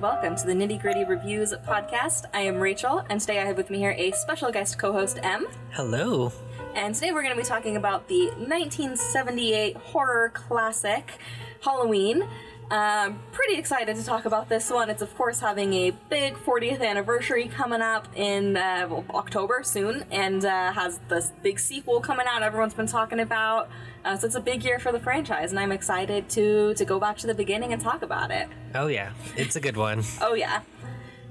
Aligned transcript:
welcome 0.00 0.34
to 0.34 0.44
the 0.44 0.52
Nitty 0.52 0.80
Gritty 0.80 1.04
Reviews 1.04 1.54
podcast. 1.68 2.24
I 2.34 2.40
am 2.40 2.58
Rachel, 2.58 3.04
and 3.08 3.20
today 3.20 3.40
I 3.40 3.44
have 3.44 3.56
with 3.56 3.70
me 3.70 3.78
here 3.78 3.94
a 3.96 4.10
special 4.10 4.50
guest 4.50 4.76
co 4.76 4.92
host, 4.92 5.20
M. 5.22 5.46
Hello. 5.70 6.32
And 6.74 6.96
today 6.96 7.12
we're 7.12 7.22
going 7.22 7.36
to 7.36 7.40
be 7.40 7.46
talking 7.46 7.76
about 7.76 8.08
the 8.08 8.26
1978 8.30 9.76
horror 9.76 10.30
classic, 10.34 11.18
Halloween. 11.60 12.26
Um, 12.70 13.20
pretty 13.32 13.54
excited 13.56 13.94
to 13.96 14.04
talk 14.04 14.24
about 14.24 14.48
this 14.48 14.70
one. 14.70 14.88
It's, 14.88 15.02
of 15.02 15.14
course, 15.16 15.40
having 15.40 15.74
a 15.74 15.90
big 15.90 16.34
40th 16.34 16.80
anniversary 16.80 17.46
coming 17.46 17.82
up 17.82 18.08
in 18.16 18.56
uh, 18.56 18.86
well, 18.90 19.04
October 19.10 19.62
soon, 19.62 20.04
and 20.10 20.44
uh, 20.44 20.72
has 20.72 20.98
this 21.08 21.32
big 21.42 21.60
sequel 21.60 22.00
coming 22.00 22.26
out 22.28 22.42
everyone's 22.42 22.74
been 22.74 22.86
talking 22.86 23.20
about. 23.20 23.68
Uh, 24.04 24.16
so 24.16 24.26
it's 24.26 24.34
a 24.34 24.40
big 24.40 24.64
year 24.64 24.78
for 24.78 24.92
the 24.92 25.00
franchise, 25.00 25.50
and 25.50 25.60
I'm 25.60 25.72
excited 25.72 26.28
to, 26.30 26.74
to 26.74 26.84
go 26.84 26.98
back 26.98 27.18
to 27.18 27.26
the 27.26 27.34
beginning 27.34 27.72
and 27.72 27.80
talk 27.80 28.02
about 28.02 28.30
it. 28.30 28.48
Oh, 28.74 28.86
yeah. 28.86 29.12
It's 29.36 29.56
a 29.56 29.60
good 29.60 29.76
one. 29.76 30.02
Oh, 30.20 30.32
yeah. 30.34 30.62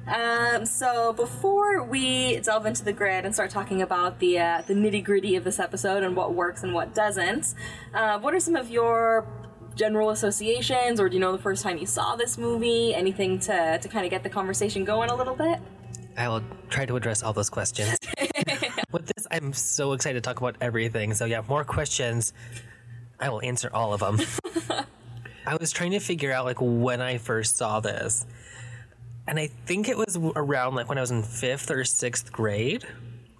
Um, 0.05 0.65
so 0.65 1.13
before 1.13 1.83
we 1.83 2.37
delve 2.41 2.65
into 2.65 2.83
the 2.83 2.93
grid 2.93 3.25
and 3.25 3.33
start 3.33 3.49
talking 3.49 3.81
about 3.81 4.19
the 4.19 4.37
uh, 4.37 4.61
the 4.67 4.73
nitty 4.73 5.01
gritty 5.03 5.37
of 5.37 5.45
this 5.45 5.59
episode 5.59 6.03
and 6.03 6.15
what 6.15 6.33
works 6.33 6.61
and 6.61 6.73
what 6.73 6.93
doesn't, 6.93 7.53
uh, 7.93 8.19
what 8.19 8.33
are 8.33 8.39
some 8.39 8.57
of 8.57 8.69
your 8.69 9.25
general 9.75 10.09
associations, 10.11 10.99
or 10.99 11.09
do 11.09 11.15
you 11.15 11.19
know 11.19 11.31
the 11.31 11.41
first 11.41 11.63
time 11.63 11.77
you 11.77 11.85
saw 11.85 12.15
this 12.15 12.37
movie? 12.37 12.93
Anything 12.93 13.39
to 13.39 13.77
to 13.79 13.87
kind 13.87 14.05
of 14.05 14.11
get 14.11 14.23
the 14.23 14.29
conversation 14.29 14.83
going 14.83 15.09
a 15.09 15.15
little 15.15 15.35
bit? 15.35 15.59
I 16.17 16.27
will 16.27 16.43
try 16.69 16.85
to 16.85 16.95
address 16.95 17.23
all 17.23 17.33
those 17.33 17.49
questions. 17.49 17.97
With 18.91 19.07
this, 19.15 19.25
I'm 19.31 19.51
so 19.53 19.93
excited 19.93 20.21
to 20.23 20.27
talk 20.27 20.37
about 20.39 20.55
everything. 20.61 21.13
So, 21.15 21.25
yeah, 21.25 21.41
more 21.47 21.63
questions. 21.63 22.33
I 23.19 23.29
will 23.29 23.41
answer 23.41 23.69
all 23.73 23.93
of 23.93 23.99
them. 24.01 24.19
I 25.47 25.55
was 25.55 25.71
trying 25.71 25.91
to 25.91 25.99
figure 25.99 26.31
out 26.31 26.45
like 26.45 26.57
when 26.59 27.01
I 27.01 27.17
first 27.17 27.57
saw 27.57 27.79
this. 27.79 28.25
And 29.27 29.39
I 29.39 29.47
think 29.65 29.89
it 29.89 29.97
was 29.97 30.17
around 30.35 30.75
like 30.75 30.87
when 30.89 30.97
I 30.97 31.01
was 31.01 31.11
in 31.11 31.23
fifth 31.23 31.71
or 31.71 31.83
sixth 31.83 32.31
grade, 32.31 32.85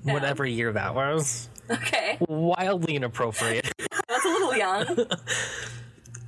Yeah. 0.04 0.14
whatever 0.14 0.46
year 0.46 0.72
that 0.74 0.96
was. 0.96 1.50
Okay, 1.70 2.18
Wildly 2.28 2.96
inappropriate. 2.96 3.72
that's 4.10 4.26
a 4.26 4.28
little 4.28 4.56
young. 4.56 5.06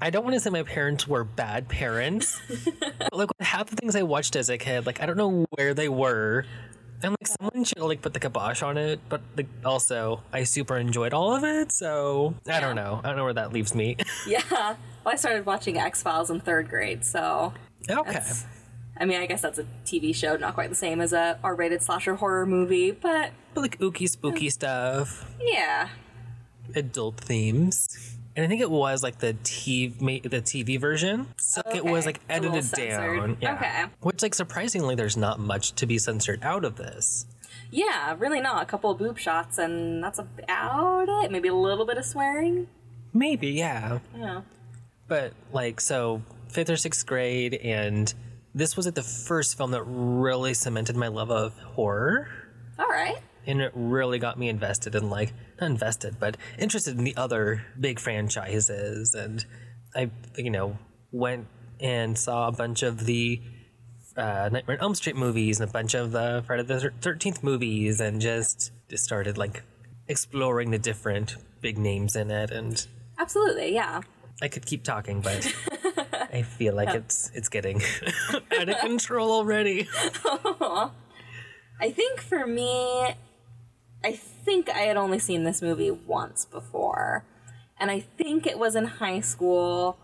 I 0.06 0.11
don't 0.11 0.23
want 0.23 0.36
to 0.36 0.39
say 0.39 0.52
my 0.52 0.61
parents 0.61 1.08
were 1.08 1.23
bad 1.23 1.67
parents. 1.67 2.39
but 3.00 3.11
like 3.11 3.30
half 3.39 3.72
the 3.72 3.75
things 3.75 3.95
I 3.95 4.03
watched 4.03 4.36
as 4.36 4.52
a 4.52 4.58
kid, 4.59 4.86
like 4.86 5.02
I 5.02 5.08
don't 5.08 5.17
know 5.17 5.48
where 5.50 5.73
they 5.73 5.89
were. 5.89 6.45
And 7.02 7.16
like 7.20 7.25
someone 7.25 7.64
should 7.64 7.80
like 7.80 8.03
put 8.03 8.14
the 8.14 8.20
kibosh 8.20 8.61
on 8.61 8.78
it, 8.78 9.00
but 9.09 9.22
like 9.36 9.48
also 9.66 10.22
I 10.31 10.44
super 10.44 10.78
enjoyed 10.78 11.11
all 11.16 11.36
of 11.36 11.44
it, 11.44 11.72
so 11.72 12.36
I 12.48 12.59
don't 12.59 12.76
know. 12.76 13.02
I 13.03 13.08
don't 13.08 13.17
know 13.17 13.23
where 13.23 13.33
that 13.33 13.52
leaves 13.52 13.73
me. 13.73 13.98
yeah, 14.28 14.44
well, 14.52 14.78
I 15.08 15.16
started 15.16 15.48
watching 15.48 15.80
X 15.80 16.03
Files 16.03 16.30
in 16.30 16.39
third 16.39 16.70
grade, 16.70 17.03
so 17.03 17.52
okay. 17.89 18.22
I 19.00 19.06
mean, 19.06 19.20
I 19.20 19.26
guess 19.26 19.42
that's 19.42 19.58
a 19.58 19.66
TV 19.86 20.14
show, 20.14 20.38
not 20.38 20.53
quite 20.53 20.70
the 20.70 20.76
same 20.76 21.02
as 21.02 21.14
a 21.14 21.39
R-rated 21.44 21.81
slasher 21.81 22.14
horror 22.14 22.45
movie, 22.45 22.92
but 22.92 23.31
But 23.56 23.61
like 23.61 23.80
ooky 23.80 24.08
spooky 24.08 24.52
stuff, 24.52 25.26
yeah, 25.42 25.89
adult 26.76 27.17
themes. 27.22 28.14
And 28.36 28.45
I 28.45 28.50
think 28.50 28.61
it 28.61 28.69
was 28.69 29.02
like 29.02 29.19
the 29.19 29.33
TV, 29.44 30.22
the 30.23 30.41
TV 30.41 30.80
version. 30.80 31.28
So 31.38 31.61
it 31.73 31.86
was 31.86 32.05
like 32.05 32.19
edited 32.30 32.69
down. 32.72 33.38
Yeah. 33.39 33.55
Okay. 33.55 33.86
Which 34.02 34.22
like 34.22 34.36
surprisingly, 34.36 34.95
there's 34.95 35.16
not 35.16 35.39
much 35.39 35.73
to 35.75 35.86
be 35.86 35.97
censored 35.97 36.44
out 36.44 36.66
of 36.66 36.75
this. 36.75 37.25
Yeah, 37.72 38.16
really 38.17 38.42
not. 38.42 38.61
A 38.61 38.66
couple 38.66 38.92
of 38.92 38.97
boob 38.97 39.17
shots, 39.17 39.58
and 39.58 40.03
that's 40.03 40.19
about 40.19 41.08
it. 41.08 41.31
Maybe 41.31 41.47
a 41.47 41.55
little 41.55 41.86
bit 41.86 41.97
of 41.97 42.05
swearing. 42.05 42.67
Maybe, 43.14 43.50
yeah. 43.50 44.00
Yeah. 44.17 44.42
But 45.08 45.33
like 45.53 45.80
so 45.80 46.21
fifth 46.49 46.70
or 46.70 46.77
sixth 46.77 47.05
grade 47.05 47.54
and 47.55 48.14
this 48.54 48.77
was 48.77 48.86
like 48.86 48.95
the 48.95 49.04
first 49.04 49.58
film 49.58 49.71
that 49.71 49.83
really 49.83 50.54
cemented 50.54 50.95
my 50.95 51.10
love 51.10 51.30
of 51.30 51.58
horror. 51.60 52.30
All 52.80 52.87
right. 52.87 53.17
And 53.45 53.61
it 53.61 53.71
really 53.76 54.17
got 54.17 54.39
me 54.39 54.48
invested 54.48 54.95
in 54.95 55.10
like 55.10 55.33
not 55.60 55.70
invested, 55.70 56.17
but 56.20 56.38
interested 56.58 56.98
in 56.98 57.04
the 57.04 57.16
other 57.16 57.66
big 57.80 57.99
franchises. 57.99 59.14
And 59.14 59.45
I 59.95 60.10
you 60.38 60.49
know, 60.49 60.77
went 61.11 61.48
and 61.80 62.17
saw 62.17 62.48
a 62.48 62.52
bunch 62.52 62.83
of 62.83 63.05
the 63.05 63.42
uh, 64.17 64.49
Nightmare 64.52 64.77
on 64.77 64.82
Elm 64.83 64.95
Street 64.95 65.16
movies 65.16 65.60
and 65.60 65.70
a 65.70 65.71
bunch 65.73 65.93
of 65.93 66.11
the 66.11 66.43
Friday 66.45 66.64
the 66.64 66.92
Thirteenth 67.02 67.43
movies, 67.43 67.99
and 67.99 68.21
just 68.21 68.71
just 68.89 69.04
started 69.04 69.38
like 69.38 69.64
exploring 70.08 70.71
the 70.71 70.80
different 70.80 71.36
big 71.61 71.77
names 71.77 72.16
in 72.16 72.32
it. 72.32 72.52
And 72.52 72.86
Absolutely. 73.17 73.73
Yeah. 73.73 74.02
I 74.42 74.48
could 74.48 74.66
keep 74.66 74.83
talking, 74.83 75.22
but 75.22 75.54
I 76.33 76.42
feel 76.42 76.76
like 76.76 76.89
it's 76.89 77.32
it's 77.33 77.49
getting 77.49 77.82
out 78.60 78.70
of 78.70 78.77
control 78.80 79.32
already. 79.32 79.87
I 81.80 81.92
think 81.92 82.22
for 82.22 82.45
me, 82.45 83.16
I 84.04 84.20
think 84.45 84.70
I 84.70 84.82
had 84.82 84.95
only 84.95 85.20
seen 85.20 85.44
this 85.44 85.61
movie 85.61 85.92
once 85.92 86.45
before. 86.45 87.26
And 87.80 87.92
I 87.92 88.00
think 88.00 88.48
it 88.48 88.58
was 88.58 88.76
in 88.76 88.86
high 88.86 89.20
school. 89.20 89.98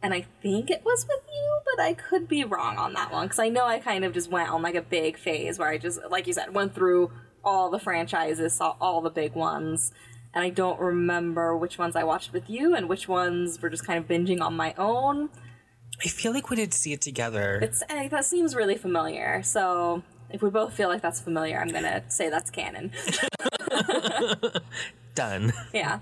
And 0.00 0.14
I 0.14 0.26
think 0.40 0.70
it 0.70 0.84
was 0.84 1.04
with 1.06 1.24
you, 1.28 1.60
but 1.76 1.82
I 1.82 1.92
could 1.94 2.28
be 2.28 2.44
wrong 2.44 2.78
on 2.78 2.94
that 2.94 3.12
one. 3.12 3.26
Because 3.26 3.40
I 3.40 3.48
know 3.48 3.66
I 3.66 3.80
kind 3.80 4.04
of 4.04 4.14
just 4.14 4.30
went 4.30 4.48
on 4.48 4.62
like 4.62 4.76
a 4.76 4.82
big 4.82 5.18
phase 5.18 5.58
where 5.58 5.68
I 5.68 5.76
just, 5.76 5.98
like 6.08 6.26
you 6.26 6.32
said, 6.32 6.54
went 6.54 6.74
through 6.74 7.10
all 7.44 7.70
the 7.70 7.80
franchises, 7.80 8.54
saw 8.54 8.76
all 8.80 9.00
the 9.00 9.10
big 9.10 9.34
ones. 9.34 9.92
And 10.32 10.44
I 10.44 10.50
don't 10.50 10.78
remember 10.78 11.56
which 11.56 11.78
ones 11.78 11.96
I 11.96 12.04
watched 12.04 12.32
with 12.32 12.48
you 12.48 12.74
and 12.74 12.88
which 12.88 13.08
ones 13.08 13.60
were 13.60 13.70
just 13.70 13.86
kind 13.86 13.98
of 13.98 14.08
binging 14.08 14.40
on 14.40 14.54
my 14.54 14.72
own. 14.78 15.30
I 16.04 16.08
feel 16.08 16.32
like 16.32 16.48
we 16.48 16.56
did 16.56 16.72
see 16.72 16.92
it 16.92 17.00
together. 17.00 17.58
It's 17.60 17.82
that 17.88 18.24
seems 18.24 18.54
really 18.54 18.76
familiar. 18.76 19.42
So 19.42 20.04
if 20.30 20.42
we 20.42 20.50
both 20.50 20.74
feel 20.74 20.88
like 20.88 21.02
that's 21.02 21.20
familiar, 21.20 21.58
I'm 21.58 21.68
gonna 21.68 22.04
say 22.08 22.28
that's 22.30 22.50
canon. 22.50 22.92
Done. 25.14 25.52
yeah. 25.72 26.00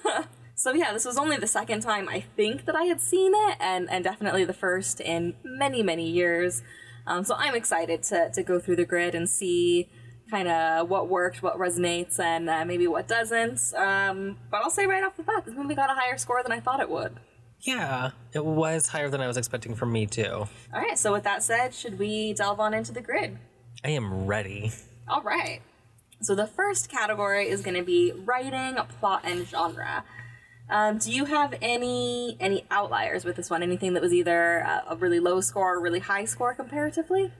so 0.54 0.72
yeah, 0.72 0.92
this 0.92 1.04
was 1.04 1.18
only 1.18 1.36
the 1.36 1.46
second 1.46 1.80
time 1.80 2.08
I 2.08 2.20
think 2.20 2.64
that 2.64 2.74
I 2.74 2.84
had 2.84 3.00
seen 3.00 3.32
it, 3.34 3.56
and 3.60 3.90
and 3.90 4.02
definitely 4.02 4.44
the 4.44 4.54
first 4.54 5.00
in 5.00 5.34
many 5.44 5.82
many 5.82 6.08
years. 6.08 6.62
Um, 7.06 7.24
so 7.24 7.34
I'm 7.36 7.54
excited 7.54 8.02
to 8.04 8.30
to 8.32 8.42
go 8.42 8.58
through 8.58 8.76
the 8.76 8.86
grid 8.86 9.14
and 9.14 9.28
see 9.28 9.88
kind 10.30 10.48
of 10.48 10.88
what 10.88 11.08
worked, 11.08 11.42
what 11.42 11.58
resonates, 11.58 12.18
and 12.18 12.48
uh, 12.50 12.64
maybe 12.64 12.86
what 12.86 13.06
doesn't. 13.06 13.60
Um, 13.74 14.38
but 14.50 14.62
I'll 14.62 14.70
say 14.70 14.86
right 14.86 15.04
off 15.04 15.16
the 15.16 15.22
bat, 15.22 15.44
this 15.44 15.54
movie 15.54 15.74
got 15.74 15.90
a 15.90 15.94
higher 15.94 16.18
score 16.18 16.42
than 16.42 16.52
I 16.52 16.60
thought 16.60 16.80
it 16.80 16.90
would. 16.90 17.16
Yeah, 17.60 18.10
it 18.32 18.44
was 18.44 18.88
higher 18.88 19.08
than 19.08 19.20
I 19.20 19.26
was 19.26 19.36
expecting 19.36 19.74
from 19.74 19.92
me 19.92 20.06
too. 20.06 20.46
All 20.74 20.80
right. 20.80 20.98
So 20.98 21.12
with 21.12 21.24
that 21.24 21.42
said, 21.42 21.74
should 21.74 21.98
we 21.98 22.32
delve 22.34 22.60
on 22.60 22.74
into 22.74 22.92
the 22.92 23.00
grid? 23.00 23.38
I 23.84 23.90
am 23.90 24.26
ready. 24.26 24.72
All 25.08 25.22
right. 25.22 25.60
So 26.22 26.34
the 26.34 26.46
first 26.46 26.88
category 26.90 27.48
is 27.48 27.60
going 27.62 27.76
to 27.76 27.82
be 27.84 28.12
writing, 28.12 28.76
plot, 29.00 29.22
and 29.24 29.46
genre. 29.46 30.04
Um, 30.68 30.98
do 30.98 31.12
you 31.12 31.26
have 31.26 31.54
any 31.62 32.36
any 32.40 32.64
outliers 32.70 33.24
with 33.24 33.36
this 33.36 33.48
one? 33.50 33.62
Anything 33.62 33.92
that 33.94 34.02
was 34.02 34.12
either 34.12 34.58
a, 34.58 34.84
a 34.90 34.96
really 34.96 35.20
low 35.20 35.40
score 35.40 35.76
or 35.76 35.80
really 35.80 36.00
high 36.00 36.24
score 36.24 36.54
comparatively? 36.54 37.32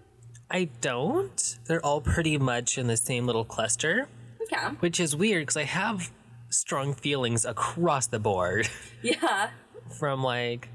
I 0.50 0.68
don't. 0.80 1.58
They're 1.66 1.84
all 1.84 2.00
pretty 2.00 2.38
much 2.38 2.78
in 2.78 2.86
the 2.86 2.96
same 2.96 3.26
little 3.26 3.44
cluster, 3.44 4.06
Okay. 4.42 4.68
which 4.78 5.00
is 5.00 5.16
weird 5.16 5.42
because 5.42 5.56
I 5.56 5.64
have 5.64 6.12
strong 6.50 6.94
feelings 6.94 7.44
across 7.44 8.06
the 8.06 8.20
board 8.20 8.68
Yeah. 9.02 9.50
from 9.98 10.22
like, 10.22 10.68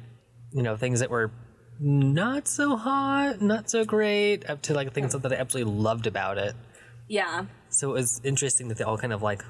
you 0.52 0.62
know, 0.62 0.76
things 0.76 1.00
that 1.00 1.10
were 1.10 1.32
not 1.80 2.50
so 2.50 2.76
hot, 2.76 3.42
not 3.42 3.70
so 3.70 3.86
great, 3.86 4.50
up 4.50 4.62
to 4.64 4.74
like 4.74 4.92
things 4.92 5.14
that 5.14 5.32
I 5.32 5.36
absolutely 5.38 5.72
loved 5.74 6.06
about 6.06 6.38
it. 6.38 6.54
Yeah. 7.08 7.46
So 7.72 7.90
it 7.90 7.94
was 7.94 8.22
interesting 8.24 8.68
that 8.68 8.78
they 8.78 8.84
all 8.84 8.98
kind 8.98 9.14
of 9.14 9.22
like 9.22 9.44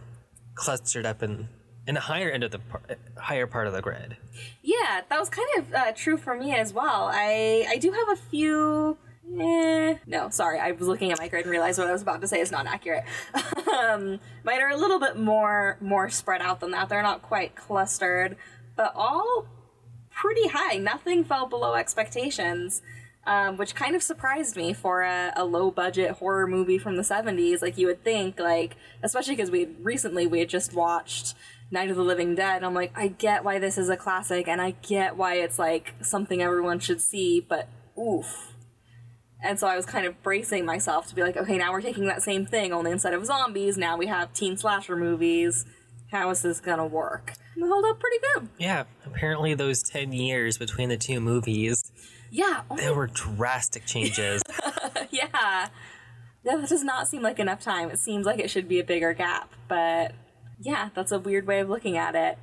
clustered 0.56 1.06
up 1.06 1.22
in 1.24 1.48
in 1.88 1.98
a 1.98 2.00
higher 2.00 2.30
end 2.30 2.44
of 2.44 2.52
the 2.52 2.60
par- 2.60 2.84
higher 3.18 3.48
part 3.48 3.68
of 3.68 3.74
the 3.74 3.82
grid. 3.82 4.16
Yeah, 4.62 5.02
that 5.10 5.20
was 5.20 5.30
kind 5.30 5.48
of 5.58 5.74
uh, 5.74 5.92
true 5.94 6.18
for 6.18 6.36
me 6.36 6.54
as 6.54 6.74
well. 6.74 7.10
I 7.12 7.66
I 7.70 7.78
do 7.78 7.92
have 7.92 8.10
a 8.10 8.16
few. 8.16 8.98
Eh, 9.40 9.96
no, 10.08 10.30
sorry. 10.30 10.60
I 10.60 10.72
was 10.72 10.88
looking 10.88 11.12
at 11.12 11.18
my 11.18 11.28
grid 11.28 11.46
and 11.46 11.52
realized 11.52 11.80
what 11.80 11.88
I 11.88 11.92
was 11.92 12.02
about 12.02 12.22
to 12.22 12.28
say 12.28 12.42
is 12.42 12.52
not 12.52 12.68
accurate. 12.68 13.06
um, 13.74 14.20
mine 14.44 14.62
are 14.62 14.70
a 14.70 14.78
little 14.78 15.00
bit 15.00 15.18
more 15.18 15.78
more 15.82 16.10
spread 16.10 16.42
out 16.42 16.60
than 16.60 16.72
that. 16.72 16.90
They're 16.90 17.02
not 17.02 17.22
quite 17.22 17.56
clustered, 17.56 18.36
but 18.76 18.94
all 18.96 19.48
pretty 20.12 20.48
high. 20.50 20.78
Nothing 20.78 21.24
fell 21.24 21.48
below 21.48 21.76
expectations. 21.76 22.82
Um, 23.24 23.56
which 23.56 23.76
kind 23.76 23.96
of 23.96 24.02
surprised 24.02 24.56
me 24.56 24.74
for 24.74 25.04
a, 25.04 25.32
a 25.36 25.46
low 25.46 25.70
budget 25.70 26.14
horror 26.14 26.48
movie 26.48 26.80
from 26.80 26.96
the 26.96 27.04
70s. 27.04 27.62
Like, 27.62 27.78
you 27.78 27.86
would 27.86 28.04
think, 28.04 28.40
like, 28.40 28.76
especially 29.04 29.36
because 29.36 29.52
we 29.52 29.68
recently 29.80 30.26
we 30.26 30.40
had 30.40 30.50
just 30.50 30.74
watched 30.74 31.36
Night 31.72 31.90
of 31.90 31.96
the 31.96 32.04
Living 32.04 32.36
Dead. 32.36 32.64
I'm 32.64 32.74
like, 32.74 32.92
I 32.96 33.08
get 33.08 33.44
why 33.44 33.60
this 33.60 33.78
is 33.78 33.90
a 33.90 33.96
classic, 33.96 34.48
and 34.48 34.62
I 34.62 34.72
get 34.82 35.16
why 35.16 35.36
it's 35.36 35.58
like 35.58 35.94
something 36.02 36.42
everyone 36.42 36.80
should 36.80 37.00
see, 37.00 37.40
but 37.40 37.70
oof. 37.98 38.54
And 39.44 39.60
so 39.60 39.68
I 39.68 39.76
was 39.76 39.86
kind 39.86 40.06
of 40.06 40.22
bracing 40.22 40.66
myself 40.66 41.08
to 41.08 41.16
be 41.16 41.24
like, 41.24 41.36
okay, 41.36 41.58
now 41.58 41.72
we're 41.72 41.82
taking 41.82 42.06
that 42.06 42.22
same 42.22 42.46
thing, 42.46 42.74
only 42.74 42.92
instead 42.92 43.14
of 43.14 43.26
zombies, 43.26 43.78
now 43.78 43.98
we 43.98 44.08
have 44.08 44.34
teen 44.34 44.58
slasher 44.58 44.96
movies. 44.96 45.66
How 46.12 46.30
is 46.30 46.42
this 46.42 46.60
gonna 46.60 46.86
work? 46.86 47.34
And 47.56 47.64
up 47.72 48.00
pretty 48.00 48.18
good. 48.34 48.50
Yeah, 48.58 48.84
apparently 49.06 49.54
those 49.54 49.82
10 49.84 50.14
years 50.14 50.58
between 50.58 50.90
the 50.90 50.98
two 50.98 51.20
movies 51.20 51.91
Yeah. 52.32 52.62
Oh 52.72 52.78
there 52.78 52.94
were 52.94 53.08
drastic 53.08 53.86
changes. 53.86 54.42
yeah. 55.12 55.68
Yeah, 56.44 56.58
that 56.58 56.70
does 56.70 56.84
not 56.84 57.08
seem 57.08 57.22
like 57.22 57.38
enough 57.38 57.60
time. 57.62 57.92
It 57.92 58.00
seems 58.00 58.26
like 58.26 58.40
it 58.40 58.50
should 58.50 58.68
be 58.68 58.80
a 58.80 58.84
bigger 58.84 59.14
gap, 59.14 59.54
but 59.68 60.14
yeah, 60.60 60.90
that's 60.96 61.12
a 61.12 61.20
weird 61.20 61.46
way 61.46 61.60
of 61.60 61.70
looking 61.70 61.98
at 61.98 62.16
it. 62.16 62.40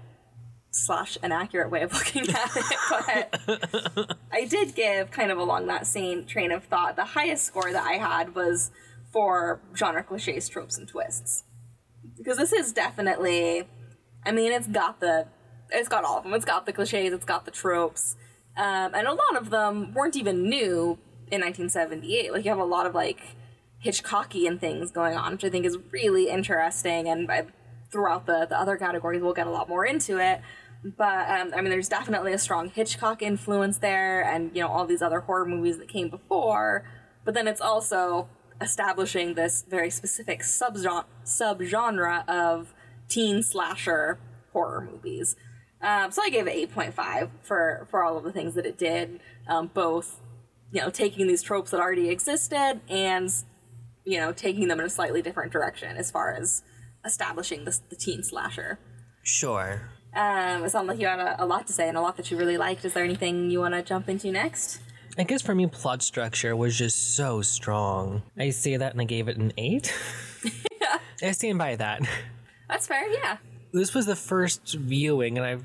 Slash 0.71 1.19
an 1.21 1.33
accurate 1.33 1.69
way 1.71 1.83
of 1.83 1.93
looking 1.93 2.29
at 2.29 2.51
it. 2.55 3.29
But 3.91 4.19
I 4.33 4.45
did 4.45 4.77
give 4.77 5.11
kind 5.11 5.33
of 5.33 5.39
along 5.39 5.67
that 5.67 5.87
same 5.87 6.27
train 6.27 6.53
of 6.53 6.63
thought. 6.65 6.95
The 6.95 7.05
highest 7.05 7.45
score 7.47 7.73
that 7.73 7.85
I 7.85 7.95
had 7.95 8.37
was 8.37 8.71
for 9.13 9.61
genre 9.75 10.05
cliches, 10.05 10.49
tropes, 10.49 10.79
and 10.79 10.87
twists. 10.87 11.43
Because 12.17 12.37
this 12.37 12.53
is 12.53 12.73
definitely 12.73 13.67
I 14.25 14.31
mean, 14.31 14.53
it's 14.53 14.69
got 14.69 15.01
the 15.01 15.27
it's 15.71 15.89
got 15.89 16.05
all 16.05 16.19
of 16.19 16.23
them. 16.25 16.35
It's 16.35 16.45
got 16.45 16.67
the 16.67 16.73
cliches, 16.73 17.13
it's 17.13 17.25
got 17.25 17.47
the 17.47 17.51
tropes. 17.51 18.15
Um, 18.59 18.93
and 18.95 19.07
a 19.07 19.13
lot 19.13 19.37
of 19.37 19.51
them 19.51 19.95
weren't 19.95 20.17
even 20.17 20.49
new 20.49 20.99
in 21.31 21.41
1978. 21.41 22.33
Like 22.33 22.45
you 22.45 22.51
have 22.51 22.59
a 22.59 22.65
lot 22.65 22.87
of 22.87 22.95
like 22.95 23.21
Hitchcockian 23.85 24.59
things 24.59 24.91
going 24.91 25.17
on, 25.17 25.33
which 25.33 25.45
I 25.45 25.49
think 25.49 25.65
is 25.65 25.79
really 25.93 26.29
interesting. 26.29 27.09
And 27.09 27.31
throughout 27.91 28.27
the 28.27 28.47
the 28.49 28.59
other 28.59 28.77
categories, 28.77 29.23
we'll 29.23 29.33
get 29.33 29.47
a 29.47 29.51
lot 29.51 29.69
more 29.69 29.87
into 29.87 30.19
it. 30.19 30.41
But 30.85 31.31
um, 31.31 31.53
I 31.55 31.61
mean, 31.61 31.71
there's 31.71 31.89
definitely 31.89 32.33
a 32.33 32.39
strong 32.39 32.69
Hitchcock 32.69 33.23
influence 33.23 33.79
there, 33.79 34.23
and 34.23 34.55
you 34.55 34.63
know 34.63 34.69
all 34.69 34.87
these 34.87 35.03
other 35.03 35.21
horror 35.21 35.45
movies 35.45 35.79
that 35.79 35.89
came 35.89 36.09
before. 36.09 36.85
But 37.25 37.35
then 37.35 37.49
it's 37.49 37.61
also 37.61 38.29
establishing 38.61 39.35
this 39.35 39.65
very 39.69 39.91
specific 39.91 40.41
subgenre 40.43 41.05
subgenre 41.25 42.29
of 42.29 42.75
teen 43.09 43.43
slasher 43.43 44.19
horror 44.53 44.89
movies. 44.91 45.37
Um, 45.81 46.11
so 46.11 46.23
I 46.23 46.31
gave 46.31 46.47
it 46.47 46.71
8.5 46.75 47.31
for 47.43 47.87
for 47.91 48.03
all 48.03 48.17
of 48.17 48.25
the 48.25 48.33
things 48.33 48.55
that 48.55 48.67
it 48.67 48.77
did, 48.77 49.21
um, 49.47 49.71
both 49.73 50.21
you 50.73 50.81
know 50.81 50.91
taking 50.91 51.27
these 51.27 51.43
tropes 51.43 51.71
that 51.71 51.81
already 51.81 52.11
existed 52.11 52.81
and 52.89 53.33
you 54.05 54.19
know 54.19 54.33
taking 54.33 54.69
them 54.69 54.81
in 54.81 54.87
a 54.87 54.91
slightly 54.91 55.23
different 55.23 55.53
direction 55.53 55.97
as 55.97 56.11
far 56.11 56.35
as 56.35 56.63
establishing 57.05 57.65
the, 57.65 57.79
the 57.91 57.97
teen 57.97 58.23
slasher. 58.23 58.79
Sure. 59.23 59.83
Um, 60.15 60.65
it 60.65 60.71
sounded 60.71 60.93
like 60.93 61.01
you 61.01 61.07
had 61.07 61.21
a, 61.21 61.43
a 61.43 61.47
lot 61.47 61.67
to 61.67 61.73
say 61.73 61.89
and 61.89 61.97
a 61.97 62.01
lot 62.01 62.17
that 62.17 62.31
you 62.31 62.37
really 62.37 62.57
liked. 62.57 62.85
Is 62.85 62.95
there 62.95 63.05
anything 63.05 63.51
you 63.51 63.61
want 63.61 63.75
to 63.75 63.83
jump 63.83 64.09
into 64.09 64.33
next? 64.33 64.81
I 65.19 65.25
guess 65.25 65.43
for 65.43 65.55
me, 65.55 65.67
plot 65.67 66.03
structure 66.03 66.57
was 66.57 66.77
just 66.77 67.17
so 67.17 67.43
strong. 67.43 68.23
I 68.37 68.51
say 68.51 68.77
that 68.77 68.93
and 68.93 69.01
I 69.01 69.05
gave 69.05 69.29
it 69.29 69.37
an 69.37 69.53
eight. 69.59 69.93
yeah, 70.81 70.99
I 71.23 71.33
stand 71.33 71.59
by 71.59 71.77
that. 71.77 72.03
that's 72.69 72.87
fair. 72.87 73.09
Yeah. 73.11 73.37
This 73.73 73.95
was 73.95 74.07
the 74.07 74.17
first 74.17 74.75
viewing, 74.75 75.37
and 75.37 75.47
I've 75.47 75.65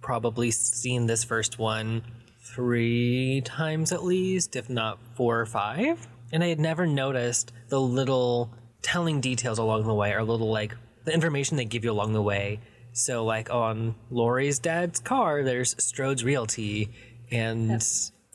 probably 0.00 0.50
seen 0.50 1.06
this 1.06 1.24
first 1.24 1.58
one 1.58 2.02
three 2.54 3.42
times 3.44 3.92
at 3.92 4.02
least, 4.04 4.56
if 4.56 4.68
not 4.70 4.98
four 5.14 5.40
or 5.40 5.46
five. 5.46 6.06
And 6.32 6.42
I 6.44 6.48
had 6.48 6.60
never 6.60 6.86
noticed 6.86 7.52
the 7.68 7.80
little 7.80 8.50
telling 8.82 9.20
details 9.20 9.58
along 9.58 9.84
the 9.86 9.94
way, 9.94 10.12
or 10.12 10.22
little 10.22 10.50
like 10.50 10.74
the 11.04 11.12
information 11.12 11.56
they 11.56 11.64
give 11.64 11.84
you 11.84 11.90
along 11.90 12.12
the 12.12 12.22
way. 12.22 12.60
So, 12.92 13.24
like 13.24 13.50
on 13.50 13.94
Laurie's 14.10 14.58
dad's 14.58 15.00
car, 15.00 15.42
there's 15.42 15.74
Strode's 15.82 16.24
Realty, 16.24 16.90
and 17.30 17.82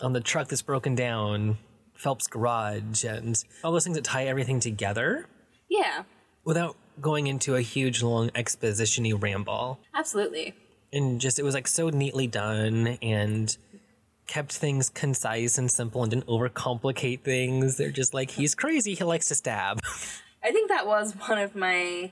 on 0.01 0.13
the 0.13 0.21
truck 0.21 0.47
that's 0.49 0.61
broken 0.61 0.95
down, 0.95 1.57
Phelps 1.93 2.27
Garage, 2.27 3.03
and 3.03 3.41
all 3.63 3.71
those 3.71 3.83
things 3.85 3.95
that 3.97 4.03
tie 4.05 4.25
everything 4.25 4.59
together 4.59 5.27
Yeah. 5.69 6.03
without 6.43 6.75
going 7.01 7.27
into 7.27 7.55
a 7.55 7.61
huge 7.61 8.01
long 8.01 8.31
exposition-y 8.35 9.11
ramble 9.11 9.79
Absolutely. 9.93 10.53
and 10.93 11.19
just 11.19 11.39
it 11.39 11.43
was 11.43 11.53
like 11.53 11.67
so 11.67 11.89
neatly 11.89 12.27
done 12.27 12.97
and 13.01 13.57
kept 14.27 14.53
things 14.53 14.89
concise 14.89 15.57
and 15.57 15.69
simple 15.69 16.01
and 16.01 16.11
didn't 16.11 16.27
overcomplicate 16.27 17.21
things 17.21 17.77
they're 17.77 17.91
just 17.91 18.13
like 18.13 18.31
he's 18.31 18.55
crazy 18.55 18.95
he 18.95 19.03
likes 19.03 19.27
to 19.27 19.35
stab 19.35 19.79
I 20.45 20.51
think 20.51 20.69
that 20.69 20.85
was 20.85 21.13
one 21.13 21.39
of 21.39 21.55
my 21.55 22.11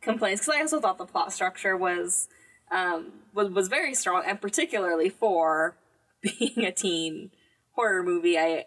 complaints 0.00 0.42
because 0.42 0.56
I 0.56 0.60
also 0.60 0.80
thought 0.80 0.98
the 0.98 1.06
plot 1.06 1.32
structure 1.32 1.76
was 1.76 2.28
um, 2.72 3.12
was 3.32 3.48
was 3.50 3.68
very 3.68 3.94
strong, 3.94 4.24
and 4.26 4.40
particularly 4.40 5.08
for 5.08 5.76
being 6.20 6.64
a 6.64 6.72
teen 6.72 7.30
horror 7.72 8.02
movie, 8.02 8.36
I 8.36 8.64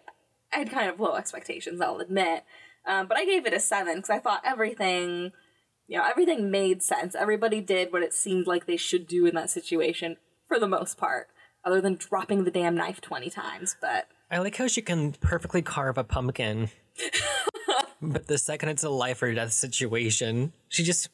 I 0.52 0.58
had 0.60 0.70
kind 0.70 0.88
of 0.88 1.00
low 1.00 1.16
expectations. 1.16 1.82
I'll 1.82 1.98
admit, 1.98 2.44
um, 2.88 3.06
but 3.06 3.16
I 3.16 3.24
gave 3.24 3.46
it 3.46 3.52
a 3.52 3.60
seven 3.60 3.96
because 3.96 4.10
I 4.10 4.18
thought 4.18 4.42
everything, 4.44 5.32
you 5.86 5.98
know, 5.98 6.04
everything 6.04 6.50
made 6.50 6.82
sense. 6.82 7.14
Everybody 7.14 7.60
did 7.60 7.92
what 7.92 8.02
it 8.02 8.12
seemed 8.14 8.46
like 8.46 8.66
they 8.66 8.76
should 8.76 9.06
do 9.06 9.26
in 9.26 9.34
that 9.36 9.50
situation 9.50 10.16
for 10.48 10.58
the 10.58 10.66
most 10.66 10.96
part, 10.96 11.28
other 11.64 11.80
than 11.80 11.94
dropping 11.94 12.44
the 12.44 12.50
damn 12.50 12.74
knife 12.74 13.00
twenty 13.00 13.30
times. 13.30 13.76
But 13.80 14.08
i 14.30 14.38
like 14.38 14.56
how 14.56 14.66
she 14.66 14.82
can 14.82 15.12
perfectly 15.12 15.62
carve 15.62 15.96
a 15.96 16.04
pumpkin 16.04 16.68
but 18.02 18.26
the 18.26 18.36
second 18.36 18.68
it's 18.68 18.84
a 18.84 18.90
life 18.90 19.22
or 19.22 19.32
death 19.32 19.52
situation 19.52 20.52
she 20.68 20.82
just 20.84 21.08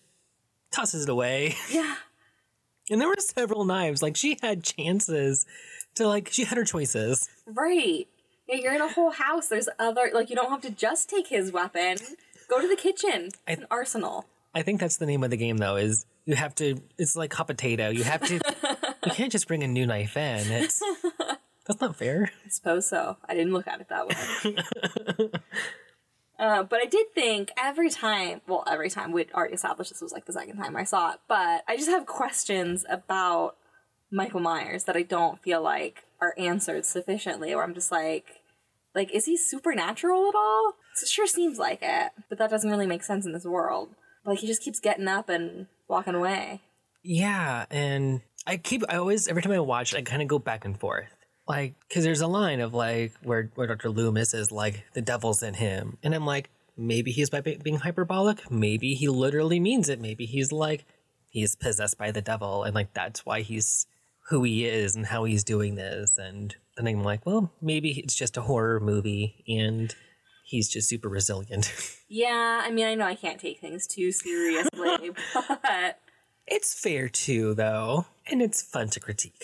tosses 0.73 1.05
it 1.05 1.09
away 1.09 1.55
yeah, 1.71 1.95
and 2.91 3.01
there 3.01 3.09
were 3.09 3.15
several 3.19 3.65
knives 3.65 4.03
like 4.03 4.17
she 4.17 4.37
had 4.43 4.65
chances 4.65 5.47
to 5.95 6.09
like 6.09 6.29
she 6.33 6.45
had 6.45 6.59
her 6.59 6.65
choices 6.65 7.29
Right. 7.47 8.09
Yeah, 8.47 8.57
you're 8.57 8.75
in 8.75 8.81
a 8.81 8.93
whole 8.93 9.11
house. 9.11 9.49
There's 9.49 9.69
other 9.79 10.11
like 10.13 10.31
you 10.31 10.37
don't 10.37 10.51
have 10.51 10.63
to 10.63 10.71
just 10.71 11.09
take 11.09 11.29
his 11.29 11.53
weapon. 11.53 11.97
Go 12.49 12.61
to 12.61 12.69
the 12.69 12.77
kitchen. 12.77 13.31
It's 13.47 13.61
an 13.61 13.67
arsenal. 13.71 14.27
I 14.55 14.63
think 14.63 14.81
that's 14.81 14.99
the 14.99 15.07
name 15.07 15.25
of 15.25 15.31
the 15.31 15.37
game, 15.37 15.57
though. 15.57 15.77
Is 15.77 16.07
you 16.27 16.37
have 16.37 16.55
to. 16.57 16.77
It's 16.99 17.17
like 17.17 17.33
hot 17.33 17.47
potato. 17.47 17.89
You 17.89 18.05
have 18.05 18.23
to. 18.23 18.35
you 18.35 19.13
can't 19.13 19.33
just 19.33 19.49
bring 19.49 19.63
a 19.63 19.69
new 19.69 19.87
knife 19.87 20.17
in. 20.17 20.51
It's 20.51 20.81
that's 21.67 21.81
not 21.81 21.97
fair. 21.97 22.31
I 22.45 22.49
suppose 22.49 22.87
so. 22.87 23.17
I 23.27 23.35
didn't 23.35 23.53
look 23.53 23.67
at 23.67 23.81
it 23.81 23.89
that 23.89 24.09
way. 24.09 25.31
uh, 26.39 26.63
but 26.65 26.81
I 26.81 26.87
did 26.87 27.13
think 27.15 27.51
every 27.57 27.91
time, 27.91 28.43
well, 28.47 28.65
every 28.71 28.91
time 28.91 29.13
we'd 29.13 29.33
already 29.33 29.55
established 29.55 29.91
this 29.91 30.03
was 30.03 30.13
like 30.13 30.27
the 30.27 30.33
second 30.33 30.59
time 30.59 30.77
I 30.77 30.85
saw 30.85 31.13
it, 31.13 31.21
but 31.29 31.65
I 31.67 31.77
just 31.77 31.89
have 31.89 32.07
questions 32.07 32.85
about 32.89 33.57
Michael 34.11 34.41
Myers 34.41 34.85
that 34.85 34.97
I 34.97 35.03
don't 35.03 35.41
feel 35.41 35.63
like 35.63 36.05
are 36.25 36.39
answered 36.39 36.85
sufficiently. 36.85 37.55
Where 37.55 37.65
I'm 37.65 37.75
just 37.75 37.93
like, 37.93 38.27
like, 38.95 39.11
is 39.13 39.27
he 39.27 39.37
supernatural 39.37 40.29
at 40.29 40.35
all? 40.35 40.75
It 41.01 41.09
sure 41.09 41.27
seems 41.27 41.59
like 41.59 41.81
it, 41.83 42.13
but 42.29 42.39
that 42.39 42.51
doesn't 42.51 42.71
really 42.71 42.87
make 42.87 43.03
sense 43.03 43.27
in 43.27 43.33
this 43.33 43.45
world. 43.45 43.91
Like 44.25 44.39
he 44.39 44.47
just 44.47 44.63
keeps 44.63 44.81
getting 44.81 45.09
up 45.09 45.29
and 45.29 45.67
walking 45.89 46.15
away. 46.15 46.63
Yeah, 47.03 47.67
and 47.71 48.23
I 48.47 48.57
keep. 48.57 48.83
I 48.89 48.97
always 48.97 49.29
every 49.29 49.43
time 49.43 49.53
I 49.53 49.61
watch, 49.61 49.95
I 49.95 50.03
kind 50.03 50.23
of 50.23 50.29
go 50.29 50.39
back 50.39 50.65
and 50.65 50.79
forth. 50.79 51.09
Like, 51.47 51.75
because 51.87 52.05
there's 52.05 52.23
a 52.23 52.27
line 52.27 52.61
of 52.61 52.73
like 52.73 53.13
where 53.23 53.51
where 53.55 53.67
Dr. 53.67 53.91
Loomis 53.91 54.33
is 54.33 54.51
like 54.51 54.85
the 54.95 55.03
devil's 55.03 55.43
in 55.43 55.55
him, 55.55 55.99
and 56.03 56.15
I'm 56.15 56.25
like, 56.25 56.49
maybe 56.77 57.11
he's 57.11 57.29
by 57.29 57.41
being 57.41 57.77
hyperbolic. 57.77 58.51
Maybe 58.51 58.95
he 58.95 59.09
literally 59.09 59.61
means 59.61 59.91
it. 59.91 60.01
Maybe 60.01 60.25
he's 60.25 60.53
like 60.53 60.87
he's 61.29 61.57
possessed 61.57 61.99
by 61.99 62.11
the 62.11 62.23
devil, 62.23 62.65
and 62.65 62.75
like 62.75 62.95
that's 62.95 63.27
why 63.27 63.43
he's 63.43 63.87
who 64.29 64.43
he 64.43 64.65
is 64.65 64.97
and 64.97 65.07
how 65.07 65.25
he's 65.25 65.45
doing 65.45 65.75
this. 65.75 66.19
And 66.19 66.55
then 66.77 66.87
I'm 66.87 67.03
like, 67.03 67.27
well, 67.27 67.53
maybe 67.61 68.01
it's 68.01 68.15
just 68.15 68.37
a 68.37 68.43
horror 68.43 68.81
movie, 68.81 69.45
and 69.47 69.95
he's 70.45 70.69
just 70.69 70.89
super 70.89 71.09
resilient. 71.09 71.73
Yeah, 72.07 72.63
I 72.63 72.71
mean, 72.71 72.87
I 72.87 72.95
know 72.95 73.07
I 73.07 73.17
can't 73.17 73.41
take 73.41 73.59
things 73.59 73.89
too 73.89 74.13
seriously, 74.13 75.11
but 75.35 75.99
it's 76.47 76.79
fair 76.81 77.09
too, 77.09 77.55
though, 77.55 78.07
and 78.31 78.41
it's 78.41 78.63
fun 78.63 78.89
to 78.91 79.01
critique. 79.01 79.35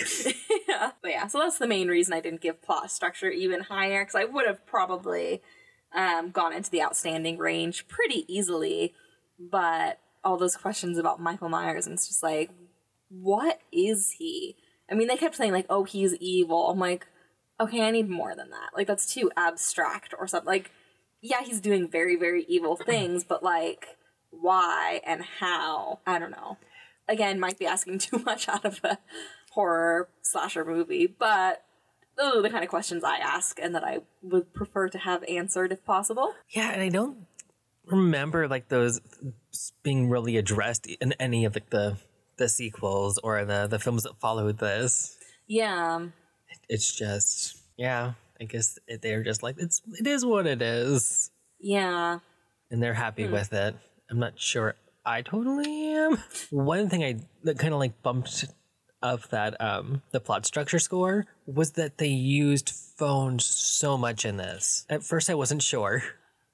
yeah, 0.69 0.93
but 1.03 1.11
yeah. 1.11 1.27
So 1.27 1.39
that's 1.39 1.59
the 1.59 1.67
main 1.67 1.89
reason 1.89 2.13
I 2.13 2.21
didn't 2.21 2.43
give 2.43 2.63
plot 2.63 2.93
structure 2.93 3.29
even 3.29 3.63
higher 3.63 4.05
because 4.05 4.15
I 4.15 4.25
would 4.25 4.47
have 4.47 4.65
probably 4.67 5.43
um, 5.97 6.31
gone 6.31 6.53
into 6.53 6.71
the 6.71 6.83
outstanding 6.83 7.39
range 7.39 7.89
pretty 7.89 8.25
easily. 8.33 8.95
But 9.37 9.99
all 10.23 10.37
those 10.37 10.57
questions 10.57 10.97
about 10.97 11.21
Michael 11.21 11.49
Myers, 11.49 11.87
and 11.87 11.95
it's 11.95 12.07
just 12.07 12.23
like, 12.23 12.51
what 13.09 13.61
is 13.73 14.13
he? 14.19 14.57
I 14.91 14.95
mean, 14.95 15.09
they 15.09 15.17
kept 15.17 15.37
saying 15.37 15.53
like, 15.53 15.67
"Oh, 15.71 15.85
he's 15.85 16.15
evil." 16.17 16.69
I'm 16.71 16.79
like, 16.79 17.07
okay, 17.61 17.83
I 17.83 17.91
need 17.91 18.09
more 18.09 18.35
than 18.35 18.51
that. 18.51 18.71
Like 18.75 18.87
that's 18.87 19.13
too 19.13 19.31
abstract 19.37 20.15
or 20.19 20.27
something. 20.27 20.47
Like, 20.47 20.71
yeah, 21.21 21.43
he's 21.43 21.61
doing 21.61 21.89
very, 21.89 22.17
very 22.17 22.45
evil 22.49 22.77
things, 22.87 23.23
but 23.23 23.43
like, 23.43 23.87
why 24.31 25.01
and 25.07 25.23
how? 25.23 26.01
I 26.07 26.19
don't 26.19 26.31
know. 26.31 26.57
Again, 27.09 27.39
might 27.39 27.59
be 27.59 27.67
asking 27.67 27.99
too 27.99 28.19
much 28.25 28.49
out 28.49 28.65
of 28.65 28.81
a 28.83 28.99
horror 29.53 30.09
slasher 30.23 30.65
movie, 30.65 31.07
but 31.07 31.65
those 32.17 32.37
are 32.37 32.43
the 32.43 32.51
kind 32.51 32.65
of 32.65 32.71
questions 32.71 33.05
I 33.05 33.17
ask 33.17 33.59
and 33.61 33.75
that 33.75 33.85
I 33.85 33.99
would 34.23 34.53
prefer 34.53 34.89
to 34.89 34.99
have 34.99 35.25
answered 35.25 35.73
if 35.73 35.85
possible. 35.85 36.35
Yeah, 36.51 36.71
and 36.71 36.83
I 36.83 36.89
don't 36.89 37.27
remember 37.87 38.47
like 38.47 38.69
those 38.69 39.01
being 39.83 40.09
really 40.09 40.37
addressed 40.37 40.87
in 40.87 41.13
any 41.15 41.45
of 41.45 41.55
like 41.55 41.71
the 41.71 41.97
the 42.41 42.49
sequels 42.49 43.19
or 43.23 43.45
the 43.45 43.69
the 43.69 43.79
films 43.79 44.03
that 44.03 44.19
followed 44.19 44.59
this. 44.59 45.17
Yeah. 45.47 46.07
It's 46.69 46.93
just 46.93 47.57
yeah, 47.77 48.15
I 48.41 48.45
guess 48.45 48.79
it- 48.89 49.03
they're 49.03 49.23
just 49.23 49.43
like 49.45 49.57
it's 49.59 49.81
it 49.99 50.07
is 50.09 50.25
what 50.27 50.47
it 50.49 50.61
is, 50.63 51.31
Yeah. 51.61 52.19
and 52.71 52.83
they're 52.83 52.95
happy 52.95 53.27
with 53.29 53.53
it. 53.53 53.77
I'm 54.11 54.19
not 54.19 54.39
sure 54.41 54.75
I 55.07 55.23
totally 55.23 55.95
am. 55.95 56.19
One 56.51 56.89
thing 56.89 57.05
I 57.05 57.21
that 57.45 57.59
kind 57.59 57.73
of 57.73 57.79
like 57.81 58.03
bumped 58.03 58.45
of 59.03 59.29
that 59.31 59.59
um 59.61 60.03
the 60.13 60.21
plot 60.21 60.45
structure 60.45 60.79
score 60.79 61.25
was 61.47 61.73
that 61.73 61.97
they 61.99 62.09
used 62.09 62.71
phones 62.99 63.47
so 63.47 63.97
much 63.97 64.25
in 64.25 64.37
this. 64.37 64.85
At 64.91 65.03
first 65.05 65.31
I 65.31 65.35
wasn't 65.35 65.63
sure. 65.63 66.03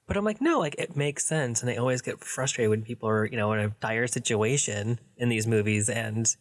But 0.07 0.17
I'm 0.17 0.23
like, 0.25 0.39
no, 0.41 0.59
like 0.59 0.75
it 0.79 0.95
makes 0.95 1.25
sense. 1.25 1.61
And 1.61 1.69
I 1.69 1.75
always 1.75 2.01
get 2.01 2.23
frustrated 2.23 2.69
when 2.69 2.81
people 2.83 3.09
are, 3.09 3.25
you 3.25 3.35
know, 3.37 3.51
in 3.53 3.59
a 3.59 3.69
dire 3.81 4.07
situation 4.07 4.99
in 5.17 5.29
these 5.29 5.45
movies 5.45 5.89
and 5.89 6.33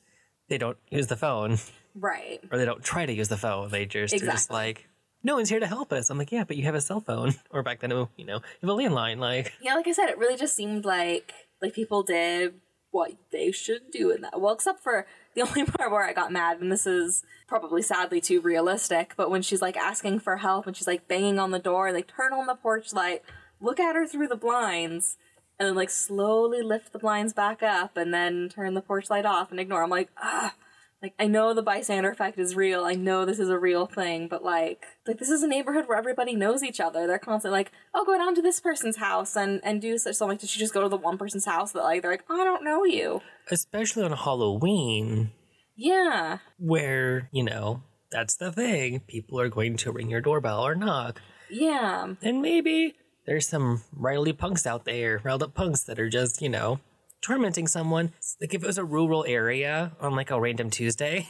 they 0.48 0.56
don't 0.58 0.78
use 0.90 1.08
the 1.08 1.16
phone 1.16 1.58
Right. 1.94 2.40
or 2.52 2.58
they 2.58 2.64
don't 2.64 2.84
try 2.84 3.06
to 3.06 3.12
use 3.12 3.28
the 3.28 3.36
phone. 3.36 3.70
They 3.70 3.84
just, 3.84 4.12
they're 4.12 4.20
just 4.20 4.46
Exactly. 4.46 4.54
like, 4.56 4.88
no 5.24 5.34
one's 5.34 5.48
here 5.48 5.58
to 5.60 5.66
help 5.66 5.92
us. 5.92 6.10
I'm 6.10 6.18
like, 6.18 6.30
yeah, 6.30 6.44
but 6.44 6.56
you 6.56 6.64
have 6.64 6.74
a 6.76 6.80
cell 6.80 7.00
phone. 7.00 7.34
Or 7.50 7.62
back 7.64 7.80
then, 7.80 7.90
you 7.90 8.24
know, 8.24 8.36
you 8.60 8.68
have 8.68 8.70
a 8.70 8.72
landline. 8.80 9.18
Like, 9.18 9.52
Yeah, 9.60 9.74
like 9.74 9.88
I 9.88 9.92
said, 9.92 10.08
it 10.10 10.18
really 10.18 10.36
just 10.36 10.54
seemed 10.54 10.84
like 10.84 11.32
like 11.60 11.74
people 11.74 12.02
did 12.04 12.54
what 12.92 13.12
they 13.32 13.50
should 13.50 13.90
do 13.90 14.10
in 14.12 14.20
that. 14.22 14.40
Well, 14.40 14.54
except 14.54 14.82
for 14.82 15.06
the 15.34 15.40
only 15.48 15.64
part 15.64 15.90
where 15.90 16.06
I 16.06 16.12
got 16.12 16.30
mad, 16.30 16.60
and 16.60 16.70
this 16.70 16.86
is 16.86 17.24
probably 17.48 17.82
sadly 17.82 18.20
too 18.20 18.40
realistic, 18.40 19.14
but 19.16 19.30
when 19.30 19.42
she's 19.42 19.60
like 19.62 19.76
asking 19.76 20.20
for 20.20 20.36
help 20.36 20.66
and 20.68 20.76
she's 20.76 20.86
like 20.86 21.08
banging 21.08 21.38
on 21.40 21.50
the 21.50 21.58
door, 21.58 21.92
like 21.92 22.06
turn 22.14 22.32
on 22.32 22.46
the 22.46 22.54
porch 22.54 22.92
light, 22.92 23.22
look 23.60 23.78
at 23.80 23.96
her 23.96 24.06
through 24.06 24.28
the 24.28 24.36
blinds, 24.36 25.16
and 25.58 25.68
then 25.68 25.74
like 25.74 25.90
slowly 25.90 26.62
lift 26.62 26.92
the 26.92 26.98
blinds 26.98 27.32
back 27.32 27.62
up 27.62 27.96
and 27.96 28.12
then 28.12 28.48
turn 28.48 28.74
the 28.74 28.80
porch 28.82 29.08
light 29.10 29.26
off 29.26 29.50
and 29.50 29.60
ignore. 29.60 29.82
I'm 29.82 29.90
like, 29.90 30.10
ah. 30.20 30.54
Like 31.02 31.12
I 31.18 31.26
know 31.26 31.52
the 31.52 31.62
bystander 31.62 32.10
effect 32.10 32.38
is 32.38 32.56
real. 32.56 32.84
I 32.84 32.94
know 32.94 33.26
this 33.26 33.38
is 33.38 33.50
a 33.50 33.58
real 33.58 33.84
thing, 33.84 34.28
but 34.28 34.42
like 34.42 34.82
like 35.06 35.18
this 35.18 35.28
is 35.28 35.42
a 35.42 35.46
neighborhood 35.46 35.84
where 35.86 35.98
everybody 35.98 36.34
knows 36.34 36.62
each 36.62 36.80
other. 36.80 37.06
They're 37.06 37.18
constantly 37.18 37.58
like, 37.58 37.70
"Oh, 37.94 38.06
go 38.06 38.16
down 38.16 38.34
to 38.34 38.40
this 38.42 38.60
person's 38.60 38.96
house 38.96 39.36
and 39.36 39.60
and 39.62 39.80
do 39.80 39.98
such." 39.98 40.14
So 40.16 40.24
I'm 40.24 40.30
like, 40.30 40.40
did 40.40 40.48
she 40.48 40.58
just 40.58 40.72
go 40.72 40.80
to 40.80 40.88
the 40.88 40.96
one 40.96 41.18
person's 41.18 41.44
house 41.44 41.72
that 41.72 41.82
like 41.84 42.00
they're 42.00 42.10
like, 42.12 42.24
"I 42.30 42.42
don't 42.44 42.64
know 42.64 42.84
you." 42.84 43.20
especially 43.50 44.04
on 44.04 44.12
Halloween, 44.12 45.32
Yeah, 45.76 46.38
where, 46.58 47.28
you 47.30 47.44
know, 47.44 47.82
that's 48.10 48.36
the 48.36 48.50
thing. 48.50 49.00
People 49.00 49.38
are 49.38 49.50
going 49.50 49.76
to 49.76 49.92
ring 49.92 50.08
your 50.10 50.22
doorbell 50.22 50.66
or 50.66 50.74
knock. 50.74 51.20
yeah, 51.50 52.14
And 52.22 52.40
maybe 52.40 52.94
there's 53.26 53.48
some 53.48 53.82
riley 53.92 54.32
punks 54.32 54.66
out 54.66 54.84
there, 54.84 55.20
riled 55.24 55.42
up 55.42 55.54
punks 55.54 55.82
that 55.84 55.98
are 55.98 56.08
just, 56.08 56.40
you 56.40 56.48
know, 56.48 56.80
tormenting 57.20 57.66
someone. 57.66 58.12
Like 58.40 58.54
if 58.54 58.62
it 58.62 58.66
was 58.66 58.78
a 58.78 58.84
rural 58.84 59.24
area 59.26 59.92
on 60.00 60.14
like 60.14 60.30
a 60.30 60.40
random 60.40 60.70
Tuesday, 60.70 61.28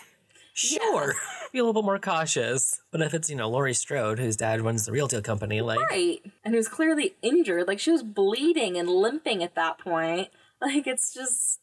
sure, 0.54 1.14
be 1.52 1.58
a 1.58 1.64
little 1.64 1.80
bit 1.80 1.86
more 1.86 1.98
cautious. 1.98 2.80
But 2.92 3.00
if 3.00 3.14
it's, 3.14 3.30
you 3.30 3.36
know, 3.36 3.48
Laurie 3.48 3.74
Strode, 3.74 4.18
whose 4.18 4.36
dad 4.36 4.60
runs 4.60 4.84
the 4.84 4.92
real 4.92 5.08
deal 5.08 5.22
company, 5.22 5.62
like, 5.62 5.80
right. 5.90 6.20
And 6.44 6.54
who's 6.54 6.68
clearly 6.68 7.16
injured. 7.22 7.66
Like 7.66 7.80
she 7.80 7.90
was 7.90 8.02
bleeding 8.02 8.76
and 8.76 8.88
limping 8.88 9.42
at 9.42 9.54
that 9.54 9.78
point. 9.78 10.28
Like 10.58 10.86
it's 10.86 11.12
just. 11.12 11.60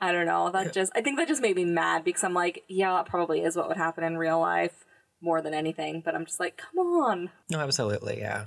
I 0.00 0.12
don't 0.12 0.26
know. 0.26 0.50
That 0.50 0.74
just 0.74 0.92
I 0.94 1.00
think 1.00 1.18
that 1.18 1.28
just 1.28 1.40
made 1.40 1.56
me 1.56 1.64
mad 1.64 2.04
because 2.04 2.24
I'm 2.24 2.34
like, 2.34 2.64
yeah, 2.68 2.92
that 2.92 3.06
probably 3.06 3.40
is 3.40 3.56
what 3.56 3.68
would 3.68 3.78
happen 3.78 4.04
in 4.04 4.18
real 4.18 4.38
life 4.38 4.84
more 5.22 5.40
than 5.40 5.54
anything. 5.54 6.02
But 6.04 6.14
I'm 6.14 6.26
just 6.26 6.38
like, 6.38 6.58
come 6.58 6.78
on. 6.78 7.30
no, 7.48 7.60
absolutely, 7.60 8.18
yeah. 8.18 8.46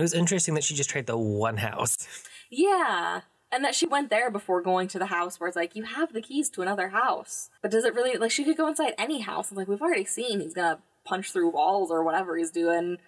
It 0.00 0.02
was 0.02 0.14
interesting 0.14 0.54
that 0.54 0.64
she 0.64 0.74
just 0.74 0.88
tried 0.88 1.06
the 1.06 1.18
one 1.18 1.58
house. 1.58 2.08
Yeah. 2.52 3.20
And 3.52 3.64
that 3.64 3.76
she 3.76 3.86
went 3.86 4.10
there 4.10 4.28
before 4.28 4.60
going 4.60 4.88
to 4.88 4.98
the 4.98 5.06
house 5.06 5.38
where 5.38 5.46
it's 5.46 5.54
like, 5.56 5.76
you 5.76 5.84
have 5.84 6.12
the 6.12 6.20
keys 6.20 6.50
to 6.50 6.62
another 6.62 6.88
house. 6.88 7.48
But 7.62 7.70
does 7.70 7.84
it 7.84 7.94
really, 7.94 8.18
like, 8.18 8.32
she 8.32 8.42
could 8.42 8.56
go 8.56 8.66
inside 8.66 8.92
any 8.98 9.20
house. 9.20 9.50
And, 9.50 9.56
like, 9.56 9.68
we've 9.68 9.80
already 9.80 10.04
seen 10.04 10.40
he's 10.40 10.52
gonna 10.52 10.80
punch 11.04 11.30
through 11.30 11.50
walls 11.50 11.92
or 11.92 12.02
whatever 12.02 12.36
he's 12.36 12.50
doing, 12.50 12.98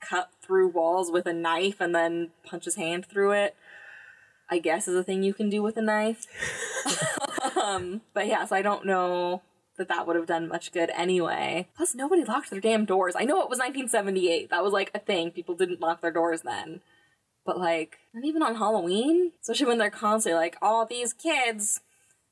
cut 0.00 0.30
through 0.40 0.68
walls 0.68 1.10
with 1.10 1.26
a 1.26 1.32
knife 1.32 1.80
and 1.80 1.92
then 1.92 2.30
punch 2.44 2.66
his 2.66 2.76
hand 2.76 3.06
through 3.06 3.32
it. 3.32 3.56
I 4.48 4.60
guess 4.60 4.86
is 4.86 4.94
a 4.94 5.02
thing 5.02 5.24
you 5.24 5.34
can 5.34 5.50
do 5.50 5.64
with 5.64 5.76
a 5.76 5.82
knife. 5.82 6.26
um, 7.60 8.02
but 8.14 8.28
yeah, 8.28 8.44
so 8.44 8.54
I 8.54 8.62
don't 8.62 8.86
know 8.86 9.42
that 9.82 9.88
that 9.88 10.06
would 10.06 10.16
have 10.16 10.26
done 10.26 10.48
much 10.48 10.72
good 10.72 10.90
anyway. 10.94 11.68
Plus, 11.76 11.94
nobody 11.94 12.24
locked 12.24 12.50
their 12.50 12.60
damn 12.60 12.84
doors. 12.84 13.14
I 13.16 13.24
know 13.24 13.42
it 13.42 13.50
was 13.50 13.58
1978. 13.58 14.50
That 14.50 14.62
was 14.62 14.72
like 14.72 14.90
a 14.94 14.98
thing. 14.98 15.30
People 15.32 15.54
didn't 15.54 15.80
lock 15.80 16.00
their 16.00 16.12
doors 16.12 16.42
then. 16.42 16.80
But 17.44 17.58
like, 17.58 17.98
not 18.14 18.24
even 18.24 18.42
on 18.42 18.54
Halloween? 18.54 19.32
Especially 19.40 19.66
when 19.66 19.78
they're 19.78 19.90
constantly 19.90 20.38
like, 20.38 20.56
all 20.62 20.86
these 20.86 21.12
kids. 21.12 21.80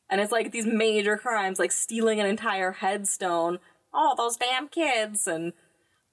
And 0.09 0.21
it's 0.21 0.33
like 0.33 0.52
these 0.52 0.66
major 0.66 1.16
crimes, 1.16 1.59
like 1.59 1.73
stealing 1.73 2.21
an 2.21 2.26
entire 2.26 2.73
headstone. 2.73 3.59
Oh, 3.92 4.14
those 4.16 4.37
damn 4.37 4.69
kids. 4.69 5.26
And 5.26 5.52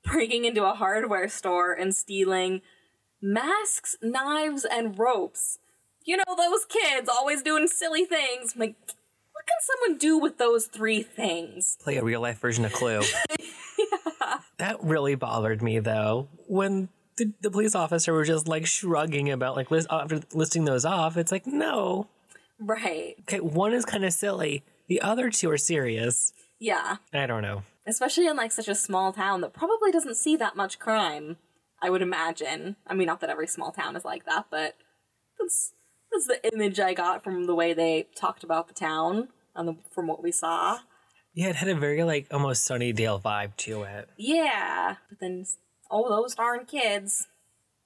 breaking 0.04 0.46
into 0.46 0.66
a 0.66 0.74
hardware 0.74 1.30
store 1.30 1.74
and 1.74 1.96
stealing 1.96 2.62
masks, 3.22 3.96
knives, 4.02 4.66
and 4.66 4.98
ropes. 4.98 5.60
You 6.06 6.18
know, 6.18 6.36
those 6.36 6.66
kids 6.66 7.10
always 7.10 7.44
doing 7.44 7.68
silly 7.68 8.06
things. 8.06 8.54
I'm 8.56 8.62
like, 8.62 8.76
can 9.48 9.58
someone 9.62 9.98
do 9.98 10.18
with 10.18 10.38
those 10.38 10.66
three 10.68 11.02
things? 11.04 11.78
Play 11.82 11.98
a 11.98 12.04
real 12.04 12.22
life 12.22 12.40
version 12.40 12.66
of 12.66 12.74
Clue. 12.74 13.02
That 14.58 14.84
really 14.84 15.14
bothered 15.16 15.62
me 15.62 15.80
though. 15.80 16.30
When 16.48 16.90
the, 17.18 17.32
the 17.42 17.52
police 17.52 17.76
officer 17.76 18.12
was 18.14 18.28
just 18.28 18.48
like 18.48 18.66
shrugging 18.66 19.30
about 19.30 19.56
like 19.56 19.70
list, 19.70 19.88
after 19.92 20.20
listing 20.34 20.66
those 20.66 20.84
off, 20.84 21.16
it's 21.16 21.32
like, 21.32 21.46
no. 21.46 22.08
Right. 22.60 23.16
Okay, 23.22 23.40
one 23.40 23.74
is 23.74 23.86
kind 23.86 24.04
of 24.04 24.14
silly. 24.14 24.64
The 24.88 25.02
other 25.02 25.30
two 25.30 25.52
are 25.52 25.58
serious. 25.60 26.34
Yeah. 26.60 26.98
I 27.14 27.28
don't 27.28 27.44
know. 27.44 27.62
especially 27.86 28.26
in 28.26 28.36
like 28.36 28.52
such 28.52 28.68
a 28.68 28.74
small 28.76 29.14
town 29.14 29.42
that 29.42 29.54
probably 29.54 29.92
doesn't 29.92 30.16
see 30.18 30.36
that 30.38 30.56
much 30.56 30.80
crime 30.80 31.38
i 31.84 31.90
would 31.92 32.02
imagine 32.02 32.76
i 32.88 32.94
mean 32.96 33.06
not 33.06 33.22
that 33.22 33.30
every 33.30 33.46
small 33.48 33.72
town 33.72 33.96
is 33.96 34.04
like 34.04 34.26
that 34.26 34.48
but 34.50 34.74
that's 35.40 35.74
that's 36.12 36.26
the 36.26 36.52
image 36.52 36.80
i 36.80 36.94
got 36.96 37.24
from 37.24 37.46
the 37.46 37.54
way 37.56 37.74
they 37.74 38.08
talked 38.16 38.44
about 38.44 38.68
the 38.68 38.74
town 38.74 39.28
the, 39.66 39.76
from 39.92 40.08
what 40.08 40.22
we 40.24 40.32
saw 40.32 40.80
Yeah, 41.34 41.48
it 41.50 41.56
had 41.56 41.70
a 41.70 41.76
very 41.76 42.04
like 42.04 42.28
almost 42.32 42.68
Sunnydale 42.70 43.22
vibe 43.22 43.56
to 43.58 43.84
it. 43.84 44.10
yeah 44.18 44.96
but 45.10 45.20
then 45.20 45.46
oh 45.90 46.08
those 46.10 46.36
darn 46.36 46.66
kids 46.66 47.28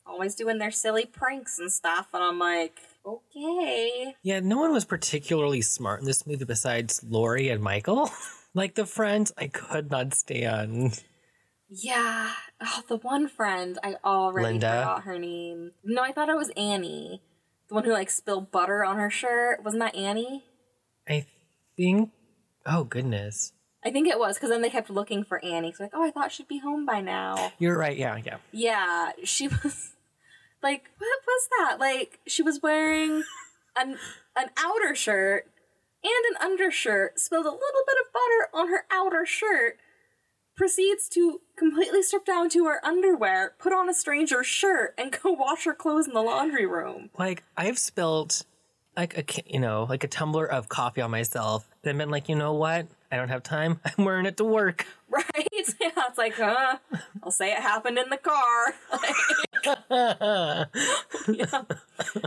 always 0.05 0.35
doing 0.35 0.57
their 0.57 0.71
silly 0.71 1.05
pranks 1.05 1.59
and 1.59 1.71
stuff 1.71 2.07
and 2.13 2.23
i'm 2.23 2.39
like 2.39 2.79
okay 3.05 4.15
Yeah, 4.23 4.39
no 4.41 4.57
one 4.57 4.71
was 4.73 4.85
particularly 4.85 5.61
smart 5.61 5.99
in 6.01 6.05
this 6.05 6.25
movie 6.27 6.45
besides 6.45 7.01
Laurie 7.07 7.49
and 7.49 7.61
Michael. 7.63 8.11
like 8.53 8.75
the 8.75 8.85
friends, 8.85 9.31
I 9.37 9.47
could 9.47 9.89
not 9.89 10.13
stand. 10.13 11.01
yeah 11.69 12.31
oh, 12.61 12.81
the 12.89 12.97
one 12.97 13.27
friend 13.27 13.79
i 13.83 13.95
already 14.03 14.45
Linda? 14.45 14.67
forgot 14.81 15.03
her 15.03 15.17
name 15.17 15.71
no 15.83 16.01
i 16.03 16.11
thought 16.11 16.27
it 16.29 16.35
was 16.35 16.49
annie 16.57 17.21
the 17.69 17.75
one 17.75 17.85
who 17.85 17.93
like 17.93 18.09
spilled 18.09 18.51
butter 18.51 18.83
on 18.83 18.97
her 18.97 19.09
shirt 19.09 19.63
wasn't 19.63 19.79
that 19.81 19.95
annie 19.95 20.43
I 21.07 21.25
think. 21.77 22.11
Oh 22.65 22.83
goodness, 22.83 23.53
I 23.83 23.89
think 23.91 24.07
it 24.07 24.19
was 24.19 24.35
because 24.35 24.49
then 24.49 24.61
they 24.61 24.69
kept 24.69 24.89
looking 24.89 25.23
for 25.23 25.43
Annie. 25.43 25.73
So 25.73 25.83
like, 25.83 25.93
oh, 25.95 26.03
I 26.05 26.11
thought 26.11 26.31
she'd 26.31 26.47
be 26.47 26.59
home 26.59 26.85
by 26.85 27.01
now. 27.01 27.51
you're 27.57 27.77
right. 27.77 27.97
Yeah, 27.97 28.17
yeah. 28.23 28.37
Yeah, 28.51 29.11
she 29.23 29.47
was 29.63 29.93
like, 30.61 30.83
what 30.97 31.19
was 31.27 31.47
that? 31.57 31.77
Like, 31.79 32.19
she 32.27 32.43
was 32.43 32.61
wearing 32.61 33.23
an 33.75 33.97
an 34.35 34.49
outer 34.57 34.93
shirt 34.95 35.47
and 36.03 36.35
an 36.35 36.41
undershirt. 36.51 37.19
Spilled 37.19 37.45
a 37.45 37.49
little 37.49 37.83
bit 37.87 37.95
of 38.05 38.13
butter 38.13 38.49
on 38.53 38.69
her 38.69 38.85
outer 38.91 39.25
shirt. 39.25 39.77
Proceeds 40.55 41.07
to 41.09 41.41
completely 41.57 42.03
strip 42.03 42.25
down 42.25 42.49
to 42.49 42.65
her 42.65 42.85
underwear, 42.85 43.55
put 43.57 43.73
on 43.73 43.89
a 43.89 43.93
stranger's 43.93 44.45
shirt, 44.45 44.93
and 44.97 45.17
go 45.23 45.31
wash 45.31 45.63
her 45.63 45.73
clothes 45.73 46.07
in 46.07 46.13
the 46.13 46.21
laundry 46.21 46.67
room. 46.67 47.09
Like 47.17 47.41
I've 47.57 47.79
spilled 47.79 48.43
like 48.95 49.17
a 49.17 49.51
you 49.51 49.60
know 49.60 49.86
like 49.89 50.03
a 50.03 50.07
tumbler 50.07 50.45
of 50.45 50.69
coffee 50.69 51.01
on 51.01 51.12
myself. 51.12 51.67
Then 51.83 51.98
been 51.98 52.10
like, 52.10 52.29
you 52.29 52.36
know 52.36 52.53
what? 52.53 52.88
I 53.12 53.15
don't 53.17 53.29
have 53.29 53.43
time. 53.43 53.79
I'm 53.98 54.05
wearing 54.05 54.25
it 54.25 54.38
to 54.38 54.43
work. 54.43 54.86
Right? 55.12 55.25
Yeah, 55.79 55.89
it's 56.07 56.17
like, 56.17 56.36
huh? 56.36 56.77
I'll 57.21 57.31
say 57.31 57.51
it 57.51 57.60
happened 57.60 57.98
in 57.98 58.10
the 58.10 58.17
car. 58.17 58.74
Like, 58.91 60.67
yeah. 61.27 61.63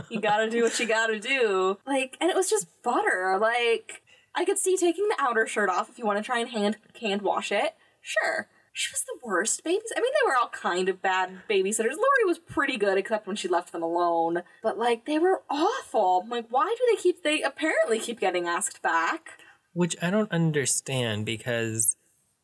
You 0.09 0.19
gotta 0.21 0.49
do 0.49 0.61
what 0.63 0.79
you 0.79 0.87
gotta 0.87 1.19
do. 1.19 1.77
Like, 1.85 2.15
and 2.21 2.29
it 2.29 2.35
was 2.35 2.49
just 2.49 2.67
butter. 2.83 3.37
Like, 3.41 4.03
I 4.35 4.45
could 4.45 4.57
see 4.57 4.77
taking 4.77 5.07
the 5.09 5.15
outer 5.19 5.47
shirt 5.47 5.69
off 5.69 5.89
if 5.89 5.97
you 5.97 6.05
want 6.05 6.17
to 6.17 6.23
try 6.23 6.39
and 6.39 6.49
hand 6.49 6.77
hand 7.01 7.23
wash 7.23 7.51
it. 7.51 7.75
Sure. 8.01 8.47
She 8.77 8.91
was 8.91 9.03
the 9.03 9.17
worst 9.25 9.63
babies. 9.63 9.93
I 9.95 10.01
mean, 10.01 10.11
they 10.11 10.27
were 10.29 10.35
all 10.35 10.49
kind 10.49 10.89
of 10.89 11.01
bad 11.01 11.43
babysitters. 11.49 11.95
Laurie 11.95 12.25
was 12.25 12.39
pretty 12.39 12.75
good, 12.77 12.97
except 12.97 13.25
when 13.25 13.37
she 13.37 13.47
left 13.47 13.71
them 13.71 13.81
alone. 13.81 14.43
But 14.61 14.77
like, 14.77 15.05
they 15.05 15.17
were 15.17 15.43
awful. 15.49 16.21
I'm 16.23 16.29
like, 16.29 16.47
why 16.49 16.75
do 16.77 16.85
they 16.95 17.01
keep? 17.01 17.23
They 17.23 17.41
apparently 17.41 17.99
keep 17.99 18.19
getting 18.19 18.47
asked 18.49 18.81
back. 18.81 19.39
Which 19.71 19.95
I 20.01 20.09
don't 20.09 20.29
understand 20.31 21.25
because 21.25 21.95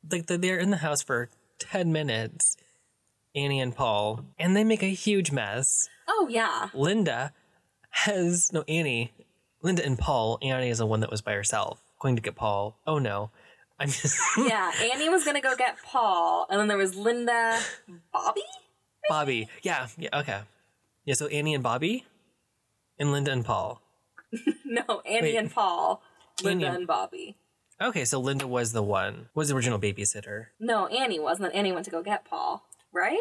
like 0.09 0.27
they're- 0.27 0.37
they're 0.37 0.57
in 0.57 0.69
the 0.69 0.77
house 0.77 1.01
for 1.01 1.29
10 1.59 1.91
minutes, 1.91 2.55
Annie 3.35 3.59
and 3.59 3.75
Paul, 3.75 4.25
and 4.39 4.55
they 4.55 4.63
make 4.63 4.83
a 4.83 4.87
huge 4.87 5.31
mess. 5.33 5.89
Oh 6.07 6.27
yeah, 6.29 6.69
Linda 6.73 7.33
has 7.91 8.51
no 8.53 8.63
Annie. 8.69 9.11
Linda 9.61 9.85
and 9.85 9.97
Paul. 9.99 10.39
Annie 10.41 10.69
is 10.69 10.77
the 10.79 10.85
one 10.85 11.01
that 11.01 11.11
was 11.11 11.21
by 11.21 11.33
herself 11.33 11.81
going 11.99 12.15
to 12.15 12.21
get 12.21 12.35
Paul. 12.35 12.79
Oh 12.87 12.99
no. 12.99 13.31
I'm 13.81 13.89
just 13.89 14.19
yeah. 14.37 14.71
Annie 14.93 15.09
was 15.09 15.25
gonna 15.25 15.41
go 15.41 15.55
get 15.55 15.77
Paul, 15.83 16.45
and 16.49 16.59
then 16.59 16.67
there 16.67 16.77
was 16.77 16.95
Linda, 16.95 17.59
Bobby. 18.13 18.41
Bobby. 19.09 19.47
Yeah, 19.63 19.87
yeah, 19.97 20.09
okay. 20.19 20.41
Yeah, 21.05 21.15
so 21.15 21.25
Annie 21.27 21.53
and 21.55 21.63
Bobby 21.63 22.05
and 22.99 23.11
Linda 23.11 23.31
and 23.31 23.43
Paul. 23.45 23.81
No, 24.63 25.01
Annie 25.05 25.33
Wait. 25.33 25.35
and 25.35 25.51
Paul, 25.51 26.01
Linda 26.41 26.67
Annie- 26.67 26.77
and 26.77 26.87
Bobby. 26.87 27.35
Okay, 27.81 28.05
so 28.05 28.19
Linda 28.21 28.47
was 28.47 28.71
the 28.71 28.81
one, 28.83 29.27
was 29.33 29.49
the 29.49 29.55
original 29.55 29.79
babysitter. 29.79 30.45
No, 30.61 30.87
Annie 30.87 31.19
was, 31.19 31.37
and 31.37 31.45
then 31.45 31.51
Annie 31.51 31.73
went 31.73 31.83
to 31.85 31.91
go 31.91 32.01
get 32.01 32.23
Paul, 32.23 32.63
right? 32.93 33.19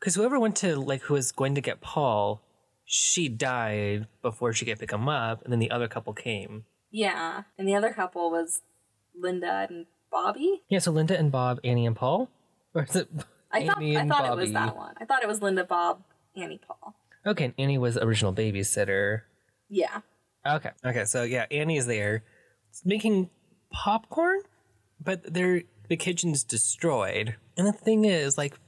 Because 0.00 0.16
whoever 0.16 0.40
went 0.40 0.56
to, 0.56 0.74
like, 0.74 1.02
who 1.02 1.14
was 1.14 1.30
going 1.30 1.54
to 1.54 1.60
get 1.60 1.80
Paul, 1.80 2.42
she 2.84 3.28
died 3.28 4.08
before 4.22 4.52
she 4.52 4.64
could 4.64 4.80
pick 4.80 4.90
him 4.90 5.08
up, 5.08 5.44
and 5.44 5.52
then 5.52 5.60
the 5.60 5.70
other 5.70 5.86
couple 5.86 6.12
came. 6.14 6.64
Yeah, 6.90 7.42
and 7.56 7.68
the 7.68 7.76
other 7.76 7.92
couple 7.92 8.30
was 8.32 8.62
Linda 9.18 9.66
and 9.68 9.86
Bobby. 10.10 10.62
Yeah, 10.68 10.78
so 10.78 10.90
Linda 10.90 11.18
and 11.18 11.30
Bob, 11.30 11.60
Annie 11.64 11.86
and 11.86 11.96
Paul? 11.96 12.30
Or 12.74 12.84
is 12.84 12.96
it 12.96 13.08
I 13.52 13.66
thought 13.66 13.78
Annie 13.78 13.96
I 13.96 14.08
thought 14.08 14.26
it 14.26 14.36
was 14.36 14.52
that 14.52 14.76
one. 14.76 14.94
I 15.00 15.04
thought 15.04 15.22
it 15.22 15.28
was 15.28 15.40
Linda, 15.40 15.64
Bob, 15.64 16.02
Annie, 16.36 16.60
Paul. 16.66 16.94
Okay, 17.26 17.44
and 17.44 17.54
Annie 17.58 17.78
was 17.78 17.96
original 17.96 18.32
babysitter. 18.32 19.22
Yeah. 19.68 20.00
Okay. 20.46 20.70
Okay. 20.84 21.04
So 21.04 21.22
yeah, 21.22 21.46
Annie's 21.50 21.86
there 21.86 22.24
making 22.84 23.30
popcorn, 23.72 24.40
but 25.02 25.32
they're 25.32 25.62
the 25.88 25.96
kitchen's 25.96 26.44
destroyed. 26.44 27.36
And 27.56 27.66
the 27.66 27.72
thing 27.72 28.04
is, 28.04 28.36
like, 28.36 28.58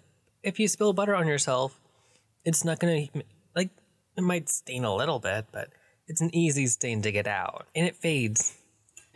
if 0.43 0.61
you 0.61 0.69
spill 0.69 0.93
butter 0.93 1.15
on 1.15 1.26
yourself, 1.26 1.81
it's 2.45 2.65
not 2.65 2.79
gonna 2.79 3.07
like 3.55 3.71
it 4.17 4.23
might 4.23 4.49
stain 4.49 4.85
a 4.85 4.95
little 4.95 5.19
bit, 5.19 5.47
but 5.53 5.71
it's 6.07 6.21
an 6.21 6.35
easy 6.35 6.67
stain 6.67 7.03
to 7.03 7.12
get 7.12 7.26
out, 7.26 7.67
and 7.75 7.87
it 7.87 7.97
fades, 7.97 8.56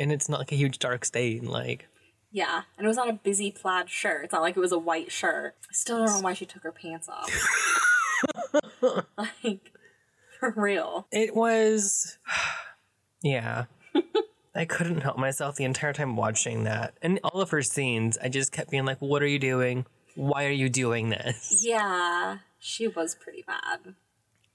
and 0.00 0.10
it's 0.10 0.28
not 0.28 0.40
like 0.40 0.50
a 0.50 0.56
huge 0.56 0.78
dark 0.78 1.04
stain. 1.04 1.44
Like, 1.44 1.86
Yeah, 2.32 2.62
and 2.76 2.84
it 2.84 2.88
was 2.88 2.98
on 2.98 3.08
a 3.08 3.12
busy 3.12 3.52
plaid 3.52 3.88
shirt. 3.90 4.24
It's 4.24 4.32
not 4.32 4.42
like 4.42 4.56
it 4.56 4.60
was 4.60 4.72
a 4.72 4.78
white 4.78 5.12
shirt. 5.12 5.54
I 5.62 5.72
still 5.72 5.98
don't 5.98 6.06
know 6.06 6.20
why 6.20 6.32
she 6.32 6.46
took 6.46 6.62
her 6.62 6.72
pants 6.72 7.08
off. 7.08 7.30
like, 9.16 9.72
for 10.40 10.52
real. 10.56 11.06
it 11.12 11.36
was, 11.36 12.18
yeah. 13.22 13.66
I 14.54 14.64
couldn't 14.64 15.02
help 15.02 15.16
myself 15.16 15.54
the 15.54 15.64
entire 15.64 15.92
time 15.92 16.16
watching 16.16 16.64
that. 16.64 16.94
And 17.02 17.20
all 17.22 17.40
of 17.40 17.50
her 17.50 17.62
scenes, 17.62 18.18
I 18.20 18.28
just 18.28 18.50
kept 18.50 18.70
being 18.70 18.84
like, 18.84 18.98
what 18.98 19.22
are 19.22 19.28
you 19.28 19.38
doing? 19.38 19.86
Why 20.16 20.46
are 20.46 20.50
you 20.50 20.68
doing 20.68 21.10
this? 21.10 21.62
Yeah, 21.64 22.38
she 22.58 22.88
was 22.88 23.14
pretty 23.14 23.44
bad. 23.46 23.94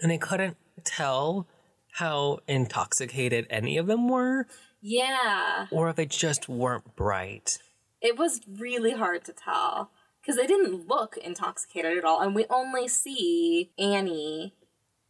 And 0.01 0.11
I 0.11 0.17
couldn't 0.17 0.57
tell 0.83 1.47
how 1.93 2.39
intoxicated 2.45 3.47
any 3.49 3.77
of 3.77 3.87
them 3.87 4.09
were, 4.09 4.47
Yeah, 4.87 5.65
or 5.71 5.89
if 5.89 5.95
they 5.95 6.05
just 6.05 6.47
weren't 6.47 6.95
bright. 6.95 7.57
it 8.01 8.19
was 8.19 8.41
really 8.47 8.91
hard 8.91 9.25
to 9.25 9.33
tell 9.33 9.89
because 10.21 10.35
they 10.35 10.45
didn't 10.45 10.87
look 10.87 11.17
intoxicated 11.17 11.97
at 11.97 12.03
all, 12.03 12.21
and 12.21 12.35
we 12.35 12.45
only 12.51 12.87
see 12.87 13.71
Annie 13.79 14.53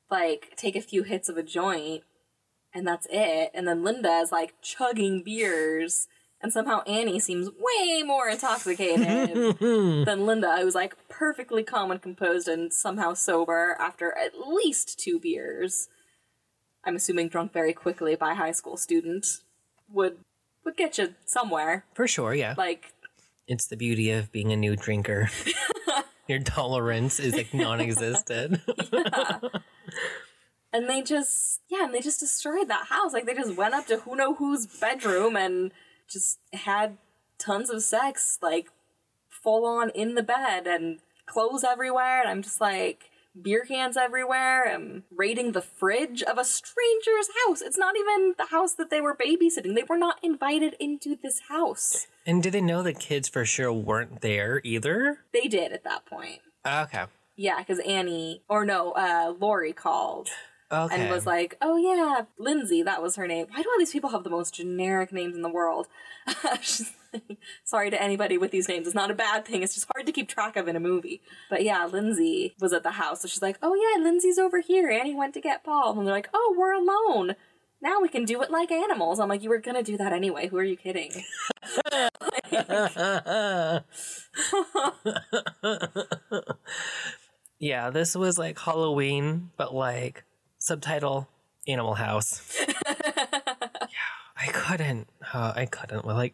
like 0.09 0.53
take 0.55 0.77
a 0.77 0.81
few 0.81 1.03
hits 1.03 1.27
of 1.27 1.35
a 1.35 1.43
joint, 1.43 2.03
and 2.73 2.87
that's 2.87 3.05
it. 3.11 3.51
And 3.53 3.67
then 3.67 3.83
Linda 3.83 4.13
is 4.19 4.31
like 4.31 4.53
chugging 4.61 5.23
beers, 5.23 6.07
and 6.39 6.53
somehow 6.53 6.81
Annie 6.83 7.19
seems 7.19 7.49
way 7.49 8.01
more 8.01 8.29
intoxicated 8.29 9.59
than 9.59 10.25
Linda, 10.25 10.55
who's 10.61 10.75
like 10.75 10.95
perfectly 11.09 11.63
calm 11.63 11.91
and 11.91 12.01
composed 12.01 12.47
and 12.47 12.71
somehow 12.71 13.13
sober 13.13 13.75
after 13.77 14.17
at 14.17 14.47
least 14.47 14.97
two 14.97 15.19
beers. 15.19 15.89
I'm 16.85 16.95
assuming 16.95 17.27
drunk 17.27 17.51
very 17.51 17.73
quickly 17.73 18.15
by 18.15 18.35
high 18.35 18.53
school 18.53 18.77
student 18.77 19.41
would 19.91 20.17
would 20.63 20.77
get 20.77 20.97
you 20.97 21.15
somewhere. 21.25 21.85
For 21.93 22.07
sure, 22.07 22.33
yeah. 22.33 22.55
Like 22.57 22.93
It's 23.47 23.67
the 23.67 23.77
beauty 23.77 24.11
of 24.11 24.31
being 24.31 24.51
a 24.51 24.57
new 24.57 24.75
drinker. 24.75 25.29
Your 26.27 26.39
tolerance 26.39 27.19
is 27.19 27.35
like 27.35 27.53
non 27.53 27.79
existent. 27.79 28.61
and 30.73 30.89
they 30.89 31.03
just 31.03 31.61
yeah, 31.69 31.85
and 31.85 31.93
they 31.93 32.01
just 32.01 32.19
destroyed 32.19 32.67
that 32.67 32.87
house. 32.87 33.13
Like 33.13 33.25
they 33.25 33.35
just 33.35 33.55
went 33.55 33.75
up 33.75 33.87
to 33.87 33.97
who 33.97 34.15
know 34.15 34.35
whose 34.35 34.65
bedroom 34.65 35.35
and 35.35 35.71
just 36.09 36.39
had 36.53 36.97
tons 37.37 37.69
of 37.69 37.83
sex, 37.83 38.39
like 38.41 38.69
full 39.29 39.65
on 39.65 39.91
in 39.91 40.15
the 40.15 40.23
bed 40.23 40.65
and 40.65 40.99
clothes 41.27 41.63
everywhere. 41.63 42.21
And 42.21 42.29
I'm 42.29 42.41
just 42.41 42.59
like 42.59 43.11
beer 43.39 43.65
cans 43.65 43.97
everywhere 43.97 44.63
and 44.63 45.03
raiding 45.11 45.51
the 45.51 45.61
fridge 45.61 46.23
of 46.23 46.37
a 46.37 46.45
stranger's 46.45 47.29
house. 47.45 47.61
It's 47.61 47.77
not 47.77 47.95
even 47.97 48.35
the 48.37 48.47
house 48.47 48.73
that 48.75 48.89
they 48.89 49.01
were 49.01 49.15
babysitting. 49.15 49.75
They 49.75 49.83
were 49.87 49.97
not 49.97 50.19
invited 50.23 50.75
into 50.79 51.15
this 51.21 51.41
house. 51.49 52.07
and 52.25 52.41
did 52.41 52.53
they 52.53 52.61
know 52.61 52.81
the 52.83 52.93
kids 52.93 53.27
for 53.29 53.45
sure 53.45 53.71
weren't 53.73 54.21
there 54.21 54.61
either? 54.63 55.19
They 55.33 55.47
did 55.47 55.71
at 55.73 55.83
that 55.83 56.05
point. 56.05 56.41
Okay. 56.65 57.05
Yeah, 57.35 57.59
because 57.59 57.79
Annie, 57.79 58.41
or 58.47 58.63
no, 58.65 58.91
uh, 58.93 59.33
Laurie 59.37 59.73
called 59.73 60.29
Okay. 60.71 60.95
and 60.95 61.11
was 61.11 61.25
like, 61.27 61.57
"Oh 61.61 61.77
yeah, 61.77 62.23
Lindsey, 62.39 62.81
that 62.81 63.03
was 63.03 63.17
her 63.17 63.27
name." 63.27 63.45
Why 63.51 63.61
do 63.61 63.69
all 63.69 63.77
these 63.77 63.91
people 63.91 64.09
have 64.11 64.23
the 64.23 64.29
most 64.31 64.55
generic 64.55 65.11
names 65.11 65.35
in 65.35 65.41
the 65.43 65.49
world? 65.49 65.87
Sorry 67.63 67.89
to 67.89 68.01
anybody 68.01 68.37
with 68.37 68.51
these 68.51 68.67
names. 68.67 68.87
It's 68.87 68.95
not 68.95 69.11
a 69.11 69.15
bad 69.15 69.45
thing. 69.45 69.63
It's 69.63 69.75
just 69.75 69.87
hard 69.93 70.05
to 70.05 70.11
keep 70.11 70.29
track 70.29 70.55
of 70.55 70.67
in 70.67 70.75
a 70.75 70.79
movie. 70.79 71.21
But 71.49 71.63
yeah, 71.63 71.85
Lindsey 71.85 72.55
was 72.59 72.73
at 72.73 72.83
the 72.83 72.91
house, 72.91 73.21
so 73.21 73.27
she's 73.27 73.41
like, 73.41 73.57
"Oh 73.61 73.75
yeah, 73.75 74.03
Lindsey's 74.03 74.37
over 74.37 74.61
here." 74.61 74.89
Annie 74.89 75.15
went 75.15 75.33
to 75.35 75.41
get 75.41 75.63
Paul, 75.63 75.97
and 75.97 76.07
they're 76.07 76.13
like, 76.13 76.29
"Oh, 76.33 76.55
we're 76.57 76.73
alone." 76.73 77.35
Now 77.81 78.01
we 78.01 78.07
can 78.07 78.25
do 78.25 78.41
it 78.41 78.49
like 78.49 78.71
animals. 78.71 79.19
I'm 79.19 79.29
like, 79.29 79.43
you 79.43 79.49
were 79.49 79.59
gonna 79.59 79.83
do 79.83 79.97
that 79.97 80.11
anyway. 80.13 80.47
Who 80.47 80.57
are 80.57 80.63
you 80.63 80.75
kidding? 80.77 81.11
yeah, 87.59 87.89
this 87.91 88.15
was 88.15 88.39
like 88.39 88.57
Halloween, 88.57 89.51
but 89.57 89.75
like 89.75 90.23
subtitle 90.57 91.27
Animal 91.67 91.95
House. 91.95 92.41
yeah, 92.67 93.29
I 94.35 94.47
couldn't. 94.47 95.07
Uh, 95.33 95.53
I 95.55 95.65
couldn't. 95.65 96.05
Well, 96.05 96.15
like 96.15 96.33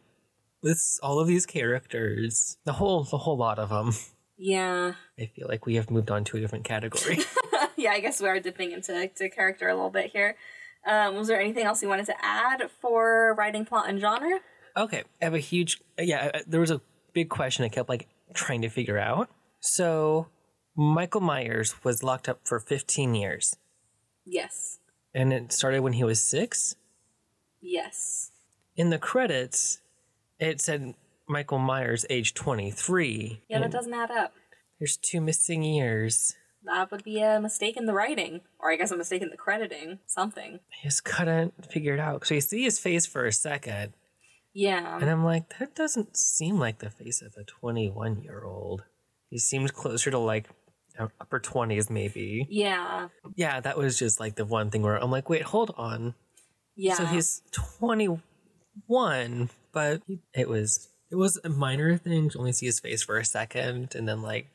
this, 0.63 1.00
all 1.02 1.19
of 1.19 1.28
these 1.28 1.45
characters, 1.45 2.58
the 2.65 2.74
whole, 2.74 3.04
the 3.04 3.17
whole 3.17 3.38
lot 3.38 3.60
of 3.60 3.69
them. 3.69 3.93
Yeah. 4.38 4.93
I 5.19 5.26
feel 5.36 5.47
like 5.47 5.65
we 5.67 5.76
have 5.76 5.91
moved 5.91 6.10
on 6.10 6.24
to 6.26 6.38
a 6.38 6.39
different 6.39 6.63
category. 6.65 7.19
yeah, 7.78 7.91
I 7.91 8.00
guess 8.00 8.19
we 8.21 8.28
are 8.28 8.39
dipping 8.39 8.71
into 8.71 9.08
to 9.08 9.30
character 9.30 9.67
a 9.69 9.76
little 9.76 9.91
bit 9.91 10.12
here. 10.12 10.36
Um, 10.88 11.15
was 11.15 11.28
there 11.28 11.39
anything 11.39 11.63
else 11.65 11.84
you 11.84 11.88
wanted 11.88 12.08
to 12.08 12.15
add 12.26 12.63
for 12.82 13.36
writing, 13.38 13.65
plot, 13.65 13.88
and 13.88 14.00
genre? 14.00 14.39
Okay, 14.76 15.04
I 15.21 15.26
have 15.26 15.36
a 15.36 15.39
huge 15.39 15.80
yeah. 16.00 16.32
I- 16.34 16.41
There 16.47 16.60
was 16.60 16.71
a 16.71 16.82
big 17.13 17.30
question 17.30 17.65
I 17.65 17.69
kept 17.69 17.88
like 17.88 18.08
trying 18.34 18.62
to 18.63 18.69
figure 18.69 18.97
out. 18.97 19.30
So, 19.60 20.28
Michael 20.76 21.21
Myers 21.21 21.76
was 21.84 22.02
locked 22.02 22.28
up 22.28 22.39
for 22.45 22.60
15 22.60 23.13
years, 23.13 23.56
Yes. 24.26 24.80
and 25.13 25.32
it 25.32 25.52
started 25.52 25.82
when 25.82 25.93
he 25.93 26.04
was 26.04 26.19
six. 26.19 26.76
Yes. 27.62 28.32
In 28.76 28.89
the 28.89 28.97
credits, 28.97 29.81
it 30.41 30.60
said 30.60 30.93
Michael 31.30 31.60
Myers, 31.60 32.06
age 32.10 32.34
23. 32.34 33.43
Yeah, 33.49 33.60
that 33.60 33.71
doesn't 33.71 33.93
add 33.93 34.12
up. 34.12 34.34
There's 34.80 34.97
two 34.97 35.21
missing 35.21 35.63
years. 35.63 36.36
That 36.65 36.91
would 36.91 37.04
be 37.04 37.21
a 37.21 37.39
mistake 37.39 37.77
in 37.77 37.86
the 37.86 37.93
writing, 37.93 38.41
or 38.60 38.71
I 38.71 38.75
guess 38.75 38.91
a 38.91 38.97
mistake 38.97 39.21
in 39.21 39.30
the 39.30 39.38
crediting. 39.38 39.99
Something. 40.08 40.56
I 40.71 40.84
just 40.84 41.04
couldn't 41.06 41.71
figure 41.71 41.93
it 41.93 41.99
out. 41.99 42.25
So 42.27 42.36
you 42.36 42.41
see 42.41 42.63
his 42.63 42.77
face 42.80 43.06
for 43.06 43.25
a 43.25 43.32
second, 43.32 43.93
Yeah. 44.54 44.97
and 44.99 45.10
I'm 45.10 45.23
like, 45.23 45.58
that 45.60 45.73
doesn't 45.75 46.17
seem 46.17 46.60
like 46.60 46.80
the 46.80 46.89
face 46.89 47.21
of 47.21 47.34
a 47.39 47.43
21 47.45 48.21
year 48.21 48.43
old. 48.43 48.84
He 49.30 49.39
seems 49.39 49.71
closer 49.71 50.12
to 50.12 50.19
like 50.19 50.49
upper 51.19 51.39
20s, 51.39 51.89
maybe. 51.89 52.45
Yeah. 52.49 53.08
Yeah, 53.36 53.60
that 53.62 53.77
was 53.77 53.97
just 53.97 54.19
like 54.19 54.36
the 54.36 54.45
one 54.45 54.69
thing 54.69 54.82
where 54.84 54.97
I'm 55.01 55.10
like, 55.10 55.30
wait, 55.30 55.43
hold 55.43 55.73
on. 55.77 56.13
Yeah. 56.75 56.93
So 56.95 57.06
he's 57.06 57.41
21, 57.51 59.49
but 59.72 60.02
it 60.34 60.50
was 60.50 60.90
it 61.10 61.16
was 61.16 61.40
a 61.44 61.50
minor 61.50 61.98
thing 61.98 62.30
to 62.30 62.40
only 62.40 62.54
see 62.54 62.66
his 62.66 62.80
face 62.80 63.04
for 63.04 63.18
a 63.18 63.26
second, 63.26 63.96
and 63.96 64.08
then 64.08 64.22
like 64.22 64.48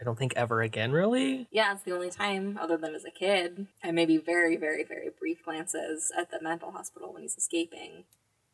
I 0.00 0.04
don't 0.04 0.18
think 0.18 0.34
ever 0.36 0.62
again, 0.62 0.92
really. 0.92 1.48
yeah, 1.50 1.72
it's 1.72 1.82
the 1.82 1.92
only 1.92 2.10
time, 2.10 2.56
other 2.60 2.76
than 2.76 2.94
as 2.94 3.04
a 3.04 3.10
kid, 3.10 3.66
and 3.82 3.96
maybe 3.96 4.16
very, 4.16 4.56
very, 4.56 4.84
very 4.84 5.10
brief 5.18 5.44
glances 5.44 6.12
at 6.16 6.30
the 6.30 6.40
mental 6.40 6.70
hospital 6.70 7.12
when 7.12 7.22
he's 7.22 7.36
escaping. 7.36 8.04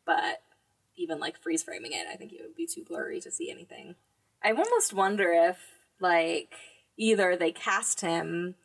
But 0.05 0.41
even 0.95 1.19
like 1.19 1.39
freeze 1.39 1.61
framing 1.61 1.91
it, 1.91 2.07
I 2.11 2.15
think 2.15 2.33
it 2.33 2.41
would 2.41 2.55
be 2.55 2.65
too 2.65 2.83
blurry 2.83 3.19
to 3.21 3.31
see 3.31 3.51
anything. 3.51 3.95
I 4.43 4.51
almost 4.51 4.93
wonder 4.93 5.31
if, 5.33 5.57
like, 5.99 6.53
either 6.97 7.35
they 7.35 7.51
cast 7.51 8.01
him, 8.01 8.55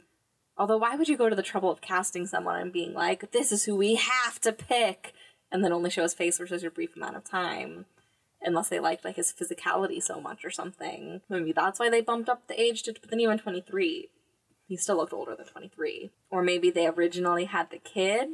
although 0.57 0.79
why 0.79 0.97
would 0.97 1.09
you 1.09 1.17
go 1.17 1.29
to 1.29 1.37
the 1.37 1.43
trouble 1.43 1.71
of 1.71 1.81
casting 1.81 2.27
someone 2.27 2.61
and 2.61 2.73
being 2.73 2.95
like, 2.95 3.33
this 3.33 3.53
is 3.53 3.65
who 3.65 3.77
we 3.77 3.97
have 3.97 4.41
to 4.41 4.53
pick, 4.53 5.13
and 5.53 5.65
then 5.65 5.73
only 5.73 5.91
show 5.91 6.03
his 6.03 6.15
face 6.15 6.39
for 6.39 6.47
such 6.47 6.63
a 6.63 6.71
brief 6.71 6.97
amount 6.97 7.17
of 7.17 7.25
time? 7.25 7.87
unless 8.43 8.69
they 8.69 8.81
liked 8.81 9.05
like 9.05 9.17
his 9.17 9.33
physicality 9.33 10.03
so 10.03 10.21
much 10.21 10.45
or 10.45 10.51
something. 10.51 11.21
Maybe 11.29 11.53
that's 11.53 11.79
why 11.79 11.91
they 11.91 12.01
bumped 12.01 12.29
up 12.29 12.47
the 12.47 12.61
age 12.61 12.83
to 12.85 12.93
but 12.93 13.11
then 13.11 13.19
he 13.19 13.27
went 13.27 13.43
23. 13.43 14.09
He 14.67 14.77
still 14.77 14.97
looked 14.97 15.13
older 15.13 15.35
than 15.37 15.47
23. 15.47 16.11
Or 16.31 16.43
maybe 16.43 16.71
they 16.71 16.87
originally 16.87 17.45
had 17.47 17.71
the 17.71 17.79
kid 17.79 18.29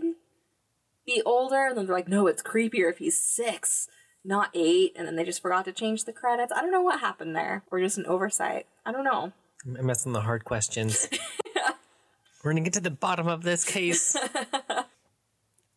be 1.05 1.23
older 1.25 1.67
and 1.67 1.77
then 1.77 1.87
they're 1.87 1.95
like, 1.95 2.09
no, 2.09 2.27
it's 2.27 2.43
creepier 2.43 2.91
if 2.91 2.99
he's 2.99 3.21
six, 3.21 3.89
not 4.25 4.51
eight. 4.55 4.93
And 4.97 5.07
then 5.07 5.17
they 5.17 5.25
just 5.25 5.43
forgot 5.43 5.65
to 5.65 5.73
change 5.73 6.05
the 6.05 6.13
credits. 6.13 6.53
I 6.55 6.61
don't 6.61 6.73
know 6.73 6.83
what 6.83 7.01
happened 7.01 7.35
there. 7.35 7.65
Or 7.71 7.81
just 7.81 7.99
an 7.99 8.07
oversight. 8.07 8.67
I 8.85 8.93
don't 8.93 9.05
know. 9.05 9.33
I'm 9.79 9.91
asking 9.91 10.13
the 10.13 10.21
hard 10.21 10.45
questions. 10.45 11.09
We're 12.45 12.53
gonna 12.53 12.61
get 12.61 12.75
to 12.75 12.81
the 12.81 12.93
bottom 12.93 13.27
of 13.27 13.43
this 13.43 13.65
case. 13.65 14.15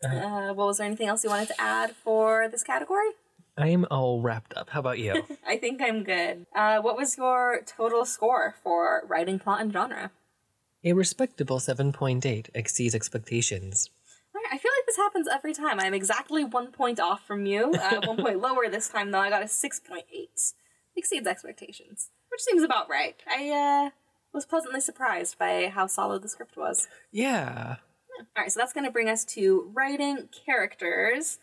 Uh, 0.04 0.54
what 0.54 0.68
was 0.68 0.78
there 0.78 0.88
anything 0.88 1.08
else 1.08 1.24
you 1.24 1.30
wanted 1.30 1.50
to 1.50 1.62
add 1.62 1.96
for 2.04 2.48
this 2.50 2.64
category? 2.64 3.10
I 3.58 3.68
am 3.68 3.86
all 3.92 4.22
wrapped 4.22 4.54
up. 4.56 4.70
How 4.70 4.80
about 4.80 5.00
you? 5.00 5.24
I 5.48 5.58
think 5.58 5.82
I'm 5.82 6.04
good. 6.04 6.46
Uh, 6.56 6.80
what 6.80 6.96
was 6.96 7.18
your 7.18 7.62
total 7.66 8.06
score 8.06 8.56
for 8.64 9.04
writing, 9.08 9.38
plot, 9.38 9.62
and 9.62 9.74
genre? 9.74 10.12
A 10.84 10.94
respectable 10.94 11.60
7.8 11.60 12.50
exceeds 12.54 12.96
expectations. 12.96 13.90
All 14.34 14.42
right, 14.42 14.54
I 14.54 14.58
feel 14.58 14.72
like 14.78 14.86
this 14.86 14.96
happens 14.96 15.28
every 15.28 15.54
time. 15.54 15.80
I'm 15.80 15.94
exactly 15.94 16.46
one 16.46 16.72
point 16.72 17.02
off 17.02 17.28
from 17.28 17.46
you. 17.46 17.74
Uh, 17.74 18.00
one 18.06 18.18
point 18.18 18.40
lower 18.40 18.70
this 18.70 18.88
time, 18.88 19.12
though. 19.12 19.20
I 19.20 19.30
got 19.30 19.42
a 19.42 19.48
6.8. 19.48 20.04
Exceeds 20.96 21.28
expectations, 21.28 22.10
which 22.32 22.42
seems 22.42 22.64
about 22.64 22.90
right. 22.90 23.16
I 23.28 23.50
uh, 23.88 23.90
was 24.34 24.46
pleasantly 24.46 24.80
surprised 24.80 25.38
by 25.38 25.68
how 25.68 25.88
solid 25.88 26.22
the 26.22 26.30
script 26.30 26.56
was. 26.56 26.88
Yeah. 27.12 27.78
All 28.20 28.44
right, 28.44 28.52
so 28.52 28.60
that's 28.60 28.74
going 28.74 28.86
to 28.86 28.92
bring 28.92 29.10
us 29.10 29.26
to 29.26 29.72
writing 29.74 30.30
characters. 30.46 31.40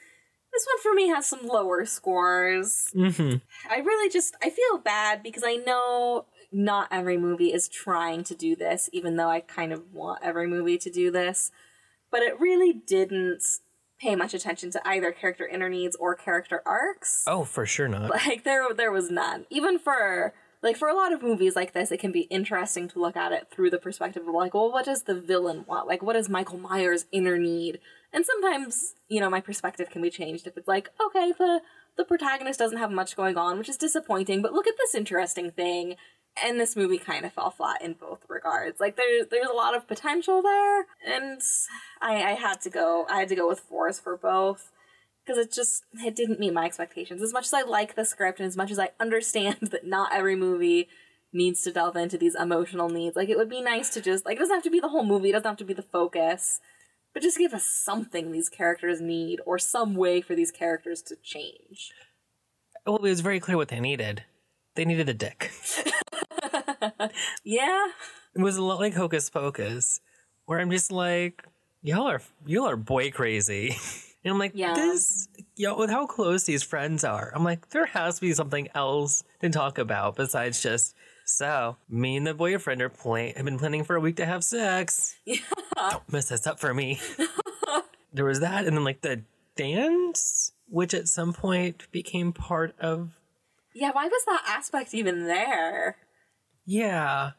This 0.53 0.67
one 0.67 0.83
for 0.83 0.95
me 0.95 1.09
has 1.09 1.27
some 1.27 1.47
lower 1.47 1.85
scores. 1.85 2.91
Mm-hmm. 2.95 3.37
I 3.71 3.79
really 3.79 4.11
just 4.11 4.37
I 4.43 4.51
feel 4.51 4.79
bad 4.79 5.23
because 5.23 5.43
I 5.45 5.57
know 5.57 6.27
not 6.53 6.89
every 6.91 7.19
movie 7.19 7.53
is 7.53 7.69
trying 7.69 8.25
to 8.25 8.35
do 8.35 8.57
this, 8.57 8.89
even 8.93 9.17
though 9.17 9.29
I 9.29 9.41
kind 9.41 9.73
of 9.73 9.93
want 9.93 10.23
every 10.23 10.47
movie 10.47 10.79
to 10.79 10.91
do 10.91 11.11
this. 11.11 11.51
But 12.11 12.23
it 12.23 12.41
really 12.41 12.73
didn't 12.73 13.43
pay 13.99 14.15
much 14.15 14.35
attention 14.35 14.71
to 14.71 14.89
either 14.89 15.13
character 15.13 15.47
inner 15.47 15.69
needs 15.69 15.97
or 15.97 16.15
character 16.15 16.63
arcs. 16.65 17.25
Oh, 17.27 17.45
for 17.45 17.67
sure 17.67 17.89
not. 17.89 18.11
Like 18.11 18.45
there 18.45 18.73
there 18.75 18.93
was 18.93 19.11
none. 19.11 19.47
Even 19.51 19.79
for 19.79 20.35
like 20.63 20.77
for 20.77 20.89
a 20.89 20.95
lot 20.95 21.13
of 21.13 21.23
movies 21.23 21.57
like 21.57 21.73
this, 21.73 21.93
it 21.93 22.01
can 22.01 22.13
be 22.13 22.23
interesting 22.23 22.89
to 22.89 23.01
look 23.01 23.17
at 23.17 23.33
it 23.33 23.49
through 23.51 23.71
the 23.71 23.79
perspective 23.79 24.27
of 24.27 24.35
like, 24.35 24.55
well, 24.55 24.73
what 24.73 24.85
does 24.85 25.03
the 25.03 25.15
villain 25.15 25.65
want? 25.67 25.87
Like 25.87 26.03
what 26.03 26.15
does 26.15 26.29
Michael 26.29 26.59
Myers' 26.59 27.07
inner 27.13 27.39
need? 27.39 27.79
And 28.13 28.25
sometimes, 28.25 28.95
you 29.09 29.21
know, 29.21 29.31
my 29.31 29.41
perspective 29.41 29.91
can 29.91 30.03
be 30.03 30.11
changed 30.11 30.47
if 30.47 30.57
it's 30.57 30.69
like, 30.69 30.91
okay, 31.05 31.33
the 31.39 31.61
the 31.97 32.05
protagonist 32.05 32.59
doesn't 32.59 32.79
have 32.79 32.91
much 32.91 33.17
going 33.17 33.37
on, 33.37 33.59
which 33.59 33.71
is 33.71 33.79
disappointing, 33.79 34.43
but 34.43 34.53
look 34.53 34.67
at 34.67 34.77
this 34.77 34.95
interesting 34.95 35.51
thing. 35.51 35.97
And 36.43 36.61
this 36.61 36.77
movie 36.77 36.99
kind 36.99 37.25
of 37.25 37.33
fell 37.33 37.51
flat 37.51 37.81
in 37.81 37.95
both 37.95 38.21
regards. 38.29 38.79
Like 38.79 38.97
there's 38.97 39.29
there's 39.31 39.49
a 39.49 39.55
lot 39.55 39.75
of 39.75 39.89
potential 39.89 40.43
there, 40.43 40.81
and 41.07 41.41
I, 42.03 42.23
I 42.23 42.33
had 42.33 42.61
to 42.63 42.71
go. 42.71 43.07
I 43.09 43.21
had 43.21 43.29
to 43.31 43.35
go 43.35 43.49
with 43.49 43.61
fours 43.61 43.99
for 43.99 44.19
both 44.19 44.71
because 45.27 45.45
it 45.45 45.53
just 45.53 45.85
it 45.95 46.15
didn't 46.15 46.41
meet 46.41 46.53
my 46.53 46.65
expectations. 46.65 47.23
As 47.23 47.33
much 47.33 47.47
as 47.47 47.55
I 47.55 47.63
like 47.63 47.97
the 47.97 48.05
script 48.05 48.39
and 48.39 48.47
as 48.47 48.57
much 48.57 48.71
as 48.71 48.79
I 48.79 48.91
understand 49.01 49.59
that 49.73 49.87
not 49.87 50.15
every 50.15 50.37
movie 50.37 50.89
needs 51.33 51.63
to 51.63 51.73
delve 51.73 51.97
into 51.97 52.17
these 52.17 52.35
emotional 52.35 52.89
needs, 52.89 53.17
like 53.17 53.29
it 53.29 53.37
would 53.37 53.51
be 53.51 53.61
nice 53.61 53.91
to 53.91 54.01
just 54.01 54.25
like 54.25 54.37
it 54.37 54.41
doesn't 54.41 54.55
have 54.55 54.65
to 54.65 54.71
be 54.71 54.81
the 54.81 54.89
whole 54.89 55.05
movie. 55.05 55.31
It 55.31 55.33
doesn't 55.33 55.49
have 55.49 55.57
to 55.59 55.65
be 55.65 55.75
the 55.75 55.83
focus 55.83 56.61
but 57.17 57.23
just 57.23 57.39
give 57.39 57.55
us 57.55 57.65
something 57.65 58.31
these 58.31 58.51
characters 58.51 59.01
need 59.01 59.41
or 59.47 59.59
some 59.59 59.95
way 59.95 60.21
for 60.21 60.35
these 60.35 60.51
characters 60.51 61.01
to 61.01 61.17
change. 61.17 61.91
Well, 62.85 62.97
it 62.97 63.01
was 63.01 63.23
very 63.23 63.41
clear 63.41 63.57
what 63.57 63.69
they 63.69 63.81
needed. 63.81 64.25
They 64.75 64.85
needed 64.85 65.09
a 65.09 65.15
dick. 65.15 65.51
yeah. 67.43 67.87
It 68.35 68.43
was 68.43 68.59
a 68.59 68.63
lot 68.63 68.81
like 68.81 68.93
Hocus 68.93 69.31
Pocus, 69.31 70.03
where 70.45 70.61
I'm 70.61 70.71
just 70.71 70.93
like, 70.93 71.43
y'all 71.81 72.07
are 72.07 72.21
y'all 72.45 72.69
are 72.69 72.77
boy 72.77 73.11
crazy. 73.11 73.75
And 74.27 74.33
I'm 74.33 74.39
like, 74.41 74.53
Yeah. 74.57 74.75
this, 74.75 75.29
you 75.55 75.69
know, 75.69 75.77
with 75.77 75.89
how 75.89 76.05
close 76.07 76.43
these 76.43 76.65
friends 76.65 77.05
are, 77.05 77.31
I'm 77.33 77.45
like, 77.45 77.69
there 77.71 77.87
has 77.87 78.17
to 78.17 78.21
be 78.23 78.33
something 78.33 78.67
else 78.75 79.23
to 79.41 79.49
talk 79.51 79.79
about 79.79 80.17
besides 80.17 80.61
just, 80.61 80.97
so, 81.25 81.77
me 81.89 82.17
and 82.17 82.27
the 82.27 82.35
boyfriend 82.35 82.83
are 82.83 82.89
plan- 82.89 83.35
have 83.37 83.45
been 83.45 83.57
planning 83.59 83.85
for 83.85 83.95
a 83.95 84.01
week 84.01 84.17
to 84.17 84.27
have 84.27 84.43
sex. 84.43 85.15
Yeah. 85.25 85.37
Don't 85.93 86.13
mess 86.13 86.29
this 86.31 86.45
up 86.45 86.59
for 86.59 86.75
me. 86.75 87.01
there 88.13 88.25
was 88.25 88.41
that, 88.41 88.65
and 88.67 88.77
then 88.77 88.83
like 88.83 89.03
the 89.03 89.23
dance, 89.57 90.51
which 90.69 90.93
at 90.93 91.07
some 91.07 91.33
point 91.33 91.87
became 91.93 92.33
part 92.33 92.75
of, 92.81 93.11
Yeah, 93.77 93.91
why 93.93 94.07
was 94.07 94.25
that 94.27 94.43
aspect 94.49 94.93
even 94.93 95.27
there? 95.29 95.99
yeah. 96.65 97.31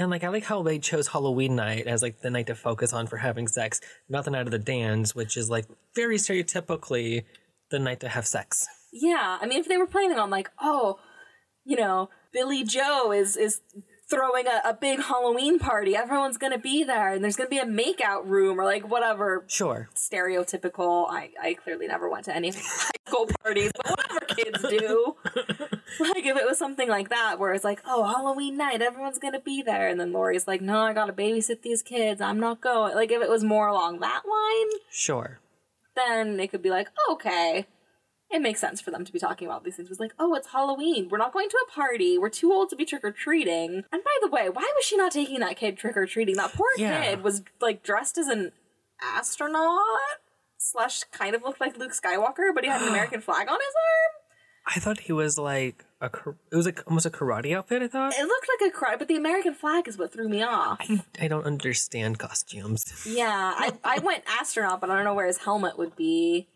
And 0.00 0.10
like 0.10 0.24
I 0.24 0.28
like 0.28 0.44
how 0.44 0.62
they 0.62 0.78
chose 0.78 1.08
Halloween 1.08 1.56
night 1.56 1.86
as 1.86 2.00
like 2.00 2.22
the 2.22 2.30
night 2.30 2.46
to 2.46 2.54
focus 2.54 2.94
on 2.94 3.06
for 3.06 3.18
having 3.18 3.46
sex, 3.46 3.82
not 4.08 4.24
the 4.24 4.30
night 4.30 4.46
of 4.46 4.50
the 4.50 4.58
dance, 4.58 5.14
which 5.14 5.36
is 5.36 5.50
like 5.50 5.66
very 5.94 6.16
stereotypically 6.16 7.24
the 7.70 7.78
night 7.78 8.00
to 8.00 8.08
have 8.08 8.26
sex. 8.26 8.66
Yeah, 8.94 9.36
I 9.38 9.46
mean, 9.46 9.60
if 9.60 9.68
they 9.68 9.76
were 9.76 9.86
planning 9.86 10.18
on 10.18 10.30
like, 10.30 10.50
oh, 10.58 10.98
you 11.66 11.76
know, 11.76 12.08
Billy 12.32 12.64
Joe 12.64 13.12
is 13.12 13.36
is 13.36 13.60
throwing 14.10 14.46
a, 14.46 14.60
a 14.68 14.74
big 14.74 15.00
Halloween 15.00 15.58
party, 15.58 15.94
everyone's 15.96 16.36
gonna 16.36 16.58
be 16.58 16.82
there, 16.84 17.12
and 17.14 17.22
there's 17.22 17.36
gonna 17.36 17.48
be 17.48 17.58
a 17.58 17.64
makeout 17.64 18.26
room 18.26 18.60
or 18.60 18.64
like 18.64 18.88
whatever 18.90 19.44
Sure. 19.46 19.88
stereotypical. 19.94 21.06
I 21.10 21.30
I 21.40 21.54
clearly 21.54 21.86
never 21.86 22.08
went 22.10 22.24
to 22.26 22.34
any 22.34 22.50
high 22.54 22.90
school 23.06 23.28
parties, 23.42 23.70
but 23.76 23.90
whatever 23.90 24.20
kids 24.26 24.62
do. 24.68 25.16
like 26.00 26.24
if 26.26 26.36
it 26.36 26.46
was 26.46 26.58
something 26.58 26.88
like 26.88 27.08
that, 27.10 27.38
where 27.38 27.52
it's 27.52 27.64
like, 27.64 27.80
oh, 27.86 28.04
Halloween 28.04 28.56
night, 28.56 28.82
everyone's 28.82 29.18
gonna 29.18 29.40
be 29.40 29.62
there, 29.62 29.88
and 29.88 29.98
then 30.00 30.12
Laurie's 30.12 30.46
like, 30.48 30.60
no, 30.60 30.80
I 30.80 30.92
gotta 30.92 31.12
babysit 31.12 31.62
these 31.62 31.82
kids, 31.82 32.20
I'm 32.20 32.40
not 32.40 32.60
going. 32.60 32.94
Like 32.94 33.10
if 33.12 33.22
it 33.22 33.30
was 33.30 33.44
more 33.44 33.68
along 33.68 34.00
that 34.00 34.22
line, 34.28 34.80
Sure. 34.90 35.38
then 35.96 36.38
it 36.40 36.50
could 36.50 36.62
be 36.62 36.70
like, 36.70 36.88
okay, 37.10 37.66
it 38.30 38.40
makes 38.40 38.60
sense 38.60 38.80
for 38.80 38.90
them 38.90 39.04
to 39.04 39.12
be 39.12 39.18
talking 39.18 39.48
about 39.48 39.64
these 39.64 39.76
things. 39.76 39.88
It 39.88 39.90
was 39.90 40.00
like, 40.00 40.12
oh, 40.18 40.34
it's 40.34 40.48
Halloween. 40.52 41.08
We're 41.10 41.18
not 41.18 41.32
going 41.32 41.48
to 41.48 41.56
a 41.68 41.70
party. 41.72 42.16
We're 42.18 42.28
too 42.28 42.52
old 42.52 42.70
to 42.70 42.76
be 42.76 42.84
trick 42.84 43.04
or 43.04 43.10
treating. 43.12 43.84
And 43.92 44.04
by 44.04 44.16
the 44.22 44.28
way, 44.28 44.48
why 44.48 44.62
was 44.76 44.84
she 44.84 44.96
not 44.96 45.12
taking 45.12 45.40
that 45.40 45.56
kid 45.56 45.76
trick 45.76 45.96
or 45.96 46.06
treating? 46.06 46.36
That 46.36 46.52
poor 46.52 46.68
Yeah. 46.76 47.02
kid 47.02 47.22
was 47.24 47.42
like 47.60 47.82
dressed 47.82 48.18
as 48.18 48.28
an 48.28 48.52
astronaut 49.02 49.78
slash 50.58 51.04
kind 51.12 51.34
of 51.34 51.42
looked 51.42 51.60
like 51.60 51.76
Luke 51.78 51.92
Skywalker, 51.92 52.54
but 52.54 52.64
he 52.64 52.70
had 52.70 52.82
an 52.82 52.88
American 52.94 53.20
flag 53.20 53.48
on 53.48 53.54
his 53.58 53.74
arm. 53.74 54.16
I 54.66 54.78
thought 54.78 55.00
he 55.00 55.12
was 55.12 55.38
like 55.38 55.84
a 56.02 56.10
it 56.52 56.56
was 56.56 56.66
like 56.66 56.82
almost 56.86 57.06
a 57.06 57.10
karate 57.10 57.56
outfit. 57.56 57.82
I 57.82 57.88
thought. 57.88 58.12
It 58.16 58.22
looked 58.26 58.46
like 58.60 58.70
a 58.70 58.72
cry, 58.72 58.94
but 58.96 59.08
the 59.08 59.16
American 59.16 59.54
flag 59.54 59.88
is 59.88 59.96
what 59.98 60.12
threw 60.12 60.28
me 60.28 60.42
off. 60.42 60.78
I, 60.80 61.02
I 61.20 61.28
don't 61.28 61.44
understand 61.46 62.18
costumes. 62.18 63.06
Yeah, 63.08 63.26
I, 63.56 63.72
I 63.82 63.98
went 64.00 64.22
astronaut, 64.28 64.80
but 64.80 64.90
I 64.90 64.94
don't 64.96 65.04
know 65.04 65.14
where 65.14 65.26
his 65.26 65.38
helmet 65.38 65.78
would 65.78 65.96
be. 65.96 66.46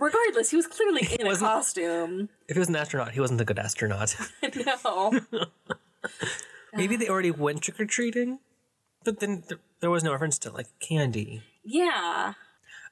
Regardless, 0.00 0.50
he 0.50 0.56
was 0.56 0.66
clearly 0.66 1.06
in 1.18 1.26
a 1.26 1.36
costume. 1.36 2.30
If 2.48 2.56
he 2.56 2.58
was 2.58 2.68
an 2.68 2.76
astronaut, 2.76 3.12
he 3.12 3.20
wasn't 3.20 3.40
a 3.40 3.44
good 3.44 3.58
astronaut. 3.58 4.16
no. 4.84 5.20
Maybe 6.74 6.96
they 6.96 7.08
already 7.08 7.30
went 7.30 7.62
trick 7.62 7.78
or 7.80 7.84
treating, 7.84 8.38
but 9.04 9.20
then 9.20 9.42
th- 9.48 9.60
there 9.80 9.90
was 9.90 10.02
no 10.04 10.12
reference 10.12 10.38
to 10.40 10.50
like 10.50 10.68
candy. 10.80 11.42
Yeah. 11.64 12.34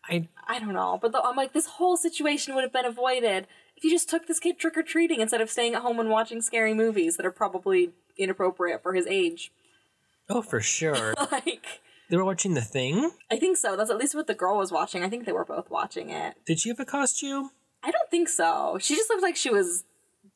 I 0.09 0.29
I 0.47 0.59
don't 0.59 0.73
know, 0.75 0.99
but 1.01 1.12
the, 1.12 1.21
I'm 1.23 1.37
like, 1.37 1.53
this 1.53 1.66
whole 1.66 1.97
situation 1.97 2.55
would 2.55 2.62
have 2.64 2.73
been 2.73 2.85
avoided 2.85 3.47
if 3.77 3.85
you 3.85 3.90
just 3.90 4.09
took 4.09 4.27
this 4.27 4.40
kid 4.40 4.59
trick 4.59 4.77
or 4.77 4.83
treating 4.83 5.21
instead 5.21 5.40
of 5.40 5.51
staying 5.51 5.75
at 5.75 5.83
home 5.83 6.01
and 6.01 6.09
watching 6.11 6.40
scary 6.42 6.75
movies 6.75 7.16
that 7.16 7.25
are 7.27 7.31
probably 7.31 7.90
inappropriate 8.16 8.83
for 8.83 8.94
his 8.94 9.07
age. 9.07 9.53
oh 10.29 10.42
for 10.42 10.61
sure 10.61 11.14
Like, 11.31 11.81
they 12.11 12.16
were 12.16 12.25
watching 12.25 12.55
the 12.55 12.61
thing. 12.61 13.11
I 13.31 13.38
think 13.38 13.57
so. 13.57 13.77
That's 13.77 13.90
at 13.90 13.99
least 13.99 14.14
what 14.14 14.27
the 14.27 14.35
girl 14.35 14.59
was 14.59 14.73
watching. 14.73 15.03
I 15.03 15.09
think 15.09 15.27
they 15.27 15.33
were 15.33 15.44
both 15.44 15.71
watching 15.71 16.11
it. 16.11 16.35
Did 16.47 16.61
she 16.61 16.68
have 16.71 16.81
a 16.81 16.85
costume? 16.85 17.51
I 17.83 17.90
don't 17.90 18.11
think 18.11 18.29
so. 18.29 18.79
She 18.81 18.94
just 18.97 19.11
looked 19.11 19.23
like 19.23 19.37
she 19.37 19.51
was 19.51 19.85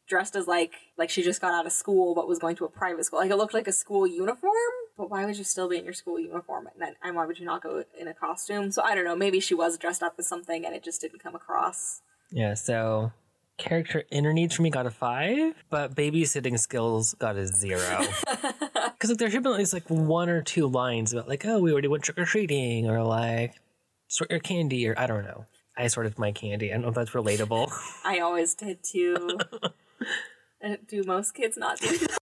dressed 0.09 0.37
as 0.37 0.47
like 0.47 0.73
like 0.99 1.09
she 1.09 1.23
just 1.23 1.41
got 1.41 1.55
out 1.55 1.65
of 1.65 1.73
school 1.73 2.15
but 2.15 2.29
was 2.29 2.39
going 2.39 2.57
to 2.57 2.65
a 2.65 2.69
private 2.69 3.05
school. 3.05 3.19
Like 3.21 3.31
it 3.31 3.37
looked 3.37 3.55
like 3.55 3.69
a 3.69 3.73
school 3.73 4.07
uniform. 4.07 4.53
But 4.97 5.11
why 5.11 5.25
would 5.25 5.39
you 5.39 5.45
still 5.45 5.69
be 5.69 5.79
in 5.79 5.85
your 5.85 5.95
school 5.95 6.21
uniform 6.21 6.67
and 6.67 6.81
then 6.81 6.95
and 7.03 7.17
why 7.17 7.27
would 7.27 7.39
you 7.39 7.47
not 7.47 7.63
go 7.63 7.85
in 7.99 8.09
a 8.09 8.15
costume? 8.15 8.71
So 8.71 8.83
I 8.83 8.95
don't 8.95 9.05
know. 9.05 9.17
Maybe 9.17 9.41
she 9.41 9.55
was 9.55 9.79
dressed 9.79 10.03
up 10.03 10.15
as 10.19 10.29
something 10.29 10.67
and 10.67 10.75
it 10.75 10.85
just 10.85 11.01
didn't 11.01 11.23
come 11.23 11.35
across. 11.35 12.03
Yeah. 12.31 12.55
So 12.55 13.13
character 13.59 14.05
inner 14.11 14.33
needs 14.33 14.55
for 14.55 14.63
me 14.63 14.71
got 14.71 14.87
a 14.87 14.91
five, 14.91 15.55
but 15.71 15.95
babysitting 15.95 16.59
skills 16.59 17.15
got 17.15 17.37
a 17.37 17.47
zero. 17.47 18.05
Because 19.03 19.11
like 19.11 19.19
there 19.19 19.31
should 19.33 19.43
be 19.43 19.51
at 19.51 19.57
least 19.57 19.73
like 19.73 19.91
one 19.91 20.29
or 20.29 20.43
two 20.43 20.69
lines 20.69 21.13
about 21.13 21.29
like 21.29 21.45
oh 21.45 21.59
we 21.59 21.73
already 21.73 21.89
went 21.89 22.05
trick 22.05 22.17
or 22.17 22.25
treating 22.25 22.89
or 22.89 23.03
like 23.03 23.57
sort 24.07 24.31
your 24.31 24.39
candy 24.39 24.87
or 24.87 24.95
I 24.97 25.09
don't 25.09 25.25
know. 25.25 25.45
I 25.77 25.89
sorted 25.89 26.21
my 26.21 26.31
candy. 26.31 26.71
I 26.71 26.75
don't 26.75 26.83
know 26.83 26.91
if 26.91 26.95
that's 26.95 27.11
relatable. 27.11 27.73
I 28.05 28.21
always 28.21 28.55
did 28.55 28.85
too. 28.85 29.39
Uh, 30.65 30.77
do 30.87 31.03
most 31.03 31.35
kids 31.35 31.57
not 31.57 31.77
do 31.81 31.89
that? 31.89 32.19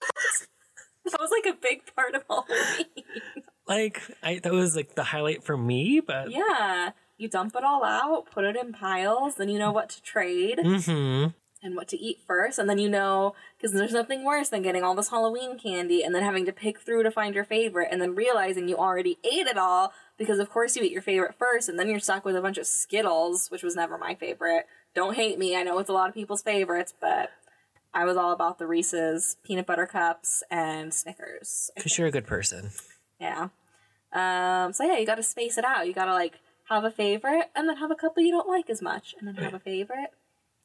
that 1.05 1.21
was 1.21 1.31
like 1.31 1.55
a 1.55 1.59
big 1.61 1.83
part 1.95 2.15
of 2.15 2.23
Halloween. 2.27 2.87
like 3.69 4.01
I 4.23 4.39
that 4.39 4.51
was 4.51 4.75
like 4.75 4.95
the 4.95 5.05
highlight 5.05 5.45
for 5.45 5.59
me, 5.59 6.01
but 6.01 6.31
yeah. 6.31 6.93
You 7.19 7.29
dump 7.29 7.55
it 7.55 7.65
all 7.65 7.85
out, 7.85 8.31
put 8.31 8.47
it 8.47 8.57
in 8.57 8.73
piles, 8.73 9.35
then 9.35 9.51
you 9.51 9.59
know 9.59 9.73
what 9.73 9.91
to 9.91 10.01
trade 10.01 10.59
hmm 10.65 11.27
and 11.63 11.77
what 11.77 11.89
to 11.89 11.99
eat 11.99 12.21
first, 12.27 12.59
and 12.59 12.69
then 12.69 12.79
you 12.79 12.89
know 12.89 13.35
because 13.57 13.73
there's 13.73 13.93
nothing 13.93 14.25
worse 14.25 14.49
than 14.49 14.63
getting 14.63 14.83
all 14.83 14.95
this 14.95 15.11
Halloween 15.11 15.59
candy 15.59 16.03
and 16.03 16.15
then 16.15 16.23
having 16.23 16.47
to 16.47 16.53
pick 16.53 16.81
through 16.81 17.03
to 17.03 17.11
find 17.11 17.35
your 17.35 17.45
favorite, 17.45 17.89
and 17.91 18.01
then 18.01 18.15
realizing 18.15 18.69
you 18.69 18.77
already 18.77 19.19
ate 19.25 19.47
it 19.47 19.59
all 19.59 19.93
because 20.17 20.39
of 20.39 20.51
course 20.51 20.77
you 20.77 20.83
eat 20.83 20.93
your 20.93 21.03
favorite 21.03 21.35
first, 21.39 21.69
and 21.69 21.79
then 21.79 21.89
you're 21.89 22.01
stuck 22.01 22.25
with 22.25 22.37
a 22.37 22.43
bunch 22.43 22.59
of 22.59 22.67
Skittles, 22.67 23.49
which 23.51 23.63
was 23.63 23.77
never 23.77 23.99
my 23.99 24.15
favorite. 24.15 24.67
Don't 24.95 25.15
hate 25.17 25.39
me, 25.39 25.57
I 25.57 25.63
know 25.63 25.79
it's 25.79 25.91
a 25.91 25.95
lot 25.95 26.09
of 26.09 26.15
people's 26.15 26.43
favorites, 26.43 26.93
but 27.01 27.31
I 27.93 28.05
was 28.05 28.17
all 28.17 28.33
about 28.33 28.59
the 28.59 28.67
Reese's 28.67 29.37
peanut 29.45 29.67
butter 29.67 29.87
cups 29.87 30.43
and 30.51 30.95
Snickers. 30.95 31.71
because 31.75 31.99
you're 31.99 32.07
a 32.07 32.13
good 32.13 32.27
person. 32.27 32.71
Yeah. 33.21 33.49
Um, 34.13 34.73
so 34.73 34.85
yeah, 34.85 34.97
you 34.99 35.07
gotta 35.07 35.23
space 35.23 35.59
it 35.59 35.65
out. 35.65 35.87
You 35.87 35.93
gotta 35.93 36.15
like 36.15 36.41
have 36.69 36.85
a 36.85 36.91
favorite 36.91 37.51
and 37.55 37.69
then 37.69 37.77
have 37.77 37.91
a 37.91 37.97
couple 37.97 38.23
you 38.23 38.31
don't 38.31 38.49
like 38.49 38.71
as 38.71 38.81
much 38.81 39.15
and 39.19 39.29
then 39.29 39.35
have 39.37 39.55
a 39.55 39.59
favorite. 39.59 40.11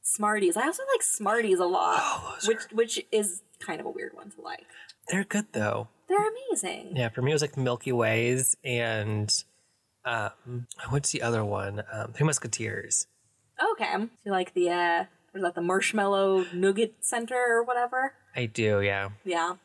Smarties. 0.08 0.56
I 0.56 0.66
also 0.68 0.84
like 0.94 1.02
Smarties 1.02 1.58
a 1.60 1.66
lot, 1.66 1.98
Oh, 2.00 2.38
which 2.46 2.62
which 2.72 3.06
is 3.12 3.42
kind 3.60 3.80
of 3.80 3.88
a 3.88 3.90
weird 3.90 4.14
one 4.14 4.30
to 4.32 4.42
like. 4.42 4.66
They're 5.10 5.24
good 5.24 5.48
though. 5.52 5.88
They're 6.08 6.30
amazing. 6.30 6.96
Yeah, 6.96 7.10
for 7.10 7.24
me 7.24 7.32
it 7.32 7.34
was 7.36 7.42
like 7.42 7.58
Milky 7.58 7.92
Ways 7.92 8.56
and 8.64 9.34
um, 10.06 10.68
what's 10.90 11.12
the 11.12 11.24
other 11.24 11.44
one? 11.44 11.82
Um, 11.92 12.14
Three 12.14 12.26
Musketeers. 12.28 13.08
Okay. 13.74 13.92
So 13.96 14.10
you 14.26 14.32
like 14.32 14.54
the 14.54 14.70
uh 14.70 15.06
was 15.34 15.42
that 15.42 15.56
the 15.56 15.62
marshmallow 15.62 16.46
nougat 16.54 16.94
center 17.04 17.36
or 17.50 17.64
whatever? 17.64 18.14
I 18.36 18.46
do, 18.46 18.82
yeah. 18.82 19.10
Yeah. 19.26 19.56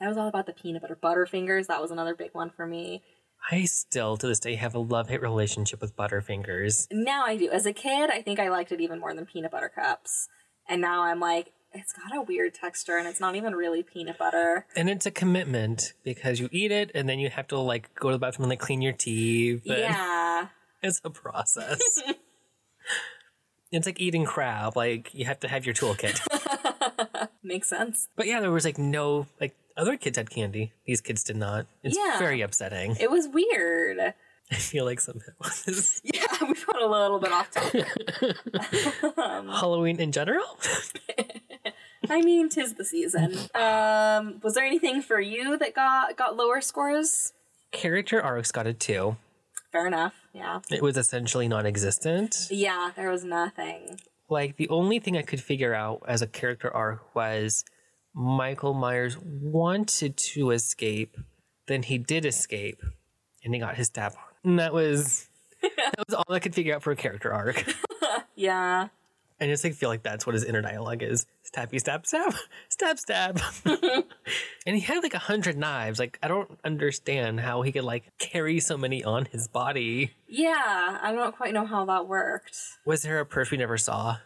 That 0.00 0.08
was 0.08 0.16
all 0.16 0.28
about 0.28 0.46
the 0.46 0.52
peanut 0.52 0.82
butter 0.82 0.96
butterfingers. 1.02 1.66
That 1.66 1.82
was 1.82 1.90
another 1.90 2.14
big 2.14 2.30
one 2.32 2.50
for 2.50 2.64
me. 2.64 3.02
I 3.50 3.64
still 3.64 4.16
to 4.16 4.26
this 4.26 4.40
day 4.40 4.56
have 4.56 4.74
a 4.74 4.78
love 4.78 5.08
hate 5.08 5.22
relationship 5.22 5.80
with 5.80 5.96
Butterfingers. 5.96 6.86
Now 6.90 7.24
I 7.24 7.36
do. 7.36 7.50
As 7.50 7.66
a 7.66 7.72
kid, 7.72 8.10
I 8.10 8.22
think 8.22 8.38
I 8.38 8.48
liked 8.48 8.72
it 8.72 8.80
even 8.80 9.00
more 9.00 9.14
than 9.14 9.26
peanut 9.26 9.50
butter 9.50 9.70
cups. 9.74 10.28
And 10.68 10.82
now 10.82 11.02
I'm 11.02 11.18
like, 11.20 11.52
it's 11.72 11.92
got 11.92 12.16
a 12.16 12.22
weird 12.22 12.54
texture 12.54 12.96
and 12.96 13.06
it's 13.06 13.20
not 13.20 13.36
even 13.36 13.54
really 13.54 13.82
peanut 13.82 14.18
butter. 14.18 14.66
And 14.76 14.88
it's 14.88 15.06
a 15.06 15.10
commitment 15.10 15.94
because 16.02 16.40
you 16.40 16.48
eat 16.52 16.72
it 16.72 16.90
and 16.94 17.08
then 17.08 17.18
you 17.18 17.30
have 17.30 17.46
to 17.48 17.58
like 17.58 17.94
go 17.94 18.08
to 18.08 18.16
the 18.16 18.18
bathroom 18.18 18.44
and 18.44 18.50
like 18.50 18.60
clean 18.60 18.82
your 18.82 18.92
teeth. 18.92 19.62
Yeah. 19.64 20.48
It's 20.80 21.00
a 21.02 21.10
process. 21.10 21.80
it's 23.72 23.84
like 23.84 24.00
eating 24.00 24.24
crab. 24.24 24.76
Like 24.76 25.12
you 25.12 25.24
have 25.24 25.40
to 25.40 25.48
have 25.48 25.66
your 25.66 25.74
toolkit. 25.74 26.20
Makes 27.48 27.68
sense. 27.68 28.08
but 28.14 28.26
yeah, 28.26 28.40
there 28.40 28.50
was 28.52 28.64
like 28.64 28.76
no 28.78 29.26
like 29.40 29.54
other 29.76 29.96
kids 29.96 30.18
had 30.18 30.28
candy. 30.28 30.72
These 30.86 31.00
kids 31.00 31.24
did 31.24 31.36
not. 31.36 31.66
It's 31.82 31.96
Yeah. 31.96 32.18
very 32.18 32.42
upsetting. 32.42 32.96
It 33.00 33.10
was 33.10 33.26
weird. 33.26 33.98
I 34.50 34.54
feel 34.54 34.84
like 34.84 35.00
some 35.00 35.16
it 35.16 35.34
was 35.40 36.00
Yeah, 36.04 36.24
we 36.42 36.54
got 36.54 36.80
a 36.82 36.86
little 36.86 37.18
bit 37.18 37.32
off 37.32 37.50
topic. 37.50 37.86
Halloween 39.16 40.00
in 40.00 40.12
general. 40.12 40.44
I 42.10 42.22
mean, 42.22 42.48
tis 42.48 42.74
the 42.74 42.84
season. 42.84 43.34
Um, 43.54 44.40
was 44.42 44.54
there 44.54 44.64
anything 44.64 45.02
for 45.02 45.20
you 45.20 45.58
that 45.58 45.74
got 45.74 46.16
got 46.16 46.36
lower 46.36 46.60
scores? 46.60 47.32
Character 47.72 48.22
arcs 48.22 48.50
got 48.52 48.66
a 48.66 48.72
two. 48.72 49.16
Fair 49.72 49.86
enough. 49.86 50.14
Yeah. 50.32 50.60
It 50.70 50.82
was 50.82 50.96
essentially 50.96 51.46
non-existent. 51.48 52.48
Yeah, 52.50 52.90
there 52.96 53.10
was 53.10 53.24
nothing. 53.24 54.00
Like 54.28 54.56
the 54.56 54.68
only 54.68 54.98
thing 54.98 55.16
I 55.16 55.22
could 55.22 55.40
figure 55.40 55.74
out 55.74 56.02
as 56.06 56.22
a 56.22 56.26
character 56.26 56.70
arc 56.70 57.14
was 57.14 57.64
Michael 58.14 58.74
Myers 58.74 59.16
wanted 59.18 60.16
to 60.16 60.50
escape, 60.50 61.16
then 61.66 61.82
he 61.82 61.98
did 61.98 62.24
escape, 62.26 62.82
and 63.44 63.54
he 63.54 63.60
got 63.60 63.76
his 63.76 63.86
stab 63.86 64.12
on. 64.12 64.50
And 64.50 64.58
that 64.58 64.72
was 64.72 65.28
that 65.62 65.94
was 66.06 66.14
all 66.14 66.34
I 66.34 66.40
could 66.40 66.54
figure 66.54 66.74
out 66.74 66.82
for 66.82 66.90
a 66.90 66.96
character 66.96 67.32
arc. 67.32 67.64
Yeah. 68.38 68.88
I 69.40 69.46
just 69.46 69.62
like 69.62 69.74
feel 69.74 69.88
like 69.88 70.02
that's 70.02 70.26
what 70.26 70.34
his 70.34 70.44
inner 70.44 70.60
dialogue 70.60 71.02
is. 71.02 71.26
Stabby 71.44 71.78
stab 71.78 72.06
stab 72.06 72.34
stab 72.68 72.98
stab. 72.98 73.40
and 74.66 74.76
he 74.76 74.80
had 74.80 75.02
like 75.02 75.14
a 75.14 75.18
hundred 75.18 75.56
knives. 75.56 75.98
Like 75.98 76.18
I 76.22 76.28
don't 76.28 76.58
understand 76.64 77.40
how 77.40 77.62
he 77.62 77.72
could 77.72 77.84
like 77.84 78.10
carry 78.18 78.58
so 78.60 78.76
many 78.76 79.04
on 79.04 79.26
his 79.26 79.46
body. 79.46 80.12
Yeah, 80.26 80.98
I 81.00 81.12
don't 81.12 81.36
quite 81.36 81.54
know 81.54 81.66
how 81.66 81.84
that 81.84 82.08
worked. 82.08 82.58
Was 82.84 83.02
there 83.02 83.20
a 83.20 83.26
purse 83.26 83.50
we 83.50 83.58
never 83.58 83.78
saw? 83.78 84.18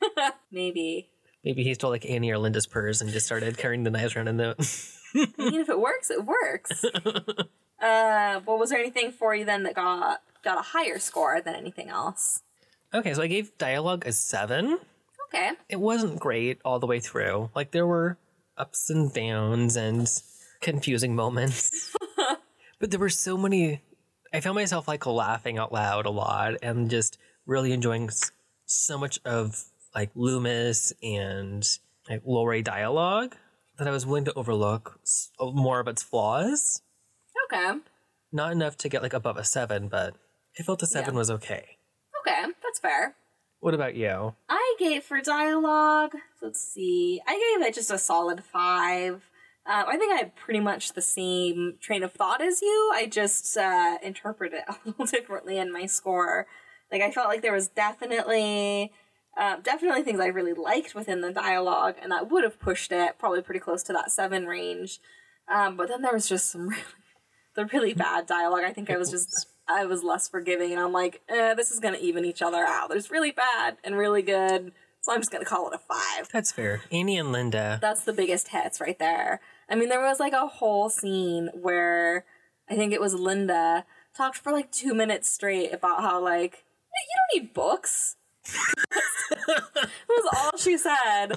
Maybe. 0.52 1.10
Maybe 1.44 1.64
he 1.64 1.74
stole 1.74 1.90
like 1.90 2.08
Annie 2.08 2.30
or 2.30 2.38
Linda's 2.38 2.66
purse 2.66 3.00
and 3.00 3.10
just 3.10 3.26
started 3.26 3.58
carrying 3.58 3.82
the 3.82 3.90
knives 3.90 4.14
around 4.14 4.28
in 4.28 4.36
the 4.36 4.54
I 5.14 5.50
mean, 5.50 5.60
if 5.60 5.68
it 5.68 5.78
works, 5.78 6.10
it 6.10 6.24
works. 6.24 6.84
uh, 6.94 8.40
well, 8.46 8.58
was 8.58 8.70
there 8.70 8.78
anything 8.78 9.12
for 9.12 9.34
you 9.34 9.44
then 9.44 9.64
that 9.64 9.74
got 9.74 10.22
got 10.44 10.58
a 10.58 10.62
higher 10.62 10.98
score 10.98 11.40
than 11.40 11.54
anything 11.54 11.88
else? 11.88 12.42
Okay, 12.94 13.14
so 13.14 13.22
I 13.22 13.26
gave 13.26 13.56
dialogue 13.58 14.06
a 14.06 14.12
seven. 14.12 14.78
Okay. 15.28 15.52
It 15.68 15.80
wasn't 15.80 16.20
great 16.20 16.60
all 16.64 16.78
the 16.78 16.86
way 16.86 17.00
through. 17.00 17.50
Like 17.54 17.70
there 17.70 17.86
were 17.86 18.18
ups 18.56 18.90
and 18.90 19.12
downs 19.12 19.76
and 19.76 20.06
confusing 20.60 21.16
moments. 21.16 21.96
but 22.78 22.90
there 22.90 23.00
were 23.00 23.08
so 23.08 23.36
many 23.38 23.80
I 24.32 24.40
found 24.40 24.54
myself 24.54 24.88
like 24.88 25.04
laughing 25.06 25.58
out 25.58 25.72
loud 25.72 26.06
a 26.06 26.10
lot 26.10 26.54
and 26.62 26.88
just 26.88 27.18
really 27.46 27.72
enjoying 27.72 28.10
so 28.64 28.96
much 28.98 29.18
of 29.24 29.64
like 29.94 30.10
Loomis 30.14 30.92
and 31.02 31.66
like 32.08 32.22
Laurie 32.24 32.62
dialogue 32.62 33.36
that 33.78 33.86
I 33.86 33.90
was 33.90 34.06
willing 34.06 34.24
to 34.26 34.34
overlook 34.34 34.98
uh, 35.38 35.50
more 35.50 35.80
of 35.80 35.88
its 35.88 36.02
flaws. 36.02 36.82
Okay. 37.46 37.78
Not 38.32 38.52
enough 38.52 38.76
to 38.78 38.88
get 38.88 39.02
like 39.02 39.12
above 39.12 39.36
a 39.36 39.44
seven, 39.44 39.88
but 39.88 40.14
I 40.58 40.62
felt 40.62 40.82
a 40.82 40.86
seven 40.86 41.14
Yeah. 41.14 41.18
was 41.18 41.30
okay. 41.30 41.76
Okay, 42.20 42.44
that's 42.72 42.80
fair. 42.80 43.14
What 43.60 43.74
about 43.74 43.94
you? 43.94 44.34
I 44.48 44.76
gave 44.78 45.04
for 45.04 45.20
dialogue. 45.20 46.12
Let's 46.40 46.60
see. 46.60 47.20
I 47.26 47.32
gave 47.32 47.66
it 47.66 47.74
just 47.74 47.90
a 47.90 47.98
solid 47.98 48.42
five. 48.42 49.28
Uh, 49.66 49.84
I 49.86 49.96
think 49.98 50.12
I 50.12 50.16
had 50.16 50.34
pretty 50.34 50.58
much 50.58 50.94
the 50.94 51.02
same 51.02 51.74
train 51.80 52.02
of 52.02 52.12
thought 52.12 52.40
as 52.40 52.62
you. 52.62 52.90
I 52.94 53.06
just 53.06 53.56
uh, 53.58 53.98
interpret 54.02 54.54
it 54.54 54.64
a 54.68 54.76
little 54.86 55.04
differently 55.04 55.58
in 55.58 55.70
my 55.70 55.84
score. 55.84 56.46
Like 56.90 57.02
I 57.02 57.10
felt 57.10 57.28
like 57.28 57.42
there 57.42 57.52
was 57.52 57.68
definitely, 57.68 58.90
uh, 59.36 59.56
definitely 59.62 60.02
things 60.02 60.18
I 60.18 60.26
really 60.28 60.54
liked 60.54 60.94
within 60.94 61.20
the 61.20 61.32
dialogue, 61.32 61.96
and 62.02 62.10
that 62.10 62.30
would 62.30 62.44
have 62.44 62.58
pushed 62.58 62.90
it 62.90 63.18
probably 63.18 63.42
pretty 63.42 63.60
close 63.60 63.82
to 63.84 63.92
that 63.92 64.10
seven 64.10 64.46
range. 64.46 64.98
Um, 65.52 65.76
but 65.76 65.88
then 65.88 66.00
there 66.00 66.14
was 66.14 66.28
just 66.28 66.50
some 66.50 66.68
really, 66.68 66.82
the 67.54 67.66
really 67.66 67.94
bad 67.94 68.26
dialogue. 68.26 68.64
I 68.64 68.72
think 68.72 68.90
I 68.90 68.96
was 68.96 69.10
just 69.10 69.46
I 69.68 69.86
was 69.86 70.02
less 70.02 70.28
forgiving, 70.28 70.72
and 70.72 70.80
I'm 70.80 70.92
like, 70.92 71.22
eh, 71.28 71.54
this 71.54 71.70
is 71.70 71.80
gonna 71.80 71.98
even 71.98 72.24
each 72.24 72.42
other 72.42 72.64
out. 72.64 72.88
There's 72.88 73.10
really 73.10 73.30
bad 73.30 73.76
and 73.84 73.96
really 73.96 74.22
good, 74.22 74.72
so 75.00 75.12
I'm 75.12 75.20
just 75.20 75.30
gonna 75.30 75.44
call 75.44 75.68
it 75.68 75.74
a 75.74 75.78
five. 75.78 76.28
That's 76.32 76.52
fair. 76.52 76.82
Annie 76.90 77.18
and 77.18 77.32
Linda. 77.32 77.78
That's 77.80 78.04
the 78.04 78.12
biggest 78.12 78.48
hits 78.48 78.80
right 78.80 78.98
there. 78.98 79.40
I 79.68 79.74
mean, 79.74 79.88
there 79.88 80.02
was 80.02 80.20
like 80.20 80.32
a 80.32 80.46
whole 80.46 80.90
scene 80.90 81.50
where 81.54 82.24
I 82.68 82.74
think 82.74 82.92
it 82.92 83.00
was 83.00 83.14
Linda 83.14 83.84
talked 84.16 84.36
for 84.36 84.52
like 84.52 84.70
two 84.70 84.94
minutes 84.94 85.30
straight 85.30 85.72
about 85.72 86.02
how 86.02 86.20
like 86.20 86.64
"Hey, 86.92 87.06
you 87.08 87.38
don't 87.38 87.42
need 87.42 87.54
books. 87.54 88.16
it 88.50 90.08
was 90.08 90.36
all 90.36 90.58
she 90.58 90.76
said, 90.76 91.28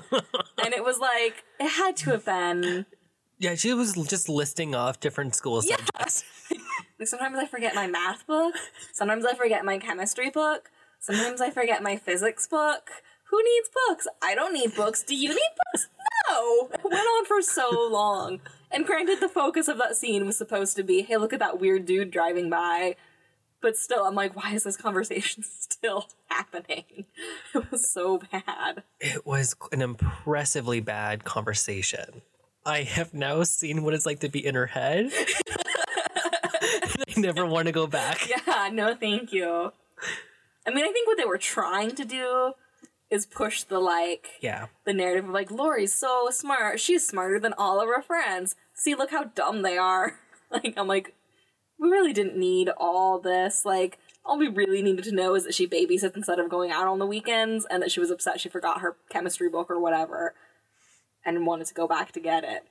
and 0.64 0.74
it 0.74 0.84
was 0.84 1.00
like 1.00 1.44
it 1.60 1.70
had 1.70 1.96
to 1.98 2.12
have 2.12 2.26
been. 2.26 2.86
Yeah, 3.38 3.56
she 3.56 3.74
was 3.74 3.94
just 4.08 4.30
listing 4.30 4.74
off 4.76 5.00
different 5.00 5.36
school 5.36 5.62
subjects. 5.62 6.24
Like 6.98 7.10
sometimes 7.10 7.38
I 7.38 7.46
forget 7.46 7.76
my 7.76 7.88
math 7.88 8.26
book. 8.26 8.56
Sometimes 8.94 9.26
I 9.26 9.34
forget 9.34 9.66
my 9.66 9.78
chemistry 9.78 10.30
book. 10.30 10.70
Sometimes 11.00 11.42
I 11.42 11.50
forget 11.50 11.84
my 11.84 11.98
physics 11.98 12.48
book. 12.48 12.90
Who 13.30 13.44
needs 13.44 13.70
books? 13.88 14.08
I 14.24 14.34
don't 14.34 14.54
need 14.54 14.74
books. 14.76 15.04
Do 15.04 15.14
you 15.14 15.28
need 15.28 15.56
books? 15.74 15.90
No. 16.30 16.70
It 16.74 16.84
went 16.86 16.96
on 16.96 17.26
for 17.26 17.42
so 17.42 17.70
long. 17.92 18.40
And 18.72 18.86
granted, 18.86 19.20
the 19.20 19.28
focus 19.28 19.68
of 19.68 19.78
that 19.80 19.98
scene 19.98 20.26
was 20.26 20.38
supposed 20.38 20.78
to 20.78 20.84
be, 20.84 21.02
hey, 21.02 21.18
look 21.18 21.34
at 21.34 21.40
that 21.40 21.60
weird 21.60 21.86
dude 21.86 22.12
driving 22.12 22.50
by. 22.50 22.96
But 23.62 23.76
still, 23.76 24.06
I'm 24.06 24.16
like, 24.16 24.36
why 24.36 24.54
is 24.54 24.64
this 24.64 24.78
conversation 24.78 25.44
still 25.60 26.08
happening? 26.28 27.06
It 27.54 27.72
was 27.72 27.92
so 27.92 28.20
bad. 28.32 28.84
It 29.00 29.26
was 29.26 29.56
an 29.72 29.82
impressively 29.82 30.80
bad 30.80 31.24
conversation. 31.24 32.22
I 32.66 32.84
have 32.84 33.14
now 33.14 33.44
seen 33.44 33.84
what 33.84 33.94
it's 33.94 34.06
like 34.06 34.20
to 34.22 34.30
be 34.30 34.46
in 34.46 34.56
her 34.56 34.66
head. 34.66 35.12
I 35.14 37.14
never 37.18 37.46
want 37.46 37.68
to 37.68 37.72
go 37.72 37.88
back. 37.88 38.28
Yeah, 38.48 38.70
no, 38.72 38.96
thank 38.96 39.34
you. 39.34 39.72
I 40.66 40.72
mean, 40.72 40.86
I 40.86 40.92
think 40.92 41.08
what 41.08 41.18
they 41.18 41.26
were 41.26 41.38
trying 41.38 41.94
to 41.96 42.06
do 42.06 42.54
is 43.12 43.26
push 43.26 43.64
the 43.64 43.80
like 43.80 44.30
Yeah. 44.42 44.68
the 44.86 44.94
narrative 44.94 45.26
of 45.26 45.32
like 45.32 45.52
Laurie's 45.52 45.94
so 45.94 46.30
smart. 46.32 46.80
She's 46.80 47.06
smarter 47.06 47.40
than 47.40 47.54
all 47.58 47.80
of 47.80 47.88
her 47.88 48.02
friends. 48.02 48.56
See, 48.74 48.96
look 48.96 49.12
how 49.12 49.26
dumb 49.26 49.62
they 49.62 49.78
are. 49.78 50.20
Like 50.52 50.76
I'm 50.78 50.88
like, 50.88 51.14
we 51.80 51.90
really 51.90 52.14
didn't 52.14 52.38
need 52.38 52.70
all 52.78 53.20
this. 53.20 53.66
Like 53.66 53.98
all 54.24 54.38
we 54.38 54.48
really 54.48 54.82
needed 54.84 55.04
to 55.06 55.12
know 55.12 55.34
is 55.36 55.44
that 55.44 55.56
she 55.56 55.68
babysits 55.68 56.16
instead 56.16 56.40
of 56.40 56.50
going 56.50 56.72
out 56.72 56.88
on 56.88 57.00
the 57.00 57.06
weekends, 57.06 57.66
and 57.70 57.82
that 57.82 57.92
she 57.92 58.00
was 58.00 58.12
upset 58.12 58.40
she 58.40 58.48
forgot 58.48 58.80
her 58.82 58.96
chemistry 59.10 59.50
book 59.50 59.70
or 59.72 59.80
whatever, 59.80 60.36
and 61.26 61.46
wanted 61.46 61.68
to 61.68 61.74
go 61.74 61.88
back 61.88 62.12
to 62.14 62.20
get 62.20 62.44
it. 62.44 62.66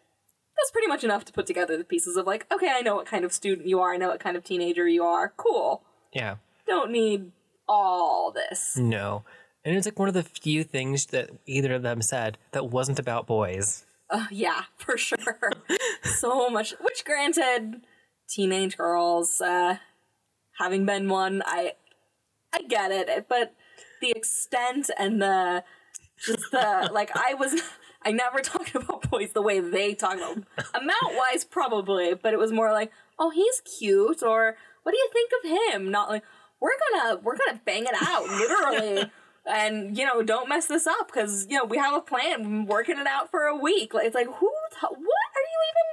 That's 0.56 0.70
pretty 0.70 0.86
much 0.86 1.02
enough 1.02 1.24
to 1.26 1.32
put 1.32 1.46
together 1.46 1.76
the 1.76 1.84
pieces 1.84 2.16
of 2.16 2.26
like, 2.26 2.46
okay, 2.52 2.72
I 2.74 2.80
know 2.80 2.94
what 2.94 3.06
kind 3.06 3.24
of 3.24 3.32
student 3.32 3.66
you 3.66 3.80
are. 3.80 3.92
I 3.92 3.96
know 3.96 4.08
what 4.08 4.20
kind 4.20 4.36
of 4.36 4.44
teenager 4.44 4.86
you 4.86 5.02
are. 5.04 5.32
Cool. 5.36 5.82
Yeah. 6.12 6.36
Don't 6.66 6.92
need 6.92 7.32
all 7.68 8.32
this. 8.32 8.76
No. 8.76 9.24
And 9.64 9.76
it's 9.76 9.86
like 9.86 9.98
one 9.98 10.08
of 10.08 10.14
the 10.14 10.22
few 10.22 10.62
things 10.62 11.06
that 11.06 11.30
either 11.46 11.74
of 11.74 11.82
them 11.82 12.02
said 12.02 12.38
that 12.52 12.70
wasn't 12.70 12.98
about 12.98 13.26
boys. 13.26 13.84
Uh, 14.10 14.26
yeah, 14.30 14.64
for 14.76 14.96
sure. 14.96 15.52
so 16.02 16.50
much. 16.50 16.74
Which, 16.80 17.04
granted, 17.04 17.82
teenage 18.28 18.76
girls, 18.76 19.40
uh, 19.40 19.78
having 20.58 20.86
been 20.86 21.08
one, 21.08 21.42
I, 21.46 21.72
I 22.52 22.62
get 22.62 22.92
it. 22.92 23.26
But 23.28 23.54
the 24.00 24.10
extent 24.10 24.90
and 24.98 25.20
the 25.20 25.64
just 26.24 26.50
the 26.52 26.90
like, 26.92 27.10
I 27.14 27.34
was. 27.34 27.60
I 28.04 28.12
never 28.12 28.38
talked 28.42 28.74
about 28.74 29.10
boys 29.10 29.32
the 29.32 29.42
way 29.42 29.60
they 29.60 29.94
talk 29.94 30.16
about 30.16 30.36
amount 30.74 31.14
wise, 31.14 31.44
probably, 31.44 32.14
but 32.14 32.32
it 32.32 32.38
was 32.38 32.52
more 32.52 32.72
like, 32.72 32.92
"Oh, 33.18 33.30
he's 33.30 33.60
cute," 33.78 34.22
or 34.22 34.56
"What 34.82 34.92
do 34.92 34.98
you 34.98 35.08
think 35.12 35.30
of 35.42 35.74
him?" 35.74 35.90
Not 35.90 36.08
like, 36.08 36.24
"We're 36.60 36.70
gonna 36.92 37.20
we're 37.22 37.36
gonna 37.36 37.60
bang 37.64 37.84
it 37.84 37.94
out," 38.06 38.28
literally. 38.28 39.10
and 39.46 39.96
you 39.96 40.06
know, 40.06 40.22
don't 40.22 40.48
mess 40.48 40.66
this 40.66 40.86
up 40.86 41.08
because 41.08 41.46
you 41.48 41.56
know 41.58 41.64
we 41.64 41.76
have 41.78 41.94
a 41.94 42.00
plan. 42.00 42.40
We've 42.40 42.48
been 42.48 42.66
working 42.66 42.98
it 42.98 43.06
out 43.06 43.30
for 43.30 43.44
a 43.44 43.56
week. 43.56 43.94
Like 43.94 44.06
it's 44.06 44.14
like 44.14 44.26
who? 44.26 44.50
The, 44.80 44.88
what 44.88 44.98
are 44.98 45.46
you 45.52 45.60
even? 45.70 45.90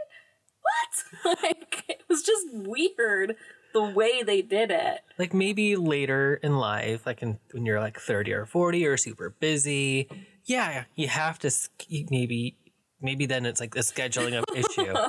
What? 0.62 1.44
like 1.44 1.86
it 1.90 2.04
was 2.10 2.24
just 2.24 2.48
weird 2.54 3.36
the 3.74 3.82
way 3.82 4.24
they 4.24 4.42
did 4.42 4.72
it. 4.72 5.02
Like 5.18 5.34
maybe 5.34 5.76
later 5.76 6.40
in 6.42 6.58
life, 6.58 7.06
like 7.06 7.22
in, 7.22 7.40
when 7.52 7.66
you're 7.66 7.80
like 7.80 8.00
30 8.00 8.34
or 8.34 8.46
40 8.46 8.86
or 8.86 8.98
super 8.98 9.30
busy, 9.30 10.10
yeah, 10.46 10.86
you 10.96 11.08
have 11.08 11.40
to 11.40 11.52
maybe 12.10 12.58
maybe 13.02 13.26
then 13.26 13.46
it's 13.46 13.60
like 13.60 13.74
the 13.74 13.82
scheduling 13.82 14.38
of 14.38 14.46
issue. 14.56 14.94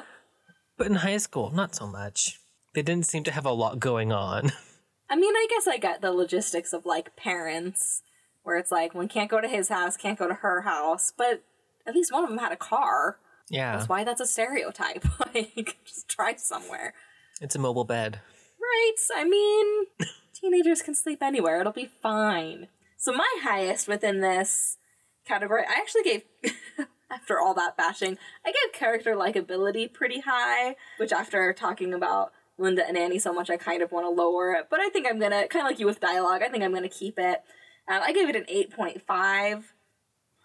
But 0.79 0.87
in 0.87 0.95
high 0.97 1.19
school, 1.19 1.51
not 1.51 1.75
so 1.75 1.87
much. 1.87 2.41
They 2.75 2.83
didn't 2.83 3.07
seem 3.07 3.25
to 3.25 3.31
have 3.31 3.45
a 3.45 3.53
lot 3.53 3.79
going 3.79 4.11
on. 4.11 4.51
I 5.11 5.17
mean, 5.17 5.35
I 5.37 5.47
guess 5.49 5.69
I 5.69 5.77
get 5.77 6.01
the 6.01 6.11
logistics 6.11 6.73
of 6.73 6.87
like 6.87 7.15
parents, 7.15 8.03
where 8.43 8.57
it's 8.57 8.73
like 8.73 8.95
one 8.95 9.07
can't 9.07 9.31
go 9.31 9.41
to 9.41 9.47
his 9.49 9.69
house, 9.69 9.97
can't 9.99 10.19
go 10.19 10.27
to 10.27 10.35
her 10.35 10.63
house, 10.63 11.13
but 11.17 11.43
at 11.87 11.95
least 11.95 12.11
one 12.13 12.25
of 12.25 12.31
them 12.31 12.39
had 12.39 12.53
a 12.53 12.57
car. 12.57 13.19
Yeah, 13.51 13.77
That's 13.77 13.89
why 13.89 14.03
that's 14.03 14.21
a 14.21 14.27
stereotype. 14.27 15.05
like, 15.35 15.77
just 15.85 16.09
try 16.09 16.35
somewhere. 16.37 16.95
it's 17.41 17.55
a 17.55 17.59
mobile 17.59 17.85
bed. 17.85 18.21
Right. 18.59 18.97
I 19.15 19.25
mean, 19.25 19.87
teenagers 20.33 20.81
can 20.81 20.95
sleep 20.95 21.23
anywhere. 21.23 21.61
It'll 21.61 21.73
be 21.73 21.91
fine. 22.03 22.69
So 22.97 23.13
my 23.13 23.29
highest 23.43 23.89
within 23.89 24.21
this 24.21 24.79
category, 25.25 25.63
I 25.69 25.81
actually 25.81 26.03
gave 26.03 26.23
after 27.11 27.39
all 27.39 27.55
that 27.55 27.77
bashing, 27.77 28.19
I 28.45 28.53
gave 28.53 28.73
character 28.73 29.15
likability 29.15 29.93
pretty 29.93 30.21
high, 30.21 30.77
which 30.97 31.13
after 31.13 31.53
talking 31.53 31.93
about 31.95 32.33
Lynda 32.59 32.87
and 32.89 32.97
Annie 32.97 33.19
so 33.19 33.33
much, 33.33 33.51
I 33.51 33.57
kind 33.57 33.83
of 33.83 33.93
want 33.93 34.07
to 34.07 34.11
lower 34.11 34.53
it. 34.53 34.69
But 34.71 34.81
I 34.81 34.89
think 34.89 35.07
I'm 35.09 35.19
gonna 35.19 35.49
kind 35.49 35.67
of 35.67 35.71
like 35.71 35.79
you 35.79 35.87
with 35.87 36.01
dialogue. 36.01 36.43
I 36.43 36.49
think 36.49 36.63
I'm 36.63 36.75
gonna 36.75 36.89
keep 36.89 37.19
it. 37.19 37.43
Um, 37.89 38.01
I 38.03 38.13
gave 38.13 38.29
it 38.29 38.37
an 38.37 38.45
eight 38.49 38.71
point 38.71 39.03
five 39.03 39.73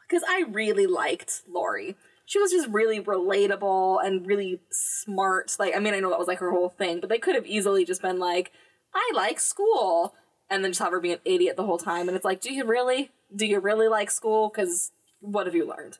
because 0.07 0.23
I 0.27 0.45
really 0.49 0.87
liked 0.87 1.43
Laurie. 1.47 1.95
She 2.25 2.39
was 2.39 2.51
just 2.51 2.67
really 2.69 3.01
relatable 3.01 4.05
and 4.05 4.27
really 4.27 4.59
smart. 4.69 5.55
Like, 5.59 5.75
I 5.75 5.79
mean, 5.79 5.93
I 5.93 5.99
know 5.99 6.09
that 6.09 6.19
was 6.19 6.27
like 6.27 6.39
her 6.39 6.51
whole 6.51 6.69
thing, 6.69 6.99
but 6.99 7.09
they 7.09 7.19
could 7.19 7.35
have 7.35 7.45
easily 7.45 7.85
just 7.85 8.01
been 8.01 8.19
like, 8.19 8.51
I 8.93 9.11
like 9.15 9.39
school, 9.39 10.13
and 10.49 10.63
then 10.63 10.71
just 10.71 10.81
have 10.81 10.91
her 10.91 10.99
be 10.99 11.13
an 11.13 11.19
idiot 11.25 11.55
the 11.57 11.65
whole 11.65 11.77
time. 11.77 12.07
And 12.07 12.15
it's 12.15 12.25
like, 12.25 12.41
do 12.41 12.53
you 12.53 12.65
really? 12.65 13.11
Do 13.35 13.45
you 13.45 13.59
really 13.59 13.87
like 13.87 14.09
school? 14.11 14.49
Because 14.49 14.91
what 15.19 15.45
have 15.45 15.55
you 15.55 15.67
learned? 15.67 15.97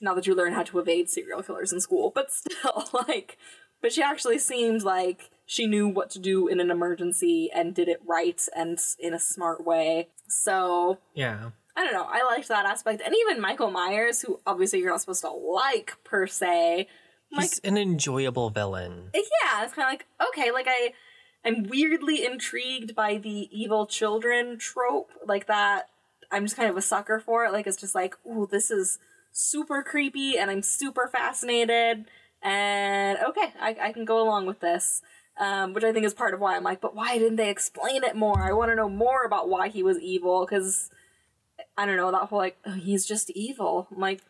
Now 0.00 0.14
that 0.14 0.26
you 0.26 0.34
learn 0.34 0.52
how 0.52 0.62
to 0.64 0.78
evade 0.78 1.10
serial 1.10 1.42
killers 1.42 1.72
in 1.72 1.80
school, 1.80 2.10
but 2.14 2.30
still, 2.32 2.88
like, 3.08 3.38
but 3.80 3.92
she 3.92 4.02
actually 4.02 4.38
seemed 4.38 4.82
like 4.82 5.30
she 5.46 5.66
knew 5.66 5.88
what 5.88 6.10
to 6.10 6.18
do 6.18 6.48
in 6.48 6.60
an 6.60 6.70
emergency 6.70 7.50
and 7.54 7.74
did 7.74 7.88
it 7.88 8.00
right 8.06 8.46
and 8.56 8.78
in 8.98 9.12
a 9.14 9.18
smart 9.18 9.64
way. 9.64 10.08
So 10.28 10.98
Yeah. 11.14 11.50
I 11.76 11.84
don't 11.84 11.94
know. 11.94 12.06
I 12.08 12.22
liked 12.24 12.48
that 12.48 12.66
aspect, 12.66 13.00
and 13.02 13.14
even 13.18 13.40
Michael 13.40 13.70
Myers, 13.70 14.20
who 14.20 14.40
obviously 14.46 14.80
you're 14.80 14.90
not 14.90 15.00
supposed 15.00 15.22
to 15.22 15.30
like 15.30 15.96
per 16.04 16.26
se. 16.26 16.86
Like, 17.32 17.48
He's 17.48 17.60
an 17.60 17.78
enjoyable 17.78 18.50
villain. 18.50 19.08
Uh, 19.14 19.18
yeah, 19.18 19.64
it's 19.64 19.72
kind 19.72 19.86
of 19.86 19.92
like 19.92 20.06
okay, 20.28 20.50
like 20.50 20.66
I, 20.68 20.92
I'm 21.44 21.64
weirdly 21.64 22.24
intrigued 22.24 22.94
by 22.94 23.18
the 23.18 23.48
evil 23.50 23.86
children 23.86 24.58
trope, 24.58 25.10
like 25.26 25.46
that. 25.46 25.88
I'm 26.30 26.44
just 26.44 26.56
kind 26.56 26.70
of 26.70 26.76
a 26.76 26.82
sucker 26.82 27.20
for 27.20 27.44
it. 27.44 27.52
Like 27.52 27.66
it's 27.66 27.80
just 27.80 27.94
like, 27.94 28.14
ooh, 28.26 28.48
this 28.50 28.70
is 28.70 28.98
super 29.32 29.82
creepy, 29.82 30.38
and 30.38 30.50
I'm 30.50 30.62
super 30.62 31.08
fascinated. 31.08 32.06
And 32.42 33.18
okay, 33.18 33.52
I, 33.60 33.76
I 33.80 33.92
can 33.92 34.04
go 34.04 34.22
along 34.22 34.46
with 34.46 34.60
this. 34.60 35.02
Um, 35.40 35.72
which 35.72 35.82
I 35.82 35.94
think 35.94 36.04
is 36.04 36.12
part 36.12 36.34
of 36.34 36.40
why 36.40 36.56
I'm 36.56 36.62
like, 36.62 36.82
but 36.82 36.94
why 36.94 37.16
didn't 37.16 37.36
they 37.36 37.48
explain 37.48 38.04
it 38.04 38.14
more? 38.14 38.42
I 38.42 38.52
want 38.52 38.70
to 38.70 38.76
know 38.76 38.90
more 38.90 39.24
about 39.24 39.48
why 39.48 39.68
he 39.68 39.82
was 39.82 39.98
evil, 39.98 40.44
because 40.44 40.90
I 41.74 41.86
don't 41.86 41.96
know, 41.96 42.10
that 42.10 42.28
whole 42.28 42.38
like, 42.38 42.58
oh, 42.66 42.72
he's 42.74 43.06
just 43.06 43.30
evil. 43.30 43.88
I'm 43.90 43.98
like, 43.98 44.20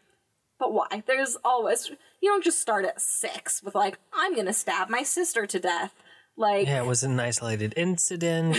but 0.60 0.72
why? 0.72 1.02
There's 1.04 1.36
always, 1.44 1.90
you 2.20 2.30
don't 2.30 2.44
just 2.44 2.60
start 2.60 2.84
at 2.84 3.00
six 3.00 3.64
with 3.64 3.74
like, 3.74 3.98
I'm 4.14 4.36
gonna 4.36 4.52
stab 4.52 4.88
my 4.88 5.02
sister 5.02 5.44
to 5.44 5.58
death. 5.58 5.92
Like, 6.36 6.66
Yeah, 6.66 6.82
it 6.82 6.86
was 6.86 7.02
an 7.02 7.18
isolated 7.20 7.74
incident 7.76 8.56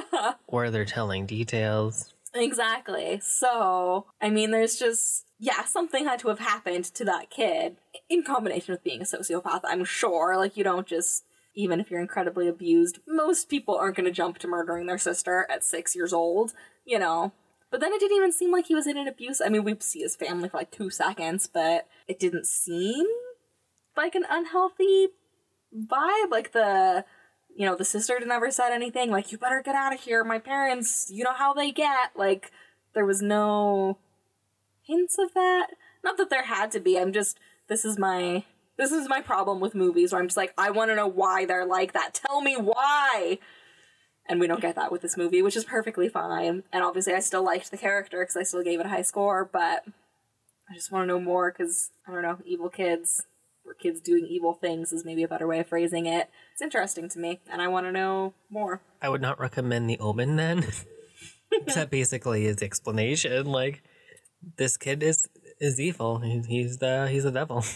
where 0.46 0.70
they're 0.70 0.84
telling 0.84 1.26
details. 1.26 2.12
exactly. 2.34 3.20
So, 3.22 4.06
I 4.20 4.30
mean, 4.30 4.50
there's 4.50 4.78
just, 4.78 5.26
yeah, 5.38 5.64
something 5.64 6.04
had 6.04 6.18
to 6.20 6.28
have 6.28 6.38
happened 6.38 6.84
to 6.86 7.04
that 7.04 7.30
kid 7.30 7.76
in 8.08 8.22
combination 8.22 8.72
with 8.72 8.84
being 8.84 9.00
a 9.02 9.04
sociopath, 9.04 9.60
I'm 9.64 9.84
sure. 9.84 10.36
Like, 10.36 10.56
you 10.56 10.64
don't 10.64 10.86
just, 10.86 11.24
even 11.54 11.80
if 11.80 11.90
you're 11.90 12.00
incredibly 12.00 12.48
abused, 12.48 12.98
most 13.06 13.48
people 13.48 13.76
aren't 13.76 13.96
gonna 13.96 14.10
jump 14.10 14.38
to 14.38 14.48
murdering 14.48 14.86
their 14.86 14.98
sister 14.98 15.46
at 15.50 15.64
six 15.64 15.94
years 15.96 16.12
old, 16.12 16.52
you 16.84 16.98
know? 16.98 17.32
But 17.70 17.80
then 17.80 17.92
it 17.92 18.00
didn't 18.00 18.16
even 18.16 18.32
seem 18.32 18.50
like 18.50 18.66
he 18.66 18.74
was 18.74 18.86
in 18.88 18.96
an 18.98 19.06
abuse. 19.06 19.40
I 19.40 19.48
mean, 19.48 19.62
we 19.62 19.76
see 19.78 20.00
his 20.00 20.16
family 20.16 20.48
for 20.48 20.56
like 20.56 20.72
two 20.72 20.90
seconds, 20.90 21.46
but 21.52 21.86
it 22.08 22.18
didn't 22.18 22.46
seem 22.46 23.06
like 23.96 24.14
an 24.16 24.24
unhealthy 24.28 25.08
vibe. 25.76 26.30
Like 26.30 26.52
the, 26.52 27.04
you 27.54 27.66
know, 27.66 27.76
the 27.76 27.84
sister 27.84 28.18
never 28.24 28.50
said 28.50 28.72
anything. 28.72 29.10
Like, 29.10 29.32
you 29.32 29.38
better 29.38 29.62
get 29.64 29.74
out 29.74 29.94
of 29.94 30.00
here. 30.00 30.24
My 30.24 30.38
parents, 30.38 31.10
you 31.10 31.24
know 31.24 31.34
how 31.34 31.52
they 31.52 31.72
get. 31.72 32.10
Like, 32.16 32.50
there 32.94 33.06
was 33.06 33.22
no 33.22 33.98
hints 34.82 35.18
of 35.18 35.34
that. 35.34 35.68
Not 36.02 36.16
that 36.16 36.30
there 36.30 36.44
had 36.44 36.70
to 36.72 36.80
be. 36.80 36.98
I'm 36.98 37.12
just, 37.12 37.38
this 37.68 37.84
is 37.84 37.98
my. 37.98 38.44
This 38.76 38.92
is 38.92 39.10
my 39.10 39.20
problem 39.20 39.60
with 39.60 39.74
movies 39.74 40.10
where 40.10 40.22
I'm 40.22 40.28
just 40.28 40.38
like, 40.38 40.54
I 40.56 40.70
want 40.70 40.90
to 40.90 40.96
know 40.96 41.06
why 41.06 41.44
they're 41.44 41.66
like 41.66 41.92
that. 41.92 42.14
Tell 42.14 42.40
me 42.40 42.56
why 42.56 43.38
and 44.30 44.38
we 44.38 44.46
don't 44.46 44.60
get 44.60 44.76
that 44.76 44.92
with 44.92 45.02
this 45.02 45.16
movie, 45.16 45.42
which 45.42 45.56
is 45.56 45.64
perfectly 45.64 46.08
fine. 46.08 46.62
And 46.72 46.84
obviously, 46.84 47.14
I 47.14 47.18
still 47.18 47.44
liked 47.44 47.70
the 47.70 47.76
character 47.76 48.20
because 48.20 48.36
I 48.36 48.44
still 48.44 48.62
gave 48.62 48.78
it 48.78 48.86
a 48.86 48.90
high 48.90 49.02
score, 49.02 49.44
but 49.44 49.84
I 50.70 50.74
just 50.74 50.92
want 50.92 51.02
to 51.02 51.08
know 51.08 51.20
more 51.20 51.50
because 51.50 51.90
I 52.06 52.12
don't 52.12 52.22
know, 52.22 52.38
evil 52.44 52.70
kids 52.70 53.24
or 53.70 53.74
kids 53.74 54.00
doing 54.00 54.26
evil 54.26 54.52
things 54.54 54.92
is 54.92 55.04
maybe 55.04 55.22
a 55.22 55.28
better 55.28 55.46
way 55.46 55.60
of 55.60 55.68
phrasing 55.68 56.06
it. 56.06 56.28
It's 56.52 56.62
interesting 56.62 57.08
to 57.10 57.18
me, 57.18 57.40
and 57.50 57.62
I 57.62 57.68
want 57.68 57.86
to 57.86 57.92
know 57.92 58.34
more. 58.50 58.82
I 59.00 59.08
would 59.08 59.22
not 59.22 59.38
recommend 59.38 59.88
the 59.88 59.98
Omen 59.98 60.36
then. 60.36 60.66
that 61.74 61.90
basically 61.90 62.46
is 62.46 62.56
the 62.56 62.64
explanation. 62.66 63.46
Like, 63.46 63.82
this 64.56 64.76
kid 64.76 65.02
is 65.02 65.28
is 65.60 65.78
evil. 65.80 66.18
He's, 66.20 66.46
he's 66.46 66.78
the 66.78 67.08
he's 67.10 67.24
the 67.24 67.30
devil. 67.30 67.64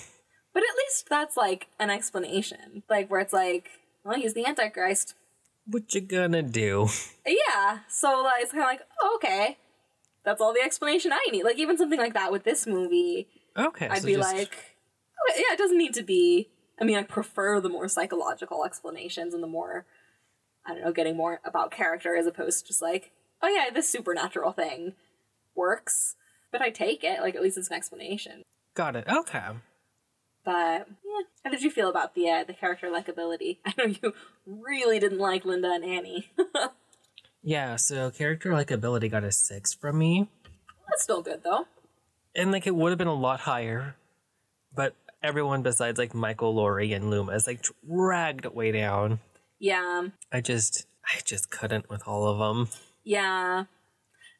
But 0.54 0.62
at 0.62 0.76
least 0.86 1.08
that's 1.10 1.36
like 1.36 1.66
an 1.80 1.90
explanation, 1.90 2.84
like 2.88 3.10
where 3.10 3.18
it's 3.20 3.32
like, 3.32 3.70
well, 4.04 4.16
he's 4.16 4.34
the 4.34 4.46
Antichrist. 4.46 5.14
What 5.66 5.92
you 5.92 6.00
gonna 6.00 6.42
do? 6.42 6.86
Yeah, 7.26 7.78
so 7.88 8.22
like, 8.22 8.40
it's 8.42 8.52
kind 8.52 8.62
of 8.62 8.68
like, 8.68 8.82
oh, 9.02 9.14
okay, 9.16 9.58
that's 10.24 10.40
all 10.40 10.52
the 10.54 10.62
explanation 10.62 11.12
I 11.12 11.26
need. 11.32 11.42
Like 11.42 11.58
even 11.58 11.76
something 11.76 11.98
like 11.98 12.14
that 12.14 12.30
with 12.30 12.44
this 12.44 12.68
movie, 12.68 13.26
Okay, 13.58 13.88
I'd 13.88 14.02
so 14.02 14.06
be 14.06 14.14
just- 14.14 14.32
like, 14.32 14.54
yeah, 15.36 15.52
it 15.52 15.58
doesn't 15.58 15.78
need 15.78 15.94
to 15.94 16.02
be. 16.02 16.48
I 16.80 16.84
mean, 16.84 16.96
I 16.96 17.02
prefer 17.02 17.60
the 17.60 17.68
more 17.68 17.88
psychological 17.88 18.64
explanations 18.64 19.32
and 19.34 19.42
the 19.42 19.46
more, 19.48 19.86
I 20.66 20.74
don't 20.74 20.82
know, 20.84 20.92
getting 20.92 21.16
more 21.16 21.40
about 21.44 21.70
character 21.70 22.16
as 22.16 22.26
opposed 22.26 22.60
to 22.60 22.66
just 22.66 22.82
like, 22.82 23.12
oh 23.42 23.48
yeah, 23.48 23.72
this 23.72 23.88
supernatural 23.88 24.52
thing 24.52 24.94
works. 25.54 26.16
But 26.50 26.62
I 26.62 26.70
take 26.70 27.04
it, 27.04 27.20
like 27.20 27.34
at 27.34 27.42
least 27.42 27.58
it's 27.58 27.68
an 27.68 27.74
explanation. 27.76 28.42
got 28.74 28.96
it. 28.96 29.04
Okay. 29.08 29.46
But 30.44 30.88
yeah, 31.04 31.22
how 31.44 31.50
did 31.50 31.62
you 31.62 31.70
feel 31.70 31.88
about 31.88 32.14
the 32.14 32.28
uh, 32.28 32.44
the 32.44 32.52
character 32.54 32.88
likability? 32.88 33.58
I 33.66 33.72
know 33.78 33.84
you 34.02 34.12
really 34.46 34.98
didn't 34.98 35.18
like 35.18 35.44
Lynda 35.44 35.74
and 35.74 35.84
Annie. 35.84 36.30
Yeah, 37.46 37.76
so 37.76 38.10
character 38.10 38.50
likability 38.52 39.10
got 39.10 39.22
a 39.22 39.30
six 39.30 39.74
from 39.74 39.98
me. 39.98 40.30
That's 40.88 41.02
still 41.02 41.20
good 41.20 41.42
though. 41.44 41.66
And 42.34 42.50
like 42.50 42.66
it 42.66 42.74
would 42.74 42.88
have 42.88 42.96
been 42.98 43.06
a 43.06 43.12
lot 43.14 43.40
higher, 43.40 43.96
but 44.74 44.94
everyone 45.24 45.62
besides 45.62 45.98
like 45.98 46.14
Michael, 46.14 46.54
Laurie, 46.54 46.92
and 46.92 47.10
Loomis 47.10 47.46
like 47.46 47.64
dragged 47.88 48.46
way 48.46 48.70
down. 48.70 49.18
Yeah, 49.58 50.08
I 50.32 50.40
just 50.40 50.86
I 51.06 51.20
just 51.24 51.50
couldn't 51.50 51.88
with 51.90 52.02
all 52.06 52.28
of 52.28 52.38
them. 52.38 52.68
yeah, 53.04 53.64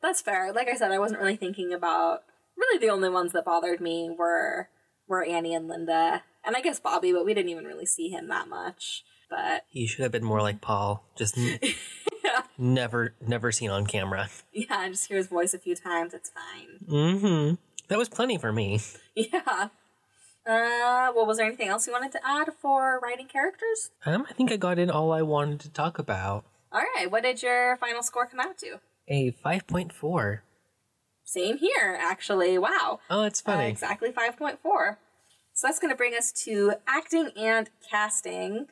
that's 0.02 0.20
fair. 0.20 0.52
Like 0.52 0.68
I 0.68 0.76
said, 0.76 0.92
I 0.92 0.98
wasn't 0.98 1.20
really 1.20 1.36
thinking 1.36 1.72
about. 1.72 2.20
Really, 2.56 2.78
the 2.78 2.92
only 2.92 3.08
ones 3.08 3.32
that 3.32 3.44
bothered 3.44 3.80
me 3.80 4.14
were 4.16 4.68
were 5.08 5.24
Annie 5.24 5.54
and 5.54 5.68
Lynda, 5.68 6.20
and 6.44 6.54
I 6.56 6.60
guess 6.60 6.78
Bobby, 6.78 7.12
but 7.12 7.24
we 7.24 7.34
didn't 7.34 7.50
even 7.50 7.64
really 7.64 7.86
see 7.86 8.10
him 8.10 8.28
that 8.28 8.48
much. 8.48 9.02
But 9.28 9.64
He 9.68 9.86
should 9.86 10.02
have 10.02 10.12
been 10.12 10.22
more 10.24 10.40
like 10.42 10.60
Paul, 10.60 11.04
just 11.16 11.36
yeah, 12.24 12.42
never 12.58 13.14
never 13.26 13.50
seen 13.50 13.70
on 13.70 13.86
camera. 13.86 14.28
yeah, 14.52 14.66
I 14.78 14.88
just 14.90 15.08
hear 15.08 15.16
his 15.16 15.26
voice 15.28 15.54
a 15.54 15.58
few 15.58 15.74
times. 15.74 16.14
It's 16.14 16.30
fine. 16.30 16.86
Mm-hmm. 16.88 17.54
That 17.88 17.98
was 17.98 18.08
plenty 18.08 18.36
for 18.38 18.52
me. 18.52 18.80
Yeah. 19.16 19.68
Uh, 20.46 21.10
well, 21.14 21.26
was 21.26 21.38
there 21.38 21.46
anything 21.46 21.68
else 21.68 21.86
you 21.86 21.92
wanted 21.92 22.12
to 22.12 22.20
add 22.26 22.48
for 22.60 23.00
writing 23.02 23.26
characters? 23.26 23.90
Um, 24.04 24.26
I 24.28 24.32
think 24.34 24.52
I 24.52 24.56
got 24.56 24.78
in 24.78 24.90
all 24.90 25.12
I 25.12 25.22
wanted 25.22 25.60
to 25.60 25.70
talk 25.70 25.98
about. 25.98 26.44
All 26.72 26.82
right, 26.96 27.10
what 27.10 27.22
did 27.22 27.42
your 27.42 27.76
final 27.78 28.02
score 28.02 28.26
come 28.26 28.40
out 28.40 28.58
to? 28.58 28.80
A 29.08 29.30
five 29.30 29.66
point 29.66 29.92
four. 29.92 30.42
Same 31.24 31.56
here, 31.56 31.98
actually. 31.98 32.58
Wow. 32.58 33.00
Oh, 33.08 33.22
it's 33.22 33.40
Uh, 33.46 33.52
funny. 33.52 33.68
exactly 33.68 34.10
5.4. 34.12 34.98
So 35.54 35.66
that's 35.66 35.78
going 35.78 35.90
to 35.90 35.96
bring 35.96 36.14
us 36.14 36.30
to 36.44 36.74
acting 36.86 37.30
and 37.36 37.70
casting. 37.90 38.66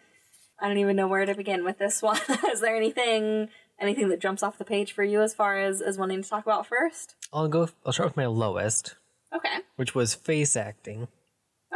I 0.61 0.69
don't 0.69 0.77
even 0.77 0.95
know 0.95 1.09
where 1.09 1.25
to 1.25 1.35
begin 1.35 1.65
with 1.65 1.79
this 1.79 2.03
one. 2.03 2.21
Is 2.53 2.61
there 2.61 2.77
anything 2.77 3.49
anything 3.81 4.11
that 4.11 4.21
jumps 4.21 4.43
off 4.43 4.59
the 4.59 4.65
page 4.67 4.93
for 4.93 5.03
you 5.03 5.23
as 5.23 5.33
far 5.33 5.59
as 5.59 5.81
as 5.81 5.97
wanting 5.97 6.23
to 6.23 6.29
talk 6.29 6.45
about 6.45 6.67
first? 6.67 7.15
I'll 7.33 7.49
go. 7.49 7.69
I'll 7.87 7.93
start 7.93 8.11
with 8.11 8.17
my 8.19 8.27
lowest, 8.27 8.97
Okay. 9.35 9.61
which 9.77 9.95
was 9.95 10.15
face 10.15 10.55
acting, 10.55 11.09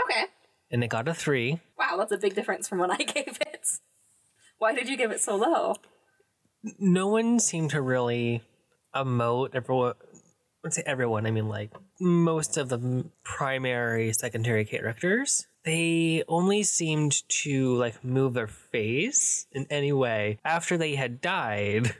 Okay. 0.05 0.25
and 0.71 0.85
it 0.85 0.89
got 0.89 1.09
a 1.09 1.15
three. 1.15 1.61
Wow, 1.79 1.97
that's 1.99 2.13
a 2.13 2.19
big 2.19 2.35
difference 2.35 2.69
from 2.69 2.79
what 2.79 2.91
I 2.91 2.97
gave 3.05 3.39
it. 3.41 3.67
Why 4.59 4.75
did 4.75 4.89
you 4.89 4.97
give 4.97 5.11
it 5.11 5.21
so 5.21 5.37
low? 5.37 5.77
No 6.79 7.09
one 7.09 7.39
seemed 7.39 7.71
to 7.71 7.81
really 7.81 8.43
emote. 8.95 9.55
Everyone, 9.55 9.95
I 10.65 10.69
say 10.71 10.83
everyone. 10.87 11.27
I 11.27 11.31
mean, 11.31 11.49
like 11.49 11.71
most 12.01 12.57
of 12.57 12.69
the 12.69 13.05
primary, 13.23 14.13
secondary 14.13 14.65
characters. 14.65 15.47
They 15.65 16.23
only 16.29 16.63
seemed 16.63 17.29
to 17.43 17.75
like 17.77 18.05
move 18.05 18.35
their 18.35 18.47
face 18.47 19.47
in 19.53 19.67
any 19.69 19.93
way 19.93 20.39
after 20.45 20.77
they 20.79 20.95
had 20.95 21.21
died. 21.21 21.95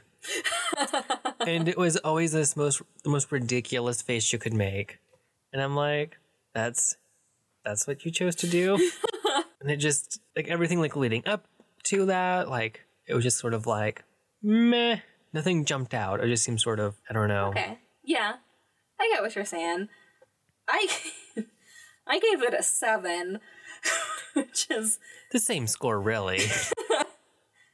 and 1.47 1.67
it 1.67 1.77
was 1.77 1.97
always 1.97 2.31
this 2.31 2.55
most 2.55 2.81
the 3.03 3.09
most 3.09 3.31
ridiculous 3.31 4.01
face 4.01 4.31
you 4.33 4.39
could 4.39 4.53
make. 4.53 4.99
And 5.53 5.61
I'm 5.61 5.75
like, 5.75 6.17
that's 6.53 6.95
that's 7.67 7.85
what 7.85 8.05
you 8.05 8.11
chose 8.11 8.35
to 8.37 8.47
do. 8.47 8.75
and 9.61 9.69
it 9.69 9.77
just 9.77 10.21
like 10.35 10.47
everything 10.47 10.79
like 10.79 10.95
leading 10.95 11.23
up 11.27 11.47
to 11.83 12.05
that, 12.05 12.49
like 12.49 12.85
it 13.07 13.13
was 13.13 13.23
just 13.23 13.37
sort 13.39 13.53
of 13.53 13.67
like 13.67 14.03
meh. 14.41 14.99
Nothing 15.33 15.65
jumped 15.65 15.93
out. 15.93 16.23
It 16.23 16.27
just 16.27 16.43
seemed 16.43 16.61
sort 16.61 16.79
of 16.79 16.95
I 17.09 17.13
don't 17.13 17.27
know. 17.27 17.47
Okay. 17.49 17.79
Yeah. 18.03 18.33
I 18.99 19.11
get 19.13 19.21
what 19.21 19.35
you're 19.35 19.45
saying. 19.45 19.89
I 20.67 20.87
I 22.07 22.19
gave 22.19 22.41
it 22.41 22.53
a 22.53 22.63
seven, 22.63 23.39
which 24.33 24.67
is 24.69 24.99
The 25.31 25.39
same 25.39 25.67
score 25.67 25.99
really. 25.99 26.39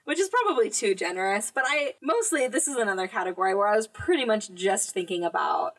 which 0.06 0.20
is 0.20 0.30
probably 0.30 0.72
too 0.72 0.96
generous, 0.96 1.52
but 1.54 1.66
I 1.68 1.94
mostly 2.02 2.48
this 2.48 2.68
is 2.68 2.78
another 2.78 3.08
category 3.08 3.54
where 3.54 3.68
I 3.68 3.76
was 3.76 3.88
pretty 3.88 4.26
much 4.26 4.52
just 4.56 4.90
thinking 4.92 5.24
about 5.24 5.74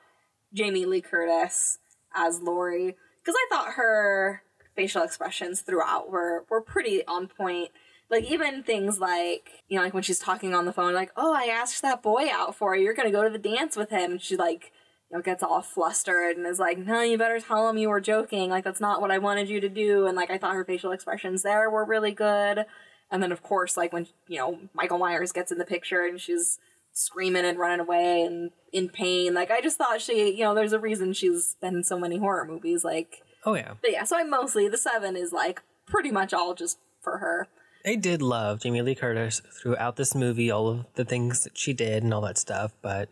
Jamie 0.52 0.86
Lee 0.86 1.00
Curtis 1.00 1.78
as 2.14 2.40
Laurie 2.40 2.94
because 3.24 3.36
I 3.36 3.46
thought 3.48 3.74
her 3.74 4.42
facial 4.76 5.02
expressions 5.02 5.62
throughout 5.62 6.10
were 6.10 6.44
were 6.50 6.60
pretty 6.60 7.06
on 7.06 7.28
point. 7.28 7.70
Like 8.10 8.24
even 8.24 8.62
things 8.62 8.98
like 9.00 9.62
you 9.68 9.78
know 9.78 9.84
like 9.84 9.94
when 9.94 10.02
she's 10.02 10.18
talking 10.18 10.54
on 10.54 10.66
the 10.66 10.72
phone 10.72 10.94
like 10.94 11.10
oh 11.16 11.34
I 11.34 11.44
asked 11.44 11.82
that 11.82 12.02
boy 12.02 12.28
out 12.30 12.54
for 12.54 12.76
you. 12.76 12.84
You're 12.84 12.94
gonna 12.94 13.10
go 13.10 13.24
to 13.24 13.30
the 13.30 13.38
dance 13.38 13.76
with 13.76 13.90
him. 13.90 14.12
And 14.12 14.22
she 14.22 14.36
like 14.36 14.72
you 15.10 15.16
know 15.16 15.22
gets 15.22 15.42
all 15.42 15.62
flustered 15.62 16.36
and 16.36 16.46
is 16.46 16.58
like 16.58 16.78
no 16.78 17.00
you 17.00 17.16
better 17.16 17.40
tell 17.40 17.68
him 17.68 17.78
you 17.78 17.88
were 17.88 18.00
joking. 18.00 18.50
Like 18.50 18.64
that's 18.64 18.80
not 18.80 19.00
what 19.00 19.10
I 19.10 19.18
wanted 19.18 19.48
you 19.48 19.60
to 19.60 19.68
do. 19.68 20.06
And 20.06 20.16
like 20.16 20.30
I 20.30 20.38
thought 20.38 20.54
her 20.54 20.64
facial 20.64 20.92
expressions 20.92 21.42
there 21.42 21.70
were 21.70 21.84
really 21.84 22.12
good. 22.12 22.66
And 23.10 23.22
then 23.22 23.32
of 23.32 23.42
course 23.42 23.76
like 23.76 23.92
when 23.92 24.06
you 24.28 24.38
know 24.38 24.58
Michael 24.74 24.98
Myers 24.98 25.32
gets 25.32 25.50
in 25.50 25.58
the 25.58 25.64
picture 25.64 26.04
and 26.04 26.20
she's 26.20 26.58
screaming 26.94 27.44
and 27.44 27.58
running 27.58 27.80
away 27.80 28.22
and 28.22 28.50
in 28.72 28.88
pain 28.88 29.34
like 29.34 29.50
I 29.50 29.60
just 29.60 29.76
thought 29.76 30.00
she 30.00 30.34
you 30.34 30.44
know 30.44 30.54
there's 30.54 30.72
a 30.72 30.78
reason 30.78 31.12
she's 31.12 31.56
been 31.60 31.76
in 31.76 31.84
so 31.84 31.98
many 31.98 32.18
horror 32.18 32.46
movies 32.46 32.84
like 32.84 33.22
oh 33.44 33.54
yeah. 33.54 33.74
but 33.82 33.90
yeah 33.90 34.04
so 34.04 34.16
I 34.16 34.22
mostly 34.22 34.68
the 34.68 34.78
seven 34.78 35.16
is 35.16 35.32
like 35.32 35.60
pretty 35.86 36.10
much 36.10 36.32
all 36.32 36.54
just 36.54 36.78
for 37.02 37.18
her 37.18 37.48
I 37.86 37.96
did 37.96 38.22
love 38.22 38.60
Jamie 38.62 38.80
Lee 38.80 38.94
Curtis 38.94 39.42
throughout 39.60 39.96
this 39.96 40.14
movie, 40.14 40.50
all 40.50 40.68
of 40.68 40.86
the 40.94 41.04
things 41.04 41.44
that 41.44 41.58
she 41.58 41.74
did 41.74 42.02
and 42.02 42.14
all 42.14 42.22
that 42.22 42.38
stuff, 42.38 42.72
but 42.80 43.10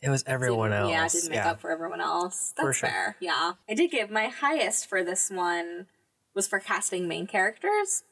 it 0.00 0.10
was 0.10 0.22
everyone 0.28 0.72
else. 0.72 0.90
Yeah, 0.90 1.06
it 1.06 1.12
didn't 1.12 1.30
make 1.30 1.44
up 1.44 1.60
for 1.60 1.70
everyone 1.72 2.00
else. 2.00 2.52
That's 2.56 2.66
For 2.66 2.72
sure. 2.72 2.88
fair. 2.88 3.16
Yeah. 3.18 3.54
I 3.68 3.74
did 3.74 3.90
give 3.90 4.10
my 4.10 4.28
highest 4.28 4.88
for 4.88 5.02
this 5.02 5.28
one 5.30 5.86
was 6.34 6.46
for 6.46 6.60
casting 6.60 7.08
main 7.08 7.26
characters, 7.26 8.04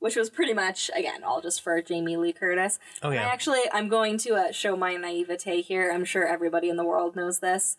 which 0.00 0.16
was 0.16 0.30
pretty 0.30 0.54
much 0.54 0.90
again 0.96 1.22
all 1.24 1.40
just 1.40 1.62
for 1.62 1.80
Jamie 1.82 2.16
Lee 2.16 2.32
Curtis. 2.32 2.78
Oh, 3.02 3.10
yeah. 3.10 3.22
I 3.26 3.32
actually 3.32 3.60
I'm 3.72 3.88
going 3.88 4.18
to 4.18 4.34
uh, 4.34 4.52
show 4.52 4.76
my 4.76 4.96
naivete 4.96 5.62
here. 5.62 5.90
I'm 5.92 6.04
sure 6.04 6.26
everybody 6.26 6.68
in 6.68 6.76
the 6.76 6.84
world 6.84 7.16
knows 7.16 7.40
this. 7.40 7.76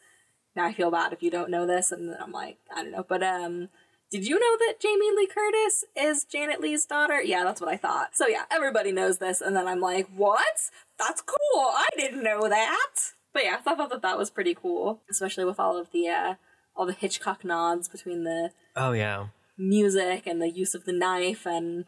Now 0.56 0.66
I 0.66 0.74
feel 0.74 0.92
bad 0.92 1.14
if 1.14 1.22
you 1.24 1.32
don't 1.32 1.50
know 1.52 1.66
this, 1.66 1.92
and 1.92 2.10
then 2.10 2.18
I'm 2.22 2.32
like 2.32 2.58
I 2.76 2.84
don't 2.84 2.92
know, 2.92 3.06
but 3.08 3.24
um. 3.24 3.70
Did 4.12 4.28
you 4.28 4.40
know 4.40 4.58
that 4.58 4.80
Jamie 4.82 5.12
Lee 5.16 5.28
Curtis 5.28 5.86
is 5.96 6.24
Janet 6.24 6.60
Leigh's 6.62 6.84
daughter? 6.88 7.22
Yeah, 7.22 7.44
that's 7.44 7.62
what 7.62 7.70
I 7.70 7.78
thought. 7.78 8.16
So 8.16 8.26
yeah, 8.26 8.46
everybody 8.50 8.92
knows 8.92 9.20
this, 9.20 9.40
and 9.40 9.56
then 9.56 9.68
I'm 9.68 9.80
like, 9.82 10.08
what? 10.16 10.72
That's 10.98 11.22
cool. 11.22 11.38
I 11.62 11.86
didn't 11.96 12.24
know 12.24 12.50
that. 12.50 12.96
But 13.34 13.44
yeah, 13.44 13.58
I 13.60 13.76
thought 13.76 13.88
that 13.92 14.02
that 14.02 14.18
was 14.18 14.32
pretty 14.32 14.56
cool, 14.56 15.02
especially 15.12 15.46
with 15.46 15.60
all 15.60 15.78
of 15.78 15.92
the 15.92 16.08
uh, 16.08 16.34
all 16.76 16.88
the 16.88 16.94
Hitchcock 16.94 17.46
nods 17.46 17.88
between 17.88 18.24
the 18.24 18.50
Oh 18.76 18.94
yeah. 18.94 19.28
music 19.60 20.26
and 20.26 20.42
the 20.42 20.50
use 20.50 20.74
of 20.74 20.86
the 20.86 20.92
knife 20.94 21.46
and 21.46 21.86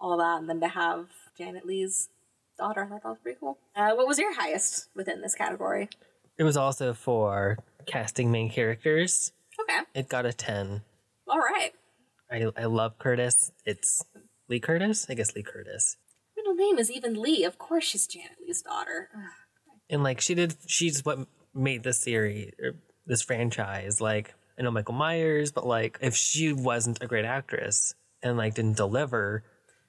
all 0.00 0.16
that, 0.18 0.38
and 0.40 0.48
then 0.48 0.60
to 0.60 0.68
have 0.68 1.06
Janet 1.36 1.66
Leigh's 1.66 2.08
daughter, 2.58 2.84
I 2.84 2.88
thought 2.88 3.02
that 3.02 3.08
was 3.08 3.18
pretty 3.22 3.38
cool. 3.40 3.58
Uh, 3.76 3.92
what 3.94 4.06
was 4.06 4.18
your 4.18 4.34
highest 4.34 4.88
within 4.94 5.20
this 5.22 5.34
category? 5.34 5.88
It 6.38 6.44
was 6.44 6.56
also 6.56 6.92
for 6.94 7.58
casting 7.86 8.30
main 8.30 8.50
characters. 8.50 9.32
Okay, 9.60 9.80
It 9.94 10.08
got 10.08 10.24
a 10.26 10.32
10. 10.32 10.82
all 11.28 11.38
right. 11.38 11.72
I, 12.30 12.46
I 12.56 12.64
love 12.66 12.98
Curtis. 12.98 13.50
It's 13.64 14.04
Lee 14.48 14.60
Curtis? 14.60 15.06
I 15.08 15.14
guess 15.14 15.34
Lee 15.34 15.42
Curtis. 15.42 15.96
Her 16.36 16.42
middle 16.42 16.54
name 16.54 16.78
is 16.78 16.90
even 16.90 17.14
Lee. 17.20 17.42
Of 17.44 17.58
course, 17.58 17.84
she's 17.84 18.06
Janet 18.06 18.36
Leigh's 18.44 18.62
daughter. 18.62 19.08
Ugh. 19.14 19.20
And 19.90 20.02
like 20.02 20.20
she 20.20 20.34
did, 20.34 20.56
she's 20.66 21.04
what 21.04 21.18
made 21.54 21.82
this 21.82 21.98
series, 21.98 22.52
or 22.62 22.74
this 23.06 23.22
franchise. 23.22 24.00
Like, 24.00 24.34
I 24.58 24.62
know 24.62 24.70
Michael 24.70 24.94
Myers, 24.94 25.50
but 25.50 25.66
like 25.66 25.98
if 26.02 26.14
she 26.14 26.52
wasn't 26.52 27.02
a 27.02 27.06
great 27.06 27.24
actress 27.24 27.94
and 28.22 28.36
like 28.36 28.54
didn't 28.54 28.76
deliver, 28.76 29.42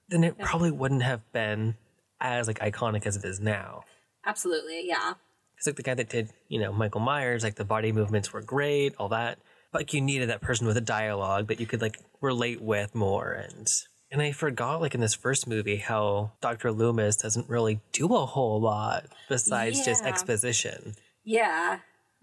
then 0.09 0.23
it 0.23 0.37
probably 0.37 0.71
wouldn't 0.71 1.03
have 1.03 1.21
been 1.31 1.75
as 2.19 2.47
like 2.47 2.59
iconic 2.59 3.05
as 3.05 3.15
it 3.15 3.25
is 3.25 3.39
now. 3.39 3.83
Absolutely, 4.25 4.87
yeah. 4.87 5.13
It's 5.57 5.67
like 5.67 5.75
the 5.75 5.83
guy 5.83 5.93
that 5.93 6.09
did, 6.09 6.29
you 6.47 6.59
know, 6.59 6.71
Michael 6.71 7.01
Myers, 7.01 7.43
like 7.43 7.55
the 7.55 7.65
body 7.65 7.91
movements 7.91 8.31
were 8.31 8.41
great, 8.41 8.95
all 8.97 9.09
that. 9.09 9.39
But 9.71 9.81
like 9.81 9.93
you 9.93 10.01
needed 10.01 10.29
that 10.29 10.41
person 10.41 10.67
with 10.67 10.77
a 10.77 10.81
dialogue 10.81 11.47
that 11.47 11.59
you 11.59 11.65
could 11.65 11.81
like 11.81 11.99
relate 12.21 12.61
with 12.61 12.95
more 12.95 13.31
and 13.31 13.67
and 14.11 14.21
I 14.21 14.31
forgot 14.31 14.81
like 14.81 14.95
in 14.95 15.01
this 15.01 15.13
first 15.13 15.47
movie 15.47 15.77
how 15.77 16.31
Dr. 16.41 16.71
Loomis 16.71 17.15
doesn't 17.15 17.47
really 17.47 17.79
do 17.91 18.15
a 18.15 18.25
whole 18.25 18.59
lot 18.59 19.05
besides 19.27 19.85
just 19.85 20.03
exposition. 20.03 20.95
Yeah. 21.23 21.79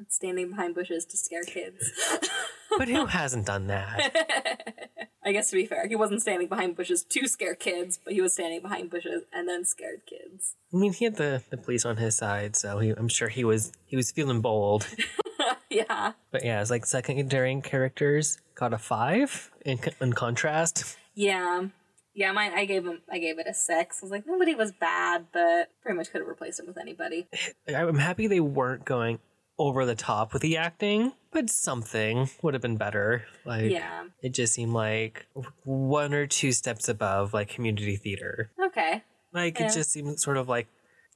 Standing 0.08 0.50
behind 0.50 0.74
bushes 0.74 1.04
to 1.06 1.16
scare 1.16 1.44
kids. 1.44 1.92
But 2.78 2.88
who 2.88 3.06
hasn't 3.06 3.46
done 3.46 3.66
that? 3.68 5.10
I 5.24 5.32
guess 5.32 5.50
to 5.50 5.56
be 5.56 5.66
fair, 5.66 5.88
he 5.88 5.96
wasn't 5.96 6.22
standing 6.22 6.46
behind 6.46 6.76
bushes 6.76 7.02
to 7.02 7.26
scare 7.26 7.56
kids, 7.56 7.98
but 8.02 8.12
he 8.12 8.20
was 8.20 8.34
standing 8.34 8.62
behind 8.62 8.90
bushes 8.90 9.22
and 9.32 9.48
then 9.48 9.64
scared 9.64 10.02
kids. 10.06 10.54
I 10.72 10.76
mean, 10.76 10.92
he 10.92 11.04
had 11.04 11.16
the, 11.16 11.42
the 11.50 11.56
police 11.56 11.84
on 11.84 11.96
his 11.96 12.16
side, 12.16 12.54
so 12.54 12.78
he, 12.78 12.90
I'm 12.90 13.08
sure 13.08 13.28
he 13.28 13.42
was 13.42 13.72
he 13.86 13.96
was 13.96 14.12
feeling 14.12 14.40
bold. 14.40 14.86
yeah. 15.70 16.12
But 16.30 16.44
yeah, 16.44 16.60
it's 16.60 16.70
like 16.70 16.86
secondary 16.86 17.60
characters 17.60 18.38
got 18.54 18.72
a 18.72 18.78
five 18.78 19.50
in, 19.64 19.80
in 20.00 20.12
contrast. 20.12 20.96
Yeah. 21.14 21.66
Yeah, 22.14 22.32
mine 22.32 22.52
I 22.54 22.64
gave 22.64 22.86
him 22.86 23.02
I 23.10 23.18
gave 23.18 23.40
it 23.40 23.48
a 23.48 23.54
six. 23.54 23.98
I 24.02 24.06
was 24.06 24.12
like, 24.12 24.26
nobody 24.28 24.54
was 24.54 24.70
bad, 24.70 25.26
but 25.32 25.70
pretty 25.82 25.96
much 25.96 26.12
could 26.12 26.20
have 26.20 26.28
replaced 26.28 26.60
him 26.60 26.66
with 26.66 26.78
anybody. 26.78 27.26
I'm 27.68 27.98
happy 27.98 28.28
they 28.28 28.40
weren't 28.40 28.84
going 28.84 29.18
over 29.58 29.84
the 29.86 29.94
top 29.94 30.32
with 30.32 30.42
the 30.42 30.56
acting, 30.56 31.12
but 31.32 31.48
something 31.50 32.28
would 32.42 32.54
have 32.54 32.60
been 32.62 32.76
better. 32.76 33.24
Like, 33.44 33.70
Yeah. 33.70 34.04
it 34.22 34.30
just 34.30 34.52
seemed 34.54 34.72
like 34.72 35.26
one 35.64 36.12
or 36.14 36.26
two 36.26 36.52
steps 36.52 36.88
above 36.88 37.32
like 37.32 37.48
community 37.48 37.96
theater. 37.96 38.50
Okay. 38.62 39.02
Like, 39.32 39.58
Yeah. 39.58 39.66
it 39.66 39.72
just 39.72 39.90
seemed 39.90 40.20
sort 40.20 40.36
of 40.36 40.48
like 40.48 40.66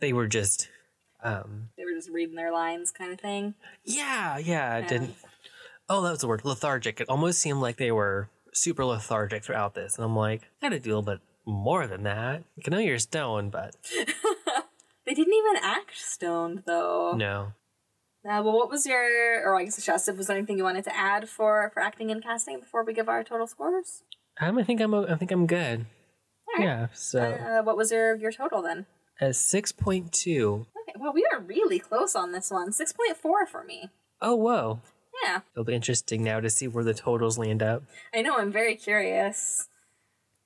they 0.01 0.13
were 0.13 0.27
just, 0.27 0.69
um, 1.23 1.69
They 1.77 1.85
were 1.85 1.93
just 1.93 2.09
reading 2.11 2.35
their 2.35 2.53
lines 2.53 2.91
kind 2.91 3.13
of 3.13 3.21
thing. 3.21 3.55
yeah, 3.85 4.39
yeah, 4.39 4.79
it 4.79 4.83
Yeah. 4.83 4.89
didn't. 4.89 5.15
Oh, 5.89 6.01
that 6.03 6.11
was 6.13 6.21
the 6.21 6.29
word 6.29 6.45
lethargic. 6.45 7.01
It 7.01 7.09
almost 7.09 7.41
seemed 7.41 7.61
like 7.61 7.77
they 7.77 7.93
were 7.93 8.31
super 8.55 8.85
lethargic 8.85 9.45
throughout 9.45 9.75
this. 9.75 9.97
And 9.97 10.05
I'm 10.05 10.17
like, 10.17 10.43
I 10.63 10.67
gotta 10.67 10.79
do 10.81 10.91
a 10.91 10.97
little 10.97 11.03
bit 11.03 11.21
more 11.45 11.87
than 11.87 12.05
that. 12.05 12.45
I 12.67 12.71
know 12.71 12.79
you're 12.79 12.99
stoned, 12.99 13.51
but 13.53 13.75
They 15.07 15.15
didn't 15.15 15.35
even 15.35 15.57
act 15.63 15.97
stoned 15.99 16.63
though. 16.67 17.13
no. 17.17 17.53
Uh, 18.25 18.43
well, 18.45 18.53
what 18.53 18.69
was 18.71 18.85
your, 18.87 19.43
or 19.49 19.57
I 19.57 19.65
guess 19.65 19.83
Shasta, 19.83 20.13
was 20.13 20.27
there 20.27 20.37
anything 20.37 20.59
you 20.59 20.65
wanted 20.65 20.85
to 20.85 20.97
add 20.97 21.29
for 21.29 21.71
for 21.73 21.81
acting 21.81 22.11
and 22.11 22.23
casting 22.23 22.61
before 22.61 22.85
we 22.85 22.93
give 22.93 23.09
our 23.09 23.25
total 23.25 23.47
scores? 23.47 24.03
Um, 24.41 24.59
I 24.59 24.63
think 24.63 24.81
I'm, 24.81 24.95
I 24.95 25.17
think 25.17 25.31
I'm 25.31 25.47
good. 25.47 25.87
Alright. 26.49 26.67
Yeah, 26.69 26.87
so 26.93 27.21
Uh, 27.23 27.63
what 27.63 27.77
was 27.77 27.91
your 27.91 28.15
your 28.17 28.33
total 28.33 28.61
then? 28.63 28.87
a 29.23 29.27
6.2. 29.27 30.61
Okay, 30.61 30.99
well, 30.99 31.13
we 31.13 31.27
are 31.33 31.41
really 31.41 31.79
close 31.79 32.15
on 32.17 32.33
this 32.33 32.51
one. 32.51 32.73
Six 32.73 32.93
point 32.93 33.17
four 33.17 33.47
for 33.47 33.65
me. 33.65 33.91
Oh, 34.23 34.35
whoa. 34.35 34.81
Yeah, 35.25 35.41
It'll 35.55 35.65
be 35.65 35.75
interesting 35.75 36.23
now 36.25 36.41
to 36.41 36.49
see 36.49 36.67
where 36.67 36.85
the 36.85 36.95
totals 36.95 37.37
land 37.39 37.63
up. 37.63 37.83
I 38.15 38.23
know. 38.23 38.39
I'm 38.39 38.51
very 38.51 38.75
curious 38.75 39.69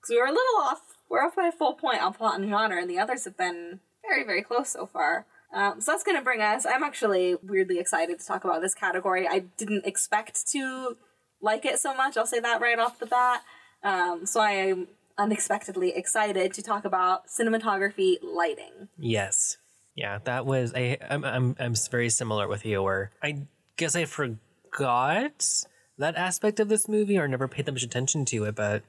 because 0.01 0.11
we 0.11 0.18
were 0.18 0.27
a 0.27 0.33
little 0.33 0.61
off. 0.62 0.81
We're 1.09 1.25
off 1.25 1.37
by 1.37 1.47
a 1.47 1.53
full 1.53 1.75
point 1.75 2.03
on 2.03 2.12
plot 2.14 2.41
and 2.41 2.49
genre, 2.51 2.81
and 2.81 2.91
the 2.91 2.99
others 2.99 3.25
have 3.25 3.37
been 3.37 3.79
very, 4.03 4.25
very 4.25 4.43
close 4.43 4.70
so 4.70 4.87
far. 4.87 5.27
Um, 5.55 5.81
so 5.81 5.93
that's 5.93 6.03
going 6.03 6.17
to 6.17 6.23
bring 6.23 6.43
us. 6.43 6.67
I'm 6.67 6.83
actually 6.83 7.37
weirdly 7.43 7.79
excited 7.79 8.19
to 8.19 8.27
talk 8.27 8.45
about 8.45 8.61
this 8.61 8.75
category. 8.75 9.29
I 9.29 9.45
didn't 9.57 9.87
expect 9.87 10.49
to 10.49 10.97
like 11.41 11.65
it 11.65 11.79
so 11.79 11.95
much. 11.95 12.17
I'll 12.17 12.27
say 12.27 12.41
that 12.41 12.61
right 12.61 12.79
off 12.79 12.99
the 12.99 13.07
bat. 13.07 13.43
Um, 13.85 14.27
so 14.27 14.41
I 14.41 14.51
am 14.51 14.89
unexpectedly 15.17 15.95
excited 15.95 16.53
to 16.55 16.63
talk 16.63 16.85
about 16.85 17.29
cinematography 17.29 18.17
lighting. 18.23 18.89
Yes. 18.99 19.59
Yeah, 19.95 20.19
that 20.25 20.45
was 20.45 20.73
I. 20.75 20.99
I'm 21.09 21.25
I'm 21.25 21.57
I'm 21.61 21.75
very 21.89 22.11
similar 22.11 22.49
with 22.49 22.67
you. 22.67 22.83
Where 22.83 23.13
I 23.23 23.47
guess 23.77 23.95
I 23.95 24.07
forgot 24.07 25.65
that 25.99 26.17
aspect 26.17 26.59
of 26.59 26.69
this 26.69 26.89
movie, 26.89 27.17
or 27.17 27.29
never 27.29 27.47
paid 27.47 27.67
that 27.67 27.73
much 27.73 27.85
attention 27.85 28.25
to 28.25 28.45
it. 28.45 28.57
But 28.57 28.83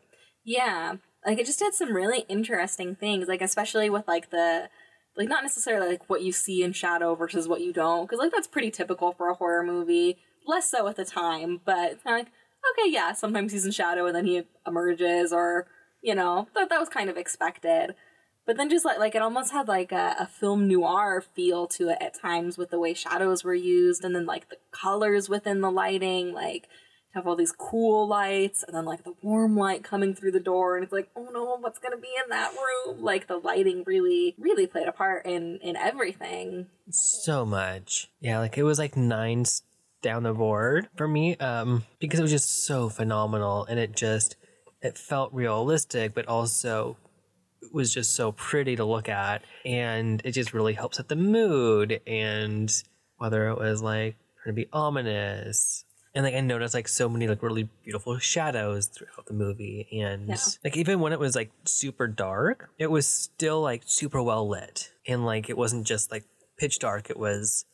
Yeah, 0.43 0.95
like 1.23 1.37
it 1.37 1.45
just 1.45 1.59
did 1.59 1.75
some 1.75 1.93
really 1.93 2.25
interesting 2.27 2.95
things, 2.95 3.27
like 3.27 3.41
especially 3.43 3.87
with 3.89 4.07
like 4.07 4.31
the 4.31 4.69
like 5.17 5.29
not 5.29 5.43
necessarily 5.43 5.89
like 5.89 6.09
what 6.09 6.21
you 6.21 6.31
see 6.31 6.63
in 6.63 6.73
shadow 6.73 7.15
versus 7.15 7.47
what 7.47 7.61
you 7.61 7.71
don't, 7.71 8.05
because 8.05 8.19
like 8.19 8.31
that's 8.31 8.47
pretty 8.47 8.71
typical 8.71 9.13
for 9.13 9.29
a 9.29 9.35
horror 9.35 9.63
movie. 9.63 10.17
Less 10.47 10.69
so 10.69 10.87
at 10.87 10.95
the 10.95 11.05
time, 11.05 11.61
but 11.65 11.99
like 12.05 12.27
okay, 12.71 12.89
yeah, 12.91 13.13
sometimes 13.13 13.51
he's 13.51 13.65
in 13.65 13.71
shadow 13.71 14.05
and 14.05 14.15
then 14.15 14.25
he 14.25 14.43
emerges, 14.65 15.31
or 15.31 15.67
you 16.01 16.15
know 16.15 16.47
that 16.55 16.69
that 16.69 16.79
was 16.79 16.89
kind 16.89 17.09
of 17.09 17.17
expected. 17.17 17.95
But 18.45 18.57
then 18.57 18.69
just 18.69 18.85
like 18.85 18.99
like 18.99 19.15
it 19.15 19.21
almost 19.21 19.51
had 19.51 19.67
like 19.67 19.91
a, 19.91 20.15
a 20.19 20.27
film 20.27 20.67
noir 20.67 21.21
feel 21.21 21.67
to 21.67 21.89
it 21.89 21.97
at 21.99 22.19
times 22.19 22.57
with 22.57 22.69
the 22.69 22.79
way 22.79 22.93
shadows 22.93 23.43
were 23.43 23.55
used, 23.55 24.03
and 24.03 24.15
then 24.15 24.25
like 24.25 24.49
the 24.49 24.57
colors 24.71 25.29
within 25.29 25.61
the 25.61 25.71
lighting, 25.71 26.33
like 26.33 26.67
have 27.15 27.25
all 27.25 27.35
these 27.35 27.53
cool 27.53 28.07
lights 28.07 28.63
and 28.63 28.75
then 28.75 28.85
like 28.85 29.03
the 29.03 29.13
warm 29.23 29.55
light 29.55 29.83
coming 29.83 30.13
through 30.13 30.31
the 30.31 30.39
door 30.39 30.75
and 30.75 30.83
it's 30.83 30.93
like 30.93 31.09
oh 31.15 31.29
no 31.33 31.55
what's 31.65 31.79
gonna 31.79 31.97
be 31.97 32.09
in 32.23 32.29
that 32.29 32.51
room? 32.53 33.01
Like 33.01 33.27
the 33.27 33.37
lighting 33.37 33.83
really 33.87 34.35
really 34.37 34.67
played 34.67 34.87
a 34.87 34.91
part 34.91 35.25
in 35.25 35.57
in 35.61 35.75
everything. 35.75 36.67
So 36.89 37.45
much, 37.45 38.11
yeah, 38.19 38.39
like 38.39 38.57
it 38.57 38.63
was 38.63 38.77
like 38.77 38.95
nines 38.95 39.63
down 40.01 40.21
the 40.21 40.33
board 40.33 40.87
for 40.95 41.07
me, 41.07 41.35
um, 41.37 41.83
because 41.99 42.19
it 42.19 42.23
was 42.23 42.31
just 42.31 42.65
so 42.65 42.89
phenomenal, 42.89 43.65
and 43.65 43.79
it 43.79 43.95
just 43.95 44.35
it 44.81 44.97
felt 44.97 45.33
realistic, 45.33 46.13
but 46.13 46.27
also 46.27 46.97
was 47.73 47.91
just 47.91 48.15
so 48.15 48.31
pretty 48.31 48.75
to 48.75 48.85
look 48.85 49.09
at, 49.09 49.41
and 49.65 50.21
it 50.23 50.31
just 50.33 50.53
really 50.53 50.73
helps 50.73 50.97
set 50.97 51.07
the 51.07 51.15
mood, 51.15 52.01
and 52.05 52.71
whether 53.17 53.47
it 53.47 53.57
was 53.57 53.81
like 53.81 54.15
trying 54.43 54.55
to 54.55 54.61
be 54.61 54.69
ominous 54.71 55.84
and 56.15 56.23
like 56.25 56.33
I 56.33 56.39
noticed 56.39 56.73
like 56.73 56.87
so 56.87 57.07
many 57.09 57.27
like 57.27 57.43
really 57.43 57.69
beautiful 57.83 58.17
shadows 58.17 58.87
throughout 58.87 59.27
the 59.27 59.33
movie, 59.33 59.87
and 60.01 60.29
Yeah. 60.29 60.37
like 60.63 60.77
even 60.77 60.99
when 61.01 61.13
it 61.13 61.19
was 61.19 61.35
like 61.35 61.51
super 61.65 62.07
dark, 62.07 62.69
it 62.79 62.89
was 62.89 63.05
still 63.07 63.61
like 63.61 63.83
super 63.85 64.23
well 64.23 64.47
lit, 64.49 64.91
and 65.07 65.25
like 65.25 65.49
it 65.49 65.57
wasn't 65.57 65.85
just 65.85 66.11
like 66.11 66.23
pitch 66.57 66.79
dark; 66.79 67.09
it 67.09 67.19
was 67.19 67.65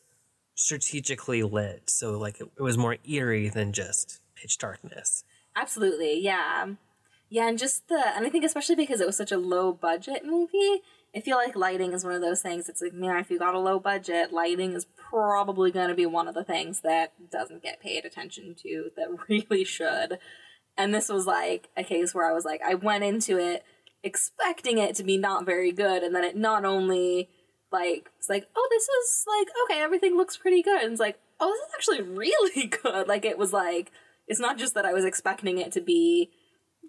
strategically 0.54 1.42
lit, 1.42 1.88
so 1.88 2.18
like 2.18 2.40
it, 2.40 2.48
it 2.58 2.62
was 2.62 2.76
more 2.76 2.96
eerie 3.08 3.48
than 3.48 3.72
just 3.72 4.20
pitch 4.34 4.58
darkness. 4.58 5.24
absolutely. 5.56 6.20
Yeah. 6.20 6.60
Um, 6.62 6.78
yeah 7.30 7.48
and 7.48 7.58
just 7.58 7.88
the 7.88 8.02
and 8.14 8.26
i 8.26 8.28
think 8.28 8.44
especially 8.44 8.74
because 8.74 9.00
it 9.00 9.06
was 9.06 9.16
such 9.16 9.32
a 9.32 9.38
low 9.38 9.72
budget 9.72 10.22
movie 10.26 10.82
i 11.14 11.20
feel 11.20 11.36
like 11.36 11.56
lighting 11.56 11.92
is 11.92 12.04
one 12.04 12.14
of 12.14 12.20
those 12.20 12.40
things 12.40 12.68
it's 12.68 12.82
like 12.82 12.92
man 12.92 13.18
if 13.18 13.30
you 13.30 13.38
got 13.38 13.54
a 13.54 13.58
low 13.58 13.78
budget 13.78 14.32
lighting 14.32 14.72
is 14.72 14.86
probably 15.12 15.70
going 15.70 15.88
to 15.88 15.94
be 15.94 16.06
one 16.06 16.26
of 16.26 16.34
the 16.34 16.44
things 16.44 16.80
that 16.80 17.12
doesn't 17.30 17.62
get 17.62 17.80
paid 17.80 18.04
attention 18.04 18.54
to 18.54 18.90
that 18.96 19.08
really 19.28 19.64
should. 19.64 20.18
And 20.76 20.94
this 20.94 21.10
was 21.10 21.26
like 21.26 21.68
a 21.76 21.84
case 21.84 22.14
where 22.14 22.28
i 22.28 22.32
was 22.32 22.44
like 22.44 22.62
i 22.66 22.74
went 22.74 23.04
into 23.04 23.38
it 23.38 23.64
expecting 24.02 24.78
it 24.78 24.96
to 24.96 25.04
be 25.04 25.16
not 25.16 25.44
very 25.44 25.70
good 25.70 26.02
and 26.02 26.14
then 26.14 26.24
it 26.24 26.36
not 26.36 26.64
only 26.64 27.28
like 27.70 28.10
it's 28.18 28.28
like 28.28 28.46
oh 28.56 28.68
this 28.70 28.88
is 28.88 29.24
like 29.28 29.48
okay 29.64 29.82
everything 29.82 30.16
looks 30.16 30.36
pretty 30.36 30.62
good 30.62 30.82
and 30.82 30.92
it's 30.92 31.00
like 31.00 31.18
oh 31.40 31.48
this 31.50 31.68
is 31.68 31.74
actually 31.74 32.02
really 32.16 32.66
good. 32.66 33.06
Like 33.06 33.24
it 33.24 33.38
was 33.38 33.52
like 33.52 33.90
it's 34.26 34.40
not 34.40 34.56
just 34.56 34.74
that 34.74 34.86
i 34.86 34.92
was 34.92 35.04
expecting 35.04 35.58
it 35.58 35.72
to 35.72 35.80
be 35.80 36.30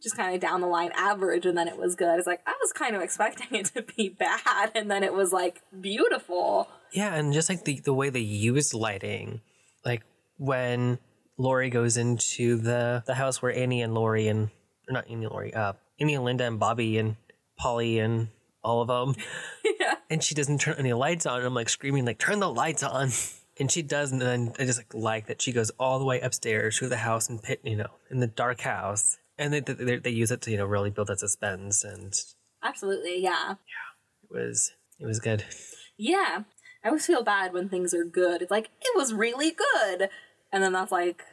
just 0.04 0.18
kind 0.18 0.36
of 0.36 0.42
down 0.42 0.62
the 0.62 0.68
line 0.68 0.92
average 0.96 1.46
and 1.46 1.58
then 1.58 1.68
it 1.68 1.78
was 1.78 1.96
good. 1.96 2.18
It's 2.18 2.28
like 2.28 2.42
i 2.46 2.54
was 2.62 2.74
kind 2.74 2.96
of 2.96 3.02
expecting 3.02 3.58
it 3.58 3.68
to 3.68 3.82
be 3.82 4.10
bad 4.20 4.72
and 4.76 4.92
then 4.92 5.04
it 5.04 5.14
was 5.14 5.32
like 5.32 5.62
beautiful. 5.80 6.68
Yeah, 6.92 7.16
and 7.16 7.34
just 7.34 7.50
like 7.50 7.64
the 7.64 7.80
the 7.80 7.94
way 7.94 8.10
they 8.10 8.20
use 8.20 8.74
lighting, 8.74 9.42
like 9.84 10.04
when 10.38 11.00
Laurie 11.38 11.70
goes 11.70 11.98
into 11.98 12.58
the 12.58 13.04
the 13.08 13.16
house 13.16 13.42
where 13.42 13.56
Annie 13.56 13.82
and 13.82 13.94
Laurie 13.94 14.28
and 14.28 14.50
or 14.88 14.94
not 14.94 15.06
Annie 15.10 15.24
and 15.24 15.34
Laurie, 15.34 15.54
uh, 15.54 15.74
Annie 16.00 16.16
and 16.16 16.26
Lynda 16.26 16.48
and 16.48 16.60
Bobby 16.60 16.98
and 16.98 17.16
Polly 17.58 18.00
and 18.00 18.28
all 18.64 18.82
of 18.82 18.88
them, 18.88 19.16
yeah. 19.80 19.96
And 20.10 20.24
she 20.24 20.36
doesn't 20.36 20.62
turn 20.62 20.76
any 20.78 20.94
lights 20.94 21.26
on. 21.26 21.44
I'm 21.44 21.54
like 21.54 21.70
screaming, 21.70 22.06
like 22.06 22.20
turn 22.20 22.40
the 22.40 22.50
lights 22.50 22.84
on, 22.84 23.10
and 23.60 23.72
she 23.72 23.82
does, 23.82 24.12
and 24.12 24.22
then 24.22 24.54
I 24.60 24.66
just 24.66 24.78
like 24.78 24.94
like 24.94 25.28
that 25.28 25.42
she 25.42 25.52
goes 25.52 25.72
all 25.80 25.98
the 25.98 26.06
way 26.06 26.20
upstairs 26.20 26.78
to 26.80 26.88
the 26.88 26.98
house 26.98 27.30
and 27.30 27.42
pit, 27.42 27.62
you 27.64 27.76
know, 27.76 27.90
in 28.12 28.20
the 28.20 28.28
dark 28.28 28.62
house, 28.62 29.18
and 29.38 29.54
they 29.54 29.60
they, 29.60 29.98
they 29.98 30.10
use 30.10 30.32
it 30.32 30.42
to 30.42 30.52
you 30.52 30.58
know 30.58 30.66
really 30.66 30.90
build 30.90 31.08
that 31.08 31.20
suspense, 31.20 31.84
and 31.84 32.14
absolutely 32.62 33.22
yeah 33.22 33.56
yeah 33.68 34.30
it 34.30 34.32
was 34.32 34.72
it 35.00 35.06
was 35.06 35.20
good. 35.20 35.44
Yeah. 35.98 36.44
I 36.84 36.88
always 36.88 37.06
feel 37.06 37.24
bad 37.24 37.54
when 37.54 37.70
things 37.70 37.94
are 37.94 38.04
good. 38.04 38.42
It's 38.42 38.52
like, 38.52 38.70
it 38.82 38.96
was 38.96 39.14
really 39.14 39.52
good. 39.52 40.10
And 40.52 40.64
then 40.64 40.74
that's 40.74 40.92
like 40.92 41.24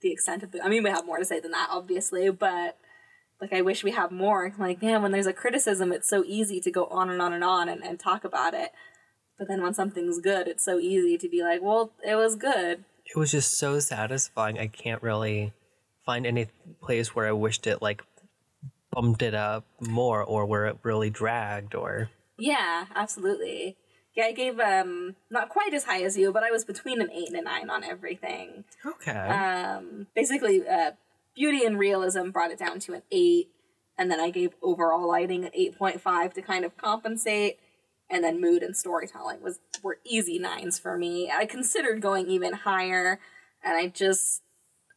the 0.00 0.12
extent 0.12 0.42
of 0.42 0.52
the. 0.52 0.62
I 0.62 0.68
mean, 0.68 0.82
we 0.82 0.90
have 0.90 1.06
more 1.06 1.18
to 1.18 1.24
say 1.24 1.40
than 1.40 1.52
that, 1.52 1.68
obviously, 1.70 2.30
but 2.30 2.78
like, 3.40 3.52
I 3.52 3.62
wish 3.62 3.82
we 3.82 3.92
had 3.92 4.12
more. 4.12 4.54
Like, 4.58 4.82
man, 4.82 5.02
when 5.02 5.12
there's 5.12 5.26
a 5.26 5.32
criticism, 5.32 5.92
it's 5.92 6.08
so 6.08 6.22
easy 6.26 6.60
to 6.60 6.70
go 6.70 6.86
on 6.86 7.10
and 7.10 7.20
on 7.20 7.32
and 7.32 7.42
on 7.42 7.68
and, 7.68 7.82
and 7.82 7.98
talk 7.98 8.24
about 8.24 8.54
it. 8.54 8.72
But 9.38 9.48
then 9.48 9.62
when 9.62 9.74
something's 9.74 10.20
good, 10.20 10.46
it's 10.46 10.64
so 10.64 10.78
easy 10.78 11.18
to 11.18 11.28
be 11.28 11.42
like, 11.42 11.62
well, 11.62 11.92
it 12.06 12.14
was 12.14 12.36
good. 12.36 12.84
it 13.06 13.16
was 13.16 13.32
just 13.32 13.58
so 13.58 13.80
satisfying. 13.80 14.58
I 14.58 14.68
can't 14.68 15.02
really 15.02 15.52
find 16.04 16.26
any 16.26 16.48
place 16.80 17.14
where 17.14 17.26
I 17.26 17.32
wished 17.32 17.66
it 17.66 17.82
like 17.82 18.02
bumped 18.90 19.22
it 19.22 19.34
up 19.34 19.64
more 19.80 20.22
or 20.22 20.44
where 20.46 20.66
it 20.66 20.78
really 20.82 21.10
dragged 21.10 21.74
or 21.74 22.10
Yeah, 22.38 22.86
absolutely. 22.94 23.76
Yeah, 24.14 24.24
I 24.24 24.32
gave 24.32 24.60
um 24.60 25.16
not 25.30 25.48
quite 25.48 25.72
as 25.72 25.84
high 25.84 26.02
as 26.02 26.16
you, 26.18 26.32
but 26.32 26.42
I 26.42 26.50
was 26.50 26.64
between 26.64 27.00
an 27.00 27.10
eight 27.10 27.28
and 27.28 27.36
a 27.36 27.42
nine 27.42 27.70
on 27.70 27.82
everything. 27.84 28.64
okay. 28.84 29.10
um, 29.12 30.06
basically 30.14 30.66
uh, 30.68 30.92
beauty 31.34 31.64
and 31.64 31.78
realism 31.78 32.30
brought 32.30 32.50
it 32.50 32.58
down 32.58 32.78
to 32.80 32.94
an 32.94 33.02
8 33.10 33.48
and 33.98 34.10
then 34.10 34.20
i 34.20 34.30
gave 34.30 34.50
overall 34.62 35.08
lighting 35.08 35.44
an 35.44 35.50
8.5 35.58 36.34
to 36.34 36.42
kind 36.42 36.64
of 36.64 36.76
compensate 36.76 37.58
and 38.10 38.22
then 38.22 38.40
mood 38.40 38.62
and 38.62 38.76
storytelling 38.76 39.42
was 39.42 39.58
were 39.82 39.98
easy 40.04 40.38
nines 40.38 40.78
for 40.78 40.96
me 40.98 41.30
i 41.34 41.46
considered 41.46 42.00
going 42.00 42.28
even 42.28 42.52
higher 42.52 43.18
and 43.64 43.76
i 43.76 43.86
just 43.86 44.42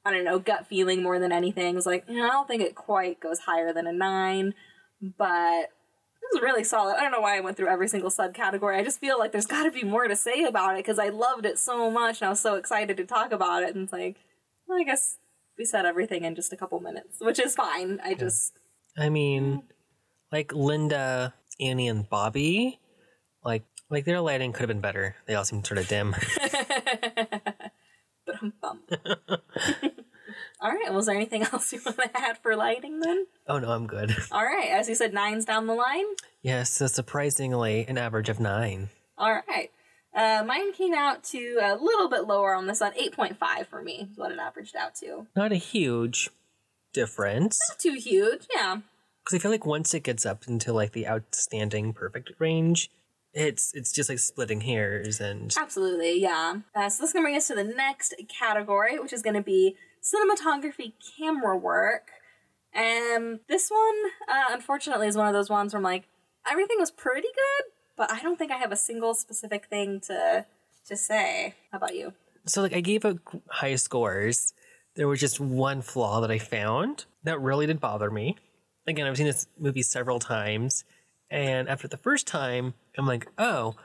i 0.05 0.11
don't 0.11 0.23
know 0.23 0.39
gut 0.39 0.67
feeling 0.67 1.03
more 1.03 1.19
than 1.19 1.31
anything 1.31 1.75
was 1.75 1.85
like 1.85 2.05
"Yeah, 2.07 2.23
i 2.23 2.29
don't 2.29 2.47
think 2.47 2.61
it 2.61 2.75
quite 2.75 3.19
goes 3.19 3.39
higher 3.39 3.73
than 3.73 3.87
a 3.87 3.93
9 3.93 4.53
but 5.17 5.69
it 6.25 6.33
was 6.33 6.41
really 6.41 6.63
solid. 6.63 6.95
I 6.97 7.01
don't 7.01 7.11
know 7.11 7.21
why 7.21 7.37
I 7.37 7.41
went 7.41 7.55
through 7.57 7.67
every 7.67 7.87
single 7.87 8.09
subcategory. 8.09 8.77
I 8.77 8.83
just 8.83 8.99
feel 8.99 9.19
like 9.19 9.31
there's 9.31 9.45
got 9.45 9.63
to 9.63 9.71
be 9.71 9.83
more 9.83 10.07
to 10.07 10.15
say 10.15 10.43
about 10.43 10.75
it 10.75 10.79
because 10.79 10.99
I 10.99 11.09
loved 11.09 11.45
it 11.45 11.59
so 11.59 11.91
much 11.91 12.21
and 12.21 12.27
I 12.27 12.29
was 12.29 12.39
so 12.39 12.55
excited 12.55 12.97
to 12.97 13.05
talk 13.05 13.31
about 13.31 13.63
it. 13.63 13.75
And 13.75 13.83
it's 13.83 13.93
like, 13.93 14.17
well, 14.67 14.79
I 14.79 14.83
guess 14.83 15.17
we 15.57 15.65
said 15.65 15.85
everything 15.85 16.23
in 16.23 16.35
just 16.35 16.51
a 16.51 16.57
couple 16.57 16.79
minutes, 16.79 17.17
which 17.19 17.39
is 17.39 17.55
fine. 17.55 17.99
I 18.03 18.15
just, 18.15 18.53
I 18.97 19.09
mean, 19.09 19.63
like 20.31 20.49
Lynda, 20.49 21.33
Annie, 21.59 21.87
and 21.87 22.09
Bobby, 22.09 22.79
like 23.43 23.63
like 23.89 24.05
their 24.05 24.19
lighting 24.19 24.51
could 24.51 24.61
have 24.61 24.67
been 24.69 24.81
better. 24.81 25.15
They 25.27 25.35
all 25.35 25.45
seem 25.45 25.63
sort 25.63 25.77
of 25.77 25.87
dim. 25.87 26.15
but 28.25 28.35
I'm 28.41 28.53
bummed. 28.61 28.97
All 30.65 30.71
right. 30.71 30.91
Was 30.91 31.05
there 31.05 31.15
anything 31.15 31.43
else 31.53 31.71
you 31.71 31.79
want 31.85 31.97
to 31.99 32.09
add 32.19 32.39
for 32.39 32.55
lighting 32.55 32.99
then? 32.99 33.27
oh 33.47 33.59
no, 33.59 33.69
I'm 33.69 33.85
good. 33.85 34.15
All 34.31 34.43
right. 34.43 34.69
As 34.69 34.89
you 34.89 34.95
said, 34.95 35.13
nines 35.13 35.45
down 35.45 35.67
the 35.67 35.75
line. 35.75 36.05
yes, 36.41 36.71
so 36.71 36.87
surprisingly, 36.87 37.85
an 37.87 37.99
average 37.99 38.29
of 38.29 38.39
nine. 38.39 38.89
All 39.15 39.41
right. 39.47 39.69
Uh, 40.15 40.43
mine 40.47 40.73
came 40.73 40.93
out 40.95 41.23
to 41.25 41.59
a 41.61 41.75
little 41.75 42.09
bit 42.09 42.25
lower 42.25 42.55
on 42.55 42.65
this 42.65 42.79
one, 42.81 42.93
8.5 42.93 43.67
for 43.67 43.81
me, 43.83 44.07
is 44.11 44.17
what 44.17 44.31
it 44.31 44.39
averaged 44.39 44.75
out 44.75 44.95
to. 44.95 45.27
Not 45.35 45.51
a 45.51 45.57
huge 45.57 46.29
difference. 46.93 47.59
Not 47.69 47.79
too 47.79 47.99
huge, 47.99 48.47
yeah. 48.55 48.77
because 49.23 49.37
I 49.37 49.39
feel 49.39 49.51
like 49.51 49.65
once 49.67 49.93
it 49.93 50.03
gets 50.03 50.25
up 50.25 50.47
into 50.47 50.73
like 50.73 50.93
the 50.93 51.07
outstanding 51.07 51.93
perfect 51.93 52.31
range, 52.39 52.89
it's 53.33 53.71
it's 53.75 53.91
just 53.91 54.09
like 54.09 54.19
splitting 54.19 54.61
hairs 54.61 55.19
and 55.19 55.53
Absolutely, 55.59 56.19
yeah. 56.21 56.55
Uh, 56.73 56.89
so 56.89 57.03
this 57.03 57.09
is 57.09 57.13
going 57.13 57.23
to 57.23 57.25
bring 57.27 57.35
us 57.35 57.47
to 57.49 57.55
the 57.55 57.65
next 57.65 58.15
category, 58.29 58.97
which 58.97 59.13
is 59.13 59.21
going 59.21 59.35
to 59.35 59.43
be 59.43 59.75
cinematography 60.05 60.93
camera 61.17 61.57
work. 61.57 62.09
And 62.73 63.39
this 63.47 63.69
one, 63.69 64.11
uh, 64.27 64.53
unfortunately, 64.53 65.07
is 65.07 65.17
one 65.17 65.27
of 65.27 65.33
those 65.33 65.49
ones 65.49 65.73
where 65.73 65.79
I'm 65.79 65.83
like, 65.83 66.07
everything 66.49 66.77
was 66.79 66.91
pretty 66.91 67.27
good, 67.27 67.71
but 67.97 68.11
I 68.11 68.21
don't 68.21 68.37
think 68.37 68.51
I 68.51 68.57
have 68.57 68.71
a 68.71 68.77
single 68.77 69.13
specific 69.13 69.65
thing 69.67 69.99
to 70.01 70.45
to 70.87 70.95
say. 70.95 71.55
How 71.71 71.77
about 71.77 71.95
you? 71.95 72.13
so 72.45 72.61
like 72.61 72.75
I 72.75 72.81
gave 72.81 73.05
it 73.05 73.17
high 73.49 73.75
scores. 73.75 74.53
There 74.95 75.07
was 75.07 75.19
just 75.19 75.39
one 75.39 75.81
flaw 75.81 76.21
that 76.21 76.31
I 76.31 76.37
found 76.37 77.05
that 77.23 77.41
really 77.41 77.65
did 77.65 77.79
bother 77.79 78.09
me. 78.09 78.37
Again, 78.87 79.07
I've 79.07 79.17
seen 79.17 79.25
this 79.25 79.47
movie 79.59 79.81
several 79.81 80.19
times, 80.19 80.83
and 81.29 81.67
after 81.67 81.87
the 81.87 81.97
first 81.97 82.27
time, 82.27 82.75
I'm 82.97 83.07
like, 83.07 83.27
oh, 83.37 83.75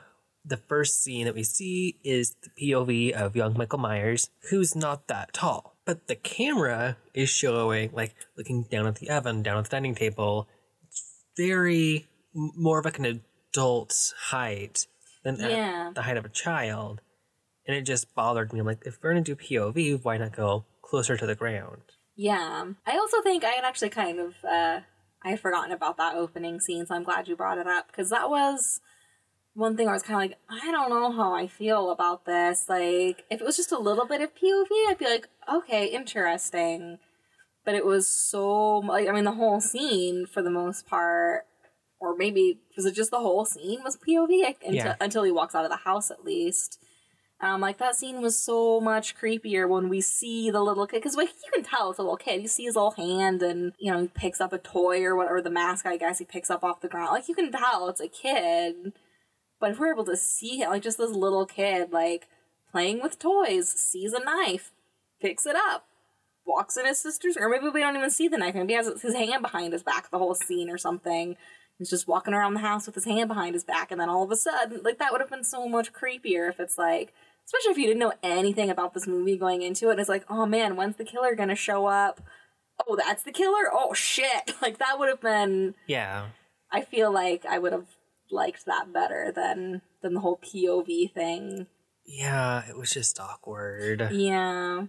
the 0.45 0.57
first 0.57 1.03
scene 1.03 1.25
that 1.25 1.35
we 1.35 1.43
see 1.43 1.97
is 2.03 2.35
the 2.43 2.71
POV 2.71 3.11
of 3.13 3.35
young 3.35 3.57
Michael 3.57 3.79
Myers, 3.79 4.29
who's 4.49 4.75
not 4.75 5.07
that 5.07 5.33
tall. 5.33 5.70
But 5.85 6.07
the 6.07 6.15
camera 6.15 6.97
is 7.13 7.29
showing, 7.29 7.91
like, 7.91 8.15
looking 8.37 8.63
down 8.69 8.85
at 8.87 8.95
the 8.97 9.09
oven, 9.09 9.41
down 9.41 9.57
at 9.57 9.63
the 9.65 9.69
dining 9.69 9.95
table. 9.95 10.47
It's 10.87 11.23
very 11.37 12.07
more 12.33 12.79
of 12.79 12.85
like 12.85 12.99
an 12.99 13.21
adult 13.51 14.13
height. 14.29 14.87
than 15.23 15.37
Yeah. 15.39 15.91
the 15.93 16.01
height 16.01 16.17
of 16.17 16.25
a 16.25 16.29
child. 16.29 17.01
And 17.67 17.75
it 17.77 17.83
just 17.83 18.15
bothered 18.15 18.51
me. 18.53 18.59
I'm 18.59 18.65
like, 18.65 18.81
if 18.87 18.97
we're 19.03 19.11
gonna 19.11 19.21
do 19.21 19.35
POV, 19.35 20.03
why 20.03 20.17
not 20.17 20.35
go 20.35 20.65
closer 20.81 21.15
to 21.15 21.25
the 21.27 21.35
ground? 21.35 21.83
Yeah. 22.15 22.65
I 22.87 22.97
also 22.97 23.21
think 23.21 23.43
I 23.43 23.49
had 23.51 23.63
actually 23.63 23.89
kind 23.89 24.19
of 24.19 24.33
uh 24.43 24.79
I 25.23 25.29
had 25.29 25.39
forgotten 25.39 25.71
about 25.71 25.97
that 25.97 26.15
opening 26.15 26.59
scene, 26.59 26.87
so 26.87 26.95
I'm 26.95 27.03
glad 27.03 27.27
you 27.27 27.35
brought 27.35 27.59
it 27.59 27.67
up 27.67 27.85
because 27.87 28.09
that 28.09 28.29
was 28.31 28.81
one 29.53 29.75
thing 29.75 29.87
I 29.87 29.93
was 29.93 30.03
kind 30.03 30.15
of 30.23 30.29
like, 30.31 30.39
I 30.63 30.71
don't 30.71 30.89
know 30.89 31.11
how 31.11 31.33
I 31.33 31.47
feel 31.47 31.91
about 31.91 32.25
this. 32.25 32.65
Like, 32.69 33.25
if 33.29 33.41
it 33.41 33.43
was 33.43 33.57
just 33.57 33.71
a 33.71 33.77
little 33.79 34.05
bit 34.05 34.21
of 34.21 34.33
POV, 34.35 34.67
I'd 34.89 34.97
be 34.97 35.05
like, 35.05 35.27
okay, 35.53 35.87
interesting. 35.87 36.97
But 37.65 37.75
it 37.75 37.85
was 37.85 38.07
so 38.07 38.77
like 38.79 39.07
I 39.07 39.11
mean, 39.11 39.23
the 39.25 39.33
whole 39.33 39.61
scene 39.61 40.25
for 40.25 40.41
the 40.41 40.49
most 40.49 40.87
part, 40.87 41.43
or 41.99 42.15
maybe 42.15 42.59
was 42.75 42.85
it 42.85 42.95
just 42.95 43.11
the 43.11 43.19
whole 43.19 43.45
scene 43.45 43.83
was 43.83 43.97
POV 43.97 44.41
like, 44.43 44.57
until, 44.61 44.73
Yeah. 44.73 44.95
until 44.99 45.23
he 45.23 45.31
walks 45.31 45.53
out 45.53 45.65
of 45.65 45.69
the 45.69 45.77
house 45.77 46.09
at 46.09 46.25
least. 46.25 46.79
Um, 47.39 47.59
like 47.61 47.77
that 47.79 47.95
scene 47.95 48.21
was 48.21 48.37
so 48.37 48.79
much 48.79 49.15
creepier 49.15 49.67
when 49.67 49.89
we 49.89 49.99
see 50.01 50.49
the 50.51 50.61
little 50.61 50.85
kid 50.87 50.97
because 50.97 51.15
like 51.15 51.29
you 51.29 51.51
can 51.53 51.63
tell 51.63 51.89
it's 51.91 51.99
a 51.99 52.03
little 52.03 52.17
kid. 52.17 52.41
You 52.41 52.47
see 52.47 52.63
his 52.65 52.75
little 52.75 52.91
hand 52.91 53.41
and 53.43 53.73
you 53.79 53.91
know 53.91 54.01
he 54.01 54.07
picks 54.07 54.41
up 54.41 54.53
a 54.53 54.57
toy 54.59 55.03
or 55.03 55.15
whatever 55.15 55.41
the 55.41 55.49
mask 55.51 55.85
I 55.85 55.97
guess 55.97 56.17
he 56.19 56.25
picks 56.25 56.49
up 56.49 56.63
off 56.63 56.81
the 56.81 56.87
ground. 56.87 57.11
Like 57.11 57.27
you 57.27 57.35
can 57.35 57.51
tell 57.51 57.89
it's 57.89 58.01
a 58.01 58.07
kid. 58.07 58.93
But 59.61 59.71
if 59.71 59.79
we're 59.79 59.93
able 59.93 60.05
to 60.05 60.17
see 60.17 60.61
it, 60.61 60.69
like 60.69 60.81
just 60.81 60.97
this 60.97 61.11
little 61.11 61.45
kid 61.45 61.93
like 61.93 62.27
playing 62.71 63.01
with 63.01 63.19
toys, 63.19 63.69
sees 63.69 64.11
a 64.11 64.19
knife, 64.19 64.71
picks 65.21 65.45
it 65.45 65.55
up, 65.55 65.85
walks 66.45 66.75
in 66.75 66.85
his 66.85 66.99
sister's, 66.99 67.37
or 67.37 67.47
maybe 67.47 67.69
we 67.69 67.79
don't 67.79 67.95
even 67.95 68.09
see 68.09 68.27
the 68.27 68.37
knife. 68.37 68.55
Maybe 68.55 68.73
he 68.73 68.77
has 68.77 69.01
his 69.01 69.13
hand 69.13 69.43
behind 69.43 69.71
his 69.71 69.83
back 69.83 70.09
the 70.09 70.17
whole 70.17 70.33
scene 70.35 70.69
or 70.69 70.79
something. 70.79 71.37
He's 71.77 71.89
just 71.89 72.07
walking 72.07 72.33
around 72.33 72.55
the 72.55 72.59
house 72.59 72.87
with 72.87 72.95
his 72.95 73.05
hand 73.05 73.27
behind 73.27 73.53
his 73.53 73.63
back, 73.63 73.91
and 73.91 74.01
then 74.01 74.09
all 74.09 74.23
of 74.23 74.31
a 74.31 74.35
sudden, 74.35 74.81
like 74.83 74.97
that 74.97 75.11
would 75.11 75.21
have 75.21 75.29
been 75.29 75.43
so 75.43 75.69
much 75.69 75.93
creepier 75.93 76.49
if 76.49 76.59
it's 76.59 76.77
like, 76.77 77.13
especially 77.45 77.71
if 77.71 77.77
you 77.77 77.87
didn't 77.87 77.99
know 77.99 78.13
anything 78.23 78.69
about 78.69 78.93
this 78.93 79.07
movie 79.07 79.37
going 79.37 79.61
into 79.61 79.89
it. 79.89 79.91
And 79.91 79.99
it's 79.99 80.09
like, 80.09 80.25
oh 80.29 80.45
man, 80.45 80.75
when's 80.75 80.97
the 80.97 81.05
killer 81.05 81.35
gonna 81.35 81.55
show 81.55 81.85
up? 81.85 82.21
Oh, 82.87 82.95
that's 82.95 83.23
the 83.23 83.31
killer. 83.31 83.69
Oh 83.71 83.93
shit! 83.93 84.53
Like 84.61 84.79
that 84.79 84.97
would 84.97 85.09
have 85.09 85.21
been. 85.21 85.75
Yeah. 85.87 86.25
I 86.71 86.81
feel 86.81 87.11
like 87.11 87.45
I 87.45 87.59
would 87.59 87.73
have 87.73 87.87
liked 88.31 88.65
that 88.65 88.93
better 88.93 89.31
than 89.35 89.81
than 90.01 90.13
the 90.13 90.19
whole 90.19 90.37
POV 90.37 91.13
thing. 91.13 91.67
Yeah, 92.05 92.63
it 92.67 92.77
was 92.77 92.89
just 92.89 93.19
awkward. 93.19 94.09
Yeah. 94.11 94.85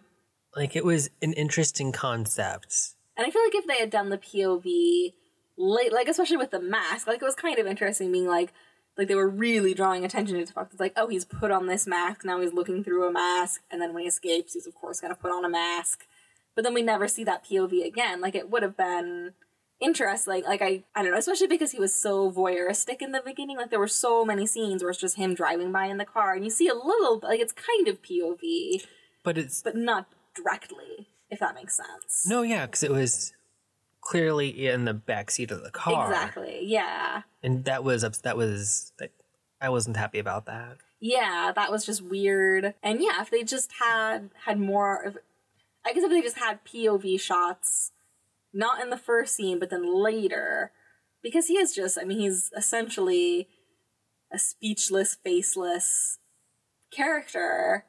Like 0.57 0.77
it 0.77 0.85
was 0.85 1.11
an 1.21 1.33
interesting 1.35 1.93
concept. 1.93 2.95
And 3.17 3.27
I 3.27 3.31
feel 3.31 3.43
like 3.43 3.55
if 3.55 3.67
they 3.67 3.79
had 3.79 3.91
done 3.91 4.09
the 4.09 4.19
POV 4.19 5.13
late, 5.57 5.93
like 5.93 6.09
especially 6.09 6.37
with 6.37 6.51
the 6.51 6.61
mask, 6.61 7.07
like 7.07 7.23
it 7.23 7.25
was 7.25 7.35
kind 7.35 7.59
of 7.59 7.67
interesting 7.67 8.11
being 8.11 8.27
like, 8.27 8.53
like 8.97 9.09
they 9.09 9.15
were 9.15 9.29
really 9.29 9.75
drawing 9.75 10.05
attention 10.05 10.39
to 10.39 10.45
the 10.45 10.53
fact 10.53 10.73
it's 10.73 10.81
like, 10.81 10.95
oh, 10.97 11.09
he's 11.09 11.25
put 11.25 11.51
on 11.51 11.67
this 11.67 11.87
mask, 11.87 12.25
now 12.25 12.41
he's 12.41 12.53
looking 12.53 12.85
through 12.85 13.07
a 13.07 13.13
mask, 13.13 13.63
and 13.71 13.81
then 13.81 13.95
when 13.95 14.03
he 14.03 14.09
escapes, 14.09 14.55
he's 14.55 14.67
of 14.67 14.75
course 14.75 15.01
gonna 15.01 15.15
put 15.15 15.31
on 15.31 15.45
a 15.45 15.49
mask. 15.49 16.07
But 16.55 16.65
then 16.65 16.75
we 16.75 16.83
never 16.83 17.09
see 17.09 17.25
that 17.25 17.45
POV 17.45 17.87
again. 17.87 18.21
Like 18.21 18.35
it 18.35 18.51
would 18.51 18.63
have 18.63 18.77
been 18.77 19.33
interesting. 19.83 20.33
Like, 20.33 20.47
like 20.47 20.63
I, 20.63 20.85
I 20.95 21.03
don't 21.03 21.13
know, 21.13 21.19
especially 21.19 21.49
because 21.49 21.73
he 21.73 21.79
was 21.79 21.95
so 21.95 22.31
voyeuristic 22.31 23.03
in 23.03 23.13
the 23.13 23.21
beginning. 23.25 23.57
Like 23.57 23.71
there 23.71 23.79
were 23.79 23.89
so 23.89 24.25
many 24.25 24.47
scenes 24.47 24.83
where 24.83 24.91
it's 24.91 25.01
just 25.01 25.17
him 25.17 25.35
driving 25.35 25.73
by 25.73 25.87
in 25.87 25.99
the 25.99 26.05
car, 26.05 26.35
and 26.35 26.45
you 26.45 26.51
see 26.51 26.69
a 26.69 26.75
little, 26.75 27.21
like 27.23 27.41
it's 27.41 27.53
kind 27.53 27.89
of 27.89 28.01
POV, 28.03 28.85
But 29.23 29.37
it's 29.39 29.63
but 29.63 29.77
not 29.77 30.07
directly, 30.35 31.09
if 31.31 31.39
that 31.41 31.55
makes 31.55 31.77
sense. 31.77 32.25
no, 32.27 32.43
yeah, 32.43 32.67
because 32.67 32.83
it 32.83 32.91
was 32.91 33.33
clearly 34.01 34.67
in 34.69 34.85
the 34.85 34.95
back 34.95 35.31
seat 35.31 35.51
of 35.51 35.63
the 35.63 35.71
car. 35.71 36.07
Exactly. 36.11 36.61
Yeah. 36.63 37.23
And 37.43 37.65
that 37.65 37.85
was 37.85 38.03
that 38.03 38.37
was 38.37 38.93
like 39.01 39.13
I 39.61 39.69
wasn't 39.69 39.97
happy 39.97 40.19
about 40.19 40.47
that. 40.47 40.79
Yeah, 41.01 41.53
that 41.55 41.71
was 41.71 41.87
just 41.87 42.03
weird. 42.03 42.75
And 42.83 43.01
yeah, 43.01 43.21
if 43.23 43.31
they 43.31 43.43
just 43.45 43.73
had 43.81 44.31
had 44.45 44.59
more 44.59 45.03
of 45.03 45.19
I 45.85 45.93
guess 45.93 46.03
if 46.05 46.11
they 46.11 46.21
just 46.21 46.39
had 46.39 46.65
POV 46.65 47.21
shots 47.21 47.92
not 48.53 48.81
in 48.81 48.91
the 48.91 48.97
first 48.97 49.35
scene 49.35 49.59
but 49.59 49.71
then 49.71 49.95
later 49.95 50.73
because 51.23 51.47
he 51.47 51.55
is 51.55 51.75
just 51.75 51.99
I 51.99 52.05
mean 52.05 52.19
he's 52.19 52.51
essentially 52.57 53.49
a 54.33 54.39
speechless, 54.39 55.17
faceless 55.23 56.19
character. 56.91 57.85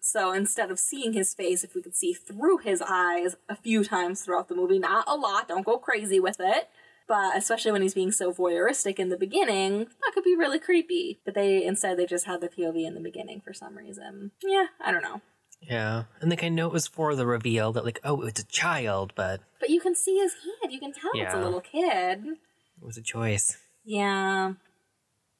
So 0.00 0.32
instead 0.32 0.70
of 0.70 0.78
seeing 0.78 1.12
his 1.12 1.32
face, 1.32 1.62
if 1.62 1.74
we 1.74 1.82
could 1.82 1.94
see 1.94 2.12
through 2.12 2.58
his 2.58 2.82
eyes 2.82 3.36
a 3.48 3.54
few 3.54 3.84
times 3.84 4.22
throughout 4.22 4.48
the 4.48 4.56
movie, 4.56 4.80
not 4.80 5.04
a 5.06 5.14
lot, 5.14 5.48
don't 5.48 5.64
go 5.64 5.78
crazy 5.78 6.18
with 6.18 6.40
it, 6.40 6.68
but 7.06 7.36
especially 7.36 7.70
when 7.70 7.82
he's 7.82 7.94
being 7.94 8.10
so 8.10 8.32
voyeuristic 8.32 8.98
in 8.98 9.10
the 9.10 9.16
beginning, 9.16 9.84
that 9.84 10.12
could 10.12 10.24
be 10.24 10.36
really 10.36 10.58
creepy. 10.58 11.20
But 11.24 11.34
they 11.34 11.64
instead 11.64 11.96
they 11.96 12.06
just 12.06 12.26
had 12.26 12.40
the 12.40 12.48
POV 12.48 12.84
in 12.84 12.94
the 12.94 13.00
beginning 13.00 13.40
for 13.40 13.52
some 13.52 13.78
reason. 13.78 14.32
Yeah, 14.42 14.66
I 14.80 14.90
don't 14.90 15.02
know. 15.02 15.20
Yeah, 15.62 16.04
and 16.20 16.28
like 16.30 16.42
I 16.44 16.48
know 16.48 16.66
it 16.66 16.72
was 16.72 16.86
for 16.86 17.14
the 17.14 17.26
reveal 17.26 17.72
that 17.72 17.84
like 17.84 18.00
oh 18.04 18.22
it's 18.22 18.40
a 18.40 18.46
child, 18.46 19.12
but 19.14 19.40
But 19.60 19.70
you 19.70 19.80
can 19.80 19.94
see 19.94 20.18
his 20.18 20.34
head. 20.34 20.72
You 20.72 20.80
can 20.80 20.92
tell 20.92 21.10
it's 21.14 21.34
a 21.34 21.40
little 21.40 21.60
kid. 21.60 22.24
it 22.26 22.84
was 22.84 22.96
a 22.96 23.02
choice. 23.02 23.56
Yeah. 23.84 24.52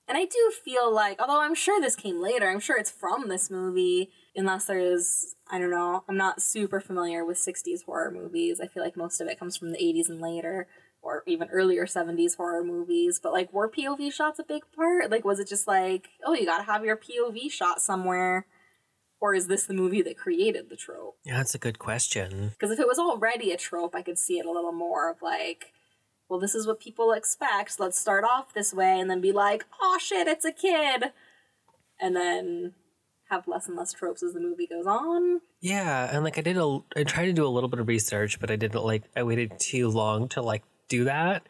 And 0.09 0.19
I 0.19 0.25
do 0.25 0.53
feel 0.65 0.93
like, 0.93 1.21
although 1.21 1.41
I'm 1.41 1.55
sure 1.55 1.81
this 1.81 1.95
came 1.97 2.21
later, 2.21 2.51
I'm 2.51 2.61
sure 2.61 2.77
it's 2.77 2.91
from 2.91 3.29
this 3.29 3.51
movie, 3.51 4.11
unless 4.35 4.67
there's, 4.67 5.37
I 5.51 5.59
don't 5.61 5.71
know, 5.71 6.03
I'm 6.09 6.17
not 6.17 6.43
super 6.43 6.81
familiar 6.81 7.25
with 7.25 7.39
60s 7.39 7.85
horror 7.87 8.11
movies. 8.11 8.61
I 8.61 8.67
feel 8.67 8.83
like 8.83 8.97
most 8.97 9.21
of 9.21 9.29
it 9.29 9.39
comes 9.39 9.57
from 9.57 9.71
the 9.71 9.79
80s 9.79 10.09
and 10.11 10.21
later, 10.21 10.67
or 11.03 11.23
even 11.27 11.49
earlier 11.51 11.87
70s 11.87 12.37
horror 12.37 12.65
movies. 12.65 13.21
But 13.23 13.33
like, 13.33 13.53
were 13.53 13.71
POV 13.71 14.13
shots 14.13 14.41
a 14.41 14.45
big 14.45 14.63
part? 14.75 15.11
Like, 15.11 15.25
was 15.25 15.39
it 15.39 15.49
just 15.49 15.69
like, 15.69 16.09
oh, 16.27 16.35
you 16.35 16.47
gotta 16.47 16.65
have 16.65 16.85
your 16.85 16.97
POV 16.97 17.51
shot 17.51 17.81
somewhere? 17.81 18.47
Or 19.23 19.35
is 19.37 19.47
this 19.47 19.67
the 19.67 19.73
movie 19.75 20.03
that 20.03 20.19
created 20.19 20.69
the 20.69 20.75
trope? 20.75 21.17
Yeah, 21.25 21.37
that's 21.37 21.55
a 21.55 21.59
good 21.59 21.79
question. 21.79 22.51
Because 22.59 22.73
if 22.73 22.81
it 22.81 22.89
was 22.89 22.99
already 22.99 23.53
a 23.53 23.57
trope, 23.57 23.95
I 23.95 24.03
could 24.03 24.19
see 24.19 24.41
it 24.41 24.45
a 24.47 24.51
little 24.51 24.73
more 24.73 25.09
of 25.09 25.23
like, 25.23 25.67
well, 26.29 26.41
this 26.41 26.57
is 26.57 26.67
what 26.67 26.81
people 26.81 27.13
expect. 27.13 27.71
So 27.71 27.85
let's 27.85 27.97
start 27.97 28.25
off 28.25 28.53
this 28.53 28.75
way 28.75 28.99
and 28.99 29.09
then 29.09 29.21
be 29.21 29.31
like, 29.31 29.65
oh 29.81 29.97
shit, 30.01 30.27
it's 30.27 30.45
a 30.45 30.51
kid. 30.51 31.13
And 32.01 32.17
then 32.17 32.73
have 33.31 33.47
less 33.47 33.69
and 33.69 33.77
less 33.77 33.93
tropes 33.93 34.25
as 34.25 34.33
the 34.35 34.41
movie 34.41 34.67
goes 34.67 34.87
on. 34.89 35.41
Yeah, 35.61 36.11
and 36.13 36.25
like 36.25 36.37
I 36.37 36.41
did 36.41 36.57
a 36.57 36.81
I 36.97 37.05
tried 37.05 37.27
to 37.27 37.33
do 37.33 37.47
a 37.47 37.55
little 37.55 37.69
bit 37.69 37.79
of 37.79 37.87
research, 37.87 38.41
but 38.41 38.51
I 38.51 38.57
didn't 38.57 38.83
like 38.85 39.05
I 39.17 39.23
waited 39.23 39.53
too 39.61 39.89
long 39.89 40.29
to 40.31 40.43
like 40.43 40.65
do 40.89 41.05
that. 41.05 41.45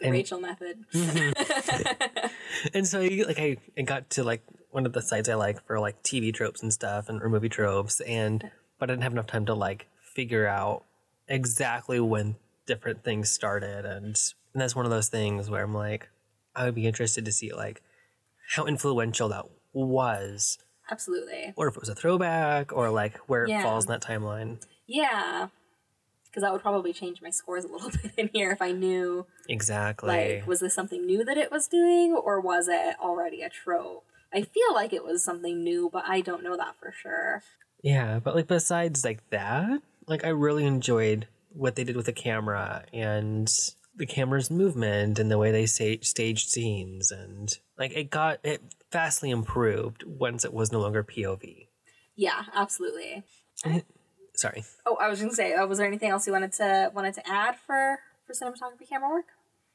The 0.00 0.06
And- 0.06 0.14
Rachel 0.14 0.40
method. 0.40 0.84
And 2.74 2.86
so 2.86 3.00
like 3.00 3.38
I, 3.38 3.58
I 3.76 3.82
got 3.82 4.08
to 4.10 4.24
like 4.24 4.42
one 4.70 4.86
of 4.86 4.92
the 4.92 5.02
sites 5.02 5.28
I 5.28 5.34
like 5.34 5.64
for 5.66 5.78
like 5.80 6.02
TV 6.02 6.32
tropes 6.32 6.62
and 6.62 6.72
stuff 6.72 7.08
and 7.08 7.22
or 7.22 7.28
movie 7.28 7.48
tropes 7.48 8.00
and 8.00 8.50
but 8.78 8.90
I 8.90 8.92
didn't 8.92 9.02
have 9.02 9.12
enough 9.12 9.26
time 9.26 9.46
to 9.46 9.54
like 9.54 9.88
figure 10.14 10.46
out 10.46 10.84
exactly 11.28 12.00
when 12.00 12.36
different 12.66 13.04
things 13.04 13.30
started 13.30 13.84
and 13.84 14.16
and 14.54 14.62
that's 14.62 14.76
one 14.76 14.84
of 14.84 14.90
those 14.90 15.08
things 15.08 15.48
where 15.50 15.62
I'm 15.64 15.74
like 15.74 16.08
I 16.54 16.64
would 16.64 16.74
be 16.74 16.86
interested 16.86 17.24
to 17.24 17.32
see 17.32 17.52
like 17.52 17.82
how 18.54 18.64
influential 18.66 19.28
that 19.28 19.46
was 19.72 20.58
Absolutely. 20.90 21.52
or 21.56 21.68
if 21.68 21.76
it 21.76 21.80
was 21.80 21.88
a 21.88 21.94
throwback 21.94 22.72
or 22.72 22.90
like 22.90 23.18
where 23.28 23.44
it 23.44 23.62
falls 23.62 23.84
in 23.84 23.90
that 23.92 24.02
timeline. 24.02 24.62
Yeah. 24.86 25.48
Because 26.24 26.42
that 26.42 26.52
would 26.52 26.62
probably 26.62 26.92
change 26.92 27.20
my 27.22 27.30
scores 27.30 27.64
a 27.64 27.68
little 27.68 27.90
bit 28.02 28.12
in 28.16 28.30
here 28.32 28.50
if 28.50 28.62
I 28.62 28.72
knew, 28.72 29.26
Exactly. 29.48 30.08
like, 30.08 30.46
was 30.46 30.60
this 30.60 30.74
something 30.74 31.04
new 31.04 31.24
that 31.24 31.36
it 31.36 31.50
was 31.50 31.68
doing 31.68 32.12
or 32.14 32.40
was 32.40 32.68
it 32.68 32.96
already 33.00 33.42
a 33.42 33.50
trope? 33.50 34.04
I 34.32 34.42
feel 34.42 34.74
like 34.74 34.92
it 34.92 35.04
was 35.04 35.24
something 35.24 35.62
new, 35.62 35.88
but 35.92 36.04
I 36.06 36.20
don't 36.20 36.42
know 36.42 36.56
that 36.56 36.76
for 36.78 36.92
sure. 36.92 37.42
Yeah, 37.82 38.18
but 38.18 38.34
like 38.34 38.46
besides 38.46 39.04
like 39.04 39.28
that, 39.30 39.80
like 40.06 40.24
I 40.24 40.28
really 40.28 40.64
enjoyed 40.64 41.26
what 41.50 41.76
they 41.76 41.84
did 41.84 41.96
with 41.96 42.06
the 42.06 42.12
camera 42.12 42.84
and 42.92 43.50
the 43.96 44.06
camera's 44.06 44.50
movement 44.50 45.18
and 45.18 45.30
the 45.30 45.38
way 45.38 45.50
they 45.50 45.66
sa- 45.66 46.02
staged 46.02 46.50
scenes 46.50 47.10
and 47.10 47.58
like 47.78 47.92
it 47.96 48.10
got 48.10 48.38
it 48.44 48.62
vastly 48.92 49.30
improved 49.30 50.04
once 50.04 50.44
it 50.44 50.52
was 50.52 50.72
no 50.72 50.80
longer 50.80 51.02
POV. 51.02 51.68
Yeah, 52.16 52.44
absolutely. 52.54 53.24
Sorry. 54.34 54.64
Oh, 54.86 54.96
I 55.00 55.08
was 55.08 55.20
gonna 55.20 55.32
say, 55.32 55.54
uh, 55.54 55.66
was 55.66 55.78
there 55.78 55.86
anything 55.86 56.10
else 56.10 56.26
you 56.26 56.32
wanted 56.32 56.52
to 56.54 56.90
wanted 56.94 57.14
to 57.14 57.28
add 57.28 57.56
for 57.66 57.98
for 58.26 58.32
cinematography 58.34 58.88
camera 58.88 59.10
work? 59.10 59.26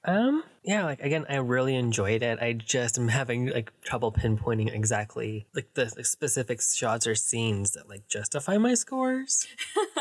Um 0.06 0.44
yeah, 0.64 0.84
like 0.86 1.00
again 1.02 1.26
I 1.30 1.36
really 1.38 1.76
enjoyed 1.76 2.24
it. 2.24 2.40
I 2.42 2.54
just 2.54 2.98
am 2.98 3.08
having 3.08 3.48
like 3.48 3.72
trouble 3.82 4.12
pinpointing 4.12 4.74
exactly 4.74 5.46
like 5.56 5.74
the, 5.74 5.86
the 5.96 6.04
specific 6.04 6.62
shots 6.62 7.08
or 7.08 7.16
scenes 7.16 7.72
that 7.72 7.88
like 7.90 8.08
justify 8.08 8.58
my 8.58 8.74
scores. 8.74 9.48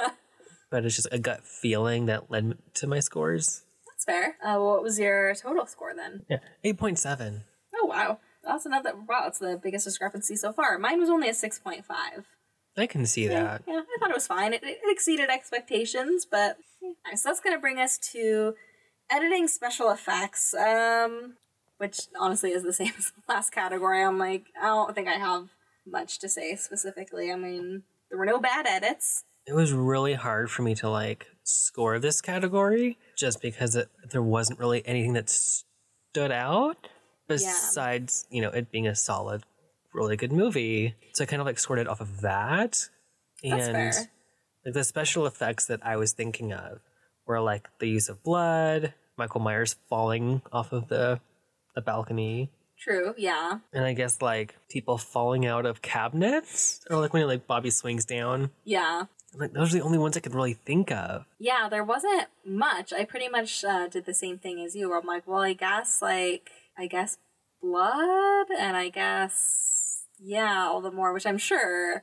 but 0.71 0.85
it's 0.85 0.97
just 0.97 1.09
a 1.13 1.19
gut 1.19 1.45
feeling 1.45 2.07
that 2.07 2.31
led 2.31 2.59
to 2.75 2.87
my 2.87 3.01
scores. 3.01 3.63
That's 3.87 4.05
fair. 4.05 4.37
Uh, 4.43 4.59
what 4.59 4.83
was 4.83 4.99
your 4.99 5.35
total 5.35 5.67
score 5.67 5.93
then? 5.95 6.23
Yeah, 6.29 6.39
8.7. 6.65 7.43
Oh 7.75 7.87
wow, 7.87 8.19
that's 8.45 8.67
another 8.67 8.93
wow. 9.09 9.21
That's 9.25 9.39
the 9.39 9.59
biggest 9.63 9.85
discrepancy 9.85 10.35
so 10.37 10.53
far. 10.53 10.79
Mine 10.79 10.99
was 10.99 11.09
only 11.11 11.29
a 11.29 11.35
six 11.35 11.59
point 11.59 11.85
five. 11.85 12.27
I 12.77 12.87
can 12.87 13.05
see 13.07 13.25
Yeah, 13.27 13.43
that. 13.45 13.63
yeah, 13.69 13.81
I 13.81 13.99
thought 14.01 14.11
it 14.11 14.15
was 14.17 14.27
fine. 14.27 14.53
It, 14.55 14.63
it 14.65 14.79
exceeded 14.85 15.29
expectations, 15.31 16.27
but 16.29 16.57
yeah. 16.81 16.89
Alright, 17.07 17.19
so 17.19 17.29
that's 17.29 17.41
gonna 17.41 17.59
bring 17.59 17.79
us 17.79 17.99
to 18.13 18.55
editing 19.13 19.47
special 19.47 19.91
effects. 19.91 20.55
Um, 20.55 21.35
which 21.83 22.03
honestly 22.19 22.53
is 22.53 22.63
the 22.63 22.73
same 22.81 22.93
as 22.97 23.11
the 23.11 23.23
last 23.29 23.51
category. 23.51 24.03
I'm 24.03 24.17
like, 24.17 24.45
I 24.61 24.67
don't 24.67 24.95
think 24.95 25.09
I 25.09 25.15
have 25.15 25.49
much 25.85 26.21
to 26.21 26.29
say 26.29 26.55
specifically. 26.55 27.33
I 27.33 27.37
mean, 27.37 27.83
there 28.09 28.19
were 28.19 28.25
no 28.25 28.39
bad 28.39 28.67
edits. 28.69 29.25
It 29.49 29.55
was 29.55 29.73
really 29.73 30.15
hard 30.15 30.49
for 30.49 30.63
me 30.63 30.77
to 30.77 30.89
like 30.89 31.27
score 31.43 31.99
this 31.99 32.21
category 32.21 32.99
just 33.19 33.43
because 33.43 33.75
it, 33.75 33.89
there 34.11 34.23
wasn't 34.23 34.61
really 34.61 34.87
anything 34.87 35.15
that 35.15 35.29
stood 35.29 36.31
out 36.31 36.89
besides, 37.27 38.27
you 38.31 38.41
know, 38.41 38.51
it 38.51 38.71
being 38.71 38.87
a 38.87 38.95
solid, 38.95 39.43
really 39.93 40.17
good 40.17 40.31
movie. 40.31 40.95
So 41.15 41.25
I 41.25 41.27
kind 41.27 41.43
of 41.43 41.47
like 41.47 41.59
scored 41.59 41.81
it 41.81 41.89
off 41.89 42.01
of 42.01 42.21
that. 42.21 42.89
That's 43.43 43.67
and 43.67 43.73
fair. 43.73 43.93
like 44.65 44.75
the 44.75 44.85
special 44.85 45.27
effects 45.27 45.67
that 45.67 45.85
I 45.85 45.97
was 45.97 46.13
thinking 46.13 46.53
of 46.53 46.79
were 47.27 47.41
like 47.41 47.69
the 47.81 47.89
use 47.89 48.09
of 48.09 48.23
blood, 48.23 48.95
Michael 49.17 49.41
Myers 49.41 49.77
falling 49.89 50.43
off 50.53 50.73
of 50.73 50.89
the 50.89 51.21
the 51.75 51.81
balcony, 51.81 52.51
True, 52.79 53.15
yeah. 53.17 53.59
and 53.73 53.85
I 53.85 53.93
guess 53.93 54.21
like 54.21 54.57
people 54.69 54.99
falling 54.99 55.47
out 55.47 55.67
of 55.67 55.83
cabinets, 55.83 56.81
or 56.91 56.99
like 56.99 57.13
when 57.13 57.27
like 57.27 57.47
Bobby 57.47 57.71
swings 57.71 58.05
down. 58.05 58.51
Yeah. 58.65 59.05
Like 59.35 59.53
those 59.53 59.73
are 59.73 59.79
the 59.79 59.85
only 59.85 59.99
ones 59.99 60.17
I 60.17 60.21
could 60.21 60.35
really 60.35 60.53
think 60.53 60.91
of. 60.91 61.25
Yeah, 61.39 61.69
there 61.71 61.85
wasn't 61.85 62.27
much. 62.45 62.93
I 62.93 63.05
pretty 63.05 63.29
much 63.29 63.65
uh, 63.65 63.89
did 63.89 64.05
the 64.05 64.13
same 64.13 64.39
thing 64.39 64.61
as 64.61 64.75
you. 64.75 64.91
Where 64.91 64.99
I'm 64.99 65.07
like, 65.07 65.27
well, 65.27 65.41
I 65.41 65.53
guess 65.55 66.03
like 66.03 66.51
I 66.77 66.87
guess 66.87 67.19
blood, 67.63 68.49
and 68.59 68.77
I 68.77 68.89
guess 68.89 70.05
yeah, 70.19 70.67
all 70.69 70.81
the 70.81 70.91
more, 70.91 71.13
which 71.13 71.27
I'm 71.27 71.39
sure. 71.39 72.03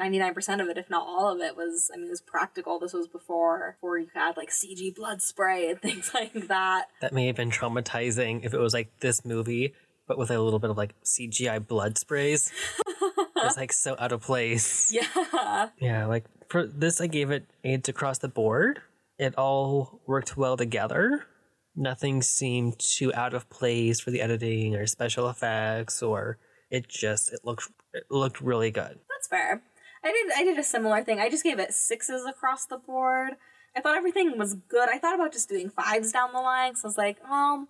99% 0.00 0.60
of 0.60 0.68
it, 0.68 0.76
if 0.76 0.90
not 0.90 1.06
all 1.06 1.32
of 1.32 1.40
it, 1.40 1.56
was, 1.56 1.90
I 1.92 1.96
mean, 1.96 2.06
it 2.06 2.10
was 2.10 2.20
practical. 2.20 2.78
This 2.78 2.92
was 2.92 3.06
before, 3.06 3.76
before 3.76 3.98
you 3.98 4.08
had 4.14 4.36
like 4.36 4.50
CG 4.50 4.94
blood 4.94 5.22
spray 5.22 5.70
and 5.70 5.80
things 5.82 6.10
like 6.12 6.32
that. 6.48 6.86
That 7.00 7.12
may 7.12 7.26
have 7.28 7.36
been 7.36 7.50
traumatizing 7.50 8.44
if 8.44 8.54
it 8.54 8.58
was 8.58 8.74
like 8.74 9.00
this 9.00 9.24
movie, 9.24 9.74
but 10.08 10.18
with 10.18 10.30
a 10.30 10.40
little 10.40 10.58
bit 10.58 10.70
of 10.70 10.76
like 10.76 10.94
CGI 11.02 11.64
blood 11.66 11.96
sprays. 11.98 12.50
it's 13.36 13.56
like 13.56 13.72
so 13.72 13.96
out 13.98 14.12
of 14.12 14.22
place. 14.22 14.92
Yeah. 14.92 15.68
Yeah, 15.80 16.06
like 16.06 16.24
for 16.48 16.66
this, 16.66 17.00
I 17.00 17.06
gave 17.06 17.30
it 17.30 17.46
aids 17.62 17.88
across 17.88 18.18
the 18.18 18.28
board. 18.28 18.80
It 19.18 19.36
all 19.36 20.00
worked 20.06 20.36
well 20.36 20.56
together. 20.56 21.26
Nothing 21.76 22.22
seemed 22.22 22.78
too 22.78 23.12
out 23.14 23.34
of 23.34 23.48
place 23.50 24.00
for 24.00 24.10
the 24.10 24.20
editing 24.20 24.74
or 24.74 24.86
special 24.86 25.28
effects, 25.28 26.02
or 26.02 26.38
it 26.70 26.88
just 26.88 27.32
it 27.32 27.40
looked 27.44 27.68
it 27.92 28.04
looked 28.10 28.40
really 28.40 28.70
good. 28.70 28.98
That's 29.08 29.28
fair. 29.28 29.62
I 30.04 30.12
did 30.12 30.32
I 30.36 30.44
did 30.44 30.58
a 30.58 30.64
similar 30.64 31.02
thing. 31.02 31.18
I 31.18 31.30
just 31.30 31.44
gave 31.44 31.58
it 31.58 31.72
sixes 31.72 32.24
across 32.26 32.66
the 32.66 32.76
board. 32.76 33.32
I 33.76 33.80
thought 33.80 33.96
everything 33.96 34.38
was 34.38 34.54
good. 34.54 34.88
I 34.88 34.98
thought 34.98 35.14
about 35.14 35.32
just 35.32 35.48
doing 35.48 35.70
fives 35.70 36.12
down 36.12 36.32
the 36.32 36.40
line. 36.40 36.76
So 36.76 36.86
I 36.86 36.88
was 36.88 36.98
like, 36.98 37.18
well, 37.28 37.66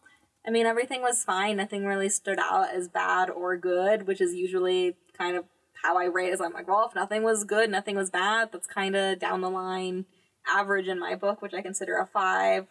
I 0.46 0.50
mean, 0.50 0.66
everything 0.66 1.00
was 1.00 1.24
fine. 1.24 1.56
Nothing 1.56 1.86
really 1.86 2.10
stood 2.10 2.38
out 2.38 2.74
as 2.74 2.88
bad 2.88 3.30
or 3.30 3.56
good, 3.56 4.06
which 4.06 4.20
is 4.20 4.34
usually 4.34 4.96
kind 5.16 5.36
of 5.36 5.44
how 5.82 5.96
I 5.96 6.04
rate. 6.04 6.32
Is 6.32 6.40
I'm 6.40 6.52
like, 6.52 6.68
well, 6.68 6.86
if 6.88 6.94
nothing 6.94 7.22
was 7.22 7.44
good, 7.44 7.70
nothing 7.70 7.96
was 7.96 8.10
bad. 8.10 8.50
That's 8.52 8.66
kind 8.66 8.96
of 8.96 9.18
down 9.18 9.40
the 9.40 9.50
line 9.50 10.06
average 10.46 10.88
in 10.88 10.98
my 10.98 11.14
book, 11.14 11.40
which 11.40 11.54
I 11.54 11.62
consider 11.62 11.96
a 11.96 12.06
five. 12.06 12.66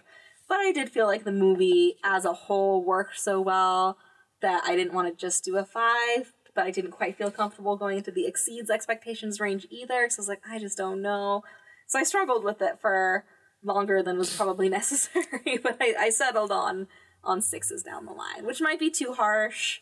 But 0.47 0.57
I 0.57 0.71
did 0.71 0.89
feel 0.89 1.07
like 1.07 1.23
the 1.23 1.31
movie 1.31 1.95
as 2.03 2.25
a 2.25 2.33
whole 2.33 2.83
worked 2.83 3.19
so 3.19 3.39
well 3.39 3.97
that 4.41 4.63
I 4.65 4.75
didn't 4.75 4.93
want 4.93 5.07
to 5.07 5.19
just 5.19 5.43
do 5.43 5.57
a 5.57 5.65
five, 5.65 6.33
but 6.55 6.65
I 6.65 6.71
didn't 6.71 6.91
quite 6.91 7.17
feel 7.17 7.31
comfortable 7.31 7.75
going 7.77 7.97
into 7.97 8.11
the 8.11 8.25
exceeds 8.27 8.69
expectations 8.69 9.39
range 9.39 9.65
either. 9.69 10.07
So 10.09 10.19
I 10.19 10.21
was 10.21 10.27
like, 10.27 10.41
I 10.49 10.59
just 10.59 10.77
don't 10.77 11.01
know. 11.01 11.43
So 11.87 11.99
I 11.99 12.03
struggled 12.03 12.43
with 12.43 12.61
it 12.61 12.79
for 12.81 13.25
longer 13.63 14.03
than 14.03 14.17
was 14.17 14.35
probably 14.35 14.69
necessary, 14.79 15.57
but 15.61 15.77
I, 15.79 15.95
I 15.99 16.09
settled 16.09 16.51
on 16.51 16.87
on 17.23 17.41
sixes 17.41 17.83
down 17.83 18.05
the 18.05 18.11
line, 18.11 18.45
which 18.45 18.59
might 18.61 18.79
be 18.79 18.89
too 18.89 19.13
harsh. 19.13 19.79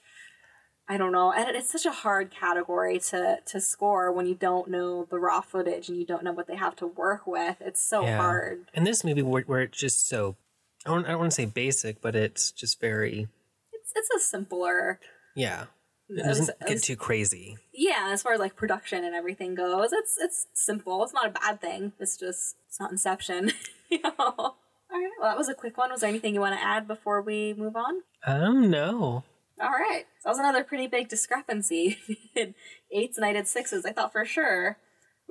I 0.87 0.97
don't 0.97 1.11
know. 1.11 1.31
And 1.31 1.55
it's 1.55 1.71
such 1.71 1.85
a 1.85 1.91
hard 1.91 2.31
category 2.31 2.99
to 2.99 3.39
to 3.45 3.61
score 3.61 4.11
when 4.11 4.25
you 4.25 4.35
don't 4.35 4.69
know 4.69 5.07
the 5.09 5.19
raw 5.19 5.41
footage 5.41 5.89
and 5.89 5.97
you 5.97 6.05
don't 6.05 6.23
know 6.23 6.33
what 6.33 6.47
they 6.47 6.55
have 6.57 6.75
to 6.77 6.87
work 6.87 7.25
with. 7.25 7.57
It's 7.61 7.81
so 7.81 8.03
Yeah. 8.03 8.17
hard. 8.17 8.65
And 8.73 8.85
this 8.85 9.03
movie, 9.03 9.21
where, 9.21 9.43
where 9.43 9.61
it's 9.61 9.77
just 9.79 10.07
so, 10.09 10.35
I 10.85 10.89
don't, 10.89 11.05
I 11.05 11.09
don't 11.11 11.19
want 11.19 11.31
to 11.31 11.35
say 11.35 11.45
basic, 11.45 12.01
but 12.01 12.15
it's 12.15 12.51
just 12.51 12.79
very, 12.81 13.27
It's 13.71 13.91
it's 13.95 14.09
a 14.15 14.19
simpler 14.19 14.99
yeah. 15.35 15.65
It 16.17 16.23
doesn't 16.23 16.49
at 16.49 16.59
get 16.61 16.69
least- 16.69 16.85
too 16.85 16.95
crazy. 16.95 17.57
yeah, 17.73 18.09
as 18.11 18.21
far 18.21 18.33
as 18.33 18.39
like 18.39 18.55
production 18.55 19.03
and 19.03 19.15
everything 19.15 19.55
goes, 19.55 19.91
it's 19.93 20.17
it's 20.19 20.47
simple. 20.53 21.03
It's 21.03 21.13
not 21.13 21.27
a 21.27 21.31
bad 21.31 21.61
thing. 21.61 21.93
It's 21.99 22.17
just 22.17 22.55
it's 22.67 22.79
not 22.79 22.91
Inception. 22.91 23.51
you 23.89 23.99
know. 24.01 24.11
All 24.93 24.99
right. 24.99 25.09
Well, 25.21 25.29
that 25.29 25.37
was 25.37 25.47
a 25.49 25.53
quick 25.53 25.77
one. 25.77 25.89
Was 25.91 26.01
there 26.01 26.09
anything 26.09 26.33
you 26.33 26.41
want 26.41 26.55
to 26.59 26.63
add 26.65 26.87
before 26.87 27.21
we 27.21 27.53
move 27.53 27.75
on? 27.77 28.01
Um, 28.25 28.69
no. 28.69 29.23
All 29.61 29.69
right. 29.69 30.03
So 30.19 30.23
that 30.25 30.29
was 30.31 30.39
another 30.39 30.63
pretty 30.65 30.87
big 30.87 31.07
discrepancy. 31.07 31.97
Eights 32.91 33.17
and 33.17 33.25
I 33.25 33.31
did 33.33 33.47
sixes. 33.47 33.85
I 33.85 33.93
thought 33.93 34.11
for 34.11 34.25
sure 34.25 34.77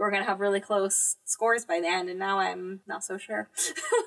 we 0.00 0.04
were 0.04 0.10
gonna 0.10 0.24
have 0.24 0.40
really 0.40 0.60
close 0.60 1.16
scores 1.26 1.66
by 1.66 1.78
the 1.78 1.86
end, 1.86 2.08
and 2.08 2.18
now 2.18 2.38
I'm 2.38 2.80
not 2.86 3.04
so 3.04 3.18
sure. 3.18 3.50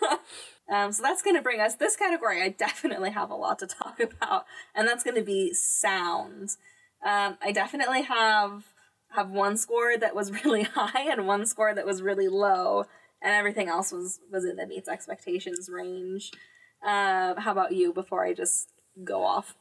um, 0.73 0.91
so 0.91 1.03
that's 1.03 1.21
gonna 1.21 1.43
bring 1.43 1.61
us 1.61 1.75
this 1.75 1.95
category. 1.95 2.41
I 2.41 2.49
definitely 2.49 3.11
have 3.11 3.29
a 3.29 3.35
lot 3.35 3.59
to 3.59 3.67
talk 3.67 3.99
about, 4.21 4.45
and 4.73 4.87
that's 4.87 5.03
gonna 5.03 5.21
be 5.21 5.53
sounds. 5.53 6.57
Um, 7.05 7.37
I 7.43 7.51
definitely 7.51 8.01
have 8.01 8.63
have 9.11 9.29
one 9.29 9.55
score 9.55 9.95
that 9.95 10.15
was 10.15 10.31
really 10.43 10.63
high 10.63 11.11
and 11.11 11.27
one 11.27 11.45
score 11.45 11.75
that 11.75 11.85
was 11.85 12.01
really 12.01 12.27
low, 12.27 12.85
and 13.21 13.31
everything 13.31 13.69
else 13.69 13.91
was 13.91 14.19
was 14.31 14.45
in 14.45 14.55
the 14.55 14.65
meets 14.65 14.89
expectations 14.89 15.69
range. 15.71 16.31
Uh, 16.83 17.39
how 17.39 17.51
about 17.51 17.73
you? 17.73 17.93
Before 17.93 18.25
I 18.25 18.33
just 18.33 18.69
go 19.03 19.23
off. 19.23 19.55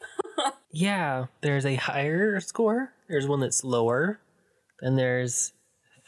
Yeah, 0.71 1.27
there's 1.43 1.67
a 1.67 1.75
higher 1.75 2.41
score. 2.41 2.95
There's 3.07 3.27
one 3.27 3.41
that's 3.41 3.65
lower. 3.65 4.19
and 4.81 4.99
there's 4.99 5.53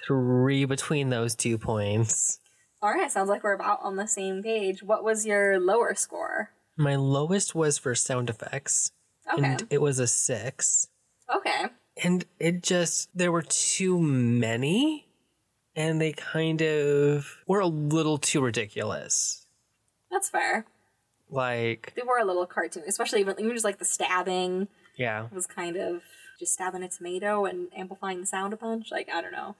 three 0.06 0.64
between 0.64 1.10
those 1.10 1.34
two 1.34 1.58
points. 1.58 2.38
All 2.82 2.90
right, 2.90 3.10
sounds 3.10 3.28
like 3.30 3.42
we're 3.42 3.54
about 3.54 3.80
on 3.82 3.96
the 3.96 4.06
same 4.06 4.42
page. 4.42 4.82
What 4.82 5.04
was 5.04 5.24
your 5.24 5.58
lower 5.58 5.94
score? 5.94 6.50
My 6.76 6.96
lowest 6.96 7.54
was 7.54 7.78
for 7.78 7.94
sound 7.94 8.28
effects, 8.28 8.92
Okay. 9.32 9.42
and 9.44 9.66
it 9.70 9.80
was 9.80 9.98
a 9.98 10.06
six. 10.06 10.88
Okay. 11.34 11.66
And 12.02 12.24
it 12.38 12.62
just, 12.62 13.08
there 13.14 13.32
were 13.32 13.42
too 13.42 13.98
many, 14.00 15.06
and 15.76 16.00
they 16.00 16.12
kind 16.12 16.60
of 16.60 17.42
were 17.46 17.60
a 17.60 17.66
little 17.66 18.18
too 18.18 18.40
ridiculous. 18.42 19.46
That's 20.10 20.28
fair. 20.28 20.66
Like, 21.30 21.94
They 21.96 22.02
were 22.02 22.18
a 22.18 22.24
little 22.24 22.46
cartoon, 22.46 22.82
especially 22.86 23.20
even, 23.20 23.36
even 23.38 23.52
just 23.52 23.64
like 23.64 23.78
the 23.78 23.84
stabbing 23.84 24.68
yeah. 24.96 25.28
was 25.32 25.46
kind 25.46 25.76
of 25.76 26.02
just 26.38 26.52
stabbing 26.52 26.82
a 26.82 26.88
tomato 26.88 27.44
and 27.46 27.68
amplifying 27.76 28.20
the 28.20 28.26
sound 28.26 28.52
a 28.52 28.56
bunch. 28.56 28.90
Like, 28.90 29.08
I 29.08 29.20
don't 29.22 29.32
know. 29.32 29.56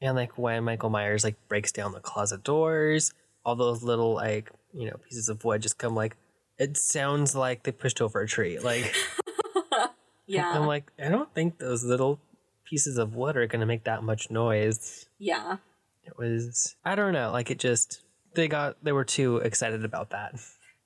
And 0.00 0.16
like 0.16 0.38
when 0.38 0.64
Michael 0.64 0.90
Myers 0.90 1.24
like 1.24 1.36
breaks 1.48 1.72
down 1.72 1.92
the 1.92 2.00
closet 2.00 2.42
doors, 2.42 3.12
all 3.44 3.54
those 3.56 3.82
little 3.82 4.14
like, 4.14 4.50
you 4.72 4.86
know, 4.86 4.96
pieces 5.08 5.28
of 5.28 5.44
wood 5.44 5.62
just 5.62 5.78
come 5.78 5.94
like, 5.94 6.16
it 6.58 6.76
sounds 6.76 7.34
like 7.34 7.62
they 7.62 7.72
pushed 7.72 8.00
over 8.00 8.20
a 8.20 8.26
tree. 8.28 8.58
Like, 8.58 8.94
Yeah. 10.26 10.52
I'm 10.52 10.66
like, 10.66 10.90
I 11.02 11.08
don't 11.08 11.32
think 11.34 11.58
those 11.58 11.82
little 11.82 12.20
pieces 12.64 12.98
of 12.98 13.16
wood 13.16 13.36
are 13.36 13.46
going 13.48 13.60
to 13.60 13.66
make 13.66 13.84
that 13.84 14.02
much 14.02 14.30
noise. 14.30 15.06
yeah. 15.18 15.56
It 16.04 16.16
was, 16.16 16.76
I 16.84 16.94
don't 16.94 17.12
know, 17.12 17.30
like 17.30 17.50
it 17.50 17.58
just, 17.58 18.00
they 18.34 18.48
got, 18.48 18.76
they 18.82 18.92
were 18.92 19.04
too 19.04 19.36
excited 19.38 19.84
about 19.84 20.10
that. 20.10 20.34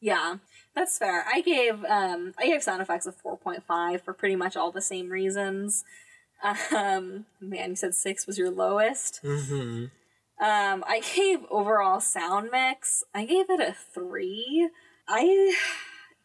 Yeah. 0.00 0.36
That's 0.74 0.98
fair. 0.98 1.24
I 1.32 1.40
gave 1.40 1.84
um 1.84 2.34
I 2.36 2.46
gave 2.46 2.62
sound 2.62 2.82
effects 2.82 3.06
a 3.06 3.12
4.5 3.12 4.00
for 4.00 4.12
pretty 4.12 4.34
much 4.34 4.56
all 4.56 4.72
the 4.72 4.80
same 4.80 5.08
reasons. 5.08 5.84
Um 6.42 7.26
man, 7.40 7.70
you 7.70 7.76
said 7.76 7.94
6 7.94 8.26
was 8.26 8.38
your 8.38 8.50
lowest. 8.50 9.20
Mm-hmm. 9.22 9.86
Um, 10.40 10.84
I 10.86 11.00
gave 11.14 11.40
overall 11.50 12.00
sound 12.00 12.50
mix. 12.50 13.04
I 13.14 13.24
gave 13.24 13.48
it 13.50 13.60
a 13.60 13.74
three. 13.94 14.68
I 15.08 15.56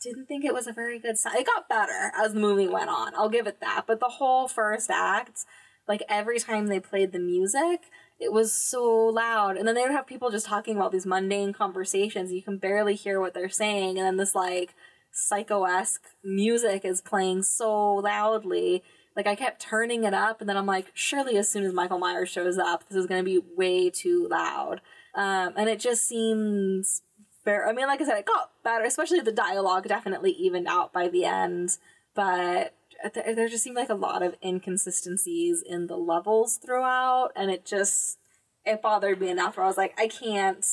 didn't 0.02 0.26
think 0.26 0.46
it 0.46 0.54
was 0.54 0.68
a 0.68 0.74
very 0.74 1.00
good 1.00 1.18
sound. 1.18 1.38
It 1.38 1.46
got 1.46 1.70
better 1.70 2.12
as 2.18 2.34
the 2.34 2.40
movie 2.40 2.68
went 2.68 2.90
on. 2.90 3.14
I'll 3.16 3.30
give 3.30 3.48
it 3.48 3.60
that. 3.62 3.84
But 3.88 4.00
the 4.00 4.10
whole 4.10 4.48
first 4.48 4.90
act, 4.90 5.46
like 5.88 6.02
every 6.10 6.40
time 6.40 6.68
they 6.68 6.80
played 6.80 7.12
the 7.12 7.20
music, 7.20 7.82
it 8.20 8.34
was 8.34 8.52
so 8.52 8.84
loud. 8.84 9.58
And 9.58 9.68
then 9.68 9.76
they 9.76 9.82
would 9.82 9.92
have 9.92 10.08
people 10.08 10.32
just 10.32 10.48
talking 10.48 10.76
about 10.76 10.92
these 10.92 11.06
mundane 11.06 11.54
conversations. 11.54 12.32
You 12.32 12.42
can 12.42 12.58
barely 12.58 12.96
hear 12.96 13.20
what 13.20 13.34
they're 13.34 13.50
saying. 13.50 13.98
And 13.98 14.06
then 14.06 14.18
this 14.18 14.34
like 14.34 14.74
psycho 15.12 15.66
esque 15.66 16.08
music 16.24 16.84
is 16.84 17.02
playing 17.02 17.44
so 17.44 17.96
loudly. 17.96 18.84
Like 19.20 19.28
I 19.28 19.36
kept 19.36 19.62
turning 19.62 20.06
it 20.06 20.14
up, 20.14 20.40
and 20.40 20.50
then 20.50 20.56
I'm 20.56 20.66
like, 20.66 20.92
surely 20.94 21.36
as 21.36 21.50
soon 21.50 21.66
as 21.66 21.74
Michael 21.74 22.00
Myers 22.00 22.30
shows 22.30 22.58
up, 22.58 22.88
this 22.88 22.96
is 22.96 23.06
going 23.06 23.20
to 23.20 23.30
be 23.30 23.46
way 23.58 23.90
too 23.90 24.30
loud. 24.32 24.80
Um, 25.14 25.52
and 25.58 25.68
it 25.68 25.82
just 25.82 26.08
seems 26.08 27.02
fair. 27.44 27.68
I 27.68 27.74
mean, 27.74 27.88
like 27.88 28.00
I 28.00 28.06
said, 28.06 28.18
it 28.18 28.26
got 28.26 28.52
better, 28.64 28.86
especially 28.86 29.20
the 29.20 29.34
dialogue 29.34 29.90
definitely 29.90 30.32
evened 30.32 30.70
out 30.70 30.94
by 30.94 31.10
the 31.10 31.26
end. 31.26 31.72
But 32.16 32.74
there, 33.14 33.50
just 33.50 33.62
seemed 33.62 33.76
like 33.76 33.90
a 33.90 33.94
lot 33.94 34.24
of 34.24 34.38
inconsistencies 34.42 35.62
in 35.68 35.88
the 35.88 35.98
levels 35.98 36.56
throughout, 36.56 37.32
and 37.36 37.52
it 37.52 37.66
just 37.66 38.20
it 38.66 38.82
bothered 38.82 39.20
me 39.20 39.30
enough 39.30 39.58
where 39.58 39.66
I 39.66 39.68
was 39.68 39.76
like, 39.76 40.00
I 40.00 40.08
can't, 40.08 40.66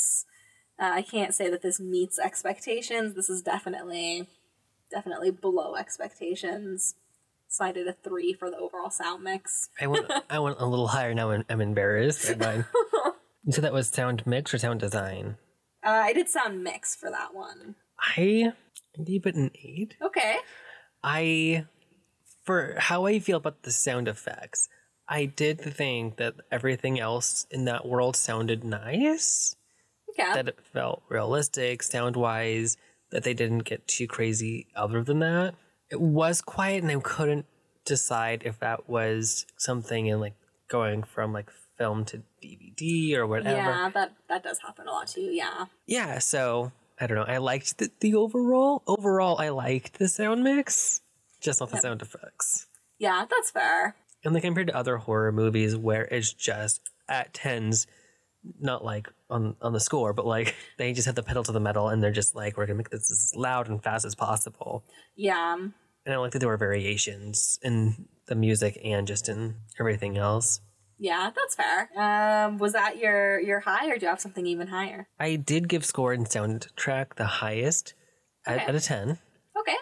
uh, 0.78 0.92
I 0.92 1.02
can't 1.02 1.34
say 1.34 1.50
that 1.50 1.62
this 1.62 1.80
meets 1.80 2.20
expectations. 2.20 3.16
This 3.16 3.28
is 3.28 3.42
definitely 3.42 4.28
definitely 4.92 5.32
below 5.32 5.74
expectations. 5.74 6.94
So 7.56 7.64
I 7.64 7.72
did 7.72 7.88
a 7.88 7.94
three 7.94 8.34
for 8.34 8.50
the 8.50 8.58
overall 8.58 8.90
sound 8.90 9.24
mix. 9.24 9.70
I 9.80 9.86
went 9.86 10.10
I 10.30 10.38
went 10.38 10.58
a 10.60 10.66
little 10.66 10.88
higher 10.88 11.14
now. 11.14 11.30
I'm, 11.30 11.44
I'm 11.48 11.60
embarrassed. 11.60 12.34
You 13.46 13.52
said 13.52 13.62
that 13.62 13.72
was 13.72 13.86
sound 13.88 14.26
mix 14.26 14.52
or 14.52 14.58
sound 14.58 14.80
design. 14.80 15.36
Uh, 15.84 15.90
I 15.90 16.12
did 16.12 16.28
sound 16.28 16.64
mix 16.64 16.96
for 16.96 17.08
that 17.12 17.32
one. 17.32 17.76
I 17.96 18.52
gave 19.04 19.24
it 19.24 19.36
an 19.36 19.52
eight. 19.54 19.94
Okay. 20.02 20.38
I, 21.04 21.66
for 22.42 22.74
how 22.76 23.06
I 23.06 23.20
feel 23.20 23.36
about 23.36 23.62
the 23.62 23.70
sound 23.70 24.08
effects, 24.08 24.68
I 25.08 25.26
did 25.26 25.60
think 25.60 26.16
that 26.16 26.34
everything 26.50 26.98
else 26.98 27.46
in 27.52 27.66
that 27.66 27.86
world 27.86 28.16
sounded 28.16 28.64
nice. 28.64 29.54
Okay. 30.10 30.34
That 30.34 30.48
it 30.48 30.58
felt 30.72 31.04
realistic, 31.08 31.84
sound 31.84 32.16
wise, 32.16 32.76
that 33.12 33.22
they 33.22 33.32
didn't 33.32 33.60
get 33.60 33.86
too 33.86 34.08
crazy 34.08 34.66
other 34.74 35.04
than 35.04 35.20
that. 35.20 35.54
It 35.90 36.00
was 36.00 36.40
quiet 36.42 36.82
and 36.82 36.90
I 36.92 36.98
couldn't 37.00 37.46
decide 37.84 38.42
if 38.44 38.58
that 38.60 38.88
was 38.88 39.46
something 39.56 40.06
in 40.06 40.20
like 40.20 40.34
going 40.68 41.02
from 41.04 41.32
like 41.32 41.50
film 41.78 42.04
to 42.06 42.22
DVD 42.42 43.14
or 43.16 43.26
whatever. 43.26 43.56
yeah, 43.56 43.90
that 43.94 44.12
that 44.28 44.42
does 44.42 44.58
happen 44.60 44.88
a 44.88 44.90
lot 44.90 45.06
too. 45.08 45.20
Yeah. 45.20 45.66
Yeah, 45.86 46.18
so 46.18 46.72
I 47.00 47.06
don't 47.06 47.16
know. 47.16 47.24
I 47.32 47.38
liked 47.38 47.78
the, 47.78 47.90
the 48.00 48.14
overall. 48.14 48.82
Overall, 48.86 49.38
I 49.38 49.50
liked 49.50 49.98
the 49.98 50.08
sound 50.08 50.42
mix, 50.42 51.02
just 51.40 51.60
not 51.60 51.68
the 51.70 51.76
Yep. 51.76 51.82
sound 51.82 52.02
effects. 52.02 52.66
Yeah, 52.98 53.26
that's 53.28 53.50
fair. 53.50 53.94
And 54.24 54.32
like 54.34 54.42
compared 54.42 54.66
to 54.68 54.76
other 54.76 54.96
horror 54.96 55.30
movies 55.30 55.76
where 55.76 56.06
it's 56.06 56.32
just 56.32 56.80
at 57.08 57.32
tens, 57.34 57.86
not 58.58 58.84
like 58.84 59.08
on 59.30 59.56
on 59.60 59.72
the 59.72 59.80
score, 59.80 60.12
but 60.12 60.26
like 60.26 60.54
they 60.78 60.92
just 60.92 61.06
have 61.06 61.14
the 61.14 61.22
pedal 61.22 61.42
to 61.44 61.52
the 61.52 61.60
metal 61.60 61.88
and 61.88 62.02
they're 62.02 62.12
just 62.12 62.34
like, 62.34 62.56
we're 62.56 62.66
gonna 62.66 62.76
make 62.78 62.90
this 62.90 63.10
as 63.10 63.32
loud 63.36 63.68
and 63.68 63.82
fast 63.82 64.04
as 64.04 64.14
possible. 64.14 64.84
Yeah. 65.16 65.54
And 65.54 66.14
I 66.14 66.18
like 66.18 66.32
that 66.32 66.38
there 66.38 66.48
were 66.48 66.56
variations 66.56 67.58
in 67.62 68.06
the 68.28 68.34
music 68.36 68.78
and 68.84 69.06
just 69.06 69.28
in 69.28 69.56
everything 69.80 70.16
else. 70.16 70.60
Yeah, 70.98 71.30
that's 71.34 71.54
fair. 71.54 71.90
Um, 71.96 72.58
was 72.58 72.72
that 72.72 72.96
your 72.98 73.38
your 73.40 73.60
high, 73.60 73.88
or 73.90 73.96
do 73.98 74.02
you 74.06 74.08
have 74.08 74.20
something 74.20 74.46
even 74.46 74.68
higher? 74.68 75.08
I 75.20 75.36
did 75.36 75.68
give 75.68 75.84
score 75.84 76.12
and 76.12 76.26
soundtrack 76.26 77.16
the 77.16 77.26
highest 77.26 77.92
at, 78.46 78.56
Okay. 78.56 78.64
at 78.66 78.74
a 78.74 78.80
ten. 78.80 79.18
Okay. 79.58 79.74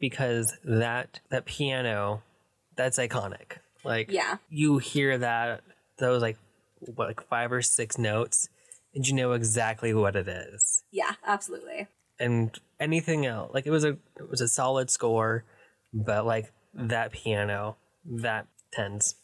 because 0.00 0.56
that 0.64 1.20
that 1.30 1.44
piano 1.46 2.22
that's 2.76 2.98
iconic 2.98 3.58
like 3.84 4.10
Yeah. 4.10 4.36
you 4.48 4.78
hear 4.78 5.16
that 5.18 5.62
those 5.98 6.22
like 6.22 6.36
what 6.94 7.08
like 7.08 7.26
five 7.28 7.52
or 7.52 7.60
six 7.62 7.98
notes 7.98 8.48
and 8.94 9.06
you 9.06 9.14
know 9.14 9.32
exactly 9.32 9.92
what 9.94 10.16
it 10.16 10.28
is 10.28 10.82
Yeah, 10.90 11.12
absolutely. 11.26 11.88
and 12.18 12.58
anything 12.80 13.26
else 13.26 13.50
like 13.54 13.66
it 13.66 13.70
was 13.70 13.84
a 13.84 13.90
it 14.16 14.28
was 14.30 14.40
a 14.40 14.48
solid 14.48 14.90
score 14.90 15.44
but 15.92 16.24
like 16.26 16.52
that 16.74 17.12
piano 17.12 17.76
that 18.04 18.46
tens 18.72 19.16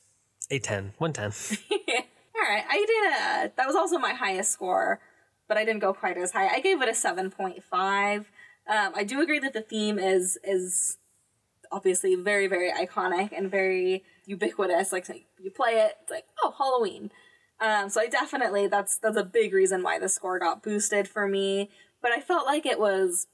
a 0.51 0.59
10 0.59 0.93
110 0.99 1.59
All 2.41 2.55
right, 2.55 2.65
I 2.71 2.77
did 2.87 3.51
a. 3.51 3.53
That 3.57 3.67
was 3.67 3.75
also 3.75 3.99
my 3.99 4.13
highest 4.15 4.53
score, 4.53 5.01
but 5.49 5.57
I 5.59 5.65
didn't 5.65 5.81
go 5.81 5.93
quite 5.93 6.17
as 6.17 6.31
high. 6.31 6.47
I 6.47 6.61
gave 6.61 6.81
it 6.81 6.89
a 6.89 6.95
seven 6.95 7.31
point 7.33 7.65
five. 7.65 8.31
Um, 8.69 8.93
I 8.95 9.03
do 9.03 9.21
agree 9.21 9.41
that 9.41 9.53
the 9.55 9.61
theme 9.61 9.99
is 9.99 10.39
is 10.45 10.99
obviously 11.73 12.15
very 12.15 12.47
very 12.47 12.71
iconic 12.71 13.37
and 13.37 13.51
very 13.51 14.05
ubiquitous. 14.25 14.93
Like 14.93 15.09
you 15.43 15.51
play 15.51 15.81
it, 15.81 15.97
it's 16.03 16.13
like 16.13 16.27
oh 16.43 16.55
Halloween. 16.57 17.11
Um, 17.61 17.89
so 17.89 18.01
I 18.01 18.07
definitely 18.07 18.67
that's 18.67 18.99
that's 18.99 19.17
a 19.17 19.25
big 19.25 19.53
reason 19.53 19.83
why 19.83 19.99
the 19.99 20.09
score 20.09 20.39
got 20.39 20.63
boosted 20.63 21.09
for 21.09 21.27
me. 21.27 21.71
But 22.01 22.13
I 22.13 22.21
felt 22.21 22.47
like 22.47 22.65
it 22.65 22.79
was 22.79 23.27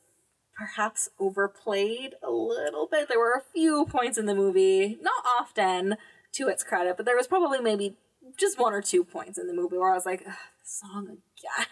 perhaps 0.56 1.08
overplayed 1.18 2.14
a 2.22 2.30
little 2.30 2.88
bit. 2.90 3.08
There 3.08 3.18
were 3.18 3.34
a 3.34 3.52
few 3.52 3.86
points 3.86 4.16
in 4.16 4.26
the 4.26 4.34
movie, 4.34 4.98
not 5.02 5.24
often 5.38 5.96
to 6.32 6.48
its 6.48 6.64
credit, 6.64 6.96
but 6.96 7.04
there 7.06 7.16
was 7.16 7.26
probably 7.26 7.60
maybe 7.60 7.96
just 8.38 8.58
one 8.58 8.72
or 8.72 8.80
two 8.80 9.04
points 9.04 9.38
in 9.38 9.46
the 9.46 9.54
movie 9.54 9.76
where 9.76 9.90
I 9.90 9.94
was 9.94 10.06
like, 10.06 10.22
"Ugh, 10.26 10.34
song 10.64 11.18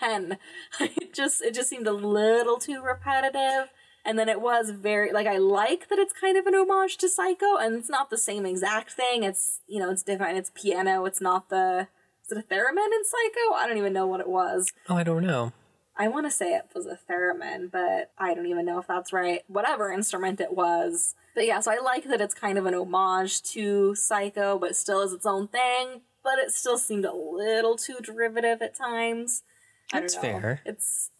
again. 0.00 0.38
it 0.80 1.12
just 1.12 1.42
it 1.42 1.54
just 1.54 1.70
seemed 1.70 1.86
a 1.86 1.92
little 1.92 2.58
too 2.58 2.82
repetitive. 2.82 3.70
And 4.04 4.18
then 4.18 4.28
it 4.28 4.40
was 4.40 4.70
very 4.70 5.12
like 5.12 5.26
I 5.26 5.38
like 5.38 5.88
that 5.88 5.98
it's 5.98 6.12
kind 6.12 6.36
of 6.36 6.46
an 6.46 6.54
homage 6.54 6.96
to 6.98 7.08
Psycho, 7.08 7.56
and 7.56 7.76
it's 7.76 7.88
not 7.88 8.10
the 8.10 8.18
same 8.18 8.44
exact 8.44 8.92
thing. 8.92 9.22
It's 9.22 9.60
you 9.66 9.78
know 9.78 9.90
it's 9.90 10.02
different. 10.02 10.38
It's 10.38 10.50
piano. 10.54 11.04
It's 11.04 11.20
not 11.20 11.48
the 11.48 11.88
is 12.24 12.32
it 12.32 12.38
a 12.38 12.42
theremin 12.54 12.86
in 12.86 13.04
Psycho? 13.04 13.54
I 13.56 13.66
don't 13.66 13.78
even 13.78 13.92
know 13.92 14.06
what 14.06 14.20
it 14.20 14.28
was. 14.28 14.72
oh 14.88 14.96
i 14.96 15.02
don't 15.02 15.24
know 15.24 15.52
I 15.94 16.08
want 16.08 16.24
to 16.26 16.30
say 16.30 16.54
it 16.54 16.68
was 16.74 16.86
a 16.86 16.98
theremin, 17.08 17.70
but 17.70 18.12
I 18.18 18.32
don't 18.32 18.46
even 18.46 18.64
know 18.64 18.78
if 18.78 18.86
that's 18.86 19.12
right. 19.12 19.42
Whatever 19.46 19.92
instrument 19.92 20.40
it 20.40 20.54
was. 20.54 21.14
But 21.34 21.44
yeah, 21.46 21.60
so 21.60 21.70
I 21.70 21.80
like 21.80 22.04
that 22.04 22.20
it's 22.20 22.34
kind 22.34 22.56
of 22.56 22.64
an 22.64 22.74
homage 22.74 23.42
to 23.52 23.94
Psycho, 23.94 24.58
but 24.58 24.74
still 24.74 25.02
is 25.02 25.12
its 25.12 25.26
own 25.26 25.48
thing. 25.48 26.00
But 26.24 26.38
it 26.38 26.50
still 26.52 26.78
seemed 26.78 27.04
a 27.04 27.12
little 27.14 27.76
too 27.76 27.96
derivative 28.02 28.62
at 28.62 28.74
times. 28.74 29.42
I 29.92 29.96
don't 29.98 30.04
That's 30.04 30.14
know. 30.14 30.22
fair. 30.22 30.60
It's 30.64 31.10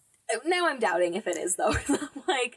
now 0.46 0.66
I'm 0.66 0.78
doubting 0.78 1.14
if 1.14 1.26
it 1.26 1.36
is 1.36 1.56
though. 1.56 1.74
Like 2.26 2.56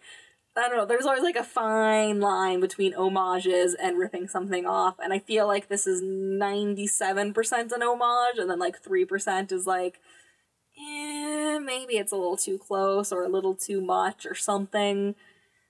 I 0.57 0.69
don't 0.69 0.77
know. 0.77 0.85
There's 0.85 1.05
always 1.05 1.23
like 1.23 1.35
a 1.35 1.43
fine 1.43 2.21
line 2.21 2.61
between 2.61 2.93
homages 2.93 3.73
and 3.75 3.97
ripping 3.97 4.27
something 4.29 4.65
off, 4.65 4.95
and 5.03 5.11
I 5.11 5.19
feel 5.19 5.47
like 5.47 5.67
this 5.67 5.85
is 5.85 6.01
97% 6.01 7.71
an 7.73 7.83
homage, 7.83 8.37
and 8.37 8.49
then 8.49 8.59
like 8.59 8.81
3% 8.81 9.51
is 9.51 9.67
like, 9.67 9.99
eh, 10.77 11.59
maybe 11.59 11.97
it's 11.97 12.11
a 12.11 12.15
little 12.15 12.37
too 12.37 12.57
close 12.57 13.11
or 13.11 13.23
a 13.23 13.29
little 13.29 13.55
too 13.55 13.81
much 13.81 14.25
or 14.25 14.35
something. 14.35 15.15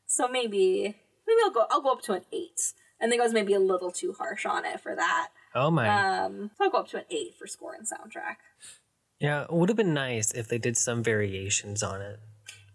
So 0.06 0.28
maybe 0.28 0.96
maybe 1.28 1.40
I'll 1.44 1.52
go 1.52 1.66
I'll 1.72 1.82
go 1.82 1.92
up 1.92 2.02
to 2.04 2.14
an 2.14 2.26
eight. 2.32 2.74
I 3.02 3.08
think 3.08 3.20
I 3.22 3.24
was 3.24 3.34
maybe 3.34 3.54
a 3.54 3.60
little 3.60 3.92
too 3.92 4.14
harsh 4.18 4.46
on 4.46 4.66
it 4.66 4.80
for 4.80 4.96
that. 4.96 5.30
oh 5.54 5.70
my 5.72 5.88
Um, 6.24 6.52
so 6.58 6.66
I'll 6.66 6.70
go 6.70 6.78
up 6.80 6.88
to 6.90 6.98
an 6.98 7.06
eight 7.10 7.36
for 7.38 7.48
score 7.48 7.74
and 7.74 7.86
soundtrack. 7.88 8.38
yeah 9.20 9.44
it 9.44 9.52
would 9.52 9.70
have 9.70 9.78
been 9.78 9.94
nice 9.94 10.32
if 10.32 10.48
they 10.48 10.58
did 10.60 10.78
some 10.78 11.02
variations 11.04 11.82
on 11.84 12.02
it 12.02 12.20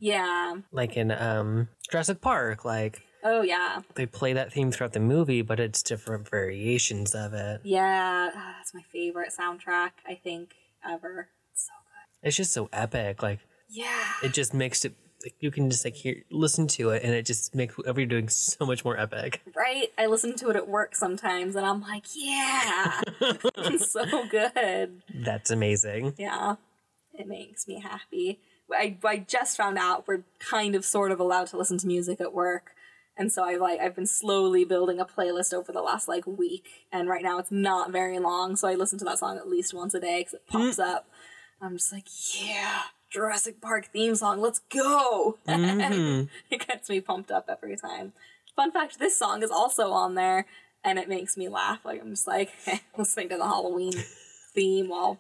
Yeah. 0.01 0.57
like 0.73 0.97
in 0.97 1.11
um 1.13 1.69
jurassic 1.91 2.21
park 2.21 2.65
like 2.65 3.03
Oh 3.23 3.43
yeah. 3.43 3.83
they 3.97 4.07
play 4.07 4.33
that 4.33 4.51
theme 4.53 4.73
throughout 4.73 4.95
the 4.95 5.01
movie, 5.01 5.43
but 5.43 5.61
it's 5.61 5.83
different 5.83 6.27
variations 6.29 7.15
of 7.15 7.35
it. 7.35 7.61
Yeah. 7.65 8.31
Ah, 8.35 8.55
that's 8.57 8.73
my 8.73 8.81
favorite 8.91 9.31
soundtrack 9.39 9.91
I 10.09 10.15
think 10.15 10.55
ever. 10.89 11.29
It's 11.53 11.67
so 11.67 11.73
good. 11.85 12.27
It's 12.29 12.37
just 12.37 12.53
so 12.55 12.71
epic. 12.73 13.23
Like 13.23 13.41
Yeah. 13.69 14.13
it 14.25 14.33
just 14.33 14.55
makes 14.55 14.85
it. 14.87 14.95
Like, 15.23 15.35
you 15.39 15.51
can 15.51 15.69
just 15.69 15.85
like 15.85 15.97
hear, 15.97 16.23
listen 16.31 16.67
to 16.69 16.89
it, 16.93 17.03
and 17.03 17.13
it 17.13 17.27
just 17.27 17.55
makes 17.55 17.77
whatever 17.77 18.01
you're 18.01 18.09
doing 18.09 18.31
so 18.31 18.65
much 18.65 18.87
more 18.87 18.99
epic. 18.99 19.43
Right? 19.55 19.93
I 19.99 20.07
listen 20.07 20.35
to 20.37 20.49
it 20.49 20.57
at 20.57 20.67
work 20.67 20.97
sometimes 20.97 21.57
and 21.57 21.67
I'm 21.67 21.83
like, 21.83 22.07
yeah. 22.17 23.03
it's 23.21 23.91
so 23.93 24.27
good. 24.31 25.03
That's 25.15 25.51
amazing. 25.51 26.15
Yeah. 26.17 26.55
It 27.13 27.27
makes 27.29 27.69
me 27.69 27.81
happy. 27.81 28.41
I, 28.73 28.97
I 29.05 29.19
just 29.19 29.57
found 29.57 29.79
out 29.79 30.07
we're 30.07 30.23
kind 30.39 30.75
of 30.75 30.85
sort 30.85 31.13
of 31.13 31.21
allowed 31.21 31.49
to 31.49 31.57
listen 31.57 31.79
to 31.79 31.87
music 31.87 32.21
at 32.21 32.33
work. 32.33 32.73
And 33.17 33.31
so 33.31 33.45
I've 33.45 33.61
like 33.61 33.81
I've 33.81 33.95
been 33.97 34.07
slowly 34.07 34.65
building 34.65 34.99
a 35.01 35.05
playlist 35.05 35.53
over 35.53 35.73
the 35.73 35.83
last 35.83 36.09
like 36.09 36.27
week, 36.27 36.67
and 36.91 37.09
right 37.09 37.23
now 37.23 37.39
it's 37.39 37.51
not 37.51 37.91
very 37.91 38.19
long, 38.19 38.57
so 38.57 38.67
I 38.69 38.75
listen 38.75 38.99
to 39.01 39.05
that 39.07 39.19
song 39.19 39.37
at 39.37 39.49
least 39.49 39.75
once 39.75 39.93
a 39.95 40.01
day 40.01 40.21
because 40.21 40.35
it 40.35 40.47
pops 40.47 40.79
up. 40.79 41.07
I'm 41.61 41.77
just 41.77 41.93
like, 41.93 42.07
yeah, 42.43 42.83
Jurassic 43.11 43.61
Park 43.61 43.91
theme 43.93 44.15
song, 44.15 44.41
let's 44.41 44.61
go! 44.73 45.39
Mhm. 45.47 46.29
it 46.51 46.67
gets 46.67 46.89
me 46.89 47.01
pumped 47.01 47.31
up 47.31 47.47
every 47.51 47.77
time. 47.77 48.15
Fun 48.57 48.73
fact: 48.73 48.99
this 48.99 49.19
song 49.19 49.43
is 49.43 49.51
also 49.51 49.91
on 49.93 50.15
there, 50.15 50.47
and 50.83 50.99
it 50.99 51.09
makes 51.09 51.37
me 51.37 51.49
laugh. 51.51 51.85
Like 51.85 52.01
I'm 52.01 52.11
just 52.11 52.27
like 52.27 52.51
listening 52.97 53.29
to 53.31 53.37
the 53.37 53.45
Halloween 53.45 53.93
theme 54.55 54.89
while 54.89 55.19